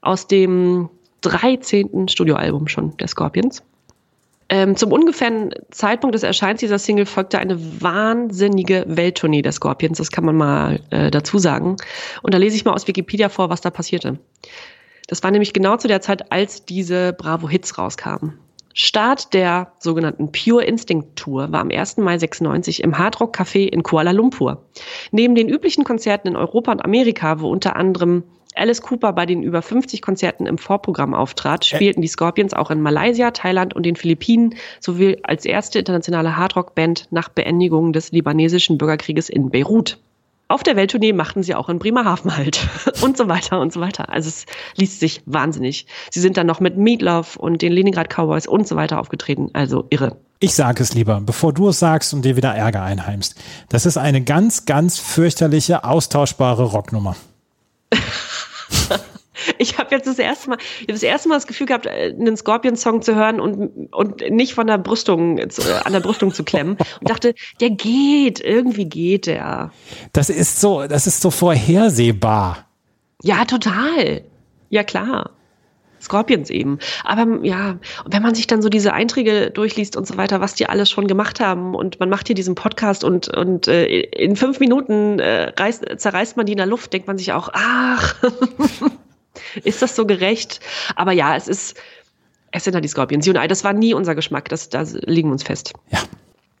aus 0.00 0.28
dem 0.28 0.88
13. 1.22 2.08
Studioalbum 2.08 2.68
schon 2.68 2.96
der 2.98 3.08
Scorpions. 3.08 3.62
Ähm, 4.48 4.76
zum 4.76 4.92
ungefähren 4.92 5.50
Zeitpunkt 5.70 6.14
des 6.14 6.22
Erscheins 6.22 6.60
dieser 6.60 6.78
Single 6.78 7.06
folgte 7.06 7.38
eine 7.38 7.82
wahnsinnige 7.82 8.84
Welttournee 8.86 9.42
der 9.42 9.52
Scorpions, 9.52 9.98
das 9.98 10.12
kann 10.12 10.24
man 10.24 10.36
mal 10.36 10.80
äh, 10.90 11.10
dazu 11.10 11.38
sagen. 11.38 11.76
Und 12.22 12.32
da 12.32 12.38
lese 12.38 12.56
ich 12.56 12.64
mal 12.64 12.72
aus 12.72 12.86
Wikipedia 12.86 13.28
vor, 13.28 13.50
was 13.50 13.60
da 13.60 13.70
passierte. 13.70 14.18
Das 15.08 15.22
war 15.22 15.30
nämlich 15.30 15.52
genau 15.52 15.76
zu 15.76 15.88
der 15.88 16.00
Zeit, 16.00 16.30
als 16.30 16.64
diese 16.64 17.12
Bravo 17.12 17.48
Hits 17.48 17.78
rauskamen. 17.78 18.38
Start 18.78 19.32
der 19.32 19.72
sogenannten 19.78 20.32
Pure 20.32 20.62
Instinct 20.62 21.16
Tour 21.16 21.50
war 21.50 21.60
am 21.60 21.70
1. 21.70 21.96
Mai 21.96 22.18
96 22.18 22.82
im 22.82 22.98
Hard 22.98 23.20
Rock 23.20 23.34
Café 23.34 23.66
in 23.66 23.82
Kuala 23.82 24.10
Lumpur. 24.10 24.66
Neben 25.12 25.34
den 25.34 25.48
üblichen 25.48 25.82
Konzerten 25.82 26.28
in 26.28 26.36
Europa 26.36 26.72
und 26.72 26.84
Amerika, 26.84 27.40
wo 27.40 27.48
unter 27.48 27.74
anderem 27.74 28.24
Alice 28.56 28.82
Cooper 28.82 29.12
bei 29.12 29.26
den 29.26 29.42
über 29.42 29.62
50 29.62 30.02
Konzerten 30.02 30.46
im 30.46 30.58
Vorprogramm 30.58 31.14
auftrat, 31.14 31.64
spielten 31.64 32.00
die 32.00 32.08
Scorpions 32.08 32.54
auch 32.54 32.70
in 32.70 32.80
Malaysia, 32.80 33.30
Thailand 33.30 33.74
und 33.74 33.84
den 33.84 33.96
Philippinen 33.96 34.54
sowie 34.80 35.18
als 35.22 35.44
erste 35.44 35.78
internationale 35.78 36.36
Hardrock-Band 36.36 37.08
nach 37.10 37.28
Beendigung 37.28 37.92
des 37.92 38.12
libanesischen 38.12 38.78
Bürgerkrieges 38.78 39.28
in 39.28 39.50
Beirut. 39.50 39.98
Auf 40.48 40.62
der 40.62 40.76
Welttournee 40.76 41.12
machten 41.12 41.42
sie 41.42 41.56
auch 41.56 41.68
in 41.68 41.80
Bremerhaven 41.80 42.36
halt 42.36 42.68
und 43.02 43.16
so 43.16 43.28
weiter 43.28 43.60
und 43.60 43.72
so 43.72 43.80
weiter. 43.80 44.10
Also 44.10 44.28
es 44.28 44.46
liest 44.76 45.00
sich 45.00 45.22
wahnsinnig. 45.26 45.86
Sie 46.10 46.20
sind 46.20 46.36
dann 46.36 46.46
noch 46.46 46.60
mit 46.60 46.76
Meatloaf 46.76 47.36
und 47.36 47.62
den 47.62 47.72
Leningrad 47.72 48.08
Cowboys 48.08 48.46
und 48.46 48.68
so 48.68 48.76
weiter 48.76 49.00
aufgetreten. 49.00 49.50
Also 49.54 49.86
irre. 49.90 50.16
Ich 50.38 50.54
sage 50.54 50.82
es 50.82 50.94
lieber, 50.94 51.20
bevor 51.20 51.52
du 51.52 51.70
es 51.70 51.80
sagst 51.80 52.14
und 52.14 52.24
dir 52.24 52.36
wieder 52.36 52.54
Ärger 52.54 52.82
einheimst. 52.82 53.34
Das 53.70 53.86
ist 53.86 53.96
eine 53.96 54.22
ganz, 54.22 54.66
ganz 54.66 54.98
fürchterliche, 54.98 55.82
austauschbare 55.82 56.62
Rocknummer. 56.62 57.16
Ich 59.58 59.78
habe 59.78 59.94
jetzt 59.94 60.06
das 60.06 60.18
erste 60.18 60.50
Mal, 60.50 60.58
ich 60.80 60.86
das 60.86 61.02
erste 61.02 61.28
Mal 61.28 61.34
das 61.34 61.46
Gefühl 61.46 61.66
gehabt, 61.66 61.86
äh, 61.86 62.14
einen 62.18 62.36
Scorpion-Song 62.36 63.02
zu 63.02 63.14
hören 63.14 63.40
und, 63.40 63.92
und 63.92 64.22
nicht 64.30 64.54
von 64.54 64.66
der 64.66 64.78
Brüstung, 64.78 65.50
zu, 65.50 65.62
äh, 65.62 65.74
an 65.84 65.92
der 65.92 66.00
Brüstung 66.00 66.32
zu 66.32 66.42
klemmen 66.42 66.76
und 67.00 67.10
dachte, 67.10 67.34
der 67.60 67.70
geht, 67.70 68.40
irgendwie 68.40 68.86
geht 68.86 69.26
der. 69.26 69.72
Das 70.12 70.30
ist 70.30 70.60
so, 70.60 70.86
das 70.86 71.06
ist 71.06 71.20
so 71.20 71.30
vorhersehbar. 71.30 72.66
Ja, 73.22 73.44
total. 73.44 74.22
Ja, 74.70 74.84
klar. 74.84 75.35
Scorpions 76.00 76.50
eben. 76.50 76.78
Aber 77.04 77.44
ja, 77.44 77.78
wenn 78.04 78.22
man 78.22 78.34
sich 78.34 78.46
dann 78.46 78.62
so 78.62 78.68
diese 78.68 78.92
Einträge 78.92 79.50
durchliest 79.50 79.96
und 79.96 80.06
so 80.06 80.16
weiter, 80.16 80.40
was 80.40 80.54
die 80.54 80.68
alles 80.68 80.90
schon 80.90 81.06
gemacht 81.06 81.40
haben 81.40 81.74
und 81.74 82.00
man 82.00 82.08
macht 82.08 82.26
hier 82.26 82.34
diesen 82.34 82.54
Podcast 82.54 83.04
und, 83.04 83.28
und 83.28 83.68
äh, 83.68 83.86
in 83.86 84.36
fünf 84.36 84.60
Minuten 84.60 85.18
äh, 85.18 85.52
reißt, 85.58 85.84
zerreißt 85.96 86.36
man 86.36 86.46
die 86.46 86.52
in 86.52 86.58
der 86.58 86.66
Luft, 86.66 86.92
denkt 86.92 87.06
man 87.06 87.18
sich 87.18 87.32
auch, 87.32 87.48
ach, 87.52 88.16
ist 89.64 89.82
das 89.82 89.96
so 89.96 90.06
gerecht? 90.06 90.60
Aber 90.94 91.12
ja, 91.12 91.36
es 91.36 91.48
ist, 91.48 91.76
es 92.52 92.64
sind 92.64 92.74
halt 92.74 92.84
die 92.84 92.88
Scorpions. 92.88 93.26
Unite, 93.26 93.48
das 93.48 93.64
war 93.64 93.72
nie 93.72 93.94
unser 93.94 94.14
Geschmack, 94.14 94.48
das, 94.48 94.68
da 94.68 94.84
liegen 95.02 95.28
wir 95.28 95.32
uns 95.32 95.42
fest. 95.42 95.72
Ja. 95.90 96.00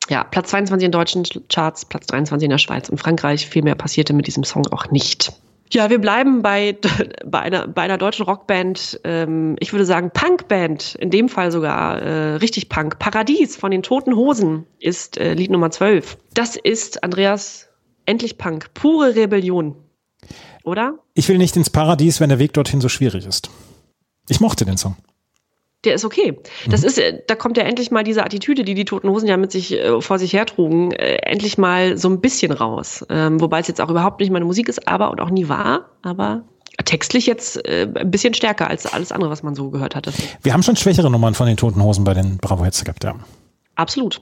Ja, 0.08 0.22
Platz 0.22 0.50
22 0.50 0.86
in 0.86 0.92
deutschen 0.92 1.24
Charts, 1.48 1.84
Platz 1.84 2.06
23 2.06 2.44
in 2.44 2.50
der 2.50 2.58
Schweiz 2.58 2.88
und 2.88 2.98
Frankreich. 2.98 3.46
Viel 3.46 3.62
mehr 3.62 3.74
passierte 3.74 4.12
mit 4.12 4.28
diesem 4.28 4.44
Song 4.44 4.64
auch 4.68 4.90
nicht. 4.92 5.32
Ja, 5.72 5.90
wir 5.90 5.98
bleiben 5.98 6.42
bei, 6.42 6.78
bei, 7.26 7.40
einer, 7.40 7.66
bei 7.68 7.82
einer 7.82 7.98
deutschen 7.98 8.24
Rockband, 8.24 9.00
ähm, 9.04 9.56
ich 9.60 9.72
würde 9.72 9.84
sagen 9.84 10.10
Punkband, 10.12 10.94
in 10.96 11.10
dem 11.10 11.28
Fall 11.28 11.50
sogar 11.50 12.00
äh, 12.00 12.34
richtig 12.36 12.68
Punk. 12.68 12.98
Paradies 12.98 13.56
von 13.56 13.70
den 13.70 13.82
Toten 13.82 14.14
Hosen 14.14 14.66
ist 14.78 15.18
äh, 15.18 15.34
Lied 15.34 15.50
Nummer 15.50 15.70
12. 15.70 16.18
Das 16.34 16.56
ist, 16.56 17.02
Andreas, 17.02 17.68
endlich 18.04 18.38
Punk. 18.38 18.72
Pure 18.74 19.16
Rebellion. 19.16 19.76
Oder? 20.64 20.98
Ich 21.14 21.28
will 21.28 21.38
nicht 21.38 21.56
ins 21.56 21.70
Paradies, 21.70 22.20
wenn 22.20 22.28
der 22.28 22.38
Weg 22.38 22.52
dorthin 22.52 22.80
so 22.80 22.88
schwierig 22.88 23.26
ist. 23.26 23.50
Ich 24.28 24.40
mochte 24.40 24.64
den 24.64 24.76
Song. 24.76 24.96
Der 25.84 25.94
ist 25.94 26.04
okay. 26.04 26.38
Das 26.68 26.82
ist, 26.82 26.98
äh, 26.98 27.22
da 27.26 27.34
kommt 27.34 27.56
ja 27.56 27.64
endlich 27.64 27.90
mal 27.90 28.02
diese 28.02 28.24
Attitüde, 28.24 28.64
die 28.64 28.74
die 28.74 28.84
Toten 28.84 29.08
Hosen 29.08 29.28
ja 29.28 29.36
mit 29.36 29.52
sich 29.52 29.72
äh, 29.72 30.00
vor 30.00 30.18
sich 30.18 30.32
hertrugen, 30.32 30.92
äh, 30.92 31.16
endlich 31.22 31.58
mal 31.58 31.96
so 31.96 32.08
ein 32.08 32.20
bisschen 32.20 32.52
raus. 32.52 33.04
Ähm, 33.08 33.40
wobei 33.40 33.60
es 33.60 33.68
jetzt 33.68 33.80
auch 33.80 33.90
überhaupt 33.90 34.20
nicht 34.20 34.30
meine 34.30 34.44
Musik 34.44 34.68
ist, 34.68 34.88
aber 34.88 35.10
und 35.10 35.20
auch 35.20 35.30
nie 35.30 35.48
war, 35.48 35.90
aber 36.02 36.44
textlich 36.84 37.26
jetzt 37.26 37.64
äh, 37.66 37.88
ein 37.94 38.10
bisschen 38.10 38.34
stärker 38.34 38.68
als 38.68 38.86
alles 38.86 39.12
andere, 39.12 39.30
was 39.30 39.42
man 39.42 39.54
so 39.54 39.70
gehört 39.70 39.94
hatte. 39.94 40.12
Wir 40.42 40.52
haben 40.52 40.62
schon 40.62 40.76
schwächere 40.76 41.10
Nummern 41.10 41.34
von 41.34 41.46
den 41.46 41.56
Toten 41.56 41.82
Hosen 41.82 42.04
bei 42.04 42.14
den 42.14 42.38
Bravo 42.38 42.64
Hits 42.64 42.84
gehabt, 42.84 43.04
ja. 43.04 43.14
Absolut. 43.76 44.20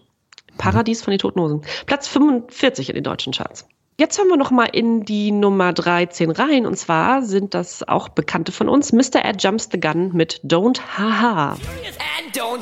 Paradies 0.58 1.02
von 1.02 1.10
den 1.10 1.18
Toten 1.18 1.40
Hosen. 1.40 1.62
Platz 1.86 2.06
45 2.08 2.90
in 2.90 2.94
den 2.94 3.04
deutschen 3.04 3.32
Charts. 3.32 3.66
Jetzt 3.96 4.18
hören 4.18 4.26
wir 4.26 4.36
noch 4.36 4.50
mal 4.50 4.64
in 4.64 5.04
die 5.04 5.30
Nummer 5.30 5.72
13 5.72 6.32
rein. 6.32 6.66
Und 6.66 6.76
zwar 6.76 7.22
sind 7.22 7.54
das 7.54 7.86
auch 7.86 8.08
Bekannte 8.08 8.50
von 8.50 8.68
uns. 8.68 8.92
Mr. 8.92 9.24
Ed 9.24 9.40
Jumps 9.40 9.68
the 9.70 9.78
Gun 9.78 10.10
mit 10.12 10.40
Don't 10.44 10.80
Haha. 10.98 11.56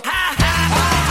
ha. 0.05 1.02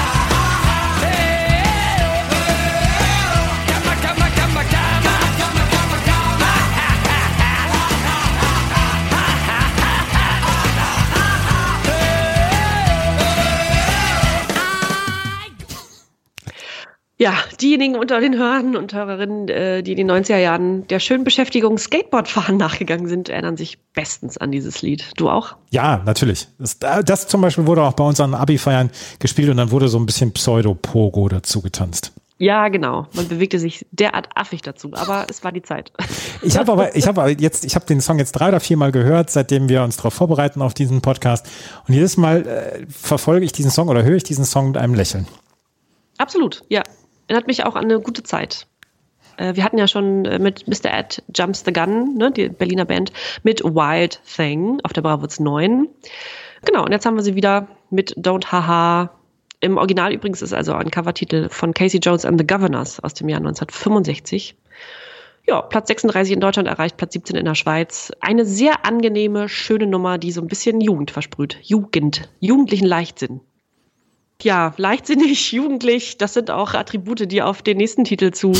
Ja, 17.21 17.35
diejenigen 17.61 17.97
unter 17.97 18.19
den 18.19 18.35
Hörern 18.35 18.75
und 18.75 18.95
Hörerinnen, 18.95 19.47
äh, 19.47 19.83
die 19.83 19.91
in 19.91 19.97
den 19.97 20.09
90er 20.09 20.39
Jahren 20.39 20.87
der 20.87 20.99
schönen 20.99 21.23
Beschäftigung 21.23 21.77
Skateboardfahren 21.77 22.57
nachgegangen 22.57 23.07
sind, 23.07 23.29
erinnern 23.29 23.57
sich 23.57 23.77
bestens 23.93 24.39
an 24.39 24.51
dieses 24.51 24.81
Lied. 24.81 25.11
Du 25.17 25.29
auch? 25.29 25.55
Ja, 25.69 26.01
natürlich. 26.03 26.47
Das, 26.57 26.79
das 26.79 27.27
zum 27.27 27.41
Beispiel 27.41 27.67
wurde 27.67 27.83
auch 27.83 27.93
bei 27.93 28.03
uns 28.03 28.19
an 28.19 28.33
Abi-Feiern 28.33 28.89
gespielt 29.19 29.49
und 29.49 29.57
dann 29.57 29.69
wurde 29.69 29.87
so 29.87 29.99
ein 29.99 30.07
bisschen 30.07 30.33
Pseudo-Pogo 30.33 31.29
dazu 31.29 31.61
getanzt. 31.61 32.11
Ja, 32.39 32.69
genau. 32.69 33.05
Man 33.13 33.27
bewegte 33.27 33.59
sich 33.59 33.85
derart 33.91 34.29
affig 34.33 34.63
dazu, 34.63 34.89
aber 34.95 35.27
es 35.29 35.43
war 35.43 35.51
die 35.51 35.61
Zeit. 35.61 35.91
Ich 36.41 36.57
habe 36.57 36.71
aber, 36.71 36.95
ich 36.95 37.05
habe 37.05 37.35
jetzt, 37.37 37.65
ich 37.65 37.75
habe 37.75 37.85
den 37.85 38.01
Song 38.01 38.17
jetzt 38.17 38.31
drei 38.31 38.47
oder 38.47 38.59
vier 38.59 38.77
Mal 38.77 38.91
gehört, 38.91 39.29
seitdem 39.29 39.69
wir 39.69 39.83
uns 39.83 39.97
darauf 39.97 40.15
vorbereiten 40.15 40.63
auf 40.63 40.73
diesen 40.73 41.01
Podcast. 41.01 41.47
Und 41.87 41.93
jedes 41.93 42.17
Mal 42.17 42.47
äh, 42.47 42.85
verfolge 42.89 43.45
ich 43.45 43.51
diesen 43.51 43.69
Song 43.69 43.89
oder 43.89 44.01
höre 44.01 44.15
ich 44.15 44.23
diesen 44.23 44.43
Song 44.43 44.69
mit 44.69 44.77
einem 44.77 44.95
Lächeln. 44.95 45.27
Absolut, 46.17 46.63
ja. 46.67 46.81
Erinnert 47.31 47.47
mich 47.47 47.63
auch 47.63 47.77
an 47.77 47.85
eine 47.85 48.01
gute 48.01 48.23
Zeit. 48.23 48.67
Äh, 49.37 49.55
Wir 49.55 49.63
hatten 49.63 49.77
ja 49.77 49.87
schon 49.87 50.25
äh, 50.25 50.37
mit 50.37 50.67
Mr. 50.67 50.91
Ed 50.91 51.23
Jumps 51.33 51.63
the 51.63 51.71
Gun, 51.71 52.15
ne, 52.15 52.29
die 52.29 52.49
Berliner 52.49 52.83
Band, 52.83 53.13
mit 53.43 53.63
Wild 53.63 54.19
Thing 54.25 54.81
auf 54.83 54.91
der 54.91 55.01
Bravos 55.01 55.39
9. 55.39 55.87
Genau, 56.65 56.83
und 56.83 56.91
jetzt 56.91 57.05
haben 57.05 57.15
wir 57.15 57.23
sie 57.23 57.35
wieder 57.35 57.69
mit 57.89 58.17
Don't 58.17 58.51
Haha. 58.51 59.11
Im 59.61 59.77
Original 59.77 60.11
übrigens 60.11 60.41
ist 60.41 60.51
also 60.51 60.73
ein 60.73 60.91
Covertitel 60.91 61.47
von 61.47 61.73
Casey 61.73 62.01
Jones 62.01 62.25
and 62.25 62.37
the 62.37 62.45
Governors 62.45 62.99
aus 62.99 63.13
dem 63.13 63.29
Jahr 63.29 63.39
1965. 63.39 64.57
Ja, 65.47 65.61
Platz 65.61 65.87
36 65.87 66.33
in 66.33 66.41
Deutschland 66.41 66.67
erreicht, 66.67 66.97
Platz 66.97 67.13
17 67.13 67.37
in 67.37 67.45
der 67.45 67.55
Schweiz. 67.55 68.11
Eine 68.19 68.43
sehr 68.43 68.85
angenehme, 68.85 69.47
schöne 69.47 69.87
Nummer, 69.87 70.17
die 70.17 70.33
so 70.33 70.41
ein 70.41 70.47
bisschen 70.47 70.81
Jugend 70.81 71.11
versprüht. 71.11 71.59
Jugend, 71.61 72.27
jugendlichen 72.41 72.87
Leichtsinn. 72.87 73.39
Ja, 74.43 74.73
leichtsinnig, 74.77 75.51
jugendlich, 75.51 76.17
das 76.17 76.33
sind 76.33 76.51
auch 76.51 76.73
Attribute, 76.73 77.31
die 77.31 77.41
auf 77.41 77.61
den 77.61 77.77
nächsten 77.77 78.03
Titel 78.03 78.31
zu 78.31 78.53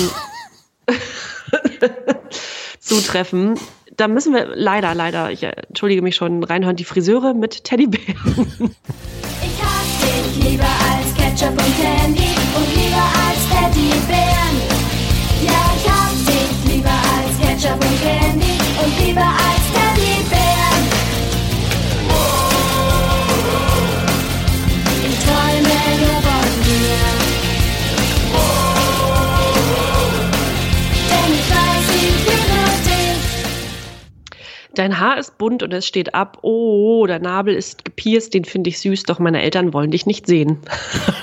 zutreffen. 2.80 3.60
Da 3.98 4.08
müssen 4.08 4.34
wir 4.34 4.48
leider, 4.56 4.96
leider, 4.96 5.32
ich 5.32 5.44
entschuldige 5.44 6.02
mich 6.02 6.16
schon, 6.16 6.44
reinhören, 6.44 6.76
die 6.76 6.86
Friseure 6.86 7.34
mit 7.34 7.64
Teddybären. 7.64 8.76
Ich 9.44 9.62
hab 9.62 9.86
dich 10.02 10.50
lieber 10.50 10.64
als 10.64 11.14
Ketchup 11.16 11.52
und 11.52 11.82
Candy 11.82 12.30
und 12.56 12.76
lieber 12.76 13.04
als 13.28 13.42
Teddybären. 13.50 14.56
Ja, 15.44 15.62
ich 15.78 15.90
hab 15.90 16.12
dich 16.26 16.74
lieber 16.74 16.90
als 16.90 17.38
Ketchup 17.40 17.84
und 17.84 18.02
Candy 18.02 18.58
und 18.84 19.06
lieber 19.06 19.22
als 19.22 19.61
Dein 34.82 35.00
Haar 35.00 35.20
ist 35.20 35.38
bunt 35.38 35.62
und 35.62 35.72
es 35.76 35.86
steht 35.86 36.16
ab. 36.16 36.40
Oh, 36.42 37.06
der 37.06 37.20
Nabel 37.20 37.54
ist 37.54 37.86
gepierst, 37.86 38.34
den 38.34 38.46
finde 38.46 38.72
ich 38.72 38.80
süß, 38.80 39.04
doch 39.04 39.20
meine 39.20 39.40
Eltern 39.40 39.74
wollen 39.74 39.92
dich 39.92 40.08
nicht 40.08 40.26
sehen. 40.26 40.58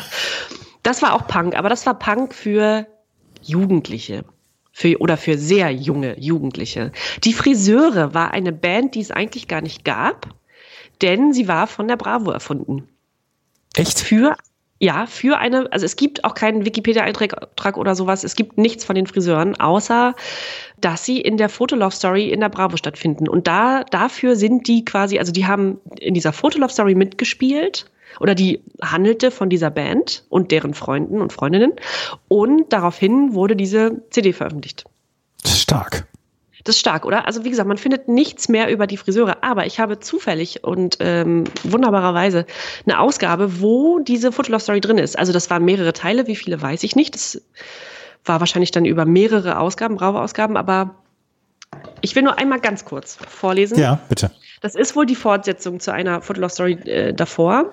das 0.85 1.03
war 1.03 1.13
auch 1.13 1.27
Punk, 1.27 1.57
aber 1.57 1.69
das 1.69 1.85
war 1.85 1.99
Punk 1.99 2.33
für 2.33 2.87
Jugendliche. 3.43 4.25
Für, 4.71 4.97
oder 5.01 5.17
für 5.17 5.37
sehr 5.37 5.73
junge 5.73 6.17
Jugendliche. 6.21 6.93
Die 7.25 7.33
Friseure 7.33 8.15
war 8.15 8.31
eine 8.31 8.53
Band, 8.53 8.95
die 8.95 9.01
es 9.01 9.11
eigentlich 9.11 9.49
gar 9.49 9.61
nicht 9.61 9.85
gab, 9.85 10.29
denn 11.03 11.33
sie 11.33 11.49
war 11.49 11.67
von 11.67 11.89
der 11.89 11.97
Bravo 11.97 12.31
erfunden. 12.31 12.87
Echt? 13.75 13.99
Für, 13.99 14.37
ja, 14.81 15.07
für 15.07 15.39
eine, 15.39 15.71
also 15.73 15.85
es 15.85 15.97
gibt 15.97 16.25
auch 16.25 16.35
keinen 16.35 16.65
Wikipedia-Eintrag 16.65 17.77
oder 17.77 17.95
sowas, 17.95 18.23
es 18.23 18.37
gibt 18.37 18.59
nichts 18.59 18.85
von 18.85 18.95
den 18.95 19.07
Friseuren, 19.07 19.59
außer 19.59 20.15
dass 20.81 21.05
sie 21.05 21.21
in 21.21 21.37
der 21.37 21.49
Fotolove 21.49 21.95
Story 21.95 22.29
in 22.31 22.41
der 22.41 22.49
Bravo 22.49 22.77
stattfinden. 22.77 23.29
Und 23.29 23.49
da, 23.49 23.83
dafür 23.85 24.37
sind 24.37 24.69
die 24.69 24.85
quasi, 24.85 25.19
also 25.19 25.33
die 25.33 25.47
haben 25.47 25.81
in 25.99 26.15
dieser 26.15 26.33
Fotolove 26.33 26.73
Story 26.73 26.95
mitgespielt 26.95 27.91
oder 28.21 28.35
die 28.35 28.63
handelte 28.81 29.31
von 29.31 29.51
dieser 29.51 29.71
Band 29.71 30.25
und 30.29 30.53
deren 30.53 30.75
Freunden 30.75 31.21
und 31.21 31.33
Freundinnen. 31.33 31.73
Und 32.29 32.73
daraufhin 32.73 33.35
wurde 33.35 33.57
diese 33.57 34.03
CD 34.11 34.33
veröffentlicht. 34.33 34.85
Stark. 35.45 36.07
Das 36.69 36.77
ist 36.77 36.81
stark, 36.81 37.07
oder? 37.07 37.27
Also 37.27 37.45
wie 37.45 37.49
gesagt, 37.49 37.67
man 37.67 37.79
findet 37.79 38.09
nichts 38.09 38.51
mehr 38.51 38.71
über 38.71 38.87
die 38.87 38.99
Friseure, 38.99 39.43
aber 39.43 39.65
ich 39.65 39.81
habe 39.81 40.01
zufällig 40.01 40.65
und 40.65 40.99
ähm, 41.01 41.45
wunderbarerweise 41.63 42.45
eine 42.85 43.01
Ausgabe, 43.01 43.63
wo 43.63 44.01
diese 44.01 44.33
Fotolove 44.33 44.61
Story 44.61 44.83
drin 44.83 44.99
ist. 44.99 45.19
Also 45.19 45.33
das 45.33 45.49
waren 45.49 45.65
mehrere 45.65 45.95
Teile, 45.95 46.27
wie 46.27 46.37
viele 46.37 46.61
weiß 46.61 46.83
ich 46.83 46.95
nicht. 46.95 47.15
Das 47.15 47.41
war 48.27 48.41
wahrscheinlich 48.41 48.71
dann 48.71 48.85
über 48.85 49.07
mehrere 49.07 49.59
Ausgaben, 49.59 49.97
Bravo-Ausgaben, 49.97 50.59
aber 50.59 50.97
ich 52.03 52.15
will 52.15 52.23
nur 52.23 52.39
einmal 52.39 52.61
ganz 52.61 52.85
kurz 52.85 53.17
vorlesen. 53.27 53.79
Ja, 53.79 54.01
bitte. 54.11 54.31
Das 54.61 54.75
ist 54.75 54.95
wohl 54.95 55.07
die 55.07 55.15
Fortsetzung 55.15 55.81
zu 55.81 55.91
einer 55.91 56.21
Fotolove 56.21 56.53
Story 56.53 56.73
äh, 56.85 57.15
davor. 57.15 57.73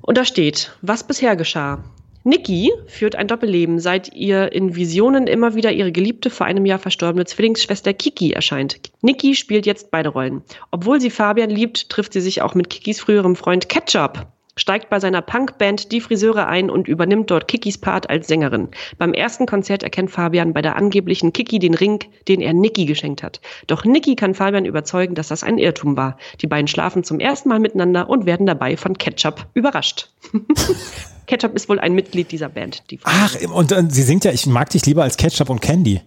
Und 0.00 0.16
da 0.16 0.24
steht, 0.24 0.72
was 0.80 1.04
bisher 1.04 1.36
geschah. 1.36 1.84
Nikki 2.26 2.72
führt 2.86 3.16
ein 3.16 3.28
Doppelleben, 3.28 3.78
seit 3.78 4.14
ihr 4.14 4.50
in 4.52 4.74
Visionen 4.74 5.26
immer 5.26 5.54
wieder 5.54 5.72
ihre 5.72 5.92
geliebte, 5.92 6.30
vor 6.30 6.46
einem 6.46 6.64
Jahr 6.64 6.78
verstorbene 6.78 7.26
Zwillingsschwester 7.26 7.92
Kiki 7.92 8.32
erscheint. 8.32 8.80
Nikki 9.02 9.34
spielt 9.34 9.66
jetzt 9.66 9.90
beide 9.90 10.08
Rollen. 10.08 10.40
Obwohl 10.70 11.02
sie 11.02 11.10
Fabian 11.10 11.50
liebt, 11.50 11.90
trifft 11.90 12.14
sie 12.14 12.22
sich 12.22 12.40
auch 12.40 12.54
mit 12.54 12.70
Kikis 12.70 12.98
früherem 12.98 13.36
Freund 13.36 13.68
Ketchup, 13.68 14.26
steigt 14.56 14.88
bei 14.88 15.00
seiner 15.00 15.20
Punkband 15.20 15.92
Die 15.92 16.00
Friseure 16.00 16.46
ein 16.46 16.70
und 16.70 16.88
übernimmt 16.88 17.30
dort 17.30 17.46
Kikis 17.46 17.76
Part 17.76 18.08
als 18.08 18.26
Sängerin. 18.26 18.68
Beim 18.96 19.12
ersten 19.12 19.44
Konzert 19.44 19.82
erkennt 19.82 20.10
Fabian 20.10 20.54
bei 20.54 20.62
der 20.62 20.76
angeblichen 20.76 21.34
Kiki 21.34 21.58
den 21.58 21.74
Ring, 21.74 22.02
den 22.26 22.40
er 22.40 22.54
Nikki 22.54 22.86
geschenkt 22.86 23.22
hat. 23.22 23.42
Doch 23.66 23.84
Nikki 23.84 24.16
kann 24.16 24.32
Fabian 24.32 24.64
überzeugen, 24.64 25.14
dass 25.14 25.28
das 25.28 25.44
ein 25.44 25.58
Irrtum 25.58 25.98
war. 25.98 26.16
Die 26.40 26.46
beiden 26.46 26.68
schlafen 26.68 27.04
zum 27.04 27.20
ersten 27.20 27.50
Mal 27.50 27.60
miteinander 27.60 28.08
und 28.08 28.24
werden 28.24 28.46
dabei 28.46 28.78
von 28.78 28.96
Ketchup 28.96 29.46
überrascht. 29.52 30.08
Ketchup 31.26 31.54
ist 31.54 31.68
wohl 31.68 31.78
ein 31.80 31.94
Mitglied 31.94 32.30
dieser 32.32 32.48
Band. 32.48 32.82
Die 32.90 32.98
Ach, 33.04 33.36
und, 33.52 33.72
und 33.72 33.90
sie 33.92 34.02
singt 34.02 34.24
ja, 34.24 34.32
ich 34.32 34.46
mag 34.46 34.70
dich 34.70 34.84
lieber 34.86 35.02
als 35.02 35.16
Ketchup 35.16 35.50
und 35.50 35.60
Candy. 35.60 36.02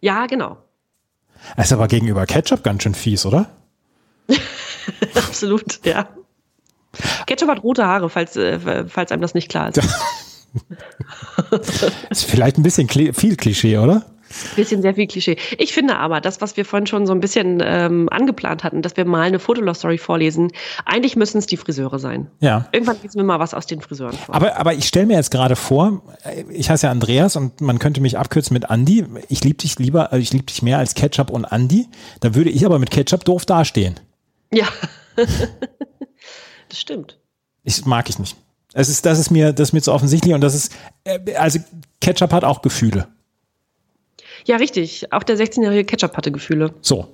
ja, 0.00 0.26
genau. 0.26 0.58
Das 1.56 1.66
ist 1.66 1.72
aber 1.72 1.88
gegenüber 1.88 2.26
Ketchup 2.26 2.62
ganz 2.62 2.82
schön 2.82 2.94
fies, 2.94 3.24
oder? 3.24 3.50
Absolut, 5.14 5.80
ja. 5.84 6.08
Ketchup 7.26 7.48
hat 7.48 7.62
rote 7.62 7.86
Haare, 7.86 8.10
falls, 8.10 8.36
äh, 8.36 8.86
falls 8.88 9.10
einem 9.12 9.22
das 9.22 9.34
nicht 9.34 9.48
klar 9.48 9.70
ist. 9.70 9.80
Ist 12.10 12.24
vielleicht 12.24 12.58
ein 12.58 12.64
bisschen 12.64 12.88
kli 12.88 13.12
viel 13.12 13.36
Klischee, 13.36 13.78
oder? 13.78 14.04
Bisschen 14.54 14.80
sehr 14.80 14.94
viel 14.94 15.06
Klischee. 15.06 15.36
Ich 15.58 15.72
finde 15.72 15.96
aber, 15.96 16.20
das, 16.20 16.40
was 16.40 16.56
wir 16.56 16.64
vorhin 16.64 16.86
schon 16.86 17.06
so 17.06 17.12
ein 17.12 17.20
bisschen 17.20 17.60
ähm, 17.64 18.08
angeplant 18.10 18.62
hatten, 18.62 18.80
dass 18.80 18.96
wir 18.96 19.04
mal 19.04 19.22
eine 19.22 19.40
Fotolove-Story 19.40 19.98
vorlesen, 19.98 20.52
eigentlich 20.84 21.16
müssen 21.16 21.38
es 21.38 21.46
die 21.46 21.56
Friseure 21.56 21.98
sein. 21.98 22.30
Ja. 22.38 22.68
Irgendwann 22.72 22.96
lesen 23.02 23.16
wir 23.16 23.24
mal 23.24 23.40
was 23.40 23.54
aus 23.54 23.66
den 23.66 23.80
Friseuren 23.80 24.16
vor. 24.16 24.34
Aber, 24.34 24.56
aber 24.56 24.74
ich 24.74 24.86
stelle 24.86 25.06
mir 25.06 25.14
jetzt 25.16 25.30
gerade 25.30 25.56
vor, 25.56 26.02
ich 26.48 26.70
heiße 26.70 26.86
ja 26.86 26.92
Andreas 26.92 27.34
und 27.34 27.60
man 27.60 27.80
könnte 27.80 28.00
mich 28.00 28.18
abkürzen 28.18 28.54
mit 28.54 28.70
Andi. 28.70 29.04
Ich 29.28 29.42
liebe 29.42 29.58
dich 29.58 29.78
lieber, 29.78 30.12
äh, 30.12 30.18
ich 30.18 30.32
liebe 30.32 30.44
dich 30.44 30.62
mehr 30.62 30.78
als 30.78 30.94
Ketchup 30.94 31.30
und 31.30 31.44
Andi. 31.44 31.88
Da 32.20 32.34
würde 32.34 32.50
ich 32.50 32.64
aber 32.64 32.78
mit 32.78 32.90
Ketchup 32.90 33.24
doof 33.24 33.46
dastehen. 33.46 33.98
ja. 34.52 34.66
das 36.68 36.80
stimmt. 36.80 37.18
Ich 37.64 37.84
mag 37.84 38.08
ich 38.08 38.18
nicht. 38.18 38.36
Es 38.72 38.88
ist, 38.88 39.04
das 39.04 39.18
ist 39.18 39.30
mir, 39.30 39.52
das 39.52 39.68
ist 39.68 39.72
mir 39.72 39.82
zu 39.82 39.92
offensichtlich 39.92 40.32
und 40.34 40.40
das 40.40 40.54
ist, 40.54 40.72
äh, 41.04 41.34
also 41.34 41.58
Ketchup 42.00 42.32
hat 42.32 42.44
auch 42.44 42.62
Gefühle. 42.62 43.08
Ja, 44.44 44.56
richtig. 44.56 45.12
Auch 45.12 45.22
der 45.22 45.36
16-jährige 45.36 45.84
Ketchup 45.84 46.16
hatte 46.16 46.32
Gefühle. 46.32 46.74
So. 46.80 47.08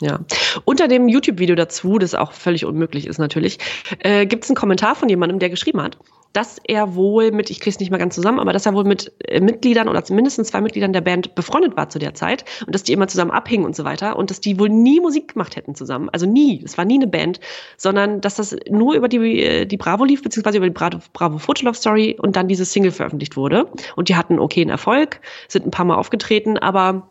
Ja. 0.00 0.20
Unter 0.64 0.88
dem 0.88 1.08
YouTube-Video 1.08 1.54
dazu, 1.54 1.98
das 1.98 2.14
auch 2.14 2.32
völlig 2.32 2.64
unmöglich 2.64 3.06
ist 3.06 3.18
natürlich, 3.18 3.58
äh, 4.00 4.26
gibt 4.26 4.44
es 4.44 4.50
einen 4.50 4.56
Kommentar 4.56 4.96
von 4.96 5.08
jemandem, 5.08 5.38
der 5.38 5.50
geschrieben 5.50 5.80
hat, 5.80 5.96
dass 6.34 6.58
er 6.64 6.96
wohl 6.96 7.30
mit, 7.30 7.48
ich 7.48 7.60
kriege 7.60 7.70
es 7.70 7.80
nicht 7.80 7.90
mal 7.90 7.98
ganz 7.98 8.14
zusammen, 8.14 8.40
aber 8.40 8.52
dass 8.52 8.66
er 8.66 8.74
wohl 8.74 8.84
mit 8.84 9.12
äh, 9.28 9.40
Mitgliedern 9.40 9.88
oder 9.88 10.02
mindestens 10.10 10.48
zwei 10.48 10.60
Mitgliedern 10.60 10.92
der 10.92 11.00
Band 11.00 11.34
befreundet 11.36 11.76
war 11.76 11.88
zu 11.88 11.98
der 11.98 12.12
Zeit 12.14 12.44
und 12.66 12.74
dass 12.74 12.82
die 12.82 12.92
immer 12.92 13.06
zusammen 13.06 13.30
abhingen 13.30 13.64
und 13.64 13.76
so 13.76 13.84
weiter 13.84 14.16
und 14.16 14.30
dass 14.30 14.40
die 14.40 14.58
wohl 14.58 14.68
nie 14.68 15.00
Musik 15.00 15.34
gemacht 15.34 15.54
hätten 15.54 15.76
zusammen. 15.76 16.10
Also 16.10 16.26
nie, 16.26 16.60
es 16.64 16.76
war 16.76 16.84
nie 16.84 16.96
eine 16.96 17.06
Band, 17.06 17.38
sondern 17.76 18.20
dass 18.20 18.34
das 18.34 18.56
nur 18.68 18.94
über 18.94 19.08
die, 19.08 19.42
äh, 19.42 19.64
die 19.64 19.76
Bravo 19.76 20.04
lief, 20.04 20.22
beziehungsweise 20.22 20.58
über 20.58 20.66
die 20.66 20.72
Bravo, 20.72 20.98
Bravo 21.12 21.38
Fotolove 21.38 21.76
Story 21.76 22.18
und 22.20 22.34
dann 22.34 22.48
diese 22.48 22.64
Single 22.64 22.90
veröffentlicht 22.90 23.36
wurde. 23.36 23.68
Und 23.94 24.08
die 24.08 24.16
hatten 24.16 24.40
okayen 24.40 24.70
Erfolg, 24.70 25.20
sind 25.48 25.64
ein 25.66 25.70
paar 25.70 25.84
Mal 25.84 25.94
aufgetreten, 25.94 26.58
aber 26.58 27.08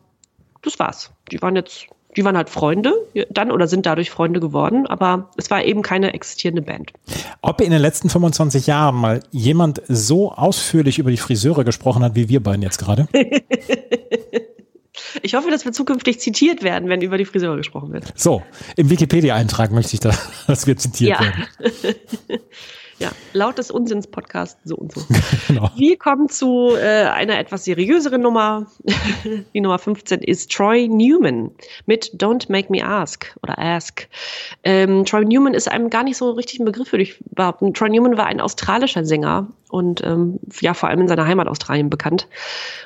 das 0.63 0.77
war's. 0.79 1.11
Die 1.31 1.41
waren 1.41 1.55
jetzt 1.55 1.87
die 2.15 2.25
waren 2.25 2.37
halt 2.37 2.49
Freunde 2.49 2.93
dann 3.29 3.51
oder 3.51 3.67
sind 3.67 3.85
dadurch 3.85 4.09
Freunde 4.09 4.39
geworden, 4.39 4.85
aber 4.87 5.29
es 5.37 5.49
war 5.49 5.63
eben 5.63 5.81
keine 5.81 6.13
existierende 6.13 6.61
Band. 6.61 6.93
Ob 7.41 7.61
in 7.61 7.71
den 7.71 7.81
letzten 7.81 8.09
25 8.09 8.67
Jahren 8.67 8.95
mal 8.95 9.21
jemand 9.31 9.81
so 9.87 10.31
ausführlich 10.31 10.99
über 10.99 11.11
die 11.11 11.17
Friseure 11.17 11.63
gesprochen 11.63 12.03
hat, 12.03 12.15
wie 12.15 12.29
wir 12.29 12.41
beiden 12.41 12.61
jetzt 12.61 12.77
gerade? 12.77 13.07
ich 15.21 15.35
hoffe, 15.35 15.49
dass 15.49 15.65
wir 15.65 15.71
zukünftig 15.71 16.19
zitiert 16.19 16.63
werden, 16.63 16.89
wenn 16.89 17.01
über 17.01 17.17
die 17.17 17.25
Friseure 17.25 17.57
gesprochen 17.57 17.93
wird. 17.93 18.13
So, 18.15 18.41
im 18.75 18.89
Wikipedia-Eintrag 18.89 19.71
möchte 19.71 19.93
ich 19.95 19.99
da, 19.99 20.11
dass 20.47 20.67
wir 20.67 20.77
zitiert 20.77 21.11
Ja. 21.11 21.19
werden. 21.21 21.47
ja, 23.03 23.11
laut 23.33 23.57
des 23.57 23.69
Unsinns-Podcasts 23.69 24.61
so 24.63 24.75
und 24.75 24.93
so. 24.93 25.01
Genau. 25.49 25.69
Wir 25.75 25.97
kommen 25.97 26.29
zu 26.29 26.73
äh, 26.75 27.03
einer 27.03 27.37
etwas 27.37 27.65
seriöseren 27.65 28.21
Nummer. 28.21 28.67
Die 29.53 29.59
Nummer 29.59 29.77
15 29.77 30.21
ist 30.21 30.51
Troy 30.51 30.87
Newman 30.87 31.51
mit 31.85 32.11
Don't 32.15 32.49
Make 32.49 32.71
Me 32.71 32.83
Ask 32.83 33.35
oder 33.43 33.59
Ask. 33.59 34.07
Ähm, 34.63 35.03
Troy 35.03 35.25
Newman 35.25 35.53
ist 35.53 35.69
einem 35.69 35.89
gar 35.89 36.03
nicht 36.03 36.15
so 36.15 36.31
richtig 36.31 36.59
ein 36.59 36.65
Begriff, 36.65 36.93
würde 36.93 37.03
ich 37.03 37.21
behaupten. 37.31 37.73
Troy 37.73 37.89
Newman 37.89 38.17
war 38.17 38.25
ein 38.25 38.39
australischer 38.39 39.03
Sänger 39.03 39.47
und 39.69 40.01
ähm, 40.03 40.39
ja, 40.61 40.73
vor 40.73 40.87
allem 40.87 41.01
in 41.01 41.07
seiner 41.09 41.27
Heimat 41.27 41.47
Australien 41.47 41.89
bekannt. 41.89 42.29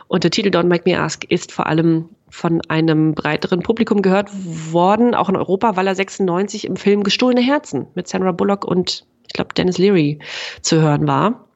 Und 0.07 0.23
der 0.23 0.31
Titel 0.31 0.49
Don't 0.49 0.68
Make 0.68 0.89
Me 0.89 0.99
Ask 0.99 1.26
ist 1.26 1.52
vor 1.52 1.68
allem 1.68 2.10
von 2.30 2.61
einem 2.69 3.14
breiteren 3.14 3.61
Publikum 3.61 4.02
gehört 4.02 4.30
worden, 4.72 5.14
auch 5.14 5.30
in 5.30 5.35
Europa, 5.35 5.76
weil 5.76 5.88
er 5.88 5.95
96 5.95 6.65
im 6.65 6.76
Film 6.76 7.03
Gestohlene 7.03 7.41
Herzen 7.41 7.88
mit 7.94 8.07
Sandra 8.07 8.31
Bullock 8.31 8.65
und 8.65 9.06
ich 9.28 9.34
glaube 9.34 9.54
Dennis 9.54 9.78
Leary 9.78 10.20
zu 10.62 10.82
hören 10.82 11.08
war. 11.08 11.48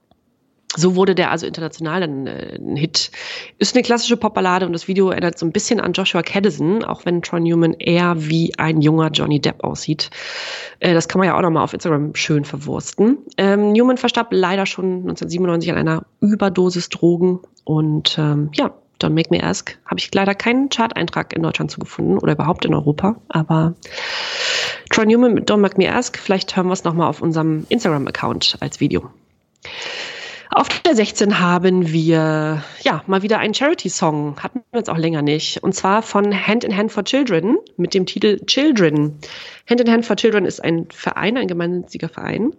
So 0.78 0.96
wurde 0.96 1.16
der 1.16 1.32
also 1.32 1.46
international 1.46 2.04
ein, 2.04 2.28
äh, 2.28 2.58
ein 2.58 2.78
Hit. 2.78 3.12
Ist 3.60 3.76
eine 3.76 3.84
klassische 3.84 4.16
Popballade 4.16 4.66
und 4.66 4.72
das 4.72 4.88
Video 4.88 5.10
erinnert 5.10 5.38
so 5.38 5.46
ein 5.46 5.52
bisschen 5.52 5.82
an 5.82 5.92
Joshua 5.92 6.22
Caddison, 6.22 6.86
auch 6.86 7.06
wenn 7.06 7.22
Troy 7.22 7.42
Newman 7.42 7.74
eher 7.74 8.14
wie 8.18 8.54
ein 8.58 8.82
junger 8.82 9.10
Johnny 9.10 9.42
Depp 9.42 9.66
aussieht. 9.66 10.10
Äh, 10.80 10.94
das 10.94 11.10
kann 11.10 11.20
man 11.20 11.28
ja 11.28 11.38
auch 11.38 11.42
nochmal 11.42 11.64
auf 11.64 11.74
Instagram 11.74 12.16
schön 12.16 12.46
verwursten. 12.46 13.18
Ähm, 13.38 13.74
Newman 13.74 13.98
verstarb 13.98 14.30
leider 14.32 14.66
schon 14.66 15.02
1997 15.02 15.72
an 15.72 15.78
einer 15.78 16.06
Überdosis 16.22 16.88
Drogen 16.88 17.42
und 17.66 18.18
ähm, 18.18 18.50
ja, 18.54 18.74
Don't 19.04 19.14
Make 19.14 19.30
Me 19.32 19.44
Ask 19.44 19.78
habe 19.86 20.00
ich 20.00 20.14
leider 20.14 20.36
keinen 20.36 20.70
Chart-Eintrag 20.70 21.34
in 21.34 21.44
Deutschland 21.44 21.72
zugefunden 21.72 22.18
oder 22.18 22.34
überhaupt 22.34 22.66
in 22.66 22.74
Europa, 22.74 23.16
aber 23.30 23.76
Troy 24.90 25.06
Newman 25.06 25.34
mit 25.34 25.50
Don't 25.50 25.58
Make 25.58 25.78
Me 25.78 25.92
Ask, 25.92 26.18
vielleicht 26.18 26.56
hören 26.56 26.68
wir 26.68 26.74
es 26.74 26.84
nochmal 26.84 27.08
auf 27.08 27.22
unserem 27.22 27.66
Instagram-Account 27.70 28.58
als 28.60 28.80
Video. 28.80 29.10
Auf 30.54 30.68
der 30.82 30.96
16 30.96 31.40
haben 31.40 31.94
wir 31.94 32.62
ja 32.82 33.04
mal 33.08 33.22
wieder 33.22 33.40
einen 33.40 33.54
Charity-Song, 33.54 34.36
hatten 34.44 34.64
wir 34.72 34.80
jetzt 34.80 34.90
auch 34.90 34.98
länger 34.98 35.22
nicht, 35.22 35.64
und 35.64 35.74
zwar 35.74 36.02
von 36.02 36.46
Hand 36.46 36.66
in 36.66 36.76
Hand 36.76 36.92
for 36.92 37.06
Children 37.06 37.58
mit 37.78 37.94
dem 37.94 38.06
Titel 38.06 38.46
Children. 38.46 39.18
Hand 39.70 39.80
in 39.80 39.90
Hand 39.90 40.06
for 40.06 40.18
Children 40.18 40.44
ist 40.44 40.62
ein 40.62 40.88
Verein, 40.92 41.38
ein 41.38 41.48
gemeinnütziger 41.48 42.10
Verein. 42.10 42.54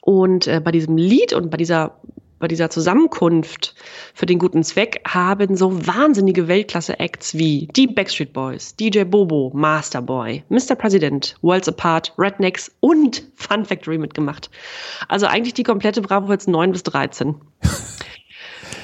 Und 0.00 0.46
äh, 0.46 0.60
bei 0.64 0.70
diesem 0.70 0.96
Lied 0.96 1.34
und 1.34 1.50
bei 1.50 1.58
dieser 1.58 2.00
bei 2.44 2.48
dieser 2.48 2.68
Zusammenkunft 2.68 3.74
für 4.12 4.26
den 4.26 4.38
guten 4.38 4.62
Zweck 4.64 5.00
haben 5.08 5.56
so 5.56 5.86
wahnsinnige 5.86 6.46
Weltklasse-Acts 6.46 7.38
wie 7.38 7.70
die 7.74 7.86
Backstreet 7.86 8.34
Boys, 8.34 8.76
DJ 8.76 9.04
Bobo, 9.04 9.50
Masterboy, 9.54 10.44
Mr. 10.50 10.74
President, 10.74 11.36
Worlds 11.40 11.70
Apart, 11.70 12.12
Rednecks 12.18 12.70
und 12.80 13.22
Fun 13.34 13.64
Factory 13.64 13.96
mitgemacht. 13.96 14.50
Also 15.08 15.24
eigentlich 15.24 15.54
die 15.54 15.62
komplette 15.62 16.02
Bravo 16.02 16.30
Hits 16.30 16.46
9 16.46 16.72
bis 16.72 16.82
13. 16.82 17.34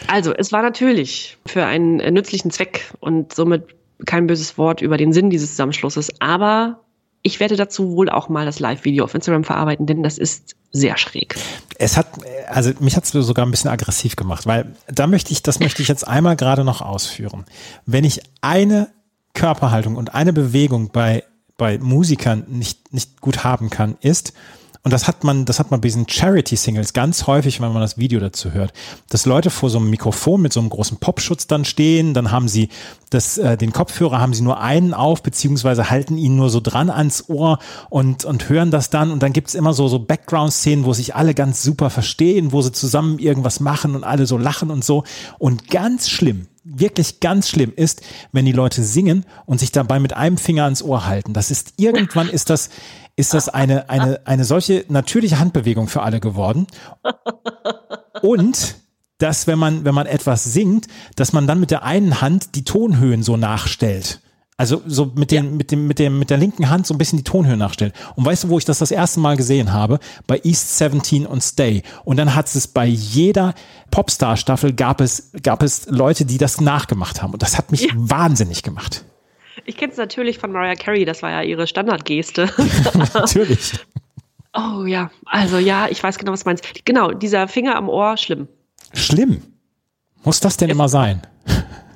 Also, 0.07 0.33
es 0.35 0.51
war 0.51 0.63
natürlich 0.63 1.39
für 1.47 1.65
einen 1.67 1.99
nützlichen 2.15 2.51
Zweck 2.51 2.93
und 2.99 3.33
somit 3.33 3.77
kein 4.07 4.27
böses 4.27 4.59
Wort 4.59 4.81
über 4.81 4.97
den 4.97 5.13
Sinn 5.13 5.31
dieses 5.31 5.51
Zusammenschlusses, 5.51 6.21
aber 6.21 6.81
ich 7.23 7.41
werde 7.41 7.57
dazu 7.57 7.93
wohl 7.93 8.09
auch 8.09 8.29
mal 8.29 8.47
das 8.47 8.61
Live-Video 8.61 9.05
auf 9.05 9.15
Instagram 9.15 9.45
verarbeiten, 9.45 9.87
denn 9.87 10.03
das 10.03 10.19
ist 10.19 10.57
sehr 10.73 10.97
schräg. 10.97 11.37
Es 11.79 11.97
hat, 11.97 12.07
also 12.49 12.73
mich 12.81 12.97
hat 12.97 13.05
es 13.05 13.11
sogar 13.11 13.45
ein 13.45 13.51
bisschen 13.51 13.71
aggressiv 13.71 14.17
gemacht, 14.17 14.47
weil 14.47 14.75
da 14.89 15.07
möchte 15.07 15.33
ich, 15.33 15.43
das 15.43 15.61
möchte 15.61 15.83
ich 15.83 15.89
jetzt 15.89 16.07
einmal 16.07 16.37
gerade 16.37 16.65
noch 16.65 16.81
ausführen. 16.81 17.45
Wenn 17.87 18.05
ich 18.05 18.23
eine 18.41 18.89
Körperhaltung 19.35 19.97
und 19.97 20.15
eine 20.15 20.33
Bewegung 20.33 20.91
bei, 20.93 21.25
bei 21.57 21.79
Musikern 21.79 22.45
nicht, 22.49 22.93
nicht 22.93 23.21
gut 23.21 23.45
haben 23.45 23.69
kann, 23.71 23.97
ist, 24.01 24.33
und 24.83 24.93
das 24.93 25.07
hat 25.07 25.25
man, 25.25 25.45
das 25.45 25.59
hat 25.59 25.71
man 25.71 25.81
bei 25.81 25.89
diesen 25.89 26.09
Charity-Singles 26.09 26.95
ganz 26.95 27.27
häufig, 27.27 27.61
wenn 27.61 27.71
man 27.73 27.83
das 27.83 27.99
Video 27.99 28.19
dazu 28.19 28.53
hört, 28.53 28.73
dass 29.11 29.27
Leute 29.27 29.51
vor 29.51 29.69
so 29.69 29.79
einem 29.79 29.91
Mikrofon 29.91 30.41
mit 30.41 30.55
so 30.55 30.61
einem 30.61 30.71
großen 30.71 30.97
Popschutz 30.97 31.47
dann 31.47 31.67
stehen, 31.67 32.15
dann 32.15 32.31
haben 32.31 32.49
sie 32.49 32.71
das, 33.11 33.37
äh, 33.37 33.59
den 33.59 33.73
Kopfhörer 33.73 34.21
haben 34.21 34.33
sie 34.33 34.43
nur 34.43 34.61
einen 34.61 34.95
auf, 34.95 35.23
beziehungsweise 35.23 35.91
halten 35.91 36.17
ihn 36.17 36.37
nur 36.37 36.49
so 36.49 36.61
dran 36.61 36.89
ans 36.89 37.29
Ohr 37.29 37.59
und, 37.91 38.25
und 38.25 38.49
hören 38.49 38.71
das 38.71 38.89
dann. 38.89 39.11
Und 39.11 39.23
dann 39.23 39.35
gibt's 39.35 39.55
immer 39.55 39.75
so, 39.75 39.87
so 39.89 39.99
Background-Szenen, 39.99 40.87
wo 40.87 40.95
sich 40.95 41.15
alle 41.15 41.35
ganz 41.35 41.63
super 41.63 41.91
verstehen, 41.91 42.53
wo 42.53 42.63
sie 42.63 42.73
zusammen 42.73 43.19
irgendwas 43.19 43.61
machen 43.61 43.95
und 43.95 44.05
alle 44.05 44.27
so 44.27 44.39
lachen 44.39 44.71
und 44.71 44.83
so. 44.83 45.05
Und 45.39 45.69
ganz 45.69 46.09
schlimm, 46.09 46.47
wirklich 46.65 47.21
ganz 47.21 47.49
schlimm 47.49 47.73
ist, 47.75 48.03
wenn 48.33 48.45
die 48.45 48.53
Leute 48.53 48.83
singen 48.83 49.25
und 49.47 49.61
sich 49.61 49.73
dabei 49.73 49.99
mit 49.99 50.13
einem 50.15 50.37
Finger 50.37 50.65
ans 50.65 50.83
Ohr 50.83 51.07
halten. 51.07 51.33
Das 51.33 51.51
ist 51.51 51.75
irgendwann 51.77 52.29
ist 52.29 52.51
das 52.51 52.71
ist 53.17 53.35
das 53.35 53.49
eine 53.49 53.89
eine 53.89 54.21
eine 54.27 54.45
solche 54.45 54.85
natürliche 54.89 55.39
Handbewegung 55.39 55.89
für 55.89 56.03
alle 56.03 56.21
geworden. 56.21 56.67
Und 58.23 58.77
dass 59.19 59.47
wenn 59.47 59.59
man 59.59 59.85
wenn 59.85 59.95
man 59.95 60.07
etwas 60.07 60.45
singt, 60.45 60.87
dass 61.17 61.33
man 61.33 61.47
dann 61.47 61.61
mit 61.61 61.71
der 61.71 61.83
einen 61.83 62.21
Hand 62.21 62.55
die 62.55 62.65
Tonhöhen 62.65 63.23
so 63.23 63.37
nachstellt. 63.37 64.21
Also 64.61 64.83
so 64.87 65.11
mit 65.15 65.31
dem, 65.31 65.57
mit 65.57 65.71
dem, 65.71 65.87
mit 65.87 65.99
dem, 65.99 66.19
mit 66.19 66.29
der 66.29 66.37
linken 66.37 66.69
Hand 66.69 66.87
so 66.87 66.93
ein 66.93 66.99
bisschen 66.99 67.17
die 67.17 67.25
Tonhöhe 67.25 67.57
nachstellt. 67.57 67.95
Und 68.15 68.27
weißt 68.27 68.45
du, 68.45 68.49
wo 68.51 68.59
ich 68.59 68.67
das 68.67 68.79
das 68.81 68.91
erste 68.91 69.19
Mal 69.19 69.39
gesehen 69.39 69.73
habe? 69.73 69.99
Bei 70.27 70.39
East 70.45 70.77
17 70.77 71.25
und 71.25 71.43
Stay. 71.43 71.83
Und 72.05 72.19
dann 72.19 72.35
hat 72.35 72.55
es 72.55 72.69
bei 72.69 72.85
jeder 72.85 73.55
Popstar-Staffel 73.91 74.75
gab 74.75 75.01
es, 75.01 75.31
gab 75.43 75.63
es 75.63 75.87
Leute, 75.87 76.27
die 76.27 76.37
das 76.37 76.61
nachgemacht 76.61 77.23
haben. 77.23 77.33
Und 77.33 77.41
das 77.41 77.57
hat 77.57 77.71
mich 77.73 77.85
Ja. 77.85 77.93
wahnsinnig 77.95 78.63
gemacht. 78.63 79.03
Ich 79.65 79.79
kenne 79.79 79.93
es 79.93 79.97
natürlich 79.99 80.39
von 80.39 80.53
Mariah 80.53 80.75
Carey, 80.75 81.07
das 81.07 81.23
war 81.23 81.31
ja 81.31 81.41
ihre 81.41 81.67
Standardgeste. 81.67 82.51
Natürlich. 83.15 83.73
oh 84.55 84.85
ja, 84.85 85.11
also 85.25 85.57
ja, 85.57 85.89
ich 85.89 86.03
weiß 86.03 86.19
genau, 86.19 86.33
was 86.33 86.45
du 86.45 86.51
meinst. 86.51 86.85
Genau, 86.85 87.13
dieser 87.13 87.49
Finger 87.49 87.77
am 87.77 87.89
Ohr, 87.89 88.19
schlimm. 88.19 88.47
Schlimm. 88.93 89.43
Muss 90.23 90.39
das 90.41 90.59
denn 90.59 90.69
immer 90.69 90.91
sein? 90.91 91.23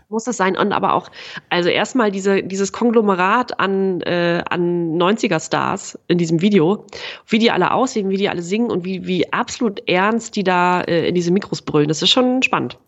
Muss 0.09 0.25
das 0.25 0.37
sein. 0.37 0.57
Und 0.57 0.73
aber 0.73 0.95
auch, 0.95 1.11
also 1.51 1.69
erstmal 1.69 2.11
diese, 2.11 2.43
dieses 2.43 2.73
Konglomerat 2.73 3.59
an, 3.59 4.01
äh, 4.03 4.43
an 4.49 4.97
90er-Stars 4.97 5.99
in 6.09 6.19
diesem 6.19 6.41
Video, 6.41 6.87
wie 7.27 7.39
die 7.39 7.51
alle 7.51 7.73
aussehen, 7.73 8.11
wie 8.11 8.17
die 8.17 8.29
alle 8.29 8.43
singen 8.43 8.71
und 8.71 8.85
wie, 8.85 9.07
wie 9.07 9.33
absolut 9.33 9.89
ernst 9.89 10.37
die 10.37 10.45
da 10.45 10.83
äh, 10.83 11.09
in 11.09 11.15
diese 11.15 11.33
Mikros 11.33 11.63
brüllen. 11.63 11.89
Das 11.89 12.03
ist 12.03 12.11
schon 12.11 12.43
spannend. 12.43 12.79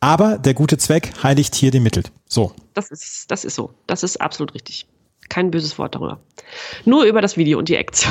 Aber 0.00 0.38
der 0.38 0.54
gute 0.54 0.78
Zweck 0.78 1.12
heiligt 1.22 1.54
hier 1.54 1.70
die 1.70 1.80
Mittel. 1.80 2.02
So. 2.26 2.52
Das 2.74 2.90
ist, 2.90 3.30
das 3.30 3.44
ist 3.44 3.54
so. 3.54 3.70
Das 3.86 4.02
ist 4.02 4.20
absolut 4.20 4.54
richtig. 4.54 4.86
Kein 5.28 5.50
böses 5.50 5.78
Wort 5.78 5.94
darüber. 5.94 6.20
Nur 6.84 7.04
über 7.04 7.20
das 7.20 7.36
Video 7.36 7.58
und 7.58 7.68
die 7.68 7.76
Acts. 7.76 8.06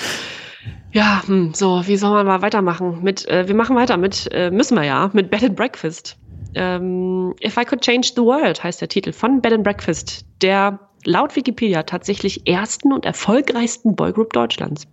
ja, 0.92 1.22
hm, 1.26 1.54
so, 1.54 1.86
wie 1.86 1.96
soll 1.96 2.10
man 2.10 2.26
mal 2.26 2.42
weitermachen? 2.42 3.02
Mit, 3.02 3.26
äh, 3.28 3.46
wir 3.46 3.54
machen 3.54 3.76
weiter 3.76 3.96
mit, 3.96 4.28
äh, 4.32 4.50
müssen 4.50 4.76
wir 4.76 4.84
ja, 4.84 5.10
mit 5.12 5.30
Bed 5.30 5.44
and 5.44 5.56
Breakfast. 5.56 6.16
Ähm, 6.56 7.34
If 7.44 7.56
I 7.56 7.64
Could 7.64 7.82
Change 7.82 8.12
the 8.16 8.22
World 8.22 8.64
heißt 8.64 8.80
der 8.80 8.88
Titel 8.88 9.12
von 9.12 9.40
Bed 9.40 9.52
and 9.52 9.62
Breakfast, 9.62 10.24
der 10.40 10.80
laut 11.04 11.36
Wikipedia 11.36 11.82
tatsächlich 11.82 12.48
ersten 12.48 12.92
und 12.92 13.04
erfolgreichsten 13.04 13.94
Boygroup 13.94 14.32
Deutschlands. 14.32 14.86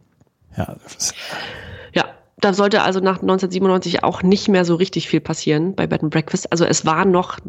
Ja, 0.57 0.76
das 0.84 0.95
ist, 0.95 1.15
Ja, 1.94 2.06
da 2.38 2.53
sollte 2.53 2.81
also 2.81 2.99
nach 2.99 3.22
1997 3.22 4.03
auch 4.03 4.22
nicht 4.22 4.49
mehr 4.49 4.65
so 4.65 4.76
richtig 4.76 5.07
viel 5.07 5.22
passieren 5.22 5.73
bei 5.73 5.88
Bed 5.88 6.03
and 6.03 6.11
Breakfast. 6.11 6.52
Also 6.52 6.65
es 6.65 6.85
war 6.85 7.06
noch 7.06 7.40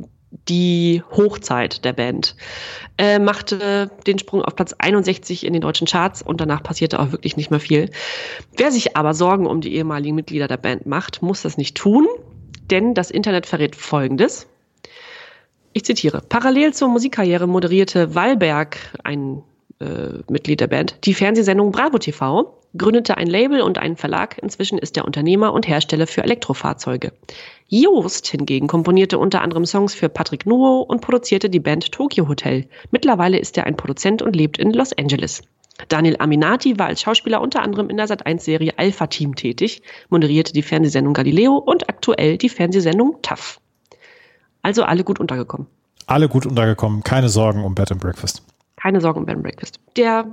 die 0.49 1.03
Hochzeit 1.11 1.85
der 1.85 1.93
Band. 1.93 2.37
Äh, 2.99 3.19
machte 3.19 3.91
den 4.07 4.19
Sprung 4.19 4.43
auf 4.43 4.55
Platz 4.55 4.75
61 4.79 5.45
in 5.45 5.53
den 5.53 5.63
deutschen 5.63 5.87
Charts 5.87 6.23
und 6.23 6.41
danach 6.41 6.63
passierte 6.63 7.01
auch 7.01 7.13
wirklich 7.13 7.37
nicht 7.37 7.51
mehr 7.51 7.61
viel. 7.61 7.91
Wer 8.57 8.71
sich 8.71 8.97
aber 8.97 9.15
Sorgen 9.15 9.47
um 9.47 9.61
die 9.61 9.75
ehemaligen 9.75 10.15
Mitglieder 10.15 10.49
der 10.49 10.57
Band 10.57 10.87
macht, 10.87 11.23
muss 11.23 11.43
das 11.43 11.57
nicht 11.57 11.77
tun, 11.77 12.07
denn 12.71 12.95
das 12.95 13.11
Internet 13.11 13.47
verrät 13.47 13.77
Folgendes. 13.77 14.47
Ich 15.73 15.85
zitiere. 15.85 16.23
Parallel 16.29 16.73
zur 16.73 16.89
Musikkarriere 16.89 17.47
moderierte 17.47 18.15
Wallberg, 18.15 18.79
ein 19.03 19.43
äh, 19.81 20.23
Mitglied 20.29 20.61
der 20.61 20.69
Band, 20.69 20.99
die 21.05 21.15
Fernsehsendung 21.15 21.73
Bravo 21.73 21.99
TV, 21.99 22.61
gründete 22.77 23.17
ein 23.17 23.27
Label 23.27 23.61
und 23.61 23.79
einen 23.79 23.97
Verlag. 23.97 24.39
Inzwischen 24.39 24.79
ist 24.79 24.97
er 24.97 25.05
Unternehmer 25.05 25.53
und 25.53 25.67
Hersteller 25.67 26.07
für 26.07 26.23
Elektrofahrzeuge. 26.23 27.13
Joost 27.69 28.27
hingegen 28.29 28.67
komponierte 28.67 29.19
unter 29.19 29.43
anderem 29.43 29.67
Songs 29.67 29.95
für 29.95 30.09
Patrick 30.09 30.47
Nuo 30.47 30.81
und 30.81 31.01
produzierte 31.01 31.51
die 31.51 31.61
Band 31.61 31.93
Tokyo 31.93 32.29
Hotel. 32.29 32.69
Mittlerweile 32.91 33.39
ist 33.39 33.57
er 33.57 33.67
ein 33.67 33.77
Produzent 33.77 34.23
und 34.23 34.37
lebt 34.37 34.59
in 34.59 34.73
Los 34.73 34.93
Angeles. 34.97 35.43
Daniel 35.89 36.17
Aminati 36.19 36.79
war 36.79 36.87
als 36.87 37.01
Schauspieler 37.03 37.41
unter 37.41 37.63
anderem 37.63 37.91
in 37.91 37.97
der 37.97 38.07
Sat1-Serie 38.07 38.75
Alpha 38.77 39.07
Team 39.09 39.35
tätig, 39.35 39.83
moderierte 40.09 40.53
die 40.53 40.63
Fernsehsendung 40.63 41.15
Galileo 41.15 41.57
und 41.57 41.89
aktuell 41.89 42.39
die 42.39 42.49
Fernsehsendung 42.49 43.19
TAF. 43.23 43.61
Also 44.63 44.85
alle 44.85 45.05
gut 45.05 45.19
untergekommen. 45.19 45.67
Alle 46.07 46.29
gut 46.29 46.47
untergekommen, 46.47 47.03
keine 47.03 47.29
Sorgen 47.29 47.65
um 47.65 47.75
Bed 47.75 47.91
and 47.91 48.01
Breakfast. 48.01 48.43
Keine 48.77 49.01
Sorgen 49.01 49.21
um 49.21 49.27
Bed 49.27 49.35
and 49.35 49.43
Breakfast. 49.43 49.81
Der 49.97 50.27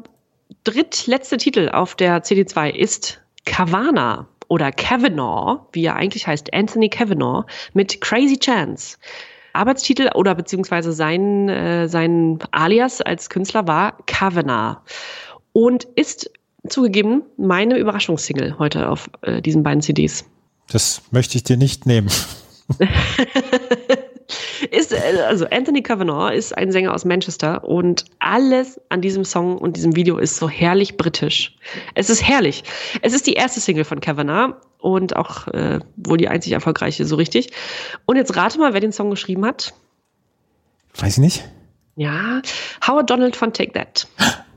drittletzte 0.63 1.37
Titel 1.37 1.69
auf 1.69 1.95
der 1.95 2.23
CD2 2.23 2.69
ist 2.69 3.21
Kavana 3.45 4.27
oder 4.47 4.71
Kavanaugh, 4.71 5.61
wie 5.71 5.85
er 5.85 5.95
eigentlich 5.95 6.27
heißt, 6.27 6.53
Anthony 6.53 6.89
Kavanaugh 6.89 7.45
mit 7.73 8.01
Crazy 8.01 8.37
Chance. 8.37 8.97
Arbeitstitel 9.53 10.09
oder 10.13 10.35
beziehungsweise 10.35 10.93
sein, 10.93 11.49
äh, 11.49 11.87
sein 11.87 12.39
Alias 12.51 13.01
als 13.01 13.29
Künstler 13.29 13.67
war 13.67 13.97
Kavanaugh 14.05 14.77
und 15.53 15.83
ist 15.95 16.31
zugegeben 16.67 17.23
meine 17.37 17.77
Überraschungssingle 17.77 18.59
heute 18.59 18.89
auf 18.89 19.09
äh, 19.21 19.41
diesen 19.41 19.63
beiden 19.63 19.81
CDs. 19.81 20.25
Das 20.71 21.01
möchte 21.11 21.37
ich 21.37 21.43
dir 21.43 21.57
nicht 21.57 21.85
nehmen. 21.85 22.09
ist, 24.71 24.93
äh, 24.93 25.21
also 25.27 25.45
Anthony 25.49 25.81
Kavanaugh 25.81 26.33
ist 26.33 26.57
ein 26.57 26.71
Sänger 26.71 26.93
aus 26.93 27.03
Manchester 27.05 27.63
und 27.63 28.05
alles 28.19 28.79
an 28.89 29.01
diesem 29.01 29.25
Song 29.25 29.57
und 29.57 29.75
diesem 29.75 29.95
Video 29.95 30.17
ist 30.17 30.37
so 30.37 30.49
herrlich 30.49 30.97
britisch. 30.97 31.55
Es 31.95 32.09
ist 32.09 32.25
herrlich. 32.27 32.63
Es 33.01 33.13
ist 33.13 33.27
die 33.27 33.33
erste 33.33 33.59
Single 33.59 33.83
von 33.83 33.99
Kavanaugh 33.99 34.55
und 34.77 35.15
auch 35.15 35.47
äh, 35.47 35.79
wohl 35.97 36.17
die 36.17 36.27
einzig 36.27 36.53
erfolgreiche, 36.53 37.05
so 37.05 37.15
richtig. 37.15 37.51
Und 38.05 38.15
jetzt 38.15 38.35
rate 38.35 38.59
mal, 38.59 38.73
wer 38.73 38.79
den 38.79 38.91
Song 38.91 39.09
geschrieben 39.09 39.45
hat. 39.45 39.73
Weiß 40.95 41.13
ich 41.13 41.19
nicht. 41.19 41.43
Ja, 41.95 42.41
Howard 42.87 43.09
Donald 43.09 43.35
von 43.35 43.53
Take 43.53 43.73
That. 43.73 44.07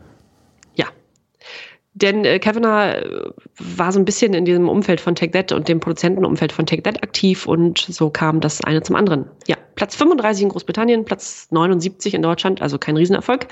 Denn 1.95 2.25
äh, 2.25 2.41
Kavanagh 2.41 2.97
äh, 2.97 3.31
war 3.59 3.93
so 3.93 4.01
ein 4.01 4.05
bisschen 4.05 4.35
in 4.35 4.45
diesem 4.45 4.69
Umfeld 4.69 5.01
von 5.01 5.15
Take 5.15 5.31
That 5.31 5.53
und 5.53 5.69
dem 5.69 5.79
Produzentenumfeld 5.79 6.53
von 6.53 6.67
Take 6.67 6.83
That 6.83 7.03
aktiv 7.03 7.47
und 7.47 7.79
so 7.79 8.11
kam 8.11 8.41
das 8.41 8.63
eine 8.65 8.83
zum 8.83 8.97
anderen. 8.97 9.27
Ja, 9.47 9.57
Platz 9.77 9.95
35 9.95 10.43
in 10.43 10.49
Großbritannien, 10.49 11.05
Platz 11.05 11.49
79 11.51 12.15
in 12.15 12.23
Deutschland, 12.23 12.61
also 12.61 12.79
kein 12.79 12.97
Riesenerfolg. 12.97 13.47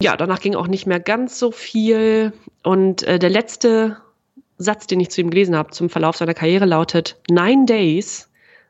Ja, 0.00 0.16
danach 0.16 0.40
ging 0.40 0.54
auch 0.54 0.68
nicht 0.68 0.86
mehr 0.86 1.00
ganz 1.00 1.40
so 1.40 1.50
viel. 1.50 2.32
Und 2.62 3.02
äh, 3.02 3.18
der 3.18 3.30
letzte 3.30 3.96
Satz, 4.56 4.86
den 4.86 5.00
ich 5.00 5.10
zu 5.10 5.20
ihm 5.20 5.30
gelesen 5.30 5.56
habe 5.56 5.72
zum 5.72 5.90
Verlauf 5.90 6.16
seiner 6.16 6.34
Karriere 6.34 6.64
lautet, 6.64 7.16
Nine 7.28 7.66
Days, 7.66 8.28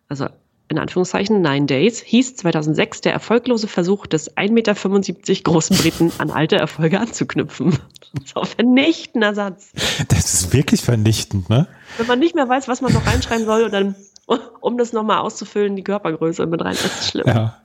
also 0.09 0.29
in 0.69 0.79
Anführungszeichen 0.79 1.41
Nine 1.41 1.67
Days, 1.67 2.01
hieß 2.01 2.37
2006 2.37 3.01
der 3.01 3.13
erfolglose 3.13 3.69
Versuch 3.69 4.07
des 4.07 4.37
1,75 4.37 4.53
Meter 4.53 5.43
großen 5.43 5.77
Briten 5.77 6.13
an 6.19 6.31
alte 6.31 6.57
Erfolge 6.57 7.01
anzuknüpfen. 7.01 7.79
Das 8.15 8.25
ist 8.25 8.37
auch 8.37 8.43
ein 8.43 8.49
vernichtender 8.49 9.35
Satz. 9.35 9.73
Das 10.09 10.35
ist 10.35 10.53
wirklich 10.53 10.83
vernichtend, 10.83 11.49
ne? 11.49 11.69
Wenn 11.97 12.07
man 12.07 12.19
nicht 12.19 12.35
mehr 12.35 12.49
weiß, 12.49 12.69
was 12.69 12.81
man 12.81 12.93
noch 12.93 13.07
reinschreiben 13.07 13.45
soll 13.45 13.65
und 13.65 13.73
dann, 13.73 13.95
um 14.61 14.79
das 14.79 14.93
nochmal 14.93 15.19
auszufüllen, 15.19 15.77
die 15.77 15.85
Körpergröße 15.85 16.47
mit 16.47 16.63
rein, 16.63 16.77
das 16.83 17.01
ist 17.01 17.11
schlimm. 17.11 17.27
Ja. 17.27 17.63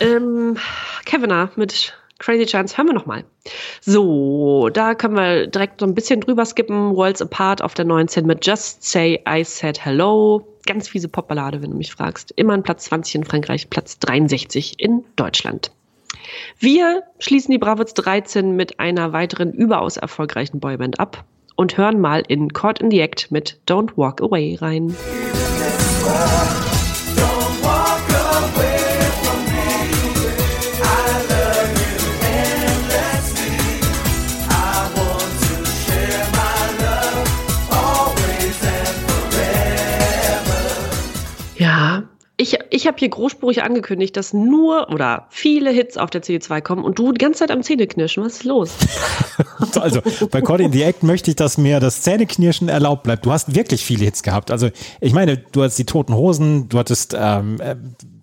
Ähm, 0.00 0.56
Kevina 1.04 1.50
mit 1.56 1.94
Crazy 2.22 2.46
Chance 2.46 2.78
hören 2.78 2.86
wir 2.86 2.94
nochmal. 2.94 3.24
So, 3.80 4.68
da 4.72 4.94
können 4.94 5.16
wir 5.16 5.48
direkt 5.48 5.80
so 5.80 5.86
ein 5.86 5.94
bisschen 5.94 6.20
drüber 6.20 6.46
skippen. 6.46 6.94
Worlds 6.94 7.20
Apart 7.20 7.62
auf 7.62 7.74
der 7.74 7.84
19 7.84 8.24
mit 8.24 8.46
Just 8.46 8.84
Say 8.84 9.20
I 9.28 9.42
Said 9.42 9.84
Hello. 9.84 10.46
Ganz 10.64 10.88
fiese 10.88 11.08
Popballade, 11.08 11.60
wenn 11.60 11.72
du 11.72 11.76
mich 11.76 11.92
fragst. 11.92 12.32
Immer 12.36 12.54
ein 12.54 12.62
Platz 12.62 12.84
20 12.84 13.16
in 13.16 13.24
Frankreich, 13.24 13.68
Platz 13.68 13.98
63 13.98 14.78
in 14.78 15.04
Deutschland. 15.16 15.72
Wir 16.60 17.02
schließen 17.18 17.50
die 17.50 17.58
Bravos 17.58 17.92
13 17.94 18.54
mit 18.54 18.78
einer 18.78 19.12
weiteren 19.12 19.52
überaus 19.52 19.96
erfolgreichen 19.96 20.60
Boyband 20.60 21.00
ab 21.00 21.24
und 21.56 21.76
hören 21.76 22.00
mal 22.00 22.22
in 22.28 22.52
Caught 22.52 22.80
in 22.80 22.92
the 22.92 23.00
Act 23.00 23.32
mit 23.32 23.58
Don't 23.66 23.96
Walk 23.96 24.22
Away 24.22 24.56
rein. 24.60 24.94
Ich, 42.42 42.58
ich 42.70 42.86
habe 42.86 42.98
hier 42.98 43.08
großspurig 43.08 43.62
angekündigt, 43.62 44.16
dass 44.16 44.32
nur 44.32 44.90
oder 44.90 45.26
viele 45.30 45.70
Hits 45.70 45.96
auf 45.96 46.10
der 46.10 46.22
CD2 46.22 46.60
kommen 46.60 46.84
und 46.84 46.98
du 46.98 47.12
die 47.12 47.18
ganze 47.18 47.40
Zeit 47.40 47.50
am 47.50 47.62
Zähneknirschen. 47.62 48.24
Was 48.24 48.34
ist 48.34 48.44
los? 48.44 48.72
Also 49.80 50.00
bei 50.30 50.42
Caught 50.42 50.60
in 50.60 50.72
the 50.72 50.82
Act 50.82 51.02
möchte 51.02 51.30
ich, 51.30 51.36
dass 51.36 51.56
mir 51.56 51.80
das 51.80 52.02
Zähneknirschen 52.02 52.68
erlaubt 52.68 53.04
bleibt. 53.04 53.24
Du 53.24 53.32
hast 53.32 53.54
wirklich 53.54 53.84
viele 53.84 54.04
Hits 54.04 54.22
gehabt. 54.22 54.50
Also 54.50 54.68
ich 55.00 55.12
meine, 55.12 55.38
du 55.38 55.62
hattest 55.62 55.78
die 55.78 55.86
Toten 55.86 56.14
Hosen, 56.14 56.68
du 56.68 56.78
hattest 56.78 57.16
ähm, 57.18 57.58
äh, 57.60 57.76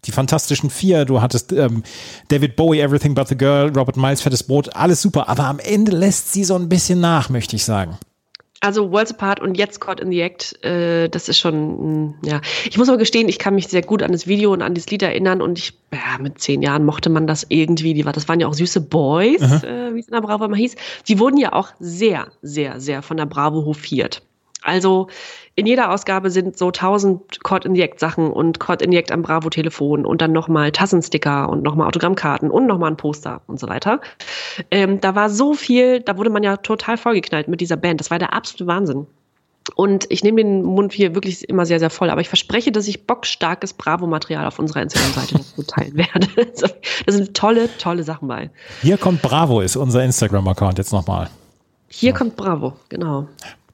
die 0.05 0.11
Fantastischen 0.11 0.69
Vier, 0.69 1.05
du 1.05 1.21
hattest 1.21 1.51
ähm, 1.51 1.83
David 2.27 2.55
Bowie, 2.55 2.79
Everything 2.79 3.15
But 3.15 3.29
the 3.29 3.37
Girl, 3.37 3.71
Robert 3.75 3.97
Miles, 3.97 4.21
Fettes 4.21 4.43
Brot, 4.43 4.75
alles 4.75 5.01
super. 5.01 5.27
Aber 5.27 5.45
am 5.45 5.59
Ende 5.59 5.91
lässt 5.91 6.33
sie 6.33 6.43
so 6.43 6.55
ein 6.55 6.69
bisschen 6.69 6.99
nach, 6.99 7.29
möchte 7.29 7.55
ich 7.55 7.65
sagen. 7.65 7.97
Also 8.61 8.91
Worlds 8.91 9.11
Apart 9.11 9.39
und 9.39 9.55
jetzt 9.55 9.79
Caught 9.79 10.01
in 10.01 10.11
the 10.11 10.19
Act, 10.19 10.63
äh, 10.65 11.07
das 11.07 11.29
ist 11.29 11.39
schon, 11.39 12.15
ja. 12.25 12.41
Ich 12.65 12.77
muss 12.77 12.89
aber 12.89 12.97
gestehen, 12.97 13.29
ich 13.29 13.39
kann 13.39 13.55
mich 13.55 13.67
sehr 13.67 13.81
gut 13.81 14.03
an 14.03 14.11
das 14.11 14.27
Video 14.27 14.51
und 14.51 14.61
an 14.61 14.75
das 14.75 14.89
Lied 14.89 15.01
erinnern 15.01 15.41
und 15.41 15.57
ich, 15.57 15.73
ja, 15.93 16.21
mit 16.21 16.39
zehn 16.41 16.61
Jahren 16.61 16.83
mochte 16.83 17.09
man 17.09 17.25
das 17.25 17.45
irgendwie. 17.47 17.93
Die 17.93 18.05
war, 18.05 18.11
das 18.11 18.27
waren 18.27 18.41
ja 18.41 18.47
auch 18.47 18.53
süße 18.53 18.81
Boys, 18.81 19.41
äh, 19.63 19.95
wie 19.95 19.99
es 19.99 20.07
in 20.07 20.13
der 20.13 20.21
Bravo 20.21 20.43
immer 20.43 20.57
hieß. 20.57 20.75
Die 21.07 21.19
wurden 21.19 21.37
ja 21.37 21.53
auch 21.53 21.69
sehr, 21.79 22.27
sehr, 22.41 22.81
sehr 22.81 23.01
von 23.01 23.15
der 23.15 23.27
Bravo 23.27 23.63
hofiert. 23.63 24.21
Also 24.61 25.07
in 25.55 25.65
jeder 25.65 25.91
Ausgabe 25.91 26.31
sind 26.31 26.57
so 26.57 26.71
tausend 26.71 27.43
Caught 27.43 27.65
in 27.65 27.75
the 27.75 27.81
Act 27.81 27.99
Sachen 27.99 28.31
und 28.31 28.59
Caught 28.59 28.81
in 28.81 28.91
the 28.91 28.97
Act 28.97 29.11
am 29.11 29.21
Bravo 29.21 29.49
Telefon 29.49 30.05
und 30.05 30.21
dann 30.21 30.31
nochmal 30.31 30.71
Tassensticker 30.71 31.49
und 31.49 31.63
nochmal 31.63 31.87
Autogrammkarten 31.87 32.49
und 32.51 32.65
nochmal 32.65 32.91
ein 32.91 32.97
Poster 32.97 33.41
und 33.47 33.59
so 33.59 33.67
weiter. 33.67 34.01
Ähm, 34.71 35.01
da 35.01 35.15
war 35.15 35.29
so 35.29 35.53
viel, 35.53 36.01
da 36.01 36.17
wurde 36.17 36.29
man 36.29 36.43
ja 36.43 36.57
total 36.57 36.97
vollgeknallt 36.97 37.47
mit 37.47 37.61
dieser 37.61 37.77
Band. 37.77 37.99
Das 37.99 38.11
war 38.11 38.19
der 38.19 38.33
absolute 38.33 38.67
Wahnsinn. 38.67 39.07
Und 39.75 40.05
ich 40.09 40.23
nehme 40.23 40.41
den 40.41 40.63
Mund 40.63 40.93
hier 40.93 41.13
wirklich 41.13 41.47
immer 41.47 41.65
sehr, 41.65 41.79
sehr 41.79 41.89
voll. 41.89 42.09
Aber 42.09 42.21
ich 42.21 42.27
verspreche, 42.27 42.71
dass 42.71 42.87
ich 42.87 43.05
bockstarkes 43.05 43.73
Bravo-Material 43.73 44.45
auf 44.45 44.59
unserer 44.59 44.81
Instagram-Seite 44.81 45.35
dazu 45.35 45.63
teilen 45.63 45.95
werde. 45.95 46.27
Da 47.05 47.11
sind 47.11 47.35
tolle, 47.35 47.69
tolle 47.77 48.03
Sachen 48.03 48.27
bei. 48.27 48.49
Hier 48.81 48.97
kommt 48.97 49.21
Bravo, 49.21 49.61
ist 49.61 49.75
unser 49.75 50.03
Instagram-Account 50.03 50.77
jetzt 50.77 50.91
nochmal. 50.91 51.29
Hier 51.87 52.13
kommt 52.13 52.35
Bravo, 52.35 52.73
genau. 52.89 53.27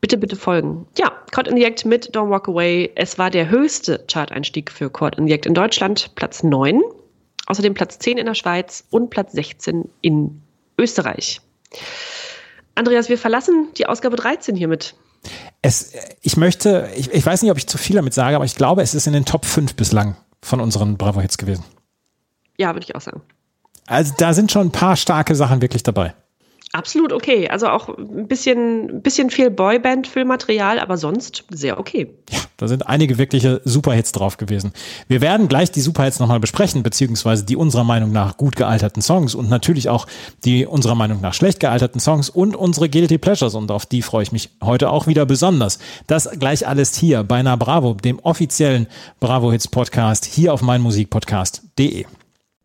Bitte, 0.06 0.20
bitte 0.20 0.36
folgen. 0.36 0.86
Ja, 1.00 1.12
Caught 1.32 1.48
in 1.48 1.58
the 1.58 1.64
Act 1.64 1.84
mit 1.84 2.16
Don't 2.16 2.30
Walk 2.30 2.48
Away. 2.48 2.92
Es 2.94 3.18
war 3.18 3.32
der 3.32 3.50
höchste 3.50 4.06
Chart-Einstieg 4.08 4.72
für 4.72 4.92
Caught 4.92 5.16
in 5.16 5.26
the 5.26 5.34
Act 5.34 5.48
in 5.48 5.56
Deutschland, 5.56 6.14
Platz 6.14 6.44
9. 6.44 6.80
Außerdem 7.48 7.74
Platz 7.74 7.98
10 7.98 8.20
in 8.20 8.28
der 8.28 8.36
Schweiz 8.36 8.84
und 8.92 9.10
Platz 9.10 9.32
16 9.32 9.90
in 10.02 10.44
Österreich. 10.78 11.42
Andreas, 12.76 13.10
wir 13.10 13.18
verlassen 13.18 13.70
die 13.80 13.88
Ausgabe 13.88 14.16
13 14.16 14.56
hiermit. 14.56 14.94
Es, 15.64 15.94
ich 16.22 16.38
möchte, 16.38 16.88
ich, 16.96 17.12
ich 17.12 17.26
weiß 17.26 17.42
nicht, 17.42 17.50
ob 17.50 17.58
ich 17.58 17.66
zu 17.66 17.80
viel 17.80 17.96
damit 17.96 18.14
sage, 18.14 18.36
aber 18.36 18.46
ich 18.46 18.54
glaube, 18.54 18.84
es 18.84 18.94
ist 18.94 19.08
in 19.08 19.14
den 19.14 19.26
Top 19.26 19.44
5 19.44 19.74
bislang 19.74 20.18
von 20.44 20.62
unseren 20.62 20.98
Bravo-Hits 20.98 21.40
gewesen. 21.40 21.64
Ja, 22.60 22.76
würde 22.76 22.86
ich 22.88 22.94
auch 22.94 23.02
sagen. 23.02 23.24
Also 23.88 24.14
da 24.20 24.36
sind 24.36 24.52
schon 24.52 24.68
ein 24.68 24.72
paar 24.72 24.98
starke 24.98 25.34
Sachen 25.34 25.64
wirklich 25.64 25.82
dabei. 25.82 26.14
Absolut 26.76 27.14
okay. 27.14 27.48
Also 27.48 27.70
auch 27.70 27.88
ein 27.88 28.28
bisschen, 28.28 29.02
bisschen 29.02 29.30
viel 29.30 29.50
Boyband-Füllmaterial, 29.50 30.78
aber 30.78 30.98
sonst 30.98 31.46
sehr 31.50 31.80
okay. 31.80 32.14
Ja, 32.30 32.40
da 32.58 32.68
sind 32.68 32.86
einige 32.88 33.18
wirkliche 33.18 33.62
Superhits 33.64 34.12
drauf 34.12 34.36
gewesen. 34.36 34.74
Wir 35.08 35.22
werden 35.22 35.48
gleich 35.48 35.72
die 35.72 35.80
Superhits 35.80 36.20
nochmal 36.20 36.42
besprechen, 36.42 36.84
beziehungsweise 36.84 37.46
die 37.46 37.56
unserer 37.56 37.86
Meinung 37.86 38.12
nach 38.12 38.36
gut 38.36 38.58
gealterten 38.58 39.02
Songs 39.02 39.36
und 39.36 39.50
natürlich 39.50 39.88
auch 39.88 40.06
die 40.44 40.66
unserer 40.66 40.96
Meinung 40.96 41.22
nach 41.22 41.34
schlecht 41.34 41.62
gealterten 41.62 42.02
Songs 42.02 42.30
und 42.30 42.58
unsere 42.58 42.90
Guilty 42.90 43.20
Pleasures 43.20 43.56
und 43.56 43.72
auf 43.72 43.86
die 43.86 44.02
freue 44.02 44.24
ich 44.24 44.34
mich 44.34 44.50
heute 44.62 44.90
auch 44.90 45.08
wieder 45.08 45.26
besonders. 45.26 45.80
Das 46.08 46.30
gleich 46.38 46.68
alles 46.68 46.98
hier 46.98 47.24
bei 47.24 47.42
Na 47.42 47.56
Bravo, 47.56 47.94
dem 47.94 48.20
offiziellen 48.20 48.88
Bravo 49.22 49.50
Hits 49.54 49.70
Podcast, 49.70 50.26
hier 50.26 50.54
auf 50.54 50.62
meinmusikpodcast.de. 50.62 52.06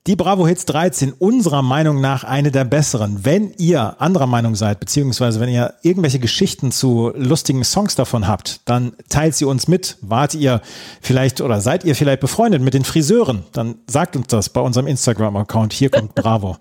Die 0.07 0.17
Bravo 0.17 0.47
Hits 0.47 0.65
13 0.65 1.13
unserer 1.13 1.61
Meinung 1.61 2.01
nach 2.01 2.25
eine 2.25 2.51
der 2.51 2.65
besseren. 2.65 3.27
Wenn 3.27 3.53
ihr 3.59 4.01
anderer 4.01 4.27
Meinung 4.27 4.55
seid, 4.55 4.81
beziehungsweise 4.81 5.41
wenn 5.41 5.51
ihr 5.51 5.75
irgendwelche 5.83 6.19
Geschichten 6.19 6.73
zu 6.73 7.13
lustigen 7.15 7.65
Songs 7.65 7.97
davon 7.97 8.27
habt, 8.27 8.63
dann 8.65 8.93
teilt 9.11 9.35
sie 9.35 9.45
uns 9.45 9.69
mit. 9.69 9.99
Wart 10.01 10.35
ihr 10.35 10.63
vielleicht 11.03 11.43
oder 11.43 11.61
seid 11.61 11.85
ihr 11.85 11.95
vielleicht 11.95 12.21
befreundet 12.21 12.63
mit 12.63 12.73
den 12.73 12.85
Friseuren? 12.85 13.45
Dann 13.53 13.75
sagt 13.87 14.17
uns 14.17 14.29
das 14.29 14.49
bei 14.49 14.63
unserem 14.63 14.87
Instagram-Account. 14.87 15.75
Hier 15.75 15.91
kommt 15.91 16.15
Bravo. 16.15 16.57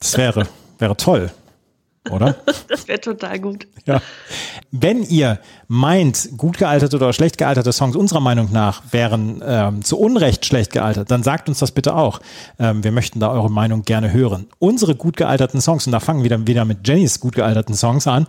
Das 0.00 0.16
wäre, 0.16 0.48
wäre 0.78 0.96
toll 0.96 1.30
oder? 2.10 2.36
Das 2.68 2.88
wäre 2.88 3.00
total 3.00 3.38
gut. 3.38 3.66
Ja. 3.86 4.00
Wenn 4.70 5.02
ihr 5.02 5.38
meint, 5.68 6.30
gut 6.38 6.58
gealterte 6.58 6.96
oder 6.96 7.12
schlecht 7.12 7.36
gealterte 7.36 7.72
Songs 7.72 7.96
unserer 7.96 8.20
Meinung 8.20 8.50
nach 8.50 8.82
wären 8.90 9.42
ähm, 9.44 9.84
zu 9.84 9.98
Unrecht 9.98 10.46
schlecht 10.46 10.72
gealtert, 10.72 11.10
dann 11.10 11.22
sagt 11.22 11.48
uns 11.48 11.58
das 11.58 11.72
bitte 11.72 11.94
auch. 11.94 12.20
Ähm, 12.58 12.82
wir 12.82 12.92
möchten 12.92 13.20
da 13.20 13.30
eure 13.30 13.50
Meinung 13.50 13.82
gerne 13.82 14.12
hören. 14.12 14.46
Unsere 14.58 14.94
gut 14.94 15.16
gealterten 15.16 15.60
Songs, 15.60 15.86
und 15.86 15.92
da 15.92 16.00
fangen 16.00 16.22
wir 16.22 16.30
dann 16.30 16.46
wieder 16.46 16.64
mit 16.64 16.86
Jennys 16.88 17.20
gut 17.20 17.34
gealterten 17.34 17.74
Songs 17.74 18.06
an, 18.06 18.26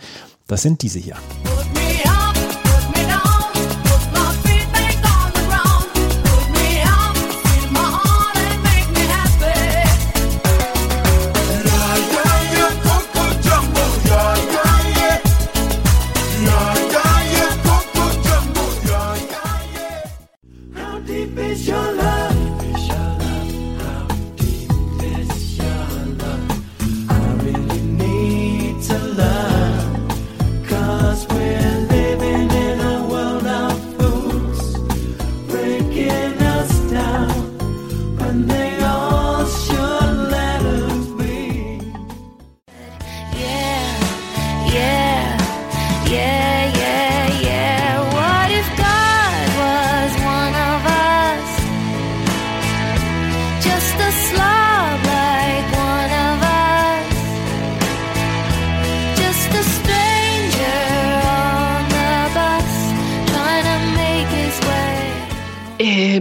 das 0.47 0.61
sind 0.61 0.81
diese 0.81 0.99
hier. 0.99 1.15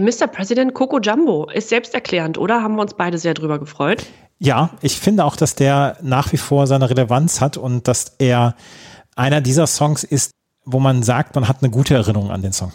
Mr. 0.03 0.27
President 0.27 0.73
Coco 0.73 0.99
Jumbo 0.99 1.49
ist 1.49 1.69
selbsterklärend, 1.69 2.37
oder? 2.37 2.61
Haben 2.61 2.75
wir 2.75 2.81
uns 2.81 2.93
beide 2.93 3.17
sehr 3.17 3.33
drüber 3.33 3.59
gefreut. 3.59 4.05
Ja, 4.39 4.71
ich 4.81 4.99
finde 4.99 5.23
auch, 5.25 5.35
dass 5.35 5.55
der 5.55 5.97
nach 6.01 6.31
wie 6.33 6.37
vor 6.37 6.67
seine 6.67 6.89
Relevanz 6.89 7.39
hat 7.39 7.57
und 7.57 7.87
dass 7.87 8.15
er 8.19 8.55
einer 9.15 9.41
dieser 9.41 9.67
Songs 9.67 10.03
ist, 10.03 10.31
wo 10.65 10.79
man 10.79 11.03
sagt, 11.03 11.35
man 11.35 11.47
hat 11.47 11.57
eine 11.61 11.71
gute 11.71 11.93
Erinnerung 11.93 12.31
an 12.31 12.41
den 12.41 12.53
Song. 12.53 12.73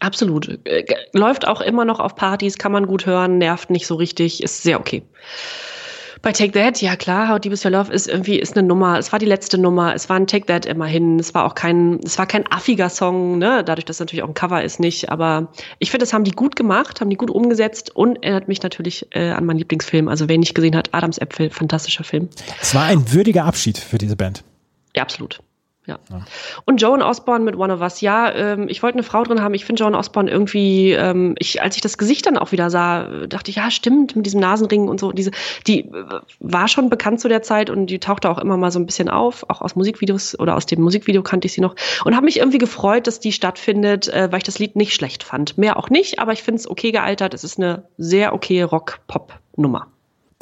Absolut. 0.00 0.58
Äh, 0.66 0.84
Läuft 1.12 1.46
auch 1.46 1.60
immer 1.60 1.84
noch 1.84 2.00
auf 2.00 2.14
Partys, 2.14 2.58
kann 2.58 2.72
man 2.72 2.86
gut 2.86 3.06
hören, 3.06 3.38
nervt 3.38 3.70
nicht 3.70 3.86
so 3.86 3.94
richtig, 3.94 4.42
ist 4.42 4.62
sehr 4.62 4.78
okay. 4.78 5.02
Bei 6.26 6.32
Take 6.32 6.50
That, 6.50 6.82
ja 6.82 6.96
klar, 6.96 7.28
How 7.28 7.38
Deep 7.38 7.52
Is 7.52 7.64
Your 7.64 7.70
Love 7.70 7.92
ist 7.92 8.08
irgendwie 8.08 8.40
ist 8.40 8.58
eine 8.58 8.66
Nummer. 8.66 8.98
Es 8.98 9.12
war 9.12 9.20
die 9.20 9.26
letzte 9.26 9.58
Nummer. 9.58 9.94
Es 9.94 10.08
war 10.08 10.16
ein 10.16 10.26
Take 10.26 10.46
That 10.46 10.66
immerhin. 10.66 11.20
Es 11.20 11.34
war 11.34 11.44
auch 11.44 11.54
kein, 11.54 12.00
es 12.04 12.18
war 12.18 12.26
kein 12.26 12.50
affiger 12.50 12.90
Song, 12.90 13.38
ne? 13.38 13.62
Dadurch, 13.62 13.84
dass 13.84 13.98
es 13.98 14.00
natürlich 14.00 14.24
auch 14.24 14.28
ein 14.28 14.34
Cover 14.34 14.60
ist, 14.60 14.80
nicht. 14.80 15.08
Aber 15.08 15.52
ich 15.78 15.92
finde, 15.92 16.02
das 16.02 16.12
haben 16.12 16.24
die 16.24 16.32
gut 16.32 16.56
gemacht, 16.56 17.00
haben 17.00 17.10
die 17.10 17.16
gut 17.16 17.30
umgesetzt 17.30 17.94
und 17.94 18.24
erinnert 18.24 18.48
mich 18.48 18.60
natürlich 18.60 19.06
äh, 19.12 19.30
an 19.30 19.44
meinen 19.44 19.58
Lieblingsfilm. 19.58 20.08
Also 20.08 20.28
wer 20.28 20.36
nicht 20.36 20.56
gesehen 20.56 20.74
hat, 20.74 20.88
Adams 20.92 21.18
Äpfel, 21.18 21.48
fantastischer 21.48 22.02
Film. 22.02 22.28
Es 22.60 22.74
war 22.74 22.86
ein 22.86 23.12
würdiger 23.12 23.44
Abschied 23.44 23.78
für 23.78 23.98
diese 23.98 24.16
Band. 24.16 24.42
Ja, 24.96 25.04
absolut. 25.04 25.38
Ja. 25.86 25.98
Und 26.64 26.82
Joan 26.82 27.00
Osborne 27.00 27.44
mit 27.44 27.56
One 27.56 27.72
of 27.72 27.80
Us. 27.80 28.00
Ja, 28.00 28.32
ähm, 28.32 28.68
ich 28.68 28.82
wollte 28.82 28.96
eine 28.96 29.04
Frau 29.04 29.22
drin 29.22 29.40
haben. 29.40 29.54
Ich 29.54 29.64
finde 29.64 29.84
Joan 29.84 29.94
Osborne 29.94 30.28
irgendwie, 30.28 30.92
ähm, 30.92 31.36
ich, 31.38 31.62
als 31.62 31.76
ich 31.76 31.82
das 31.82 31.96
Gesicht 31.96 32.26
dann 32.26 32.36
auch 32.36 32.50
wieder 32.50 32.70
sah, 32.70 33.26
dachte 33.26 33.50
ich, 33.50 33.56
ja, 33.56 33.70
stimmt, 33.70 34.16
mit 34.16 34.26
diesem 34.26 34.40
Nasenring 34.40 34.88
und 34.88 34.98
so. 34.98 35.12
Diese, 35.12 35.30
die 35.66 35.82
äh, 35.82 36.20
war 36.40 36.66
schon 36.66 36.90
bekannt 36.90 37.20
zu 37.20 37.28
der 37.28 37.42
Zeit 37.42 37.70
und 37.70 37.86
die 37.86 38.00
tauchte 38.00 38.28
auch 38.28 38.38
immer 38.38 38.56
mal 38.56 38.72
so 38.72 38.80
ein 38.80 38.86
bisschen 38.86 39.08
auf, 39.08 39.48
auch 39.48 39.60
aus 39.60 39.76
Musikvideos 39.76 40.38
oder 40.38 40.56
aus 40.56 40.66
dem 40.66 40.80
Musikvideo 40.82 41.22
kannte 41.22 41.46
ich 41.46 41.52
sie 41.52 41.60
noch. 41.60 41.76
Und 42.04 42.16
habe 42.16 42.24
mich 42.24 42.38
irgendwie 42.38 42.58
gefreut, 42.58 43.06
dass 43.06 43.20
die 43.20 43.30
stattfindet, 43.30 44.08
äh, 44.08 44.30
weil 44.32 44.38
ich 44.38 44.44
das 44.44 44.58
Lied 44.58 44.74
nicht 44.74 44.92
schlecht 44.92 45.22
fand. 45.22 45.56
Mehr 45.56 45.76
auch 45.76 45.88
nicht, 45.88 46.18
aber 46.18 46.32
ich 46.32 46.42
finde 46.42 46.58
es 46.58 46.68
okay 46.68 46.90
gealtert. 46.90 47.32
Es 47.32 47.44
ist 47.44 47.58
eine 47.58 47.84
sehr 47.96 48.34
okay 48.34 48.62
Rock-Pop-Nummer. 48.62 49.86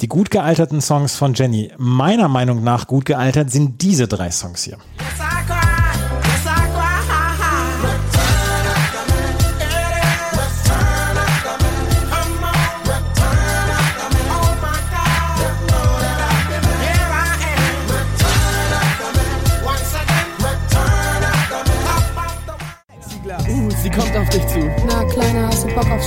Die 0.05 0.09
gut 0.09 0.29
gealterten 0.29 0.81
Songs 0.81 1.15
von 1.15 1.33
Jenny, 1.33 1.71
meiner 1.79 2.27
Meinung 2.27 2.63
nach 2.63 2.85
gut 2.85 3.05
gealtert, 3.05 3.49
sind 3.49 3.81
diese 3.81 4.07
drei 4.07 4.29
Songs 4.29 4.61
hier. 4.61 4.77
Uh, 23.47 23.69
sie 23.81 23.89
kommt 23.89 24.15
auf 24.15 24.29
dich 24.29 24.45
zu. 24.49 24.59
Na, 24.87 25.03
Kleiner, 25.05 25.47
hast 25.47 25.63
du 25.63 25.73
Bock 25.73 25.89
auf 25.89 26.03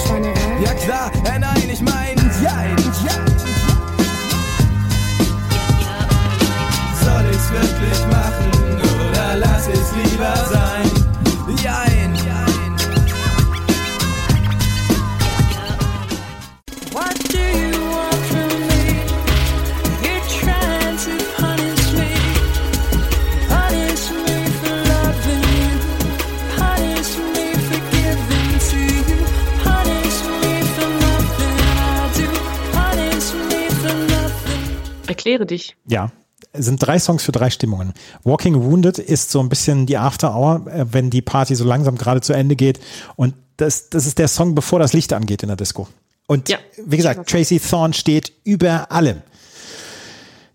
dich. 35.48 35.76
Ja, 35.88 36.12
es 36.52 36.64
sind 36.66 36.78
drei 36.78 36.98
Songs 36.98 37.24
für 37.24 37.32
drei 37.32 37.50
Stimmungen. 37.50 37.92
Walking 38.24 38.54
Wounded 38.62 38.98
ist 38.98 39.30
so 39.30 39.40
ein 39.40 39.48
bisschen 39.48 39.86
die 39.86 39.98
After 39.98 40.34
Hour, 40.34 40.66
äh, 40.68 40.86
wenn 40.92 41.10
die 41.10 41.22
Party 41.22 41.54
so 41.54 41.64
langsam 41.64 41.98
gerade 41.98 42.20
zu 42.20 42.32
Ende 42.32 42.54
geht. 42.56 42.78
Und 43.16 43.34
das, 43.56 43.90
das 43.90 44.06
ist 44.06 44.18
der 44.18 44.28
Song, 44.28 44.54
bevor 44.54 44.78
das 44.78 44.92
Licht 44.92 45.12
angeht 45.12 45.42
in 45.42 45.48
der 45.48 45.56
Disco. 45.56 45.88
Und 46.26 46.48
Ja. 46.48 46.58
wie 46.84 46.96
gesagt, 46.96 47.28
Tracy 47.28 47.58
Thorn 47.58 47.92
steht 47.92 48.32
über 48.44 48.92
allem. 48.92 49.22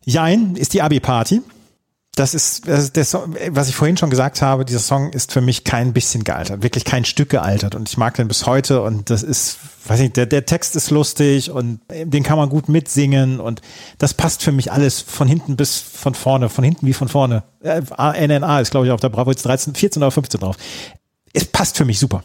Jein 0.06 0.56
ist 0.56 0.74
die 0.74 0.82
Abi-Party. 0.82 1.42
Das 2.16 2.36
ist, 2.36 2.68
das 2.68 2.84
ist 2.84 2.96
der 2.96 3.06
Song, 3.06 3.36
was 3.50 3.70
ich 3.70 3.76
vorhin 3.76 3.98
schon 3.98 4.12
gesagt 4.12 4.44
habe, 4.44 4.66
dieser 4.66 4.80
Song 4.80 5.12
ist 5.14 5.32
für 5.32 5.42
mich 5.42 5.64
kein 5.64 5.94
bisschen 5.94 6.24
gealtert, 6.24 6.62
wirklich 6.62 6.86
kein 6.86 7.06
Stück 7.06 7.30
gealtert 7.30 7.74
und 7.74 7.90
ich 7.90 7.98
mag 7.98 8.14
den 8.14 8.28
bis 8.28 8.46
heute 8.46 8.84
und 8.84 9.10
das 9.10 9.24
ist, 9.24 9.58
weiß 9.88 10.00
nicht, 10.00 10.16
der, 10.16 10.28
der 10.28 10.46
Text 10.46 10.76
ist 10.76 10.92
lustig 10.92 11.50
und 11.50 11.80
den 11.90 12.22
kann 12.22 12.38
man 12.38 12.50
gut 12.50 12.70
mitsingen 12.70 13.40
und 13.40 13.62
das 13.98 14.14
passt 14.14 14.44
für 14.44 14.52
mich 14.52 14.72
alles 14.72 15.02
von 15.02 15.28
hinten 15.28 15.56
bis 15.56 15.80
von 15.80 16.14
vorne, 16.14 16.50
von 16.50 16.64
hinten 16.64 16.86
wie 16.86 16.94
von 16.94 17.08
vorne. 17.08 17.44
Äh, 17.64 17.82
NNA 18.28 18.60
ist 18.60 18.70
glaube 18.70 18.86
ich 18.86 18.92
auf 18.92 19.02
der 19.02 19.10
Bravo 19.10 19.32
jetzt 19.32 19.46
13, 19.48 19.74
14 19.74 20.04
oder 20.04 20.12
15 20.12 20.40
drauf. 20.40 20.56
Es 21.34 21.46
passt 21.46 21.78
für 21.78 21.86
mich 21.86 21.98
super. 21.98 22.24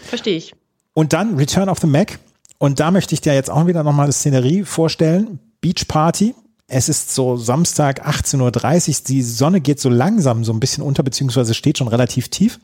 Verstehe 0.00 0.38
ich. 0.38 0.54
Und 0.94 1.12
dann 1.12 1.36
Return 1.36 1.68
of 1.68 1.78
the 1.80 1.86
Mac. 1.86 2.18
Und 2.56 2.80
da 2.80 2.90
möchte 2.90 3.14
ich 3.14 3.20
dir 3.20 3.34
jetzt 3.34 3.50
auch 3.50 3.66
wieder 3.66 3.82
nochmal 3.82 4.06
das 4.06 4.16
Szenerie 4.16 4.64
vorstellen. 4.64 5.40
Beach 5.60 5.86
Party. 5.88 6.34
Es 6.68 6.88
ist 6.88 7.14
so 7.14 7.36
Samstag 7.36 8.06
18.30 8.06 8.88
Uhr. 8.88 9.04
Die 9.06 9.22
Sonne 9.22 9.60
geht 9.60 9.78
so 9.78 9.88
langsam 9.88 10.44
so 10.44 10.52
ein 10.52 10.58
bisschen 10.58 10.82
unter, 10.82 11.04
beziehungsweise 11.04 11.54
steht 11.54 11.78
schon 11.78 11.88
relativ 11.88 12.28
tief. 12.28 12.58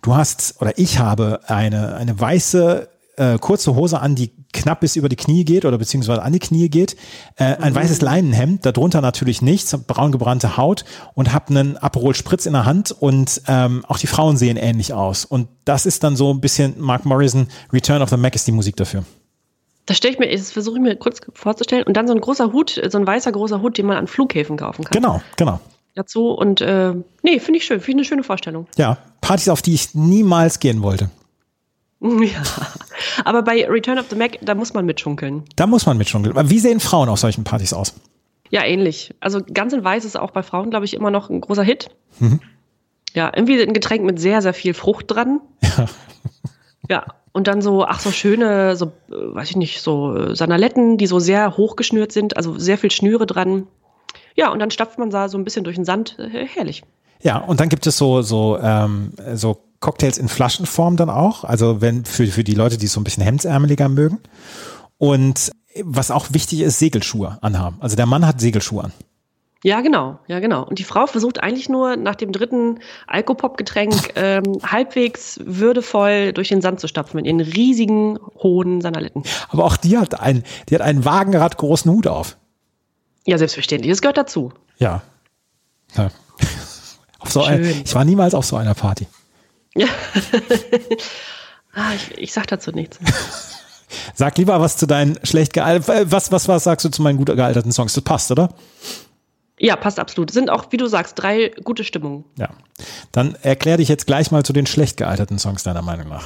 Du 0.00 0.14
hast, 0.14 0.60
oder 0.60 0.78
ich 0.78 1.00
habe 1.00 1.40
eine, 1.48 1.96
eine 1.96 2.18
weiße 2.18 2.88
äh, 3.16 3.38
kurze 3.38 3.74
Hose 3.74 3.98
an, 4.00 4.14
die 4.14 4.30
knapp 4.52 4.80
bis 4.80 4.94
über 4.94 5.08
die 5.08 5.16
Knie 5.16 5.44
geht 5.44 5.64
oder 5.64 5.78
beziehungsweise 5.78 6.22
an 6.22 6.32
die 6.32 6.38
Knie 6.38 6.68
geht, 6.68 6.96
äh, 7.36 7.56
ein 7.56 7.74
weißes 7.74 8.00
Leinenhemd, 8.00 8.64
darunter 8.64 9.00
natürlich 9.00 9.42
nichts, 9.42 9.76
braun 9.86 10.12
gebrannte 10.12 10.56
Haut 10.56 10.84
und 11.14 11.32
habe 11.32 11.48
einen 11.48 11.76
Aperol 11.78 12.14
Spritz 12.14 12.46
in 12.46 12.52
der 12.52 12.64
Hand 12.64 12.92
und 12.92 13.42
ähm, 13.48 13.84
auch 13.88 13.98
die 13.98 14.06
Frauen 14.06 14.36
sehen 14.36 14.56
ähnlich 14.56 14.92
aus. 14.92 15.24
Und 15.24 15.48
das 15.64 15.86
ist 15.86 16.04
dann 16.04 16.14
so 16.14 16.32
ein 16.32 16.40
bisschen 16.40 16.74
Mark 16.78 17.04
Morrison, 17.04 17.48
Return 17.72 18.02
of 18.02 18.10
the 18.10 18.16
Mac 18.16 18.34
ist 18.34 18.46
die 18.46 18.52
Musik 18.52 18.76
dafür. 18.76 19.04
Das 19.86 19.96
stelle 19.96 20.14
ich 20.14 20.18
mir, 20.18 20.30
das 20.30 20.52
versuche 20.52 20.76
ich 20.76 20.82
mir 20.82 20.96
kurz 20.96 21.20
vorzustellen. 21.32 21.84
Und 21.84 21.96
dann 21.96 22.08
so 22.08 22.14
ein 22.14 22.20
großer 22.20 22.52
Hut, 22.52 22.80
so 22.88 22.98
ein 22.98 23.06
weißer 23.06 23.32
großer 23.32 23.62
Hut, 23.62 23.78
den 23.78 23.86
man 23.86 23.96
an 23.96 24.06
Flughäfen 24.08 24.56
kaufen 24.56 24.84
kann. 24.84 25.00
Genau, 25.00 25.22
genau. 25.36 25.60
Dazu 25.94 26.30
und 26.30 26.60
äh, 26.60 26.92
nee, 27.22 27.38
finde 27.38 27.58
ich 27.58 27.64
schön, 27.64 27.80
finde 27.80 28.02
ich 28.02 28.08
eine 28.08 28.16
schöne 28.16 28.22
Vorstellung. 28.24 28.66
Ja, 28.76 28.98
Partys, 29.20 29.48
auf 29.48 29.62
die 29.62 29.74
ich 29.74 29.94
niemals 29.94 30.60
gehen 30.60 30.82
wollte. 30.82 31.10
Ja. 32.00 32.42
Aber 33.24 33.42
bei 33.42 33.66
Return 33.66 33.98
of 33.98 34.06
the 34.10 34.16
Mac, 34.16 34.38
da 34.42 34.54
muss 34.54 34.74
man 34.74 34.84
mitschunkeln. 34.84 35.44
Da 35.56 35.66
muss 35.66 35.86
man 35.86 35.96
mitschunkeln. 35.96 36.34
Wie 36.50 36.58
sehen 36.58 36.78
Frauen 36.78 37.08
auf 37.08 37.18
solchen 37.18 37.42
Partys 37.42 37.72
aus? 37.72 37.94
Ja, 38.50 38.64
ähnlich. 38.64 39.14
Also 39.20 39.40
ganz 39.42 39.72
in 39.72 39.82
Weiß 39.82 40.04
ist 40.04 40.16
auch 40.16 40.30
bei 40.30 40.42
Frauen, 40.42 40.70
glaube 40.70 40.84
ich, 40.84 40.94
immer 40.94 41.10
noch 41.10 41.30
ein 41.30 41.40
großer 41.40 41.62
Hit. 41.62 41.88
Mhm. 42.18 42.40
Ja, 43.14 43.32
irgendwie 43.34 43.60
ein 43.60 43.72
Getränk 43.72 44.04
mit 44.04 44.20
sehr, 44.20 44.42
sehr 44.42 44.54
viel 44.54 44.74
Frucht 44.74 45.06
dran. 45.08 45.40
Ja. 45.62 45.86
Ja, 46.88 47.04
und 47.36 47.48
dann 47.48 47.60
so, 47.60 47.84
ach 47.84 48.00
so 48.00 48.12
schöne, 48.12 48.76
so, 48.76 48.86
äh, 48.86 48.90
weiß 49.10 49.50
ich 49.50 49.56
nicht, 49.56 49.82
so 49.82 50.16
äh, 50.16 50.34
Sanaletten, 50.34 50.96
die 50.96 51.06
so 51.06 51.18
sehr 51.18 51.58
hochgeschnürt 51.58 52.10
sind, 52.10 52.34
also 52.34 52.58
sehr 52.58 52.78
viel 52.78 52.90
Schnüre 52.90 53.26
dran. 53.26 53.66
Ja, 54.36 54.50
und 54.50 54.58
dann 54.58 54.70
stapft 54.70 54.98
man 54.98 55.10
da 55.10 55.28
so 55.28 55.36
ein 55.36 55.44
bisschen 55.44 55.62
durch 55.62 55.76
den 55.76 55.84
Sand. 55.84 56.18
Äh, 56.18 56.46
herrlich. 56.46 56.82
Ja, 57.20 57.36
und 57.36 57.60
dann 57.60 57.68
gibt 57.68 57.86
es 57.86 57.98
so, 57.98 58.22
so, 58.22 58.58
ähm, 58.62 59.12
so 59.34 59.58
Cocktails 59.80 60.16
in 60.16 60.28
Flaschenform 60.28 60.96
dann 60.96 61.10
auch. 61.10 61.44
Also 61.44 61.82
wenn 61.82 62.06
für, 62.06 62.26
für 62.26 62.42
die 62.42 62.54
Leute, 62.54 62.78
die 62.78 62.86
es 62.86 62.94
so 62.94 63.00
ein 63.00 63.04
bisschen 63.04 63.22
hemdsärmeliger 63.22 63.90
mögen. 63.90 64.20
Und 64.96 65.50
was 65.82 66.10
auch 66.10 66.28
wichtig 66.30 66.62
ist, 66.62 66.78
Segelschuhe 66.78 67.36
anhaben. 67.42 67.76
Also 67.80 67.96
der 67.96 68.06
Mann 68.06 68.26
hat 68.26 68.40
Segelschuhe 68.40 68.84
an. 68.84 68.92
Ja, 69.64 69.80
genau, 69.80 70.18
ja, 70.28 70.38
genau. 70.38 70.64
Und 70.64 70.78
die 70.78 70.84
Frau 70.84 71.06
versucht 71.06 71.42
eigentlich 71.42 71.68
nur 71.68 71.96
nach 71.96 72.14
dem 72.14 72.30
dritten 72.30 72.80
Alkopop-Getränk 73.06 74.12
ähm, 74.14 74.58
halbwegs 74.62 75.40
würdevoll 75.42 76.32
durch 76.32 76.48
den 76.48 76.60
Sand 76.60 76.78
zu 76.78 76.88
stapfen 76.88 77.16
mit 77.16 77.26
ihren 77.26 77.40
riesigen, 77.40 78.18
hohen 78.36 78.80
Sanaletten. 78.80 79.24
Aber 79.48 79.64
auch 79.64 79.76
die 79.76 79.98
hat 79.98 80.20
einen, 80.20 80.44
die 80.68 80.74
hat 80.74 80.82
einen 80.82 81.04
Wagenrad 81.04 81.56
großen 81.56 81.90
Hut 81.90 82.06
auf. 82.06 82.36
Ja, 83.26 83.38
selbstverständlich, 83.38 83.90
das 83.90 84.02
gehört 84.02 84.18
dazu. 84.18 84.52
Ja. 84.78 85.02
ja. 85.96 86.10
Auf 87.18 87.32
so 87.32 87.42
ein, 87.42 87.64
ich 87.64 87.94
war 87.94 88.04
niemals 88.04 88.34
auf 88.34 88.44
so 88.44 88.54
einer 88.56 88.74
Party. 88.74 89.08
Ja. 89.74 89.88
ah, 91.74 91.92
ich, 91.96 92.18
ich 92.18 92.32
sag 92.32 92.46
dazu 92.46 92.70
nichts. 92.70 92.98
Sag 94.14 94.36
lieber 94.38 94.60
was 94.60 94.76
zu 94.76 94.86
deinen 94.86 95.18
schlecht 95.24 95.52
gealterten, 95.52 96.10
was, 96.10 96.32
was, 96.32 96.48
was 96.48 96.64
sagst 96.64 96.84
du 96.84 96.90
zu 96.90 97.02
meinen 97.02 97.18
gut 97.18 97.26
gealterten 97.26 97.70
Songs? 97.70 97.92
Das 97.94 98.02
passt, 98.02 98.30
oder? 98.30 98.48
Ja, 99.58 99.76
passt 99.76 99.98
absolut. 99.98 100.30
Sind 100.30 100.50
auch, 100.50 100.66
wie 100.70 100.76
du 100.76 100.86
sagst, 100.86 101.18
drei 101.18 101.50
gute 101.64 101.84
Stimmungen. 101.84 102.24
Ja. 102.38 102.50
Dann 103.12 103.36
erklär 103.42 103.78
dich 103.78 103.88
jetzt 103.88 104.06
gleich 104.06 104.30
mal 104.30 104.44
zu 104.44 104.52
den 104.52 104.66
schlecht 104.66 104.96
gealterten 104.98 105.38
Songs 105.38 105.62
deiner 105.62 105.82
Meinung 105.82 106.08
nach. 106.08 106.24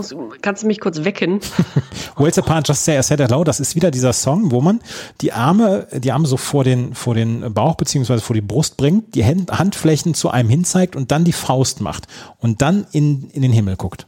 Muss, 0.00 0.14
kannst 0.40 0.62
du 0.62 0.66
mich 0.66 0.80
kurz 0.80 1.04
wecken? 1.04 1.40
Where's 2.16 2.38
Apart 2.38 2.66
Just 2.66 2.84
Say 2.84 2.98
I 2.98 3.02
Said 3.02 3.20
Hello, 3.20 3.44
das 3.44 3.60
ist 3.60 3.74
wieder 3.74 3.90
dieser 3.90 4.12
Song, 4.12 4.50
wo 4.50 4.60
man 4.60 4.80
die 5.20 5.32
Arme, 5.32 5.86
die 5.92 6.12
Arme 6.12 6.26
so 6.26 6.36
vor 6.36 6.64
den, 6.64 6.94
vor 6.94 7.14
den 7.14 7.52
Bauch 7.52 7.74
beziehungsweise 7.74 8.22
vor 8.22 8.34
die 8.34 8.40
Brust 8.40 8.76
bringt, 8.76 9.14
die 9.14 9.24
Hand, 9.24 9.50
Handflächen 9.50 10.14
zu 10.14 10.30
einem 10.30 10.48
hinzeigt 10.48 10.96
und 10.96 11.10
dann 11.10 11.24
die 11.24 11.32
Faust 11.32 11.80
macht 11.80 12.06
und 12.38 12.62
dann 12.62 12.86
in, 12.92 13.30
in 13.30 13.42
den 13.42 13.52
Himmel 13.52 13.76
guckt. 13.76 14.06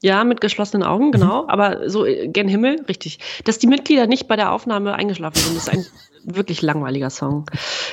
Ja, 0.00 0.22
mit 0.22 0.40
geschlossenen 0.40 0.86
Augen, 0.86 1.10
genau. 1.10 1.46
Aber 1.48 1.88
so 1.90 2.06
äh, 2.06 2.28
gen 2.28 2.46
Himmel, 2.46 2.82
richtig. 2.88 3.18
Dass 3.44 3.58
die 3.58 3.66
Mitglieder 3.66 4.06
nicht 4.06 4.28
bei 4.28 4.36
der 4.36 4.52
Aufnahme 4.52 4.94
eingeschlafen 4.94 5.38
sind, 5.38 5.56
ist 5.56 5.70
ein 5.70 5.84
wirklich 6.24 6.62
langweiliger 6.62 7.10
Song. 7.10 7.46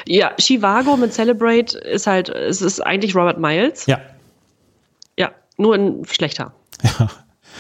Ja, 0.08 0.32
Chivago 0.40 0.98
mit 0.98 1.14
Celebrate 1.14 1.78
ist 1.78 2.06
halt, 2.06 2.30
es 2.30 2.62
ist 2.62 2.80
eigentlich 2.80 3.16
Robert 3.16 3.40
Miles. 3.40 3.88
Ja. 3.88 4.00
Ja, 5.18 5.32
nur 5.58 5.76
ein 5.76 6.06
schlechter. 6.06 6.54
Ja. 6.84 7.10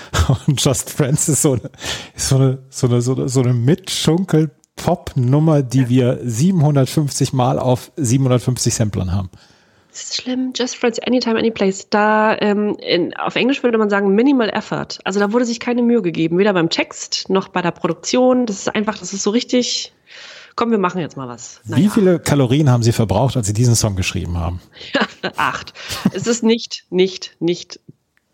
Und 0.48 0.64
Just 0.64 0.90
Friends 0.90 1.30
ist 1.30 1.42
so 1.42 1.54
eine, 1.54 1.70
ist 2.16 2.30
so 2.30 2.36
eine, 2.38 2.60
so 2.70 2.88
eine, 2.88 3.02
so 3.02 3.16
eine, 3.16 3.30
so 3.30 3.42
eine 3.42 3.54
Mitschunkel-Pop-Nummer, 3.54 5.64
die 5.64 5.90
wir 5.90 6.20
750 6.24 7.34
Mal 7.34 7.60
auf 7.60 7.92
750 7.98 8.74
Samplern 8.74 9.12
haben. 9.14 9.30
Das 9.96 10.04
ist 10.04 10.22
schlimm. 10.22 10.52
Just 10.54 10.76
Friends, 10.76 11.00
Anytime, 11.00 11.40
Anyplace. 11.40 11.90
Da, 11.90 12.36
ähm, 12.42 12.76
in, 12.86 13.16
auf 13.16 13.38
Englisch 13.38 13.64
würde 13.64 13.78
man 13.78 13.90
sagen 13.90 14.14
Minimal 14.14 14.50
Effort. 14.50 15.00
Also 15.06 15.22
da 15.22 15.32
wurde 15.32 15.46
sich 15.46 15.62
keine 15.62 15.84
Mühe 15.84 16.02
gegeben, 16.02 16.38
weder 16.38 16.52
beim 16.52 16.70
Text 16.70 17.30
noch 17.30 17.48
bei 17.48 17.62
der 17.62 17.72
Produktion. 17.72 18.46
Das 18.46 18.58
ist 18.58 18.76
einfach, 18.76 18.98
das 18.98 19.14
ist 19.14 19.24
so 19.24 19.30
richtig. 19.30 19.94
Komm, 20.58 20.72
wir 20.72 20.80
machen 20.80 21.00
jetzt 21.00 21.16
mal 21.16 21.30
was. 21.30 21.62
Wie 21.64 21.88
viele 21.88 22.20
Kalorien 22.20 22.70
haben 22.70 22.84
Sie 22.84 22.92
verbraucht, 22.92 23.38
als 23.38 23.48
Sie 23.48 23.54
diesen 23.54 23.76
Song 23.76 23.96
geschrieben 23.96 24.38
haben? 24.38 24.60
Acht. 25.38 25.74
Es 26.12 26.28
ist 26.28 26.44
nicht, 26.44 26.84
nicht, 26.90 27.38
nicht 27.40 27.80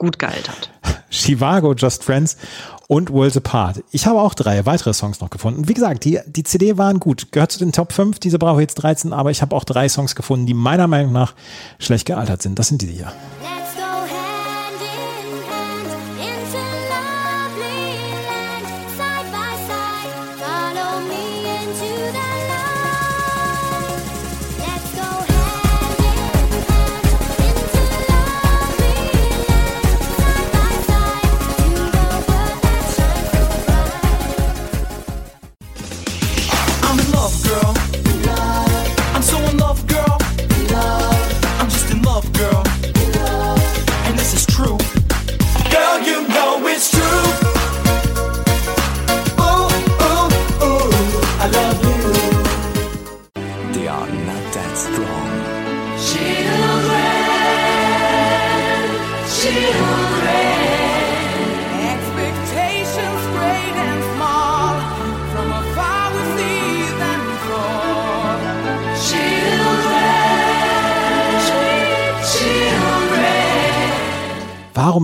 gut 0.02 0.18
gealtert. 0.18 0.72
Chivago, 1.12 1.74
Just 1.76 2.04
Friends 2.04 2.36
und 2.88 3.12
Worlds 3.12 3.38
Apart. 3.38 3.84
Ich 3.92 4.08
habe 4.08 4.20
auch 4.20 4.34
drei 4.34 4.66
weitere 4.66 4.94
Songs 4.94 5.22
noch 5.22 5.30
gefunden. 5.30 5.68
Wie 5.68 5.76
gesagt, 5.76 6.06
die, 6.06 6.20
die 6.26 6.44
CD 6.44 6.80
waren 6.80 7.00
gut. 7.00 7.32
Gehört 7.32 7.52
zu 7.52 7.60
den 7.60 7.72
Top 7.72 7.94
5, 7.94 8.18
diese 8.18 8.40
Bravo 8.40 8.60
Hits 8.60 8.74
13, 8.74 9.14
aber 9.14 9.30
ich 9.30 9.44
habe 9.44 9.56
auch 9.56 9.64
drei 9.64 9.88
Songs 9.88 10.16
gefunden, 10.16 10.48
die 10.48 10.56
meiner 10.56 10.88
Meinung 10.88 11.14
nach 11.14 11.36
schlecht 11.78 12.08
gealtert 12.08 12.42
sind. 12.42 12.58
Das 12.58 12.68
sind 12.68 12.82
die 12.82 12.88
hier. 12.88 13.12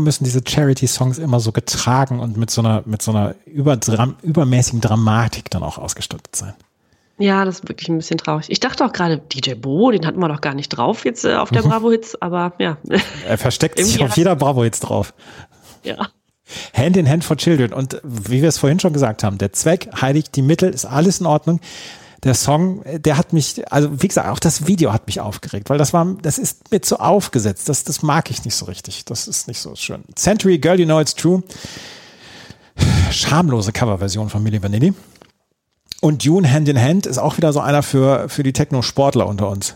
Müssen 0.08 0.24
diese 0.24 0.42
Charity-Songs 0.48 1.18
immer 1.18 1.42
so 1.42 1.52
getragen 1.52 2.22
und 2.22 2.38
mit 2.38 2.50
so 2.50 2.62
einer, 2.62 2.82
mit 2.86 3.02
so 3.02 3.12
einer 3.12 3.36
überdram 3.46 4.16
übermäßigen 4.24 4.80
Dramatik 4.80 5.52
dann 5.52 5.64
auch 5.64 5.78
ausgestattet 5.78 6.34
sein? 6.34 6.54
Ja, 7.20 7.44
das 7.44 7.60
ist 7.60 7.68
wirklich 7.68 7.90
ein 7.90 7.98
bisschen 7.98 8.18
traurig. 8.18 8.46
Ich 8.50 8.62
dachte 8.62 8.86
auch 8.86 8.94
gerade, 8.94 9.18
DJ 9.18 9.56
Bo, 9.56 9.92
den 9.92 10.06
hatten 10.06 10.20
wir 10.20 10.30
doch 10.30 10.40
gar 10.40 10.54
nicht 10.54 10.70
drauf 10.70 11.04
jetzt 11.04 11.26
äh, 11.26 11.36
auf 11.36 11.50
der 11.50 11.62
Bravo 11.62 11.92
Hits, 11.92 12.16
aber 12.22 12.54
ja. 12.58 12.78
Er 13.28 13.38
versteckt 13.38 13.78
sich 13.84 14.02
auf 14.02 14.16
jeder 14.16 14.36
Bravo 14.38 14.64
jetzt 14.64 14.80
drauf. 14.82 15.14
ja. 15.84 16.08
Hand 16.74 16.96
in 16.96 17.10
Hand 17.10 17.26
for 17.26 17.36
Children. 17.36 17.74
Und 17.74 18.00
wie 18.04 18.42
wir 18.42 18.48
es 18.48 18.58
vorhin 18.58 18.80
schon 18.80 18.94
gesagt 18.94 19.22
haben, 19.24 19.38
der 19.38 19.52
Zweck 19.52 19.90
heiligt 20.00 20.38
die 20.38 20.42
Mittel, 20.42 20.70
ist 20.70 20.86
alles 20.86 21.20
in 21.20 21.26
Ordnung. 21.26 21.60
Der 22.28 22.36
Song, 22.36 22.84
der 22.86 23.18
hat 23.18 23.34
mich, 23.34 23.62
also 23.72 24.02
wie 24.02 24.08
gesagt, 24.08 24.30
auch 24.30 24.40
das 24.40 24.68
Video 24.68 24.94
hat 24.94 25.08
mich 25.08 25.20
aufgeregt, 25.20 25.70
weil 25.70 25.80
das 25.80 25.94
war, 25.94 26.06
das 26.22 26.38
ist 26.38 26.72
mir 26.72 26.82
zu 26.82 27.00
aufgesetzt. 27.00 27.68
Das, 27.68 27.84
das 27.84 28.04
mag 28.04 28.30
ich 28.30 28.46
nicht 28.46 28.56
so 28.56 28.66
richtig. 28.66 29.06
Das 29.06 29.28
ist 29.28 29.48
nicht 29.48 29.60
so 29.60 29.76
schön. 29.76 30.04
Century, 30.16 30.60
Girl, 30.60 30.80
You 30.80 30.86
Know 30.86 31.02
It's 31.02 31.16
True. 31.16 31.42
Schamlose 33.12 33.72
Coverversion 33.72 34.30
von 34.30 34.44
Milli 34.44 34.62
Vanilli. 34.62 34.94
Und 36.02 36.26
Dune 36.26 36.52
Hand 36.52 36.70
in 36.70 36.80
Hand 36.80 37.06
ist 37.08 37.18
auch 37.18 37.38
wieder 37.38 37.52
so 37.52 37.60
einer 37.60 37.82
für, 37.82 38.30
für 38.30 38.44
die 38.44 38.54
Techno-Sportler 38.54 39.26
unter 39.26 39.50
uns. 39.50 39.76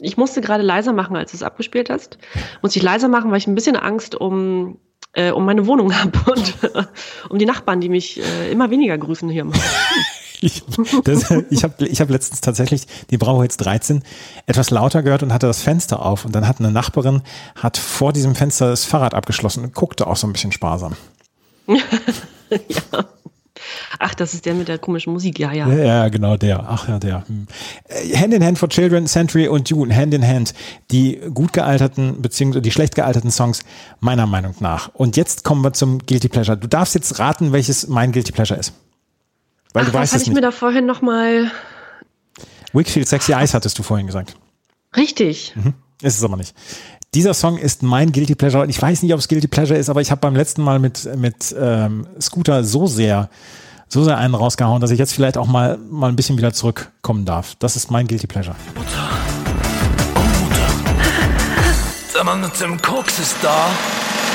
Ich 0.00 0.16
musste 0.16 0.40
gerade 0.40 0.62
leiser 0.62 0.92
machen, 0.92 1.16
als 1.16 1.30
du 1.30 1.38
es 1.38 1.42
abgespielt 1.42 1.88
hast. 1.88 2.18
Musste 2.60 2.78
ich 2.78 2.84
leiser 2.84 3.08
machen, 3.08 3.30
weil 3.30 3.38
ich 3.38 3.46
ein 3.46 3.54
bisschen 3.54 3.76
Angst 3.76 4.14
um, 4.14 4.78
äh, 5.14 5.30
um 5.30 5.44
meine 5.44 5.66
Wohnung 5.66 5.94
habe 5.98 6.18
und 6.30 6.54
um 7.28 7.38
die 7.38 7.46
Nachbarn, 7.46 7.80
die 7.80 7.88
mich 7.88 8.20
äh, 8.20 8.50
immer 8.50 8.70
weniger 8.70 8.98
grüßen 8.98 9.28
hier 9.28 9.42
im 9.42 9.52
Haus. 9.52 9.60
Ich, 10.40 10.62
das, 11.04 11.30
ich 11.48 11.64
habe 11.64 11.86
ich 11.86 12.02
hab 12.02 12.10
letztens 12.10 12.42
tatsächlich 12.42 12.86
die 13.08 13.16
Bravo 13.16 13.40
Hits 13.40 13.56
13 13.56 14.02
etwas 14.44 14.68
lauter 14.68 15.02
gehört 15.02 15.22
und 15.22 15.32
hatte 15.32 15.46
das 15.46 15.62
Fenster 15.62 16.04
auf. 16.04 16.26
Und 16.26 16.34
dann 16.34 16.46
hat 16.46 16.58
eine 16.58 16.70
Nachbarin 16.70 17.22
hat 17.56 17.78
vor 17.78 18.12
diesem 18.12 18.34
Fenster 18.34 18.68
das 18.68 18.84
Fahrrad 18.84 19.14
abgeschlossen 19.14 19.64
und 19.64 19.74
guckte 19.74 20.06
auch 20.06 20.16
so 20.16 20.26
ein 20.26 20.34
bisschen 20.34 20.52
sparsam. 20.52 20.96
Ach, 23.98 24.14
das 24.14 24.34
ist 24.34 24.46
der 24.46 24.54
mit 24.54 24.68
der 24.68 24.78
komischen 24.78 25.12
Musik, 25.12 25.38
ja, 25.38 25.52
ja. 25.52 25.68
Ja, 25.68 25.84
ja, 25.84 26.08
genau 26.08 26.36
der. 26.36 26.64
Ach 26.68 26.88
ja, 26.88 26.98
der. 26.98 27.26
Hm. 27.26 27.46
Äh, 27.88 28.16
Hand 28.16 28.34
in 28.34 28.44
Hand 28.44 28.58
for 28.58 28.68
Children, 28.68 29.06
Century 29.06 29.48
und 29.48 29.70
Dune, 29.70 29.94
Hand 29.94 30.14
in 30.14 30.26
Hand. 30.26 30.54
Die 30.90 31.20
gut 31.32 31.52
gealterten, 31.52 32.20
beziehungsweise 32.22 32.62
die 32.62 32.70
schlecht 32.70 32.94
gealterten 32.94 33.30
Songs, 33.30 33.60
meiner 34.00 34.26
Meinung 34.26 34.54
nach. 34.60 34.90
Und 34.94 35.16
jetzt 35.16 35.44
kommen 35.44 35.62
wir 35.62 35.72
zum 35.72 35.98
Guilty 35.98 36.28
Pleasure. 36.28 36.56
Du 36.56 36.66
darfst 36.66 36.94
jetzt 36.94 37.18
raten, 37.18 37.52
welches 37.52 37.88
mein 37.88 38.12
Guilty 38.12 38.32
Pleasure 38.32 38.58
ist. 38.58 38.72
Weil 39.72 39.84
Ach, 39.84 39.88
du 39.88 39.94
weißt 39.94 40.12
hatte 40.12 40.22
es 40.22 40.28
ich 40.28 40.28
mir 40.28 40.40
nicht. 40.40 40.44
da 40.44 40.50
vorhin 40.50 40.86
nochmal. 40.86 41.50
Wickfield 42.72 43.08
Sexy 43.08 43.32
Eyes 43.32 43.54
hattest 43.54 43.78
du 43.78 43.82
vorhin 43.82 44.06
gesagt. 44.06 44.36
Richtig. 44.96 45.54
Ist 46.02 46.18
es 46.18 46.24
aber 46.24 46.36
nicht. 46.36 46.54
Dieser 47.14 47.32
Song 47.34 47.58
ist 47.58 47.82
mein 47.82 48.10
Guilty 48.10 48.34
Pleasure 48.34 48.66
ich 48.66 48.80
weiß 48.80 49.02
nicht, 49.02 49.14
ob 49.14 49.20
es 49.20 49.28
Guilty 49.28 49.46
Pleasure 49.46 49.78
ist, 49.78 49.88
aber 49.88 50.00
ich 50.00 50.10
habe 50.10 50.20
beim 50.20 50.34
letzten 50.34 50.62
Mal 50.62 50.80
mit, 50.80 51.08
mit 51.16 51.54
ähm, 51.58 52.06
Scooter 52.20 52.64
so 52.64 52.86
sehr, 52.88 53.30
so 53.88 54.04
sehr 54.04 54.18
einen 54.18 54.34
rausgehauen, 54.34 54.80
dass 54.80 54.90
ich 54.90 54.98
jetzt 54.98 55.12
vielleicht 55.14 55.36
auch 55.36 55.46
mal, 55.46 55.78
mal 55.90 56.08
ein 56.08 56.16
bisschen 56.16 56.36
wieder 56.36 56.52
zurückkommen 56.52 57.24
darf. 57.24 57.54
Das 57.58 57.76
ist 57.76 57.90
mein 57.90 58.06
Guilty 58.06 58.26
Pleasure. 58.26 58.56
Der 62.14 62.24
Mann 62.24 62.40
mit 62.40 62.60
dem 62.60 62.80
Koks 62.80 63.18
ist 63.18 63.36
da. 63.42 63.66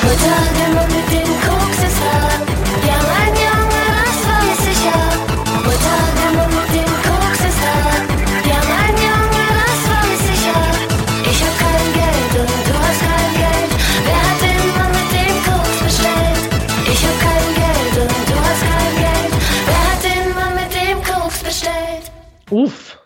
Mutter, 0.02 0.16
der 0.60 0.76
Mann 0.76 0.88
mit 0.88 1.12
dem 1.12 1.28
Koks 1.42 1.78
ist 1.78 1.98
da. 2.00 2.88
Ja, 2.88 2.98
mein 3.10 3.34
Junge, 3.36 3.82
das 4.06 4.18
weiß 4.28 4.68
ich 4.72 4.86
ja. 4.86 5.00
Mutter, 5.64 5.98
der 6.16 6.32
Mann 6.38 6.50
mit 6.50 6.59
Uff. 22.50 22.98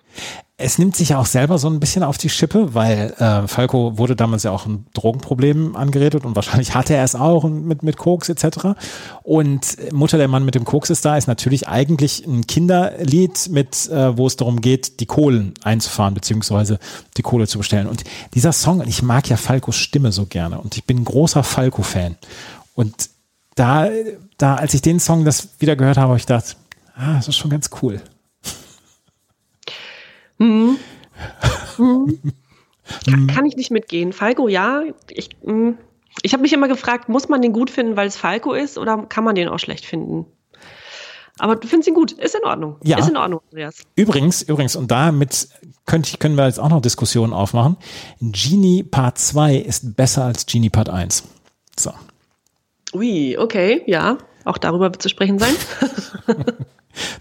Es 0.55 0.77
nimmt 0.77 0.95
sich 0.95 1.09
ja 1.09 1.17
auch 1.17 1.25
selber 1.25 1.57
so 1.57 1.67
ein 1.67 1.79
bisschen 1.79 2.03
auf 2.03 2.19
die 2.19 2.29
Schippe, 2.29 2.75
weil 2.75 3.13
äh, 3.17 3.47
Falco 3.47 3.97
wurde 3.97 4.15
damals 4.15 4.43
ja 4.43 4.51
auch 4.51 4.67
ein 4.67 4.85
Drogenproblem 4.93 5.75
angeredet 5.75 6.25
und 6.25 6.35
wahrscheinlich 6.35 6.75
hatte 6.75 6.93
er 6.93 7.03
es 7.03 7.15
auch 7.15 7.43
mit, 7.45 7.81
mit 7.81 7.97
Koks 7.97 8.29
etc. 8.29 8.77
Und 9.23 9.91
Mutter 9.91 10.19
der 10.19 10.27
Mann 10.27 10.45
mit 10.45 10.53
dem 10.53 10.63
Koks 10.63 10.91
ist 10.91 11.03
da, 11.05 11.17
ist 11.17 11.27
natürlich 11.27 11.67
eigentlich 11.67 12.25
ein 12.27 12.45
Kinderlied, 12.45 13.49
mit, 13.49 13.89
äh, 13.89 14.15
wo 14.15 14.27
es 14.27 14.37
darum 14.37 14.61
geht, 14.61 14.99
die 14.99 15.07
Kohlen 15.07 15.55
einzufahren, 15.63 16.13
beziehungsweise 16.13 16.77
die 17.17 17.23
Kohle 17.23 17.47
zu 17.47 17.57
bestellen. 17.57 17.87
Und 17.87 18.03
dieser 18.35 18.53
Song, 18.53 18.83
ich 18.87 19.01
mag 19.01 19.27
ja 19.29 19.37
Falcos 19.37 19.75
Stimme 19.75 20.11
so 20.11 20.27
gerne 20.27 20.61
und 20.61 20.77
ich 20.77 20.85
bin 20.85 20.99
ein 20.99 21.05
großer 21.05 21.43
Falco-Fan. 21.43 22.15
Und 22.75 23.09
da, 23.55 23.89
da, 24.37 24.55
als 24.55 24.75
ich 24.75 24.81
den 24.81 24.99
Song 24.99 25.25
das 25.25 25.49
wieder 25.59 25.75
gehört 25.75 25.97
habe, 25.97 26.09
habe 26.09 26.17
ich 26.17 26.27
gedacht, 26.27 26.57
ah, 26.95 27.15
das 27.15 27.27
ist 27.27 27.37
schon 27.37 27.51
ganz 27.51 27.71
cool. 27.81 28.01
Kann 30.37 30.77
ich 33.45 33.55
nicht 33.55 33.71
mitgehen. 33.71 34.13
Falco, 34.13 34.47
ja. 34.47 34.83
Ich, 35.09 35.29
mh, 35.43 35.73
ich 36.21 36.33
habe 36.33 36.41
mich 36.41 36.53
immer 36.53 36.67
gefragt, 36.67 37.09
muss 37.09 37.29
man 37.29 37.41
den 37.41 37.53
gut 37.53 37.69
finden, 37.69 37.95
weil 37.95 38.07
es 38.07 38.17
Falco 38.17 38.53
ist, 38.53 38.77
oder 38.77 39.05
kann 39.09 39.23
man 39.23 39.35
den 39.35 39.47
auch 39.47 39.59
schlecht 39.59 39.85
finden? 39.85 40.25
Aber 41.39 41.55
du 41.55 41.67
findest 41.67 41.87
ihn 41.87 41.95
gut. 41.95 42.11
Ist 42.11 42.35
in 42.35 42.43
Ordnung. 42.43 42.75
Ja. 42.83 42.99
Ist 42.99 43.09
in 43.09 43.17
Ordnung, 43.17 43.41
Andreas. 43.49 43.81
Übrigens, 43.95 44.43
übrigens, 44.43 44.75
und 44.75 44.91
damit 44.91 45.47
könnte 45.85 46.09
ich, 46.09 46.19
können 46.19 46.35
wir 46.35 46.45
jetzt 46.45 46.59
auch 46.59 46.69
noch 46.69 46.81
Diskussionen 46.81 47.33
aufmachen. 47.33 47.77
Genie 48.21 48.83
Part 48.83 49.17
2 49.17 49.55
ist 49.55 49.95
besser 49.95 50.25
als 50.25 50.45
Genie 50.45 50.69
Part 50.69 50.89
1. 50.89 51.23
So. 51.77 51.91
Ui, 52.93 53.35
okay, 53.37 53.81
ja. 53.87 54.19
Auch 54.45 54.59
darüber 54.59 54.91
wird 54.91 55.01
zu 55.01 55.09
sprechen 55.09 55.39
sein. 55.39 55.55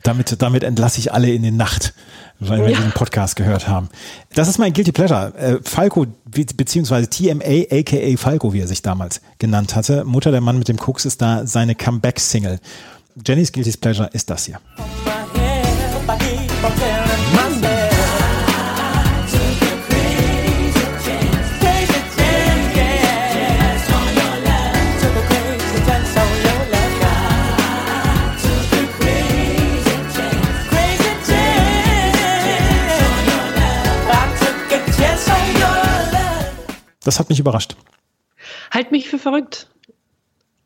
Damit, 0.03 0.41
damit 0.43 0.63
entlasse 0.65 0.99
ich 0.99 1.13
alle 1.13 1.31
in 1.33 1.43
die 1.43 1.51
Nacht, 1.51 1.95
weil 2.41 2.61
wir 2.61 2.71
Ja. 2.71 2.77
diesen 2.79 2.93
Podcast 2.93 3.37
gehört 3.37 3.69
haben. 3.69 3.89
Das 4.35 4.49
ist 4.49 4.59
mein 4.59 4.73
Guilty 4.73 4.93
Pleasure. 4.93 5.33
Äh, 5.37 5.59
Falco, 5.63 6.07
be- 6.25 6.47
beziehungsweise 6.57 7.09
TMA, 7.09 7.67
aka 7.71 8.17
Falco, 8.17 8.53
wie 8.53 8.61
er 8.61 8.67
sich 8.67 8.83
damals 8.83 9.21
genannt 9.39 9.75
hatte. 9.77 10.05
Mutter 10.05 10.31
der 10.31 10.41
Mann 10.41 10.59
mit 10.59 10.69
dem 10.69 10.77
Koks 10.79 11.05
ist 11.05 11.23
da 11.23 11.47
seine 11.47 11.75
Comeback-Single. 11.75 12.59
Jennys 13.27 13.53
Guilty 13.53 13.77
Pleasure 13.77 14.09
ist 14.13 14.31
das 14.31 14.47
hier. 14.47 14.59
Das 37.05 37.19
hat 37.19 37.29
mich 37.29 37.39
überrascht. 37.41 37.77
halt 38.71 38.93
mich 38.93 39.09
für 39.09 39.19
verrückt. 39.19 39.69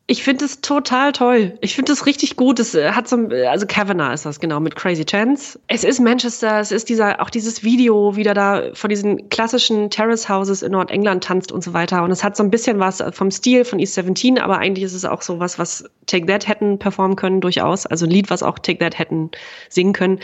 Ich 0.09 0.23
finde 0.23 0.45
es 0.45 0.61
total 0.61 1.11
toll. 1.11 1.57
Ich 1.59 1.75
finde 1.75 1.91
es 1.91 2.05
richtig 2.05 2.37
gut. 2.37 2.61
Es 2.61 2.73
äh, 2.73 2.91
hat 2.93 3.09
so, 3.09 3.17
ein- 3.17 3.29
also 3.45 3.65
Kavanagh 3.67 4.13
ist 4.13 4.25
das 4.25 4.39
genau 4.39 4.61
mit 4.61 4.77
Crazy 4.77 5.03
Chance. 5.03 5.59
Es 5.67 5.83
ist 5.83 5.99
Manchester. 5.99 6.61
Es 6.61 6.71
ist 6.71 6.87
dieser 6.87 7.21
auch 7.21 7.29
dieses 7.29 7.61
Video, 7.63 8.15
wie 8.15 8.23
der 8.23 8.33
da 8.33 8.69
vor 8.73 8.87
diesen 8.87 9.27
klassischen 9.27 9.89
Terrace 9.89 10.29
Houses 10.29 10.61
in 10.61 10.71
Nordengland 10.71 11.25
tanzt 11.25 11.51
und 11.51 11.61
so 11.61 11.73
weiter. 11.73 12.03
Und 12.03 12.11
es 12.11 12.23
hat 12.23 12.37
so 12.37 12.43
ein 12.43 12.49
bisschen 12.51 12.79
was 12.79 13.03
vom 13.11 13.31
Stil 13.31 13.65
von 13.65 13.79
East 13.79 13.95
17, 13.95 14.39
aber 14.39 14.59
eigentlich 14.59 14.85
ist 14.85 14.93
es 14.93 15.03
auch 15.03 15.21
so 15.21 15.39
was, 15.41 15.59
was 15.59 15.83
Take 16.05 16.25
That 16.27 16.47
hätten 16.47 16.79
performen 16.79 17.17
können 17.17 17.41
durchaus. 17.41 17.85
Also 17.85 18.05
ein 18.05 18.09
Lied, 18.11 18.29
was 18.29 18.43
auch 18.43 18.59
Take 18.59 18.79
That 18.79 18.97
hätten 18.97 19.31
singen 19.67 19.91
können. 19.91 20.19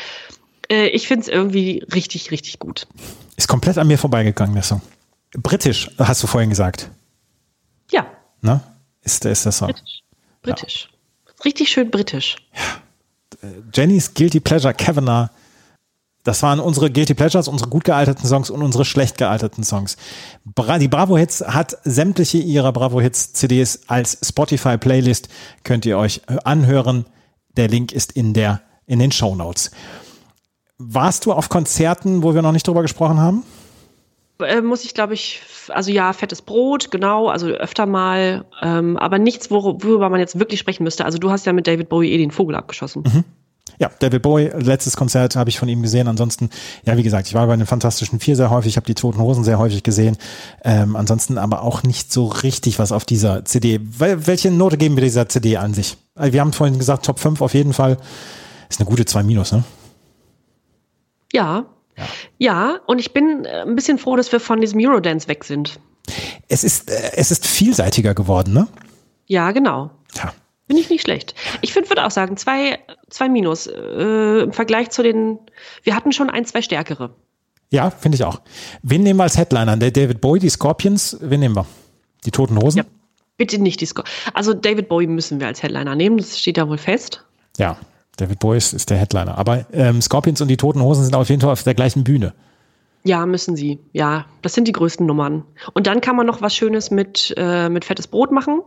Äh, 0.71 0.87
Ich 0.87 1.09
finde 1.09 1.23
es 1.23 1.27
irgendwie 1.27 1.83
richtig, 1.93 2.31
richtig 2.31 2.57
gut. 2.59 2.87
Ist 3.35 3.49
komplett 3.49 3.77
an 3.77 3.87
mir 3.87 3.97
vorbeigegangen, 3.97 4.53
der 4.53 4.63
Song. 4.63 4.81
Britisch, 5.37 5.89
hast 5.97 6.21
du 6.23 6.27
vorhin 6.27 6.49
gesagt. 6.49 6.89
Ja, 7.91 8.05
Ne? 8.43 8.61
Ist, 9.01 9.25
ist 9.25 9.45
der 9.45 9.51
Song. 9.51 9.67
britisch. 9.69 10.03
Britisch. 10.41 10.89
Richtig 11.45 11.69
schön 11.69 11.89
britisch. 11.89 12.35
Jennys 13.73 14.13
Guilty 14.13 14.39
Pleasure 14.39 14.73
Kavanagh. 14.73 15.29
Das 16.23 16.41
waren 16.43 16.59
unsere 16.61 16.89
Guilty 16.89 17.13
Pleasures, 17.13 17.49
unsere 17.49 17.69
gut 17.69 17.83
gealterten 17.83 18.27
Songs 18.27 18.49
und 18.49 18.61
unsere 18.61 18.85
schlecht 18.85 19.17
gealterten 19.17 19.63
Songs. 19.63 19.97
Bra 20.45 20.77
die 20.77 20.87
Bravo 20.87 21.17
Hits 21.17 21.41
hat 21.41 21.77
sämtliche 21.83 22.37
ihrer 22.37 22.71
Bravo 22.71 23.01
Hits 23.01 23.33
CDs 23.33 23.81
als 23.87 24.17
Spotify 24.23 24.77
Playlist. 24.77 25.27
Könnt 25.63 25.85
ihr 25.85 25.97
euch 25.97 26.21
äh, 26.27 26.37
anhören. 26.43 27.05
Der 27.57 27.67
Link 27.67 27.91
ist 27.91 28.13
in 28.13 28.33
der, 28.33 28.61
in 28.85 28.99
den 28.99 29.11
Show 29.11 29.35
Notes. 29.35 29.71
Warst 30.77 31.25
du 31.25 31.33
auf 31.33 31.49
Konzerten, 31.49 32.23
wo 32.23 32.33
wir 32.33 32.41
noch 32.41 32.53
nicht 32.53 32.67
drüber 32.67 32.81
gesprochen 32.81 33.19
haben? 33.19 33.43
Äh, 34.43 34.61
muss 34.61 34.83
ich, 34.83 34.93
glaube 34.93 35.13
ich, 35.13 35.41
also 35.69 35.91
ja, 35.91 36.13
fettes 36.13 36.41
Brot, 36.41 36.91
genau, 36.91 37.27
also 37.29 37.47
öfter 37.47 37.85
mal, 37.85 38.45
ähm, 38.61 38.97
aber 38.97 39.17
nichts, 39.17 39.49
wor 39.51 39.83
worüber 39.83 40.09
man 40.09 40.19
jetzt 40.19 40.39
wirklich 40.39 40.59
sprechen 40.59 40.83
müsste. 40.83 41.05
Also 41.05 41.17
du 41.17 41.31
hast 41.31 41.45
ja 41.45 41.53
mit 41.53 41.67
David 41.67 41.89
Bowie 41.89 42.11
eh 42.11 42.17
den 42.17 42.31
Vogel 42.31 42.55
abgeschossen. 42.55 43.03
Ja, 43.79 43.89
David 43.99 44.21
Bowie, 44.21 44.51
letztes 44.55 44.95
Konzert 44.95 45.35
habe 45.35 45.49
ich 45.49 45.57
von 45.57 45.67
ihm 45.67 45.81
gesehen. 45.81 46.07
Ansonsten, 46.07 46.49
ja, 46.85 46.95
wie 46.95 47.03
gesagt, 47.03 47.27
ich 47.27 47.33
war 47.33 47.47
bei 47.47 47.55
den 47.55 47.65
Fantastischen 47.65 48.19
Vier 48.19 48.35
sehr 48.35 48.49
häufig, 48.49 48.75
habe 48.75 48.85
die 48.85 48.93
Toten 48.93 49.19
Hosen 49.19 49.43
sehr 49.43 49.57
häufig 49.57 49.83
gesehen. 49.83 50.17
Ähm, 50.63 50.95
ansonsten 50.95 51.37
aber 51.37 51.63
auch 51.63 51.83
nicht 51.83 52.13
so 52.13 52.27
richtig 52.27 52.77
was 52.79 52.91
auf 52.91 53.05
dieser 53.05 53.45
CD. 53.45 53.79
Wel 53.81 54.27
welche 54.27 54.51
Note 54.51 54.77
geben 54.77 54.95
wir 54.95 55.03
dieser 55.03 55.27
CD 55.27 55.57
an 55.57 55.73
sich? 55.73 55.97
Also 56.15 56.33
Wir 56.33 56.41
haben 56.41 56.53
vorhin 56.53 56.77
gesagt, 56.77 57.05
Top 57.05 57.19
5 57.19 57.41
auf 57.41 57.53
jeden 57.53 57.73
Fall. 57.73 57.97
Ist 58.69 58.79
eine 58.79 58.89
gute 58.89 59.05
2 59.05 59.23
Minus, 59.23 59.51
ne? 59.51 59.63
Ja. 61.31 61.65
Ja. 62.37 62.79
und 62.85 62.99
ich 62.99 63.13
bin 63.13 63.45
äh, 63.45 63.61
ein 63.61 63.75
bisschen 63.75 63.97
froh, 63.97 64.15
dass 64.15 64.31
wir 64.31 64.39
von 64.39 64.61
diesem 64.61 64.79
Eurodance 64.79 65.27
weg 65.27 65.43
sind. 65.43 65.79
Es 66.47 66.63
ist, 66.63 66.89
äh, 66.89 67.11
es 67.15 67.31
ist 67.31 67.45
vielseitiger 67.47 68.13
geworden, 68.13 68.53
ne? 68.53 68.67
Ja, 69.27 69.51
genau. 69.51 69.91
Ja. 70.15 70.33
Finde 70.67 70.81
ich 70.81 70.89
nicht 70.89 71.01
schlecht. 71.01 71.35
Ich 71.61 71.73
finde, 71.73 71.89
würde 71.89 72.05
auch 72.05 72.11
sagen, 72.11 72.37
zwei, 72.37 72.79
zwei 73.09 73.29
Minus. 73.29 73.67
Äh, 73.67 74.43
Im 74.43 74.53
Vergleich 74.53 74.89
zu 74.89 75.03
den, 75.03 75.39
wir 75.83 75.95
hatten 75.95 76.11
schon 76.11 76.29
ein, 76.29 76.45
zwei 76.45 76.61
stärkere. 76.61 77.15
Ja, 77.69 77.89
finde 77.89 78.15
ich 78.15 78.23
auch. 78.23 78.41
Wen 78.81 79.03
nehmen 79.03 79.19
wir 79.19 79.23
als 79.23 79.37
Headliner? 79.37 79.75
Der 79.77 79.91
David 79.91 80.21
Bowie, 80.21 80.39
die 80.39 80.49
Scorpions, 80.49 81.17
wen 81.21 81.39
nehmen 81.39 81.55
wir? 81.55 81.65
Die 82.25 82.31
Toten 82.31 82.57
Hosen? 82.61 82.79
Ja. 82.79 82.85
Bitte 83.35 83.59
nicht 83.59 83.81
die 83.81 83.87
Score. 83.87 84.07
Also 84.33 84.53
David 84.53 84.87
Bowie 84.89 85.07
müssen 85.07 85.39
wir 85.39 85.47
als 85.47 85.63
Headliner 85.63 85.95
nehmen, 85.95 86.17
das 86.17 86.39
steht 86.39 86.57
ja 86.57 86.69
wohl 86.69 86.77
fest. 86.77 87.23
Ja, 87.57 87.77
David 88.17 88.39
Bowie 88.39 88.57
ist, 88.57 88.89
der 88.89 88.97
Headliner. 88.97 89.37
Aber 89.37 89.65
ähm, 89.73 90.01
Scorpions 90.01 90.41
und 90.41 90.47
die 90.47 90.57
Toten 90.57 90.81
Hosen 90.81 91.03
sind 91.03 91.15
auf 91.15 91.29
jeden 91.29 91.41
Fall 91.41 91.51
auf 91.51 91.63
der 91.63 91.73
gleichen 91.73 92.03
Bühne. 92.03 92.33
Ja, 93.03 93.25
müssen 93.25 93.55
sie. 93.55 93.79
Ja, 93.91 94.25
das 94.41 94.53
sind 94.53 94.67
die 94.67 94.71
größten 94.71 95.05
Nummern. 95.05 95.43
Und 95.73 95.87
dann 95.87 95.99
kann 95.99 96.15
man 96.15 96.25
noch 96.25 96.41
was 96.41 96.55
Schönes 96.55 96.91
mit, 96.91 97.33
äh, 97.37 97.69
mit 97.69 97.85
fettes 97.85 98.07
Brot 98.07 98.31
machen. 98.31 98.61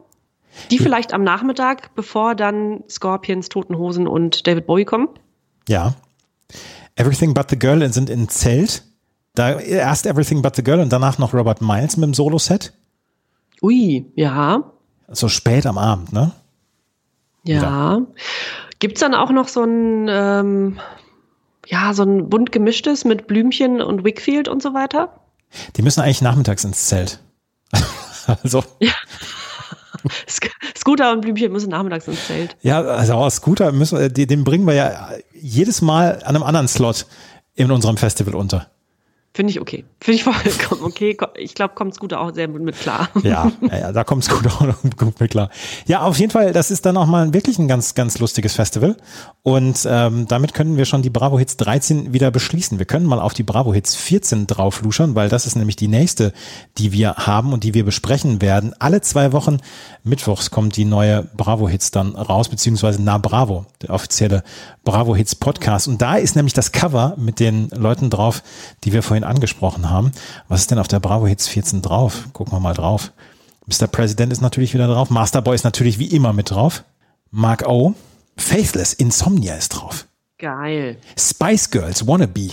Die 0.70 0.78
vielleicht 0.78 1.12
am 1.12 1.23
Nachmittag, 1.23 1.94
bevor 1.94 2.35
dann 2.35 2.82
Scorpions, 2.89 3.48
Toten 3.48 3.77
Hosen 3.77 4.09
und 4.09 4.47
David 4.47 4.66
Bowie 4.66 4.85
kommen. 4.85 5.09
Ja. 5.68 5.94
Everything 6.97 7.35
But 7.35 7.51
the 7.51 7.59
Girl 7.59 7.93
sind 7.93 8.09
in 8.10 8.28
Zelt. 8.28 8.82
Da 9.35 9.59
erst 9.59 10.06
Everything 10.06 10.40
But 10.40 10.56
the 10.56 10.64
Girl 10.64 10.81
und 10.81 10.90
danach 10.93 11.18
noch 11.18 11.35
Robert 11.35 11.60
Miles 11.60 11.97
mit 11.97 12.06
dem 12.06 12.14
Solo-Set. 12.14 12.73
Ui, 13.62 14.06
ja, 14.14 14.73
So 15.09 15.28
spät 15.28 15.66
am 15.66 15.78
Abend, 15.78 16.12
ne? 16.12 16.32
ja. 17.44 18.01
Gibt's 18.78 19.01
dann 19.01 19.15
auch 19.15 19.31
noch 19.31 19.48
so 19.48 19.62
ein, 19.65 20.07
ähm, 20.11 20.78
ja, 21.66 21.94
so 21.94 22.03
ein 22.03 22.28
bunt 22.28 22.53
gemischtes 22.53 23.05
mit 23.05 23.27
Blümchen 23.27 23.81
und 23.81 24.05
Wickfield 24.05 24.48
und 24.48 24.62
so 24.62 24.74
weiter? 24.74 25.20
Die 25.77 25.82
müssen 25.82 26.01
eigentlich 26.01 26.23
nachmittags 26.23 26.65
ins 26.65 26.86
Zelt. 26.86 27.20
also, 28.43 28.62
Sk 30.28 30.51
Scooter 30.77 31.12
und 31.12 31.23
Blümchen 31.23 31.51
müssen 31.53 31.70
nachmittags 31.70 32.07
ins 32.07 32.27
Zelt. 32.27 32.57
ja, 32.62 32.81
also 32.82 33.28
Scooter 33.31 33.73
müssen, 33.73 33.98
wir- 33.98 34.09
den 34.09 34.28
den 34.28 34.44
bringen 34.44 34.66
wir 34.66 34.74
ja 34.74 35.11
jedes 35.32 35.82
Mal 35.82 36.16
an 36.24 36.36
einem 36.36 36.43
anderen 36.43 36.69
Slot 36.69 37.07
in 37.55 37.70
unserem 37.70 37.97
Festival 37.97 38.35
unter. 38.35 38.70
Finde 39.37 39.51
ich 39.51 39.61
okay. 39.61 39.85
Finde 40.01 40.17
ich 40.17 40.25
vollkommen 40.25 40.83
okay. 40.83 41.15
Ich 41.37 41.55
glaube, 41.55 41.75
kommt 41.75 41.93
Scooter 41.93 42.23
auch 42.23 42.33
sehr 42.33 42.49
gut 42.49 42.63
mit 42.63 42.81
klar. 42.81 43.11
Ja, 43.23 43.53
ja, 43.71 43.93
da 43.93 44.03
kommt 44.03 44.23
es 44.23 44.31
gut, 44.31 44.49
gut 44.97 45.21
mit 45.21 45.31
klar. 45.31 45.51
Ja, 45.87 46.01
auf 46.01 46.19
jeden 46.19 46.31
Fall, 46.31 46.55
das 46.55 46.71
ist 46.71 46.87
dann 46.87 46.97
auch 46.97 47.05
mal 47.05 47.35
wirklich 47.35 47.59
ein 47.59 47.69
ganz, 47.69 47.95
ganz 47.95 48.19
lustiges 48.19 48.55
Festival. 48.55 48.97
Und 49.43 49.87
ähm, 49.87 50.27
damit 50.27 50.55
können 50.55 50.79
wir 50.79 50.87
schon 50.87 51.03
die 51.03 51.11
Bravo 51.11 51.39
Hits 51.39 51.59
13 51.59 52.15
wieder 52.15 52.31
beschließen. 52.31 52.79
Wir 52.79 52.87
können 52.87 53.05
mal 53.05 53.21
auf 53.21 53.35
die 53.35 53.43
Bravo 53.43 53.75
Hits 53.75 53.95
14 53.95 54.47
draufluschern, 54.47 55.15
weil 55.15 55.29
das 55.29 55.45
ist 55.45 55.55
nämlich 55.55 55.77
die 55.77 55.89
nächste, 55.89 56.33
die 56.79 56.93
wir 56.93 57.17
haben 57.17 57.53
und 57.53 57.63
die 57.63 57.75
wir 57.75 57.85
besprechen 57.85 58.41
werden. 58.41 58.73
Alle 58.79 59.03
zwei 59.03 59.33
Wochen 59.33 59.59
mittwochs 60.03 60.51
kommt 60.51 60.77
die 60.77 60.87
neue 60.87 61.25
Bravo 61.37 61.69
Hits 61.69 61.91
dann 61.91 62.17
raus, 62.17 62.49
beziehungsweise 62.49 63.03
Na 63.03 63.19
Bravo, 63.19 63.67
der 63.83 63.91
offizielle 63.91 64.43
Bravo 64.85 65.15
Hits 65.15 65.35
Podcast. 65.35 65.89
Und 65.89 66.01
da 66.01 66.17
ist 66.17 66.37
nämlich 66.37 66.55
das 66.55 66.73
Cover 66.73 67.15
mit 67.19 67.39
den 67.39 67.69
Leuten 67.69 68.09
drauf, 68.09 68.43
die 68.85 68.95
wir 68.95 69.03
vorhin 69.03 69.26
angesprochen 69.27 69.90
haben. 69.90 70.12
Was 70.48 70.61
ist 70.61 70.70
denn 70.70 70.78
auf 70.78 70.89
der 70.89 71.01
Bravo 71.01 71.27
Hits 71.27 71.48
14 71.48 71.82
drauf? 71.82 72.28
Gucken 72.32 72.53
wir 72.53 72.61
mal 72.61 72.74
drauf. 72.74 73.12
Mr. 73.66 73.86
President 73.86 74.32
ist 74.32 74.40
natürlich 74.40 74.74
wieder 74.74 74.86
drauf. 74.86 75.11
Masterboy 75.11 75.55
ist 75.55 75.65
natürlich 75.65 75.98
wie 75.98 76.07
immer 76.07 76.32
mit 76.32 76.51
drauf. 76.51 76.85
Mark 77.31 77.66
O. 77.66 77.94
Faithless, 78.36 78.93
Insomnia 78.93 79.55
ist 79.55 79.70
drauf. 79.70 80.07
Geil. 80.39 80.98
Spice 81.19 81.70
Girls, 81.70 82.07
Wannabe. 82.07 82.51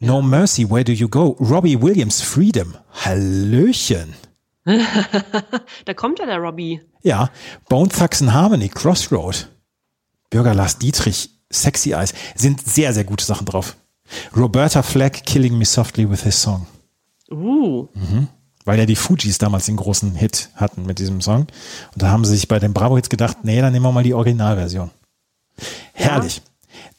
No 0.00 0.22
Mercy, 0.22 0.70
Where 0.70 0.84
Do 0.84 0.92
You 0.92 1.08
Go? 1.08 1.36
Robbie 1.40 1.80
Williams, 1.80 2.20
Freedom. 2.20 2.74
Hallöchen. 3.04 4.14
Da 5.86 5.94
kommt 5.94 6.18
ja 6.18 6.26
der 6.26 6.38
Robbie. 6.38 6.82
Ja, 7.02 7.30
Bone 7.68 7.88
Thugs 7.88 8.20
and 8.20 8.32
Harmony, 8.32 8.68
Crossroad. 8.68 9.48
Bürger 10.30 10.54
Lars 10.54 10.78
Dietrich, 10.78 11.30
Sexy 11.50 11.92
Eyes. 11.92 12.12
Sind 12.34 12.60
sehr, 12.66 12.92
sehr 12.92 13.04
gute 13.04 13.24
Sachen 13.24 13.46
drauf. 13.46 13.76
Roberta 14.36 14.82
Flack, 14.82 15.24
Killing 15.24 15.56
Me 15.58 15.64
Softly 15.64 16.08
with 16.10 16.22
His 16.22 16.40
Song. 16.40 16.66
Uh, 17.30 17.86
weil 18.64 18.78
ja 18.78 18.86
die 18.86 18.96
Fujis 18.96 19.38
damals 19.38 19.66
den 19.66 19.76
großen 19.76 20.14
Hit 20.14 20.50
hatten 20.54 20.84
mit 20.84 20.98
diesem 20.98 21.20
Song. 21.20 21.46
Und 21.92 22.02
da 22.02 22.08
haben 22.08 22.24
sie 22.24 22.32
sich 22.32 22.48
bei 22.48 22.58
den 22.58 22.72
Bravo-Hits 22.72 23.08
gedacht, 23.08 23.38
nee, 23.42 23.60
dann 23.60 23.72
nehmen 23.72 23.84
wir 23.84 23.92
mal 23.92 24.02
die 24.02 24.14
Originalversion. 24.14 24.90
Herrlich. 25.92 26.42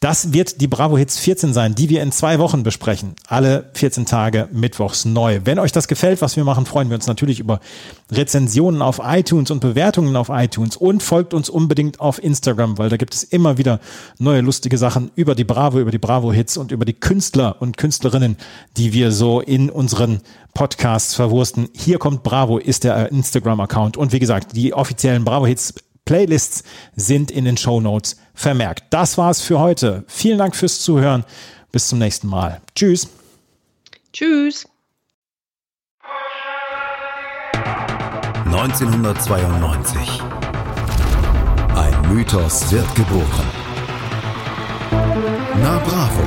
Das 0.01 0.31
wird 0.31 0.61
die 0.61 0.69
Bravo 0.69 0.97
Hits 0.97 1.17
14 1.17 1.51
sein, 1.51 1.75
die 1.75 1.89
wir 1.89 2.01
in 2.01 2.13
zwei 2.13 2.39
Wochen 2.39 2.63
besprechen. 2.63 3.15
Alle 3.27 3.69
14 3.73 4.05
Tage 4.05 4.47
mittwochs 4.53 5.03
neu. 5.03 5.41
Wenn 5.43 5.59
euch 5.59 5.73
das 5.73 5.89
gefällt, 5.89 6.21
was 6.21 6.37
wir 6.37 6.45
machen, 6.45 6.65
freuen 6.65 6.89
wir 6.89 6.95
uns 6.95 7.07
natürlich 7.07 7.41
über 7.41 7.59
Rezensionen 8.09 8.81
auf 8.81 9.01
iTunes 9.03 9.51
und 9.51 9.59
Bewertungen 9.59 10.15
auf 10.15 10.29
iTunes 10.29 10.77
und 10.77 11.03
folgt 11.03 11.33
uns 11.33 11.49
unbedingt 11.49 11.99
auf 11.99 12.23
Instagram, 12.23 12.77
weil 12.77 12.87
da 12.87 12.95
gibt 12.95 13.13
es 13.13 13.23
immer 13.25 13.57
wieder 13.57 13.81
neue 14.19 14.39
lustige 14.39 14.77
Sachen 14.77 15.11
über 15.15 15.35
die 15.35 15.43
Bravo, 15.43 15.81
über 15.81 15.91
die 15.91 15.97
Bravo 15.97 16.31
Hits 16.31 16.55
und 16.55 16.71
über 16.71 16.85
die 16.85 16.93
Künstler 16.93 17.57
und 17.59 17.75
Künstlerinnen, 17.75 18.37
die 18.77 18.93
wir 18.93 19.11
so 19.11 19.41
in 19.41 19.69
unseren 19.69 20.21
Podcasts 20.53 21.13
verwursten. 21.13 21.67
Hier 21.75 21.97
kommt 21.99 22.23
Bravo 22.23 22.57
ist 22.57 22.85
der 22.85 23.11
Instagram-Account 23.11 23.97
und 23.97 24.13
wie 24.13 24.19
gesagt, 24.19 24.55
die 24.55 24.73
offiziellen 24.73 25.25
Bravo 25.25 25.45
Hits 25.45 25.73
Playlists 26.09 26.63
sind 26.95 27.29
in 27.29 27.45
den 27.45 27.55
Show 27.55 27.79
Notes 27.81 28.17
vermerkt. 28.33 28.85
Das 28.89 29.19
war's 29.19 29.43
für 29.43 29.59
heute. 29.59 30.03
Vielen 30.07 30.39
Dank 30.39 30.55
fürs 30.55 30.81
Zuhören. 30.81 31.23
Bis 31.71 31.87
zum 31.87 31.99
nächsten 31.99 32.25
Mal. 32.27 32.61
Tschüss. 32.73 33.07
tschüss. 34.11 34.67
1992. 38.45 40.01
Ein 41.75 42.11
Mythos 42.11 42.71
wird 42.71 42.95
geboren. 42.95 43.47
Na 45.61 45.77
Bravo. 45.77 46.23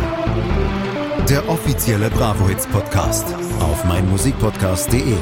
Der 1.28 1.48
offizielle 1.48 2.08
Bravo 2.08 2.46
Hits 2.46 2.68
Podcast 2.68 3.34
auf 3.58 3.84
meinmusikpodcast.de. 3.84 5.16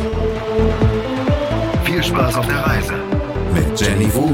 Viel 1.84 2.02
Spaß 2.02 2.34
auf 2.34 2.46
der 2.46 2.66
Reise 2.66 3.19
mit 3.52 3.80
Jenny 3.80 4.12
Wu 4.14 4.26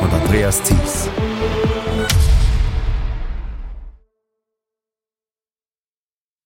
und 0.00 0.12
Andreas 0.12 0.62
Thies. 0.62 1.08